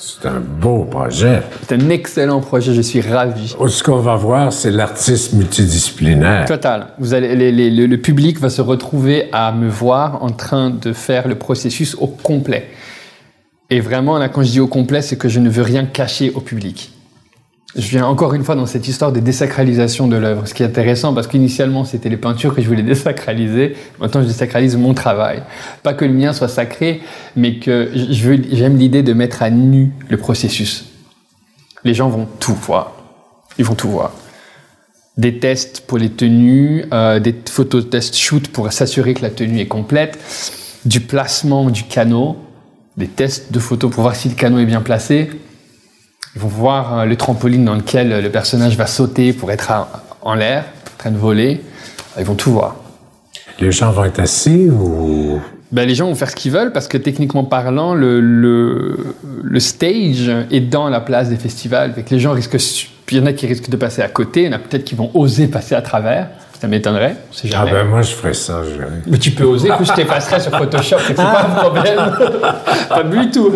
C'est 0.03 0.27
un 0.27 0.41
beau 0.41 0.85
projet. 0.85 1.43
C'est 1.69 1.75
un 1.75 1.91
excellent 1.91 2.41
projet, 2.41 2.73
je 2.73 2.81
suis 2.81 3.03
ravi. 3.03 3.55
Ce 3.69 3.83
qu'on 3.83 3.99
va 3.99 4.17
voir, 4.17 4.51
c'est 4.51 4.71
l'artiste 4.71 5.35
multidisciplinaire. 5.35 6.47
Total. 6.47 6.87
Vous 6.99 7.13
allez, 7.13 7.53
le, 7.71 7.97
public 7.99 8.41
va 8.41 8.49
se 8.49 8.63
retrouver 8.63 9.29
à 9.31 9.53
me 9.53 9.69
voir 9.69 10.23
en 10.25 10.31
train 10.31 10.71
de 10.71 10.95
faire 10.95 11.29
le 11.29 11.35
processus 11.35 11.97
au 11.97 12.07
complet. 12.07 12.69
Et 13.69 13.81
vraiment, 13.81 14.17
là, 14.17 14.31
quand 14.31 14.43
je 14.43 14.53
dis 14.53 14.61
au 14.61 14.69
complet, 14.69 15.03
c'est 15.03 15.19
que 15.19 15.29
je 15.29 15.39
ne 15.39 15.51
veux 15.51 15.63
rien 15.63 15.85
cacher 15.85 16.33
au 16.35 16.41
public. 16.41 16.93
Je 17.77 17.89
viens 17.89 18.05
encore 18.05 18.35
une 18.35 18.43
fois 18.43 18.57
dans 18.57 18.67
cette 18.67 18.89
histoire 18.89 19.13
de 19.13 19.21
désacralisation 19.21 20.09
de 20.09 20.17
l'œuvre. 20.17 20.47
Ce 20.47 20.55
qui 20.55 20.65
est 20.65 20.67
intéressant 20.67 21.15
parce 21.15 21.29
qu'initialement 21.29 21.85
c'était 21.85 22.09
les 22.09 22.17
peintures 22.17 22.55
que 22.55 22.63
je 22.63 22.67
voulais 22.67 22.83
désacraliser. 22.95 23.77
Maintenant 24.01 24.23
je 24.23 24.27
désacralise 24.27 24.77
mon 24.77 24.93
travail. 24.93 25.43
Pas 25.83 25.95
que 25.95 26.05
le 26.05 26.13
mien 26.13 26.33
soit 26.33 26.49
sacré, 26.49 27.01
mais 27.37 27.59
que 27.59 27.91
j'aime 27.95 28.77
l'idée 28.77 29.03
de 29.03 29.13
mettre 29.13 29.43
à 29.43 29.51
nu 29.51 29.93
le 30.09 30.17
processus. 30.17 30.87
Les 31.85 31.95
gens 31.95 32.09
vont 32.09 32.27
tout 32.41 32.55
voir. 32.55 32.93
Ils 33.59 33.65
vont 33.65 33.75
tout 33.75 33.89
voir. 33.89 34.13
Des 35.17 35.39
tests 35.39 35.83
pour 35.87 35.99
les 35.99 36.11
tenues, 36.11 36.85
euh, 36.93 37.21
des 37.21 37.35
photos 37.49 37.89
test 37.89 38.17
shoot 38.17 38.49
pour 38.49 38.73
s'assurer 38.73 39.15
que 39.15 39.23
la 39.23 39.31
tenue 39.31 39.61
est 39.61 39.67
complète, 39.67 40.19
du 40.85 41.01
placement 41.01 41.71
du 41.71 41.85
canot, 41.85 42.37
des 42.97 43.09
tests 43.09 43.53
de 43.53 43.59
photos 43.59 43.91
pour 43.93 44.03
voir 44.03 44.17
si 44.17 44.29
le 44.29 44.35
canot 44.35 44.59
est 44.59 44.67
bien 44.67 44.81
placé 44.81 45.31
ils 46.35 46.41
vont 46.41 46.49
voir 46.49 47.01
euh, 47.01 47.05
le 47.05 47.17
trampoline 47.17 47.65
dans 47.65 47.75
lequel 47.75 48.23
le 48.23 48.31
personnage 48.31 48.77
va 48.77 48.87
sauter 48.87 49.33
pour 49.33 49.51
être 49.51 49.73
en 50.23 50.35
l'air, 50.35 50.65
en 50.95 50.99
train 50.99 51.11
de 51.11 51.19
voler. 51.19 51.61
Ils 52.19 52.25
vont 52.25 52.35
tout 52.35 52.53
voir. 52.53 52.77
Les 53.59 53.73
gens 53.73 53.91
vont 53.91 54.05
être 54.05 54.21
assis 54.21 54.69
ou? 54.71 55.41
Ben, 55.73 55.87
les 55.87 55.95
gens 55.95 56.07
vont 56.07 56.15
faire 56.15 56.31
ce 56.31 56.37
qu'ils 56.37 56.51
veulent 56.51 56.73
parce 56.73 56.89
que 56.89 56.99
techniquement 56.99 57.45
parlant, 57.45 57.95
le, 57.95 58.21
le, 58.21 59.61
stage 59.61 60.31
est 60.51 60.61
dans 60.61 60.89
la 60.89 61.01
place 61.01 61.29
des 61.29 61.37
festivals. 61.37 61.95
Les 62.11 62.19
gens 62.19 62.33
risquent, 62.33 62.57
il 63.13 63.19
y 63.19 63.21
en 63.21 63.27
a 63.27 63.33
qui 63.33 63.47
risquent 63.47 63.71
de 63.71 63.77
passer 63.77 64.03
à 64.03 64.09
côté, 64.09 64.43
il 64.43 64.47
y 64.47 64.49
en 64.49 64.53
a 64.53 64.59
peut-être 64.59 64.85
qui 64.85 64.97
vont 64.97 65.11
oser 65.15 65.47
passer 65.47 65.77
à 65.77 65.83
travers. 65.83 66.29
Ça 66.61 66.69
m'étonnerait. 66.69 67.17
Ah 67.55 67.65
ben 67.65 67.85
moi 67.85 68.03
je 68.03 68.13
ferais 68.13 68.35
ça. 68.35 68.63
Je... 68.63 68.83
Mais 69.07 69.17
tu 69.17 69.31
peux 69.31 69.45
oser, 69.45 69.71
puis 69.79 69.87
je 69.87 69.93
t'effacerai 69.95 70.41
sur 70.41 70.55
Photoshop, 70.57 70.99
c'est 71.07 71.15
pas 71.15 71.47
un 71.47 71.55
problème. 71.55 71.99
pas 72.89 73.03
du 73.03 73.31
tout. 73.31 73.51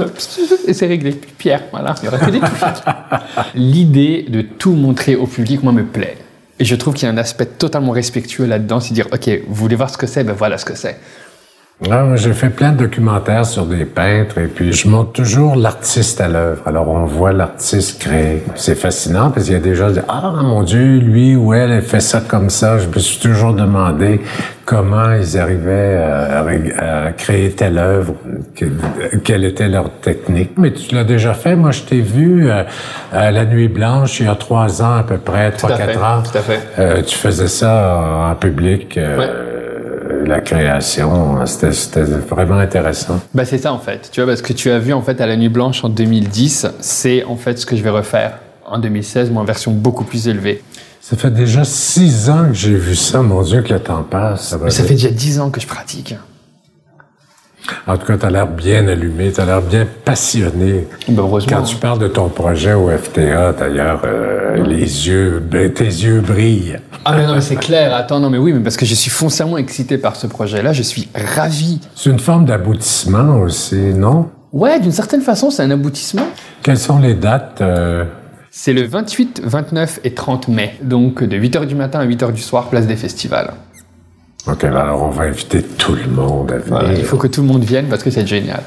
Et 0.66 0.72
c'est 0.72 0.86
réglé. 0.86 1.12
Pierre, 1.12 1.64
voilà. 1.70 1.94
Il 2.02 2.06
y 2.06 2.08
aurait 2.08 2.18
que 2.18 2.30
des 2.30 2.40
L'idée 3.54 4.24
de 4.26 4.40
tout 4.40 4.72
montrer 4.72 5.16
au 5.16 5.26
public, 5.26 5.62
moi, 5.62 5.72
me 5.72 5.84
plaît. 5.84 6.16
Et 6.58 6.64
je 6.64 6.74
trouve 6.76 6.94
qu'il 6.94 7.06
y 7.06 7.10
a 7.10 7.12
un 7.12 7.18
aspect 7.18 7.46
totalement 7.46 7.92
respectueux 7.92 8.46
là-dedans, 8.46 8.80
c'est 8.80 8.94
dire, 8.94 9.08
OK, 9.12 9.28
vous 9.48 9.54
voulez 9.54 9.76
voir 9.76 9.90
ce 9.90 9.98
que 9.98 10.06
c'est, 10.06 10.24
ben 10.24 10.32
voilà 10.32 10.56
ce 10.56 10.64
que 10.64 10.74
c'est. 10.74 10.98
Ah, 11.90 12.14
j'ai 12.14 12.32
fait 12.32 12.50
plein 12.50 12.70
de 12.70 12.78
documentaires 12.78 13.44
sur 13.44 13.66
des 13.66 13.84
peintres 13.84 14.38
et 14.38 14.46
puis 14.46 14.72
je 14.72 14.88
montre 14.88 15.10
toujours 15.10 15.56
l'artiste 15.56 16.20
à 16.20 16.28
l'œuvre. 16.28 16.62
Alors 16.66 16.88
on 16.88 17.04
voit 17.04 17.32
l'artiste 17.32 18.00
créer. 18.00 18.44
C'est 18.54 18.76
fascinant 18.76 19.30
parce 19.30 19.46
qu'il 19.46 19.54
y 19.54 19.56
a 19.56 19.60
des 19.60 19.74
gens 19.74 19.88
qui 19.88 19.94
disent 19.94 20.04
Ah 20.08 20.32
mon 20.42 20.62
Dieu, 20.62 20.98
lui 20.98 21.34
ou 21.34 21.52
elle, 21.52 21.72
elle 21.72 21.82
fait 21.82 22.00
ça 22.00 22.20
comme 22.20 22.48
ça. 22.48 22.78
Je 22.78 22.86
me 22.86 22.98
suis 23.00 23.18
toujours 23.18 23.54
demandé 23.54 24.20
comment 24.64 25.12
ils 25.12 25.38
arrivaient 25.38 25.98
à, 26.78 27.12
créer 27.12 27.50
telle 27.50 27.78
œuvre, 27.78 28.14
quelle 29.24 29.44
était 29.44 29.68
leur 29.68 29.90
technique. 30.00 30.52
Mais 30.56 30.72
tu 30.72 30.94
l'as 30.94 31.04
déjà 31.04 31.34
fait. 31.34 31.56
Moi, 31.56 31.70
je 31.70 31.82
t'ai 31.82 32.00
vu 32.00 32.48
euh, 32.48 32.62
à 33.12 33.30
La 33.30 33.44
Nuit 33.44 33.68
Blanche 33.68 34.20
il 34.20 34.26
y 34.26 34.28
a 34.28 34.34
trois 34.34 34.82
ans 34.82 34.96
à 34.96 35.02
peu 35.02 35.18
près, 35.18 35.50
trois, 35.52 35.76
quatre 35.76 36.02
ans. 36.02 36.22
Tout 36.22 36.38
à 36.38 36.40
fait. 36.40 36.60
Euh, 36.78 37.02
tu 37.02 37.16
faisais 37.16 37.48
ça 37.48 38.30
en 38.30 38.34
public. 38.36 38.96
Euh, 38.96 39.43
la 40.24 40.40
création. 40.40 41.44
C'était 41.46 42.02
vraiment 42.02 42.58
intéressant. 42.58 43.20
Bah, 43.34 43.44
c'est 43.44 43.58
ça, 43.58 43.72
en 43.72 43.78
fait. 43.78 44.08
Tu 44.12 44.20
vois, 44.20 44.30
parce 44.30 44.42
que 44.42 44.52
tu 44.52 44.70
as 44.70 44.78
vu, 44.78 44.92
en 44.92 45.02
fait, 45.02 45.20
à 45.20 45.26
la 45.26 45.36
Nuit 45.36 45.48
Blanche 45.48 45.84
en 45.84 45.88
2010, 45.88 46.66
c'est, 46.80 47.24
en 47.24 47.36
fait, 47.36 47.58
ce 47.58 47.66
que 47.66 47.76
je 47.76 47.82
vais 47.82 47.90
refaire 47.90 48.38
en 48.66 48.78
2016, 48.78 49.30
mais 49.30 49.38
en 49.38 49.44
version 49.44 49.72
beaucoup 49.72 50.04
plus 50.04 50.28
élevée. 50.28 50.62
Ça 51.00 51.16
fait 51.16 51.30
déjà 51.30 51.64
six 51.64 52.30
ans 52.30 52.46
que 52.48 52.54
j'ai 52.54 52.74
vu 52.74 52.94
ça. 52.94 53.20
Mon 53.20 53.42
Dieu, 53.42 53.60
que 53.62 53.74
le 53.74 53.80
temps 53.80 54.02
passe. 54.02 54.48
Ça 54.48 54.58
mais 54.62 54.70
ça 54.70 54.84
fait 54.84 54.94
déjà 54.94 55.10
dix 55.10 55.38
ans 55.38 55.50
que 55.50 55.60
je 55.60 55.66
pratique. 55.66 56.14
En 57.86 57.96
tout 57.96 58.06
cas, 58.06 58.16
tu 58.16 58.26
as 58.26 58.30
l'air 58.30 58.46
bien 58.46 58.86
allumé, 58.88 59.32
tu 59.32 59.40
as 59.40 59.44
l'air 59.46 59.62
bien 59.62 59.86
passionné. 60.04 60.86
Ben, 61.08 61.22
Quand 61.48 61.62
tu 61.62 61.76
parles 61.76 61.98
de 61.98 62.08
ton 62.08 62.28
projet 62.28 62.74
au 62.74 62.90
FTA, 62.90 63.52
d'ailleurs, 63.52 64.02
euh, 64.04 64.62
les 64.64 65.08
yeux, 65.08 65.40
ben, 65.40 65.72
tes 65.72 65.84
yeux 65.84 66.20
brillent. 66.20 66.78
Ah 67.04 67.14
mais 67.16 67.26
non, 67.26 67.34
mais 67.34 67.40
c'est 67.40 67.56
clair. 67.56 67.94
Attends, 67.94 68.20
non, 68.20 68.30
mais 68.30 68.38
oui, 68.38 68.52
mais 68.52 68.60
parce 68.60 68.76
que 68.76 68.86
je 68.86 68.94
suis 68.94 69.10
foncièrement 69.10 69.58
excité 69.58 69.98
par 69.98 70.16
ce 70.16 70.26
projet-là. 70.26 70.72
Je 70.72 70.82
suis 70.82 71.08
ravi. 71.14 71.80
C'est 71.94 72.10
une 72.10 72.18
forme 72.18 72.44
d'aboutissement 72.46 73.40
aussi, 73.40 73.76
non? 73.76 74.30
Ouais, 74.52 74.78
d'une 74.80 74.92
certaine 74.92 75.20
façon, 75.20 75.50
c'est 75.50 75.62
un 75.62 75.70
aboutissement. 75.70 76.26
Quelles 76.62 76.78
sont 76.78 76.98
les 76.98 77.14
dates? 77.14 77.58
Euh? 77.60 78.04
C'est 78.50 78.72
le 78.72 78.82
28, 78.86 79.42
29 79.44 80.00
et 80.04 80.14
30 80.14 80.48
mai. 80.48 80.74
Donc, 80.80 81.24
de 81.24 81.36
8h 81.36 81.66
du 81.66 81.74
matin 81.74 81.98
à 81.98 82.06
8h 82.06 82.32
du 82.32 82.40
soir, 82.40 82.68
place 82.68 82.86
des 82.86 82.96
festivals. 82.96 83.52
OK, 84.46 84.60
ben 84.60 84.76
alors 84.76 85.02
on 85.02 85.10
va 85.10 85.24
inviter 85.24 85.62
tout 85.62 85.94
le 85.94 86.06
monde 86.06 86.52
à 86.52 86.58
venir. 86.58 86.98
il 86.98 87.04
faut 87.04 87.16
que 87.16 87.28
tout 87.28 87.40
le 87.40 87.46
monde 87.46 87.64
vienne 87.64 87.86
parce 87.88 88.02
que 88.02 88.10
c'est 88.10 88.26
génial. 88.26 88.62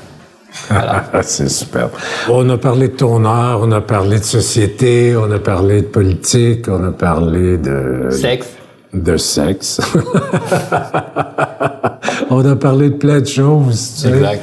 c'est 1.22 1.50
super. 1.50 1.90
On 2.30 2.50
a 2.50 2.58
parlé 2.58 2.88
de 2.88 2.96
ton 2.96 3.26
art, 3.26 3.60
on 3.62 3.72
a 3.72 3.82
parlé 3.82 4.18
de 4.20 4.24
société, 4.24 5.16
on 5.16 5.32
a 5.32 5.40
parlé 5.40 5.84
de 5.84 5.88
politique, 5.88 6.68
on 6.68 6.84
a 6.84 6.92
parlé 6.92 7.58
de... 7.58 8.10
Sexe. 8.10 8.48
De 8.94 9.18
sexe. 9.18 9.80
on 12.32 12.50
a 12.50 12.56
parlé 12.56 12.90
de 12.90 12.96
plein 12.96 13.22
de 13.22 13.28
choses. 13.28 14.06
Exact. 14.06 14.42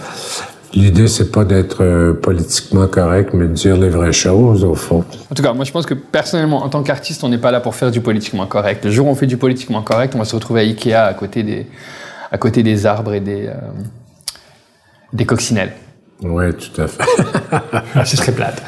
L'idée, 0.74 1.06
c'est 1.06 1.30
pas 1.30 1.44
d'être 1.44 1.84
euh, 1.84 2.14
politiquement 2.14 2.88
correct, 2.88 3.30
mais 3.32 3.46
de 3.46 3.52
dire 3.52 3.76
les 3.76 3.88
vraies 3.88 4.12
choses, 4.12 4.64
au 4.64 4.74
fond. 4.74 5.04
En 5.30 5.34
tout 5.34 5.42
cas, 5.42 5.52
moi, 5.52 5.64
je 5.64 5.70
pense 5.70 5.86
que 5.86 5.94
personnellement, 5.94 6.64
en 6.64 6.68
tant 6.68 6.82
qu'artiste, 6.82 7.22
on 7.22 7.28
n'est 7.28 7.38
pas 7.38 7.52
là 7.52 7.60
pour 7.60 7.76
faire 7.76 7.92
du 7.92 8.00
politiquement 8.00 8.46
correct. 8.46 8.84
Le 8.84 8.90
jour 8.90 9.06
où 9.06 9.10
on 9.10 9.14
fait 9.14 9.28
du 9.28 9.36
politiquement 9.36 9.82
correct, 9.82 10.14
on 10.16 10.18
va 10.18 10.24
se 10.24 10.34
retrouver 10.34 10.62
à 10.62 10.64
Ikea 10.64 10.94
à 10.94 11.14
côté 11.14 11.44
des, 11.44 11.66
à 12.32 12.38
côté 12.38 12.64
des 12.64 12.86
arbres 12.86 13.14
et 13.14 13.20
des, 13.20 13.46
euh, 13.46 13.54
des 15.12 15.24
coccinelles. 15.26 15.72
Oui, 16.22 16.44
tout 16.54 16.80
à 16.80 16.86
fait. 16.86 18.04
Ce 18.04 18.16
serait 18.16 18.32
plate. 18.32 18.62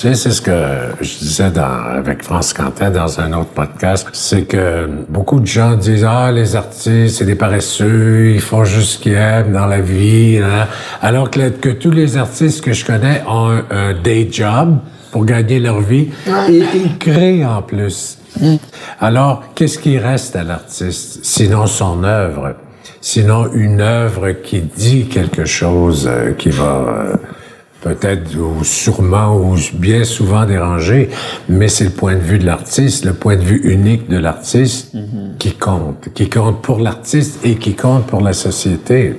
Tu 0.00 0.08
sais, 0.08 0.14
c'est 0.14 0.30
ce 0.30 0.40
que 0.40 0.52
je 1.00 1.18
disais 1.18 1.50
dans, 1.50 1.62
avec 1.64 2.22
France 2.22 2.52
Quentin 2.52 2.90
dans 2.90 3.20
un 3.20 3.32
autre 3.32 3.50
podcast, 3.50 4.08
c'est 4.12 4.42
que 4.42 4.88
beaucoup 5.08 5.40
de 5.40 5.46
gens 5.46 5.74
disent 5.74 6.06
ah 6.08 6.30
les 6.30 6.54
artistes 6.54 7.18
c'est 7.18 7.24
des 7.24 7.34
paresseux, 7.34 8.30
ils 8.30 8.40
font 8.40 8.64
juste 8.64 8.90
ce 8.90 8.98
qu'ils 8.98 9.14
aiment 9.14 9.52
dans 9.52 9.66
la 9.66 9.80
vie, 9.80 10.38
hein. 10.38 10.68
alors 11.02 11.30
que, 11.30 11.48
que, 11.50 11.70
tous 11.70 11.90
les 11.90 12.16
artistes 12.16 12.62
que 12.62 12.72
je 12.72 12.84
connais 12.84 13.22
ont 13.28 13.60
un, 13.70 13.92
day 13.94 14.28
job 14.30 14.78
pour 15.10 15.24
gagner 15.24 15.58
leur 15.58 15.80
vie 15.80 16.10
et 16.48 16.62
ils 16.74 16.98
créent 16.98 17.44
en 17.44 17.62
plus. 17.62 18.18
Mm. 18.40 18.56
Alors 19.00 19.42
qu'est-ce 19.54 19.78
qui 19.78 19.98
reste 19.98 20.36
à 20.36 20.44
l'artiste 20.44 21.24
sinon 21.24 21.66
son 21.66 22.04
œuvre? 22.04 22.54
Sinon 23.00 23.52
une 23.52 23.80
œuvre 23.80 24.32
qui 24.32 24.60
dit 24.60 25.06
quelque 25.06 25.44
chose, 25.44 26.08
euh, 26.10 26.32
qui 26.32 26.50
va 26.50 26.84
euh, 26.88 27.16
peut-être 27.80 28.36
ou 28.36 28.64
sûrement 28.64 29.36
ou 29.36 29.56
bien 29.74 30.04
souvent 30.04 30.44
dérangé, 30.46 31.10
mais 31.48 31.68
c'est 31.68 31.84
le 31.84 31.90
point 31.90 32.14
de 32.14 32.20
vue 32.20 32.38
de 32.38 32.46
l'artiste, 32.46 33.04
le 33.04 33.14
point 33.14 33.36
de 33.36 33.42
vue 33.42 33.60
unique 33.72 34.08
de 34.08 34.18
l'artiste 34.18 34.94
mm-hmm. 34.94 35.36
qui 35.38 35.52
compte, 35.52 36.08
qui 36.14 36.28
compte 36.28 36.60
pour 36.60 36.78
l'artiste 36.80 37.44
et 37.44 37.56
qui 37.56 37.74
compte 37.74 38.06
pour 38.06 38.20
la 38.20 38.32
société. 38.32 39.18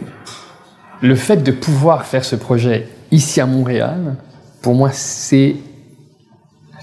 Le 1.02 1.16
fait 1.16 1.38
de 1.38 1.52
pouvoir 1.52 2.06
faire 2.06 2.26
ce 2.26 2.36
projet 2.36 2.90
ici 3.12 3.40
à 3.40 3.46
Montréal, 3.46 4.18
pour 4.62 4.76
moi, 4.76 4.90
c'est 4.92 5.56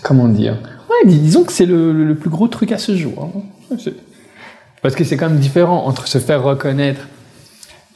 comment 0.02 0.28
dire? 0.28 0.56
Ouais, 0.88 1.10
disons 1.10 1.44
que 1.44 1.52
c'est 1.52 1.66
le, 1.66 2.14
plus 2.14 2.30
gros 2.30 2.48
truc 2.48 2.72
à 2.72 2.78
ce 2.78 2.96
jour. 2.96 3.30
Hein. 3.70 3.76
Parce 4.86 4.94
que 4.94 5.02
c'est 5.02 5.16
quand 5.16 5.28
même 5.28 5.40
différent 5.40 5.84
entre 5.86 6.06
se 6.06 6.18
faire 6.18 6.44
reconnaître 6.44 7.00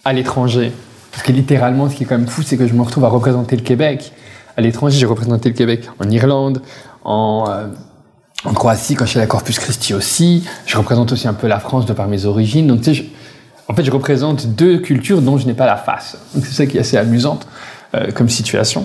à 0.05 0.13
l'étranger 0.13 0.73
parce 1.13 1.23
que 1.23 1.31
littéralement, 1.31 1.89
ce 1.89 1.95
qui 1.95 2.03
est 2.03 2.07
quand 2.07 2.19
même 2.19 2.27
fou, 2.27 2.43
c'est 2.43 2.57
que 2.57 2.67
je 2.67 2.75
me 2.75 2.83
retrouve 2.83 3.05
à 3.05 3.09
représenter 3.09 3.55
le 3.55 3.63
Québec. 3.63 4.11
À 4.57 4.61
l'étranger, 4.61 4.99
j'ai 4.99 5.07
représenté 5.07 5.51
le 5.51 5.55
Québec 5.55 5.89
en 6.01 6.11
Irlande, 6.11 6.63
en, 7.05 7.45
euh, 7.49 7.69
Croatie, 8.55 8.97
quand 8.97 9.05
je 9.05 9.11
suis 9.11 9.19
à 9.21 9.23
la 9.23 9.29
Corpus 9.29 9.61
Christi 9.61 9.95
aussi. 9.95 10.45
Je 10.67 10.77
représente 10.77 11.13
aussi 11.13 11.29
un 11.29 11.33
peu 11.33 11.47
la 11.47 11.61
France 11.61 11.87
de 11.87 11.93
par 11.93 12.09
mes 12.09 12.25
origines. 12.25 12.67
Donc, 12.67 12.81
tu 12.81 12.93
sais, 12.93 13.05
en 13.69 13.75
fait, 13.77 13.85
je 13.85 13.93
représente 13.93 14.49
deux 14.49 14.79
cultures 14.79 15.23
dont 15.23 15.39
je 15.39 15.47
n'ai 15.47 15.55
pas 15.55 15.67
la 15.67 15.77
face. 15.77 16.19
Donc, 16.35 16.45
c'est 16.45 16.55
ça 16.55 16.67
qui 16.67 16.77
est 16.77 16.81
assez 16.81 16.97
amusante 16.97 17.47
euh, 17.95 18.11
comme 18.11 18.29
situation. 18.29 18.85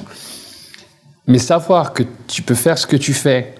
Mais 1.26 1.40
savoir 1.40 1.92
que 1.92 2.04
tu 2.28 2.44
peux 2.44 2.54
faire 2.54 2.78
ce 2.78 2.86
que 2.86 2.98
tu 2.98 3.16
fais, 3.16 3.56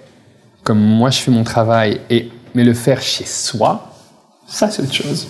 comme 0.62 0.78
moi 0.78 1.10
je 1.10 1.18
fais 1.18 1.32
mon 1.32 1.42
travail, 1.42 2.00
et, 2.10 2.30
mais 2.54 2.62
le 2.62 2.74
faire 2.74 3.02
chez 3.02 3.26
soi, 3.26 3.95
ça 4.46 4.70
c'est 4.70 4.82
autre 4.82 4.92
chose. 4.94 5.28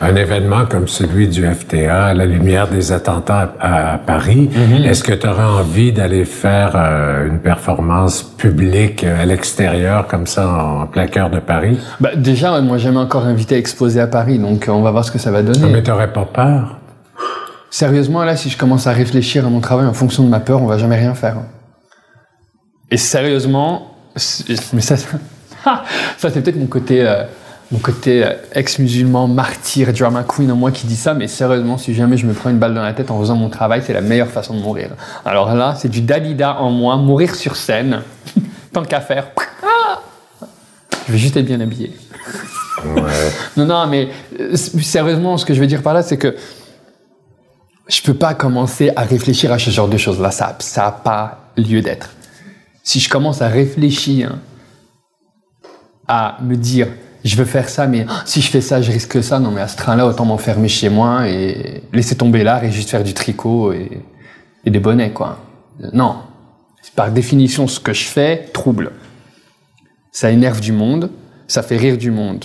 un 0.00 0.16
événement 0.16 0.66
comme 0.66 0.86
celui 0.88 1.28
du 1.28 1.46
FTA, 1.46 2.06
à 2.06 2.14
la 2.14 2.26
lumière 2.26 2.68
des 2.68 2.92
attentats 2.92 3.54
à, 3.60 3.96
Paris, 3.98 4.50
Mhm. 4.52 4.84
est-ce 4.84 5.02
que 5.04 5.12
tu 5.12 5.26
aurais 5.26 5.44
envie 5.44 5.92
d'aller 5.92 6.24
faire 6.26 6.72
euh, 6.74 7.28
une 7.28 7.38
performance 7.38 8.22
publique 8.22 9.04
euh, 9.04 9.22
à 9.22 9.24
l'extérieur, 9.24 10.06
comme 10.08 10.26
ça, 10.26 10.46
en 10.52 10.86
plein 10.86 11.06
cœur 11.06 11.30
de 11.30 11.38
Paris? 11.38 11.78
Bah, 12.00 12.10
déjà, 12.16 12.60
moi, 12.60 12.76
jamais 12.76 12.98
encore 12.98 13.24
invité 13.24 13.54
à 13.54 13.58
exposer 13.58 14.00
à 14.00 14.06
Paris, 14.08 14.38
donc 14.38 14.68
euh, 14.68 14.72
on 14.72 14.82
va 14.82 14.90
voir 14.90 15.04
ce 15.04 15.10
que 15.12 15.18
ça 15.18 15.30
va 15.30 15.42
donner. 15.42 15.70
Mais 15.72 15.82
t'aurais 15.82 16.12
pas 16.12 16.24
peur? 16.26 16.76
Sérieusement, 17.70 18.24
là, 18.24 18.36
si 18.36 18.50
je 18.50 18.58
commence 18.58 18.86
à 18.86 18.92
réfléchir 18.92 19.46
à 19.46 19.48
mon 19.48 19.60
travail 19.60 19.86
en 19.86 19.94
fonction 19.94 20.22
de 20.24 20.28
ma 20.28 20.40
peur, 20.40 20.60
on 20.62 20.66
va 20.66 20.76
jamais 20.76 20.96
rien 20.96 21.14
faire. 21.14 21.36
Et 22.90 22.96
sérieusement, 22.96 23.96
mais 24.72 24.80
ça, 24.82 24.96
ça, 24.98 25.06
ça, 26.18 26.30
c'est 26.30 26.40
peut-être 26.42 26.58
mon 26.58 26.66
côté, 26.66 27.06
euh, 27.06 27.22
mon 27.72 27.78
côté 27.78 28.24
euh, 28.24 28.32
ex-musulman, 28.52 29.28
martyr, 29.28 29.92
drama 29.92 30.22
queen 30.22 30.50
en 30.52 30.56
moi 30.56 30.70
qui 30.70 30.86
dit 30.86 30.96
ça, 30.96 31.14
mais 31.14 31.28
sérieusement, 31.28 31.78
si 31.78 31.94
jamais 31.94 32.16
je 32.16 32.26
me 32.26 32.32
prends 32.32 32.50
une 32.50 32.58
balle 32.58 32.74
dans 32.74 32.82
la 32.82 32.92
tête 32.92 33.10
en 33.10 33.18
faisant 33.18 33.36
mon 33.36 33.48
travail, 33.48 33.82
c'est 33.84 33.92
la 33.92 34.00
meilleure 34.00 34.28
façon 34.28 34.54
de 34.54 34.60
mourir. 34.60 34.90
Alors 35.24 35.54
là, 35.54 35.74
c'est 35.76 35.88
du 35.88 36.02
Dalida 36.02 36.60
en 36.60 36.70
moi, 36.70 36.96
mourir 36.96 37.34
sur 37.34 37.56
scène, 37.56 38.02
tant 38.72 38.84
qu'à 38.84 39.00
faire. 39.00 39.28
Je 41.06 41.12
vais 41.12 41.18
juste 41.18 41.36
être 41.36 41.46
bien 41.46 41.60
habillé. 41.60 41.92
Ouais. 42.84 43.02
Non, 43.56 43.66
non, 43.66 43.86
mais 43.86 44.08
euh, 44.40 44.56
sérieusement, 44.56 45.36
ce 45.36 45.44
que 45.44 45.54
je 45.54 45.60
veux 45.60 45.66
dire 45.66 45.82
par 45.82 45.94
là, 45.94 46.02
c'est 46.02 46.16
que 46.16 46.36
je 47.88 48.02
peux 48.02 48.14
pas 48.14 48.34
commencer 48.34 48.90
à 48.96 49.02
réfléchir 49.02 49.52
à 49.52 49.58
ce 49.58 49.70
genre 49.70 49.88
de 49.88 49.96
choses-là. 49.96 50.30
Ça 50.30 50.56
n'a 50.76 50.90
pas 50.92 51.50
lieu 51.56 51.82
d'être. 51.82 52.10
Si 52.82 53.00
je 53.00 53.08
commence 53.08 53.42
à 53.42 53.48
réfléchir 53.48 54.36
à 56.08 56.38
me 56.42 56.56
dire, 56.56 56.88
je 57.24 57.36
veux 57.36 57.44
faire 57.44 57.68
ça, 57.68 57.86
mais 57.86 58.06
si 58.24 58.40
je 58.40 58.50
fais 58.50 58.60
ça, 58.60 58.82
je 58.82 58.92
risque 58.92 59.22
ça, 59.22 59.38
non, 59.38 59.50
mais 59.50 59.62
à 59.62 59.68
ce 59.68 59.76
train-là, 59.76 60.06
autant 60.06 60.24
m'enfermer 60.24 60.68
chez 60.68 60.90
moi 60.90 61.28
et 61.28 61.82
laisser 61.92 62.16
tomber 62.16 62.44
l'art 62.44 62.64
et 62.64 62.70
juste 62.70 62.90
faire 62.90 63.04
du 63.04 63.14
tricot 63.14 63.72
et, 63.72 64.02
et 64.64 64.70
des 64.70 64.80
bonnets, 64.80 65.10
quoi. 65.10 65.38
Non. 65.92 66.16
Par 66.94 67.10
définition, 67.10 67.66
ce 67.66 67.80
que 67.80 67.92
je 67.92 68.04
fais 68.04 68.48
trouble. 68.52 68.92
Ça 70.12 70.30
énerve 70.30 70.60
du 70.60 70.72
monde, 70.72 71.10
ça 71.48 71.62
fait 71.62 71.76
rire 71.76 71.96
du 71.96 72.10
monde 72.10 72.44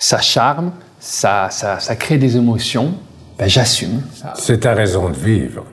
ça 0.00 0.18
charme, 0.20 0.72
ça, 0.98 1.48
ça, 1.50 1.78
ça 1.78 1.94
crée 1.94 2.18
des 2.18 2.36
émotions, 2.36 2.94
ben, 3.38 3.48
j'assume. 3.48 4.02
C'est 4.34 4.60
ta 4.60 4.74
raison 4.74 5.10
de 5.10 5.16
vivre. 5.16 5.64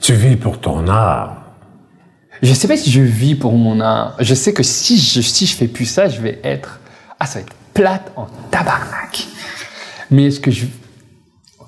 Tu 0.00 0.14
vis 0.14 0.36
pour 0.36 0.58
ton 0.58 0.88
art. 0.88 1.39
Je 2.42 2.54
sais 2.54 2.68
pas 2.68 2.76
si 2.76 2.90
je 2.90 3.00
vis 3.00 3.34
pour 3.34 3.52
mon 3.52 3.80
art. 3.80 4.16
Je 4.18 4.34
sais 4.34 4.52
que 4.52 4.62
si 4.62 4.98
je, 4.98 5.20
si 5.20 5.46
je 5.46 5.54
fais 5.56 5.68
plus 5.68 5.84
ça, 5.84 6.08
je 6.08 6.20
vais 6.20 6.40
être. 6.42 6.80
Ah, 7.18 7.26
ça 7.26 7.34
va 7.38 7.40
être 7.42 7.52
plate 7.74 8.12
en 8.16 8.26
tabarnak. 8.50 9.26
Mais 10.10 10.26
est-ce 10.26 10.40
que 10.40 10.50
je. 10.50 10.66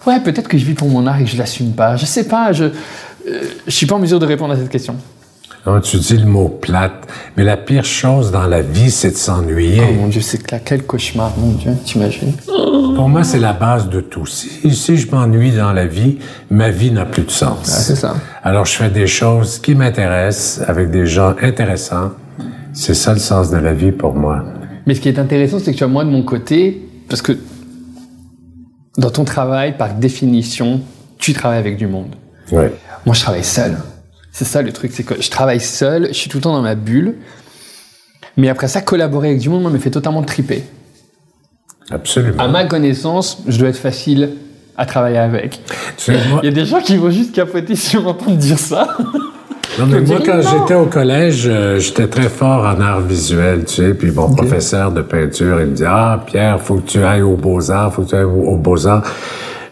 Ouais, 0.06 0.18
peut-être 0.20 0.48
que 0.48 0.58
je 0.58 0.64
vis 0.64 0.74
pour 0.74 0.88
mon 0.88 1.06
art 1.06 1.20
et 1.20 1.24
que 1.24 1.30
je 1.30 1.36
l'assume 1.36 1.72
pas. 1.74 1.96
Je 1.96 2.06
sais 2.06 2.24
pas, 2.26 2.52
je. 2.52 2.64
euh, 2.64 2.70
je 3.66 3.70
suis 3.70 3.86
pas 3.86 3.94
en 3.96 3.98
mesure 3.98 4.18
de 4.18 4.26
répondre 4.26 4.54
à 4.54 4.56
cette 4.56 4.70
question. 4.70 4.96
Non, 5.64 5.80
tu 5.80 5.96
dis 5.98 6.16
le 6.16 6.26
mot 6.26 6.48
plate, 6.48 7.06
mais 7.36 7.44
la 7.44 7.56
pire 7.56 7.84
chose 7.84 8.32
dans 8.32 8.48
la 8.48 8.62
vie, 8.62 8.90
c'est 8.90 9.12
de 9.12 9.16
s'ennuyer. 9.16 9.80
Oh 9.88 9.92
mon 9.94 10.08
dieu, 10.08 10.20
c'est 10.20 10.50
là, 10.50 10.58
quel 10.58 10.82
cauchemar, 10.82 11.32
mon 11.38 11.52
dieu, 11.52 11.72
t'imagines? 11.84 12.32
Pour 12.96 13.08
moi, 13.08 13.22
c'est 13.22 13.38
la 13.38 13.52
base 13.52 13.88
de 13.88 14.00
tout. 14.00 14.26
Si, 14.26 14.74
si 14.74 14.96
je 14.96 15.08
m'ennuie 15.10 15.52
dans 15.52 15.72
la 15.72 15.86
vie, 15.86 16.18
ma 16.50 16.70
vie 16.70 16.90
n'a 16.90 17.04
plus 17.04 17.22
de 17.22 17.30
sens. 17.30 17.58
c'est 17.64 17.94
ça. 17.94 18.16
Alors, 18.42 18.64
je 18.64 18.72
fais 18.72 18.90
des 18.90 19.06
choses 19.06 19.60
qui 19.60 19.76
m'intéressent 19.76 20.68
avec 20.68 20.90
des 20.90 21.06
gens 21.06 21.34
intéressants. 21.40 22.10
C'est 22.72 22.94
ça 22.94 23.12
le 23.12 23.20
sens 23.20 23.50
de 23.50 23.58
la 23.58 23.72
vie 23.72 23.92
pour 23.92 24.14
moi. 24.14 24.42
Mais 24.86 24.96
ce 24.96 25.00
qui 25.00 25.08
est 25.08 25.18
intéressant, 25.18 25.60
c'est 25.60 25.74
que 25.74 25.84
moi, 25.84 26.04
de 26.04 26.10
mon 26.10 26.24
côté, 26.24 26.82
parce 27.08 27.22
que 27.22 27.38
dans 28.98 29.10
ton 29.10 29.24
travail, 29.24 29.76
par 29.76 29.94
définition, 29.94 30.80
tu 31.18 31.34
travailles 31.34 31.60
avec 31.60 31.76
du 31.76 31.86
monde. 31.86 32.16
Oui. 32.50 32.64
Moi, 33.06 33.14
je 33.14 33.20
travaille 33.20 33.44
seul. 33.44 33.76
C'est 34.32 34.46
ça 34.46 34.62
le 34.62 34.72
truc, 34.72 34.92
c'est 34.94 35.02
que 35.02 35.20
je 35.20 35.30
travaille 35.30 35.60
seul, 35.60 36.08
je 36.08 36.14
suis 36.14 36.30
tout 36.30 36.38
le 36.38 36.42
temps 36.42 36.54
dans 36.54 36.62
ma 36.62 36.74
bulle. 36.74 37.16
Mais 38.38 38.48
après 38.48 38.66
ça, 38.66 38.80
collaborer 38.80 39.28
avec 39.28 39.40
du 39.40 39.50
monde, 39.50 39.62
moi, 39.62 39.70
me 39.70 39.78
fait 39.78 39.90
totalement 39.90 40.22
triper. 40.22 40.64
Absolument. 41.90 42.42
À 42.42 42.48
ma 42.48 42.64
connaissance, 42.64 43.42
je 43.46 43.58
dois 43.58 43.68
être 43.68 43.76
facile 43.76 44.30
à 44.76 44.86
travailler 44.86 45.18
avec. 45.18 45.60
Il 46.08 46.44
y 46.44 46.48
a 46.48 46.50
des 46.50 46.64
gens 46.64 46.80
qui 46.80 46.96
vont 46.96 47.10
juste 47.10 47.34
capoter 47.34 47.76
si 47.76 47.98
on 47.98 48.02
m'entend 48.02 48.30
dire 48.32 48.58
ça. 48.58 48.96
Non, 49.78 49.86
mais 49.86 50.00
moi, 50.00 50.18
quand 50.24 50.40
j'étais 50.40 50.74
au 50.74 50.86
collège, 50.86 51.44
euh, 51.46 51.78
j'étais 51.78 52.06
très 52.06 52.28
fort 52.28 52.64
en 52.64 52.80
art 52.80 53.00
visuel, 53.00 53.64
tu 53.64 53.76
sais. 53.76 53.94
Puis 53.94 54.10
mon 54.10 54.30
professeur 54.34 54.92
de 54.92 55.02
peinture, 55.02 55.60
il 55.60 55.68
me 55.68 55.74
dit, 55.74 55.84
ah, 55.86 56.22
Pierre, 56.26 56.60
faut 56.60 56.76
que 56.76 56.86
tu 56.86 57.02
ailles 57.02 57.22
aux 57.22 57.36
Beaux-Arts, 57.36 57.92
faut 57.94 58.02
que 58.02 58.08
tu 58.08 58.14
ailles 58.14 58.24
aux 58.24 58.48
aux 58.48 58.56
Beaux-Arts. 58.56 59.02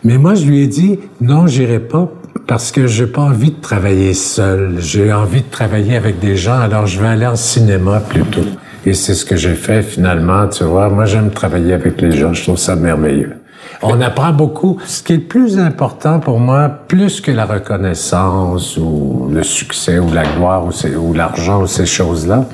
Mais 0.04 0.16
moi, 0.16 0.34
je 0.34 0.44
lui 0.46 0.62
ai 0.62 0.66
dit, 0.66 0.98
non, 1.20 1.46
j'irai 1.46 1.80
pas 1.80 2.10
parce 2.50 2.72
que 2.72 2.88
j'ai 2.88 3.06
pas 3.06 3.20
envie 3.20 3.52
de 3.52 3.60
travailler 3.60 4.12
seul. 4.12 4.80
J'ai 4.80 5.12
envie 5.12 5.42
de 5.42 5.48
travailler 5.48 5.94
avec 5.94 6.18
des 6.18 6.34
gens, 6.34 6.58
alors 6.58 6.84
je 6.84 7.00
vais 7.00 7.06
aller 7.06 7.26
en 7.28 7.36
cinéma 7.36 8.00
plutôt. 8.00 8.42
Et 8.84 8.92
c'est 8.92 9.14
ce 9.14 9.24
que 9.24 9.36
j'ai 9.36 9.54
fait 9.54 9.84
finalement, 9.84 10.48
tu 10.48 10.64
vois. 10.64 10.88
Moi, 10.88 11.04
j'aime 11.04 11.30
travailler 11.30 11.74
avec 11.74 12.00
les 12.00 12.10
gens. 12.10 12.32
Je 12.32 12.42
trouve 12.42 12.58
ça 12.58 12.74
merveilleux. 12.74 13.36
On 13.82 14.00
apprend 14.00 14.32
beaucoup. 14.32 14.80
Ce 14.84 15.00
qui 15.00 15.12
est 15.12 15.18
le 15.18 15.22
plus 15.22 15.60
important 15.60 16.18
pour 16.18 16.40
moi, 16.40 16.68
plus 16.68 17.20
que 17.20 17.30
la 17.30 17.44
reconnaissance 17.44 18.76
ou 18.76 19.30
le 19.32 19.44
succès 19.44 20.00
ou 20.00 20.12
la 20.12 20.24
gloire 20.24 20.64
ou, 20.66 21.14
l'argent 21.14 21.62
ou 21.62 21.68
ces 21.68 21.86
choses-là, 21.86 22.46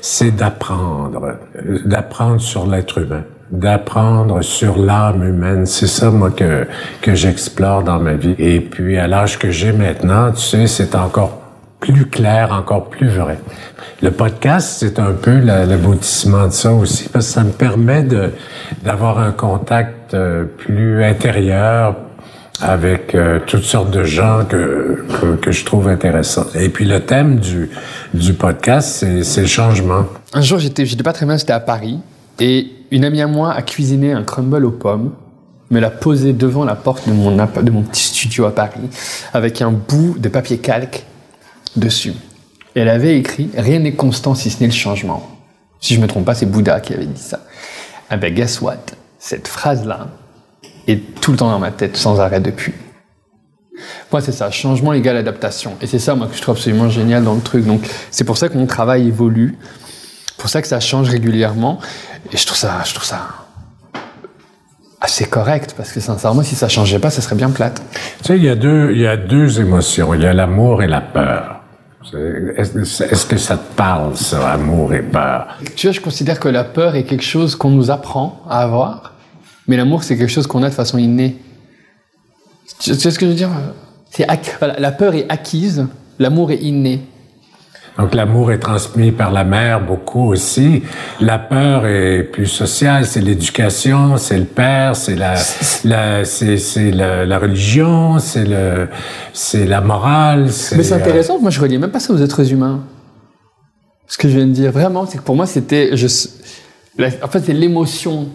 c'est 0.00 0.34
d'apprendre, 0.34 1.36
euh, 1.56 1.80
d'apprendre 1.84 2.40
sur 2.40 2.66
l'être 2.66 2.96
humain, 2.96 3.24
d'apprendre 3.50 4.42
sur 4.42 4.78
l'âme 4.78 5.22
humaine. 5.22 5.66
C'est 5.66 5.86
ça, 5.86 6.10
moi, 6.10 6.30
que, 6.30 6.66
que 7.02 7.14
j'explore 7.14 7.82
dans 7.82 7.98
ma 8.00 8.14
vie. 8.14 8.34
Et 8.38 8.60
puis, 8.60 8.98
à 8.98 9.06
l'âge 9.06 9.38
que 9.38 9.50
j'ai 9.50 9.72
maintenant, 9.72 10.32
tu 10.32 10.40
sais, 10.40 10.66
c'est 10.66 10.94
encore 10.94 11.40
plus 11.80 12.06
clair, 12.06 12.50
encore 12.52 12.88
plus 12.88 13.08
vrai. 13.08 13.38
Le 14.02 14.10
podcast, 14.10 14.76
c'est 14.80 14.98
un 14.98 15.12
peu 15.12 15.38
la- 15.38 15.66
l'aboutissement 15.66 16.46
de 16.46 16.52
ça 16.52 16.72
aussi, 16.72 17.08
parce 17.10 17.26
que 17.26 17.32
ça 17.32 17.44
me 17.44 17.50
permet 17.52 18.06
d'avoir 18.82 19.18
un 19.18 19.32
contact 19.32 20.14
euh, 20.14 20.44
plus 20.44 21.04
intérieur 21.04 21.96
avec 22.60 23.14
euh, 23.14 23.40
toutes 23.46 23.64
sortes 23.64 23.90
de 23.90 24.04
gens 24.04 24.44
que, 24.48 25.04
que, 25.20 25.36
que 25.36 25.52
je 25.52 25.64
trouve 25.64 25.88
intéressants. 25.88 26.46
Et 26.54 26.68
puis 26.70 26.84
le 26.84 27.00
thème 27.00 27.36
du, 27.36 27.68
du 28.14 28.32
podcast, 28.32 28.88
c'est 29.00 29.24
c'est 29.24 29.40
le 29.42 29.46
changement. 29.48 30.06
Un 30.32 30.40
jour, 30.40 30.58
j'étais, 30.60 30.86
j'étais 30.86 31.02
pas 31.02 31.12
très 31.12 31.26
bien, 31.26 31.36
c'était 31.36 31.52
à 31.52 31.60
Paris, 31.60 31.98
et 32.40 32.68
une 32.94 33.04
amie 33.04 33.20
à 33.20 33.26
moi 33.26 33.52
a 33.52 33.60
cuisiné 33.60 34.12
un 34.12 34.22
crumble 34.22 34.64
aux 34.64 34.70
pommes, 34.70 35.12
me 35.70 35.80
l'a 35.80 35.90
posé 35.90 36.32
devant 36.32 36.64
la 36.64 36.76
porte 36.76 37.08
de 37.08 37.12
mon, 37.12 37.32
de 37.32 37.70
mon 37.72 37.82
petit 37.82 38.04
studio 38.04 38.44
à 38.44 38.54
Paris, 38.54 38.88
avec 39.32 39.60
un 39.62 39.72
bout 39.72 40.16
de 40.16 40.28
papier 40.28 40.58
calque 40.58 41.04
dessus. 41.74 42.12
Elle 42.76 42.88
avait 42.88 43.18
écrit 43.18 43.50
Rien 43.56 43.80
n'est 43.80 43.94
constant 43.94 44.36
si 44.36 44.48
ce 44.48 44.60
n'est 44.60 44.68
le 44.68 44.72
changement. 44.72 45.28
Si 45.80 45.94
je 45.94 46.00
me 46.00 46.06
trompe 46.06 46.24
pas, 46.24 46.36
c'est 46.36 46.46
Bouddha 46.46 46.78
qui 46.78 46.94
avait 46.94 47.06
dit 47.06 47.20
ça. 47.20 47.40
Ah 48.10 48.16
ben, 48.16 48.32
guess 48.32 48.60
what? 48.60 48.76
Cette 49.18 49.48
phrase-là 49.48 50.06
est 50.86 51.20
tout 51.20 51.32
le 51.32 51.36
temps 51.36 51.50
dans 51.50 51.58
ma 51.58 51.72
tête, 51.72 51.96
sans 51.96 52.20
arrêt 52.20 52.40
depuis. 52.40 52.74
Moi, 54.12 54.20
c'est 54.20 54.30
ça, 54.30 54.52
changement 54.52 54.92
égale 54.92 55.16
adaptation. 55.16 55.72
Et 55.80 55.88
c'est 55.88 55.98
ça, 55.98 56.14
moi, 56.14 56.28
que 56.28 56.36
je 56.36 56.42
trouve 56.42 56.54
absolument 56.54 56.88
génial 56.88 57.24
dans 57.24 57.34
le 57.34 57.40
truc. 57.40 57.66
Donc, 57.66 57.80
c'est 58.12 58.22
pour 58.22 58.38
ça 58.38 58.48
que 58.48 58.56
mon 58.56 58.66
travail 58.66 59.08
évolue. 59.08 59.58
Pour 60.38 60.48
ça 60.48 60.60
que 60.62 60.68
ça 60.68 60.80
change 60.80 61.08
régulièrement. 61.08 61.78
Et 62.32 62.36
je 62.36 62.46
trouve 62.46 62.56
ça, 62.58 62.82
je 62.84 62.92
trouve 62.94 63.04
ça 63.04 63.20
assez 65.00 65.26
correct, 65.26 65.74
parce 65.76 65.92
que 65.92 66.00
sincèrement, 66.00 66.42
si 66.42 66.54
ça 66.54 66.68
changeait 66.68 66.98
pas, 66.98 67.10
ça 67.10 67.20
serait 67.20 67.36
bien 67.36 67.50
plate. 67.50 67.82
Tu 68.22 68.28
sais, 68.28 68.36
il 68.38 68.44
y 68.44 68.48
a 68.48 68.54
deux, 68.54 68.92
il 68.92 69.00
y 69.00 69.06
a 69.06 69.16
deux 69.18 69.60
émotions. 69.60 70.14
Il 70.14 70.22
y 70.22 70.26
a 70.26 70.32
l'amour 70.32 70.82
et 70.82 70.86
la 70.86 71.02
peur. 71.02 71.60
C'est- 72.10 72.54
Est-ce 72.56 73.26
que 73.26 73.36
ça 73.36 73.56
te 73.58 73.74
parle, 73.74 74.16
ça, 74.16 74.50
amour 74.52 74.94
et 74.94 75.02
peur? 75.02 75.58
Tu 75.76 75.86
vois, 75.88 75.92
je 75.94 76.00
considère 76.00 76.40
que 76.40 76.48
la 76.48 76.64
peur 76.64 76.96
est 76.96 77.04
quelque 77.04 77.24
chose 77.24 77.54
qu'on 77.56 77.70
nous 77.70 77.90
apprend 77.90 78.40
à 78.48 78.60
avoir, 78.62 79.12
mais 79.68 79.76
l'amour, 79.76 80.04
c'est 80.04 80.16
quelque 80.16 80.30
chose 80.30 80.46
qu'on 80.46 80.62
a 80.62 80.68
de 80.70 80.74
façon 80.74 80.96
innée. 80.98 81.36
Tu 82.78 82.92
tu 82.96 83.02
vois 83.02 83.10
ce 83.10 83.18
que 83.18 83.26
je 83.26 83.30
veux 83.30 83.36
dire? 83.36 83.50
C'est 84.10 84.26
voilà, 84.58 84.78
La 84.78 84.92
peur 84.92 85.14
est 85.14 85.26
acquise, 85.30 85.86
l'amour 86.18 86.50
est 86.50 86.58
inné. 86.62 87.02
Donc 87.98 88.12
l'amour 88.12 88.50
est 88.50 88.58
transmis 88.58 89.12
par 89.12 89.30
la 89.30 89.44
mère 89.44 89.80
beaucoup 89.80 90.32
aussi. 90.32 90.82
La 91.20 91.38
peur 91.38 91.86
est 91.86 92.24
plus 92.24 92.46
sociale, 92.48 93.06
c'est 93.06 93.20
l'éducation, 93.20 94.16
c'est 94.16 94.36
le 94.38 94.46
père, 94.46 94.96
c'est 94.96 95.14
la, 95.14 95.34
la 95.84 96.24
c'est 96.24 96.56
c'est 96.58 96.90
la, 96.90 97.24
la 97.24 97.38
religion, 97.38 98.18
c'est 98.18 98.44
le 98.44 98.88
c'est 99.32 99.64
la 99.64 99.80
morale. 99.80 100.46
Mais 100.76 100.82
c'est 100.82 100.92
euh, 100.94 100.96
intéressant, 100.96 101.38
moi 101.38 101.50
je 101.50 101.60
reliais 101.60 101.78
même 101.78 101.92
pas 101.92 102.00
ça 102.00 102.12
aux 102.12 102.18
êtres 102.20 102.50
humains. 102.52 102.82
Ce 104.08 104.18
que 104.18 104.28
je 104.28 104.36
viens 104.36 104.46
de 104.46 104.52
dire, 104.52 104.70
vraiment, 104.72 105.06
c'est 105.06 105.18
que 105.18 105.22
pour 105.22 105.36
moi 105.36 105.46
c'était. 105.46 105.96
Je, 105.96 106.06
la- 106.98 107.08
en 107.22 107.28
fait, 107.28 107.40
c'est 107.40 107.52
l'émotion 107.54 108.28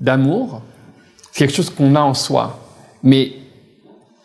d'amour, 0.00 0.60
c'est 1.32 1.38
quelque 1.46 1.54
chose 1.54 1.70
qu'on 1.70 1.94
a 1.94 2.00
en 2.00 2.14
soi. 2.14 2.58
Mais 3.02 3.32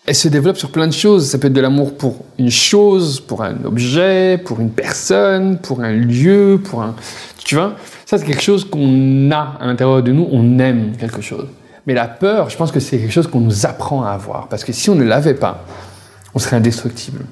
elle 0.06 0.16
se 0.16 0.28
développe 0.28 0.58
sur 0.58 0.72
plein 0.72 0.88
de 0.88 0.94
choses. 0.94 1.28
Ça 1.30 1.38
peut 1.38 1.48
être 1.48 1.54
de 1.54 1.62
l'amour 1.62 1.96
pour 1.96 2.26
une 2.38 2.50
chose, 2.50 3.20
pour 3.20 3.44
un 3.44 3.64
objet, 3.64 4.38
pour 4.44 4.60
une 4.60 4.72
personne, 4.72 5.60
pour 5.60 5.82
un 5.82 5.92
lieu, 5.92 6.60
pour 6.64 6.82
un. 6.82 6.96
Tu 7.38 7.56
vois? 7.56 7.76
Ça, 8.06 8.18
c'est 8.18 8.26
quelque 8.26 8.42
chose 8.42 8.68
qu'on 8.68 9.30
a 9.32 9.58
à 9.60 9.68
l'intérieur 9.68 10.02
de 10.02 10.12
nous, 10.12 10.28
on 10.32 10.58
aime 10.60 10.96
quelque 10.98 11.22
chose. 11.22 11.48
Mais 11.86 11.94
la 11.94 12.08
peur, 12.08 12.50
je 12.50 12.58
pense 12.58 12.72
que 12.72 12.80
c'est 12.80 12.98
quelque 12.98 13.12
chose 13.12 13.28
qu'on 13.28 13.40
nous 13.40 13.66
apprend 13.66 14.04
à 14.04 14.12
avoir. 14.12 14.48
Parce 14.48 14.64
que 14.64 14.74
si 14.74 14.90
on 14.90 14.96
ne 14.96 15.04
l'avait 15.04 15.36
pas, 15.36 15.64
on 16.34 16.40
serait 16.40 16.56
indestructible. 16.56 17.26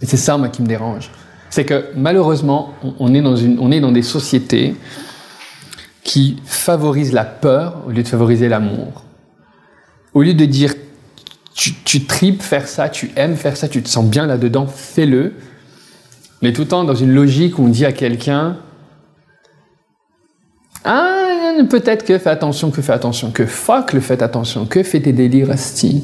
Et 0.00 0.06
c'est 0.06 0.16
ça, 0.16 0.36
moi, 0.36 0.48
qui 0.48 0.62
me 0.62 0.66
dérange. 0.66 1.10
C'est 1.50 1.64
que 1.64 1.86
malheureusement, 1.94 2.72
on 2.98 3.14
est, 3.14 3.20
dans 3.20 3.36
une, 3.36 3.58
on 3.60 3.70
est 3.70 3.80
dans 3.80 3.92
des 3.92 4.02
sociétés 4.02 4.74
qui 6.02 6.40
favorisent 6.44 7.12
la 7.12 7.24
peur 7.24 7.82
au 7.86 7.90
lieu 7.90 8.02
de 8.02 8.08
favoriser 8.08 8.48
l'amour. 8.48 9.04
Au 10.14 10.22
lieu 10.22 10.34
de 10.34 10.44
dire 10.44 10.74
tu, 11.54 12.04
tripes 12.04 12.42
faire 12.42 12.66
ça, 12.66 12.88
tu 12.88 13.10
aimes 13.16 13.36
faire 13.36 13.56
ça, 13.56 13.68
tu 13.68 13.82
te 13.82 13.88
sens 13.88 14.04
bien 14.04 14.26
là-dedans, 14.26 14.66
fais-le. 14.66 15.34
Mais 16.40 16.52
tout 16.52 16.62
le 16.62 16.68
temps 16.68 16.84
dans 16.84 16.94
une 16.94 17.12
logique 17.12 17.58
où 17.58 17.64
on 17.64 17.68
dit 17.68 17.84
à 17.84 17.92
quelqu'un 17.92 18.56
ah, 20.84 21.54
peut-être 21.70 22.04
que 22.04 22.18
fais 22.18 22.30
attention, 22.30 22.70
que 22.70 22.82
fais 22.82 22.92
attention, 22.92 23.30
que 23.30 23.46
fuck 23.46 23.92
le 23.92 24.00
faites 24.00 24.22
attention, 24.22 24.66
que 24.66 24.82
fais 24.82 25.00
tes 25.00 25.12
délires 25.12 25.50
asti. 25.50 26.02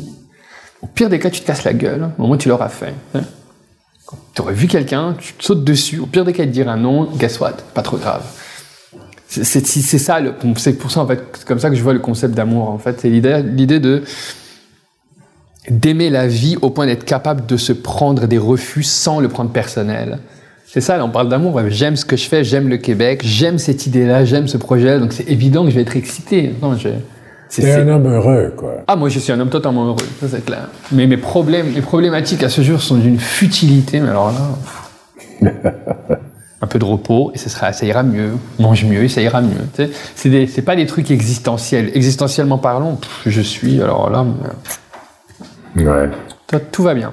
Au 0.82 0.86
pire 0.86 1.08
des 1.08 1.18
cas, 1.18 1.30
tu 1.30 1.40
te 1.40 1.46
casses 1.46 1.64
la 1.64 1.72
gueule, 1.72 2.10
au 2.18 2.26
moins 2.26 2.36
tu 2.36 2.48
l'auras 2.48 2.68
fait. 2.68 2.94
Hein. 3.14 3.22
Tu 4.34 4.40
aurais 4.40 4.54
vu 4.54 4.68
quelqu'un, 4.68 5.16
tu 5.18 5.32
te 5.32 5.44
sautes 5.44 5.64
dessus, 5.64 5.98
au 5.98 6.06
pire 6.06 6.24
des 6.24 6.32
cas, 6.32 6.44
il 6.44 6.50
te 6.50 6.52
dira 6.52 6.76
non, 6.76 7.04
guess 7.16 7.40
what, 7.40 7.56
pas 7.74 7.82
trop 7.82 7.96
grave. 7.96 8.22
C'est 9.26 9.44
ça, 9.44 10.20
c'est 10.56 10.72
pour 10.78 10.90
ça, 10.90 11.00
en 11.00 11.06
fait, 11.06 11.22
c'est 11.34 11.46
comme 11.46 11.58
ça 11.58 11.68
que 11.68 11.76
je 11.76 11.82
vois 11.82 11.92
le 11.92 11.98
concept 11.98 12.34
d'amour, 12.34 12.70
en 12.70 12.78
fait. 12.78 13.00
C'est 13.00 13.10
l'idée 13.10 13.80
de 13.80 14.02
d'aimer 15.70 16.10
la 16.10 16.26
vie 16.26 16.56
au 16.62 16.70
point 16.70 16.86
d'être 16.86 17.04
capable 17.04 17.46
de 17.46 17.56
se 17.56 17.72
prendre 17.72 18.26
des 18.26 18.38
refus 18.38 18.82
sans 18.82 19.20
le 19.20 19.28
prendre 19.28 19.50
personnel. 19.50 20.18
C'est 20.66 20.80
ça, 20.80 20.96
là, 20.96 21.04
on 21.04 21.10
parle 21.10 21.28
d'amour. 21.28 21.60
J'aime 21.68 21.96
ce 21.96 22.04
que 22.04 22.16
je 22.16 22.28
fais, 22.28 22.44
j'aime 22.44 22.68
le 22.68 22.76
Québec, 22.76 23.22
j'aime 23.24 23.58
cette 23.58 23.86
idée-là, 23.86 24.24
j'aime 24.24 24.48
ce 24.48 24.58
projet 24.58 24.98
donc 24.98 25.12
c'est 25.12 25.28
évident 25.28 25.64
que 25.64 25.70
je 25.70 25.74
vais 25.74 25.82
être 25.82 25.96
excité. 25.96 26.54
Non, 26.62 26.76
c'est 27.48 27.72
un 27.72 27.88
homme 27.88 28.06
heureux, 28.06 28.52
quoi. 28.54 28.82
Ah, 28.86 28.94
moi, 28.94 29.08
je 29.08 29.18
suis 29.18 29.32
un 29.32 29.40
homme 29.40 29.48
totalement 29.48 29.86
heureux, 29.86 29.96
ça 30.20 30.26
c'est 30.28 30.44
clair. 30.44 30.68
Mais 30.92 31.06
mes 31.06 31.16
problèmes, 31.16 31.72
mes 31.72 31.80
problématiques 31.80 32.42
à 32.42 32.50
ce 32.50 32.60
jour 32.60 32.80
sont 32.82 32.96
d'une 32.96 33.18
futilité, 33.18 34.00
mais 34.00 34.10
alors 34.10 34.32
là... 34.32 35.50
un 36.60 36.66
peu 36.66 36.78
de 36.78 36.84
repos, 36.84 37.30
et 37.34 37.38
ce 37.38 37.48
sera, 37.48 37.72
ça 37.72 37.86
ira 37.86 38.02
mieux. 38.02 38.32
Mange 38.58 38.84
mieux, 38.84 39.04
et 39.04 39.08
ça 39.08 39.22
ira 39.22 39.40
mieux. 39.40 39.88
C'est 40.14 40.62
pas 40.62 40.76
des 40.76 40.86
trucs 40.86 41.10
existentiels. 41.10 41.90
Existentiellement 41.94 42.58
parlant, 42.58 43.00
je 43.26 43.40
suis, 43.40 43.80
alors 43.80 44.10
là... 44.10 44.26
Ouais. 45.86 46.10
tout 46.72 46.82
va 46.82 46.94
bien. 46.94 47.12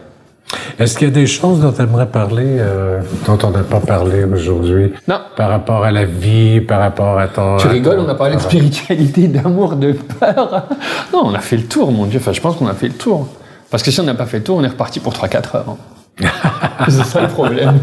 Est-ce 0.78 0.98
qu'il 0.98 1.08
y 1.08 1.12
a 1.12 1.14
des 1.14 1.28
choses 1.28 1.62
dont 1.62 1.72
tu 1.72 1.82
aimerais 1.82 2.08
parler, 2.08 2.58
euh, 2.60 3.02
dont 3.26 3.38
on 3.44 3.50
n'a 3.52 3.64
pas 3.64 3.80
parlé 3.80 4.24
aujourd'hui? 4.24 4.94
Non. 5.08 5.20
Par 5.36 5.50
rapport 5.50 5.84
à 5.84 5.92
la 5.92 6.06
vie, 6.06 6.62
par 6.62 6.80
rapport 6.80 7.18
à 7.18 7.28
ton... 7.28 7.58
Tu 7.58 7.68
rigoles, 7.68 8.00
on 8.00 8.10
a 8.10 8.16
parlé 8.16 8.36
de 8.36 8.42
spiritualité, 8.42 9.28
d'amour, 9.28 9.76
de 9.76 9.94
peur. 9.94 10.68
Non, 11.14 11.24
on 11.26 11.34
a 11.34 11.40
fait 11.40 11.58
le 11.58 11.64
tour, 11.64 11.92
mon 11.92 12.06
Dieu. 12.06 12.20
Enfin, 12.20 12.34
je 12.34 12.42
pense 12.42 12.56
qu'on 12.58 12.68
a 12.68 12.74
fait 12.74 12.88
le 12.88 12.94
tour. 12.94 13.28
Parce 13.72 13.84
que 13.84 13.92
si 13.92 14.00
on 14.00 14.04
n'a 14.04 14.14
pas 14.14 14.26
fait 14.26 14.38
le 14.40 14.44
tour, 14.44 14.58
on 14.58 14.64
est 14.64 14.68
reparti 14.70 15.00
pour 15.00 15.14
3-4 15.14 15.58
heures. 15.58 15.78
C'est 16.88 17.04
ça 17.04 17.22
le 17.22 17.28
problème. 17.28 17.80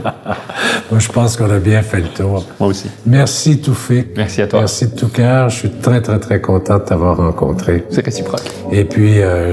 Moi, 0.90 1.00
je 1.00 1.08
pense 1.08 1.36
qu'on 1.36 1.50
a 1.50 1.58
bien 1.58 1.82
fait 1.82 2.00
le 2.00 2.08
tour. 2.08 2.44
Moi 2.58 2.68
aussi. 2.70 2.90
Merci 3.04 3.60
tout 3.60 3.74
fait. 3.74 4.08
Merci 4.16 4.42
à 4.42 4.46
toi. 4.46 4.60
Merci 4.60 4.88
de 4.88 4.96
tout 4.96 5.08
cœur. 5.08 5.48
Je 5.48 5.56
suis 5.56 5.70
très, 5.70 6.00
très, 6.00 6.18
très 6.18 6.40
content 6.40 6.78
de 6.78 6.84
t'avoir 6.84 7.16
rencontré. 7.16 7.84
C'est 7.90 8.04
réciproque. 8.04 8.42
Et 8.70 8.84
puis, 8.84 9.20
euh, 9.20 9.52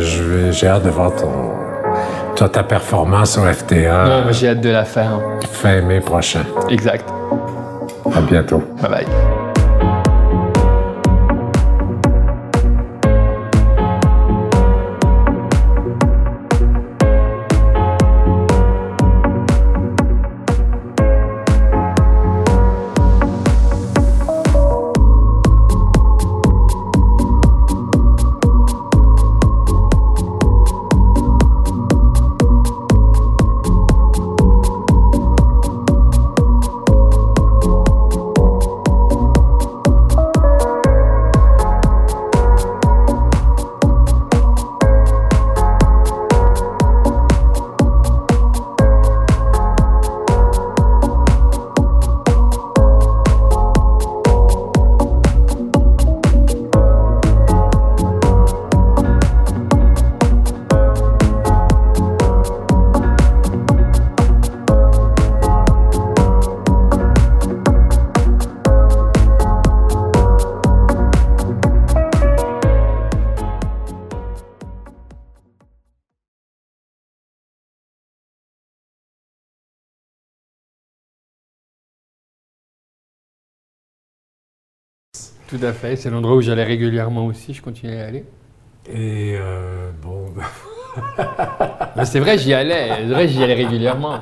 j'ai 0.51 0.67
hâte 0.67 0.85
de 0.85 0.89
voir 0.89 1.11
ton, 1.15 2.47
ta 2.47 2.63
performance 2.63 3.37
au 3.37 3.41
FTA. 3.41 4.05
Non, 4.05 4.31
j'ai 4.31 4.49
hâte 4.49 4.61
de 4.61 4.69
la 4.69 4.85
faire. 4.85 5.19
Fin 5.51 5.81
mai 5.81 5.99
prochain. 5.99 6.43
Exact. 6.69 7.05
À 8.15 8.21
bientôt. 8.21 8.63
Bye 8.81 8.89
bye. 8.89 9.38
Tout 85.49 85.59
à 85.63 85.73
fait, 85.73 85.95
c'est 85.95 86.11
l'endroit 86.11 86.35
où 86.35 86.41
j'allais 86.41 86.63
régulièrement 86.63 87.25
aussi, 87.25 87.55
je 87.55 87.61
continuais 87.61 88.01
à 88.01 88.05
aller. 88.05 88.23
Et 88.87 89.35
euh, 89.35 89.89
bon. 90.01 90.27
c'est 92.05 92.19
vrai, 92.19 92.37
j'y 92.37 92.53
allais, 92.53 92.89
c'est 92.99 93.05
vrai, 93.07 93.27
j'y 93.27 93.43
allais 93.43 93.55
régulièrement. 93.55 94.19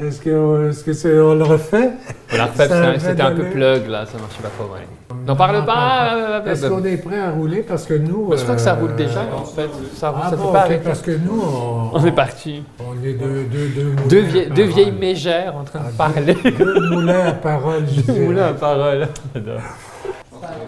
Est-ce 0.00 0.20
que, 0.20 0.70
est-ce 0.70 0.84
que 0.84 1.22
on 1.22 1.34
le 1.34 1.44
refait? 1.44 1.90
On 2.32 2.36
l'a 2.36 2.46
refait, 2.46 2.98
c'était 2.98 3.22
un 3.22 3.34
peu 3.34 3.44
plug 3.44 3.86
là, 3.88 4.06
ça 4.06 4.18
marchait 4.18 4.42
pas 4.42 4.48
trop 4.48 4.68
bien. 4.68 4.86
N'en 5.26 5.36
parle 5.36 5.64
pas. 5.64 6.42
Est-ce 6.46 6.66
qu'on 6.66 6.84
est 6.84 6.96
prêt 6.96 7.18
à 7.18 7.30
rouler? 7.30 7.62
Parce 7.62 7.84
que 7.84 7.94
nous. 7.94 8.32
Je 8.36 8.42
crois 8.42 8.54
que 8.56 8.60
ça 8.60 8.74
roule 8.74 8.94
déjà 8.96 9.22
en 9.34 9.44
fait. 9.44 9.68
Ça, 9.94 10.14
ah 10.16 10.30
ça 10.30 10.36
bon, 10.36 10.52
fait 10.52 10.78
pas 10.78 10.84
parce 10.84 11.02
que 11.02 11.10
nous 11.12 11.40
on. 11.40 11.90
On 11.92 12.04
est 12.04 12.12
parti. 12.12 12.62
On 12.78 12.94
est 13.04 13.12
deux, 13.12 13.44
deux, 13.44 13.68
deux, 13.68 13.94
deux, 14.08 14.20
vieilles, 14.20 14.50
deux 14.50 14.64
vieilles 14.64 14.92
mégères 14.92 15.56
en 15.56 15.64
train 15.64 15.80
de 15.80 15.84
ah, 15.88 15.96
parler. 15.96 16.34
Deux, 16.34 16.90
moulins 16.90 17.26
à 17.26 17.32
parole. 17.32 17.84
Deux 18.06 18.14
moulins 18.14 18.46
à 18.46 18.52
parole. 18.54 19.08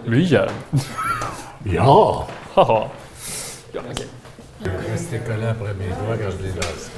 Lui, 0.05 0.25
il 0.25 0.35
a. 0.35 0.45
Ya! 1.65 1.83
Oh. 1.85 2.23
Restez 4.91 5.19
collé 5.19 5.45
après 5.49 5.73
mes 5.73 5.87
doigts 5.87 6.17
quand 6.17 6.31
je 6.37 6.43
les 6.43 6.53
lance. 6.53 6.91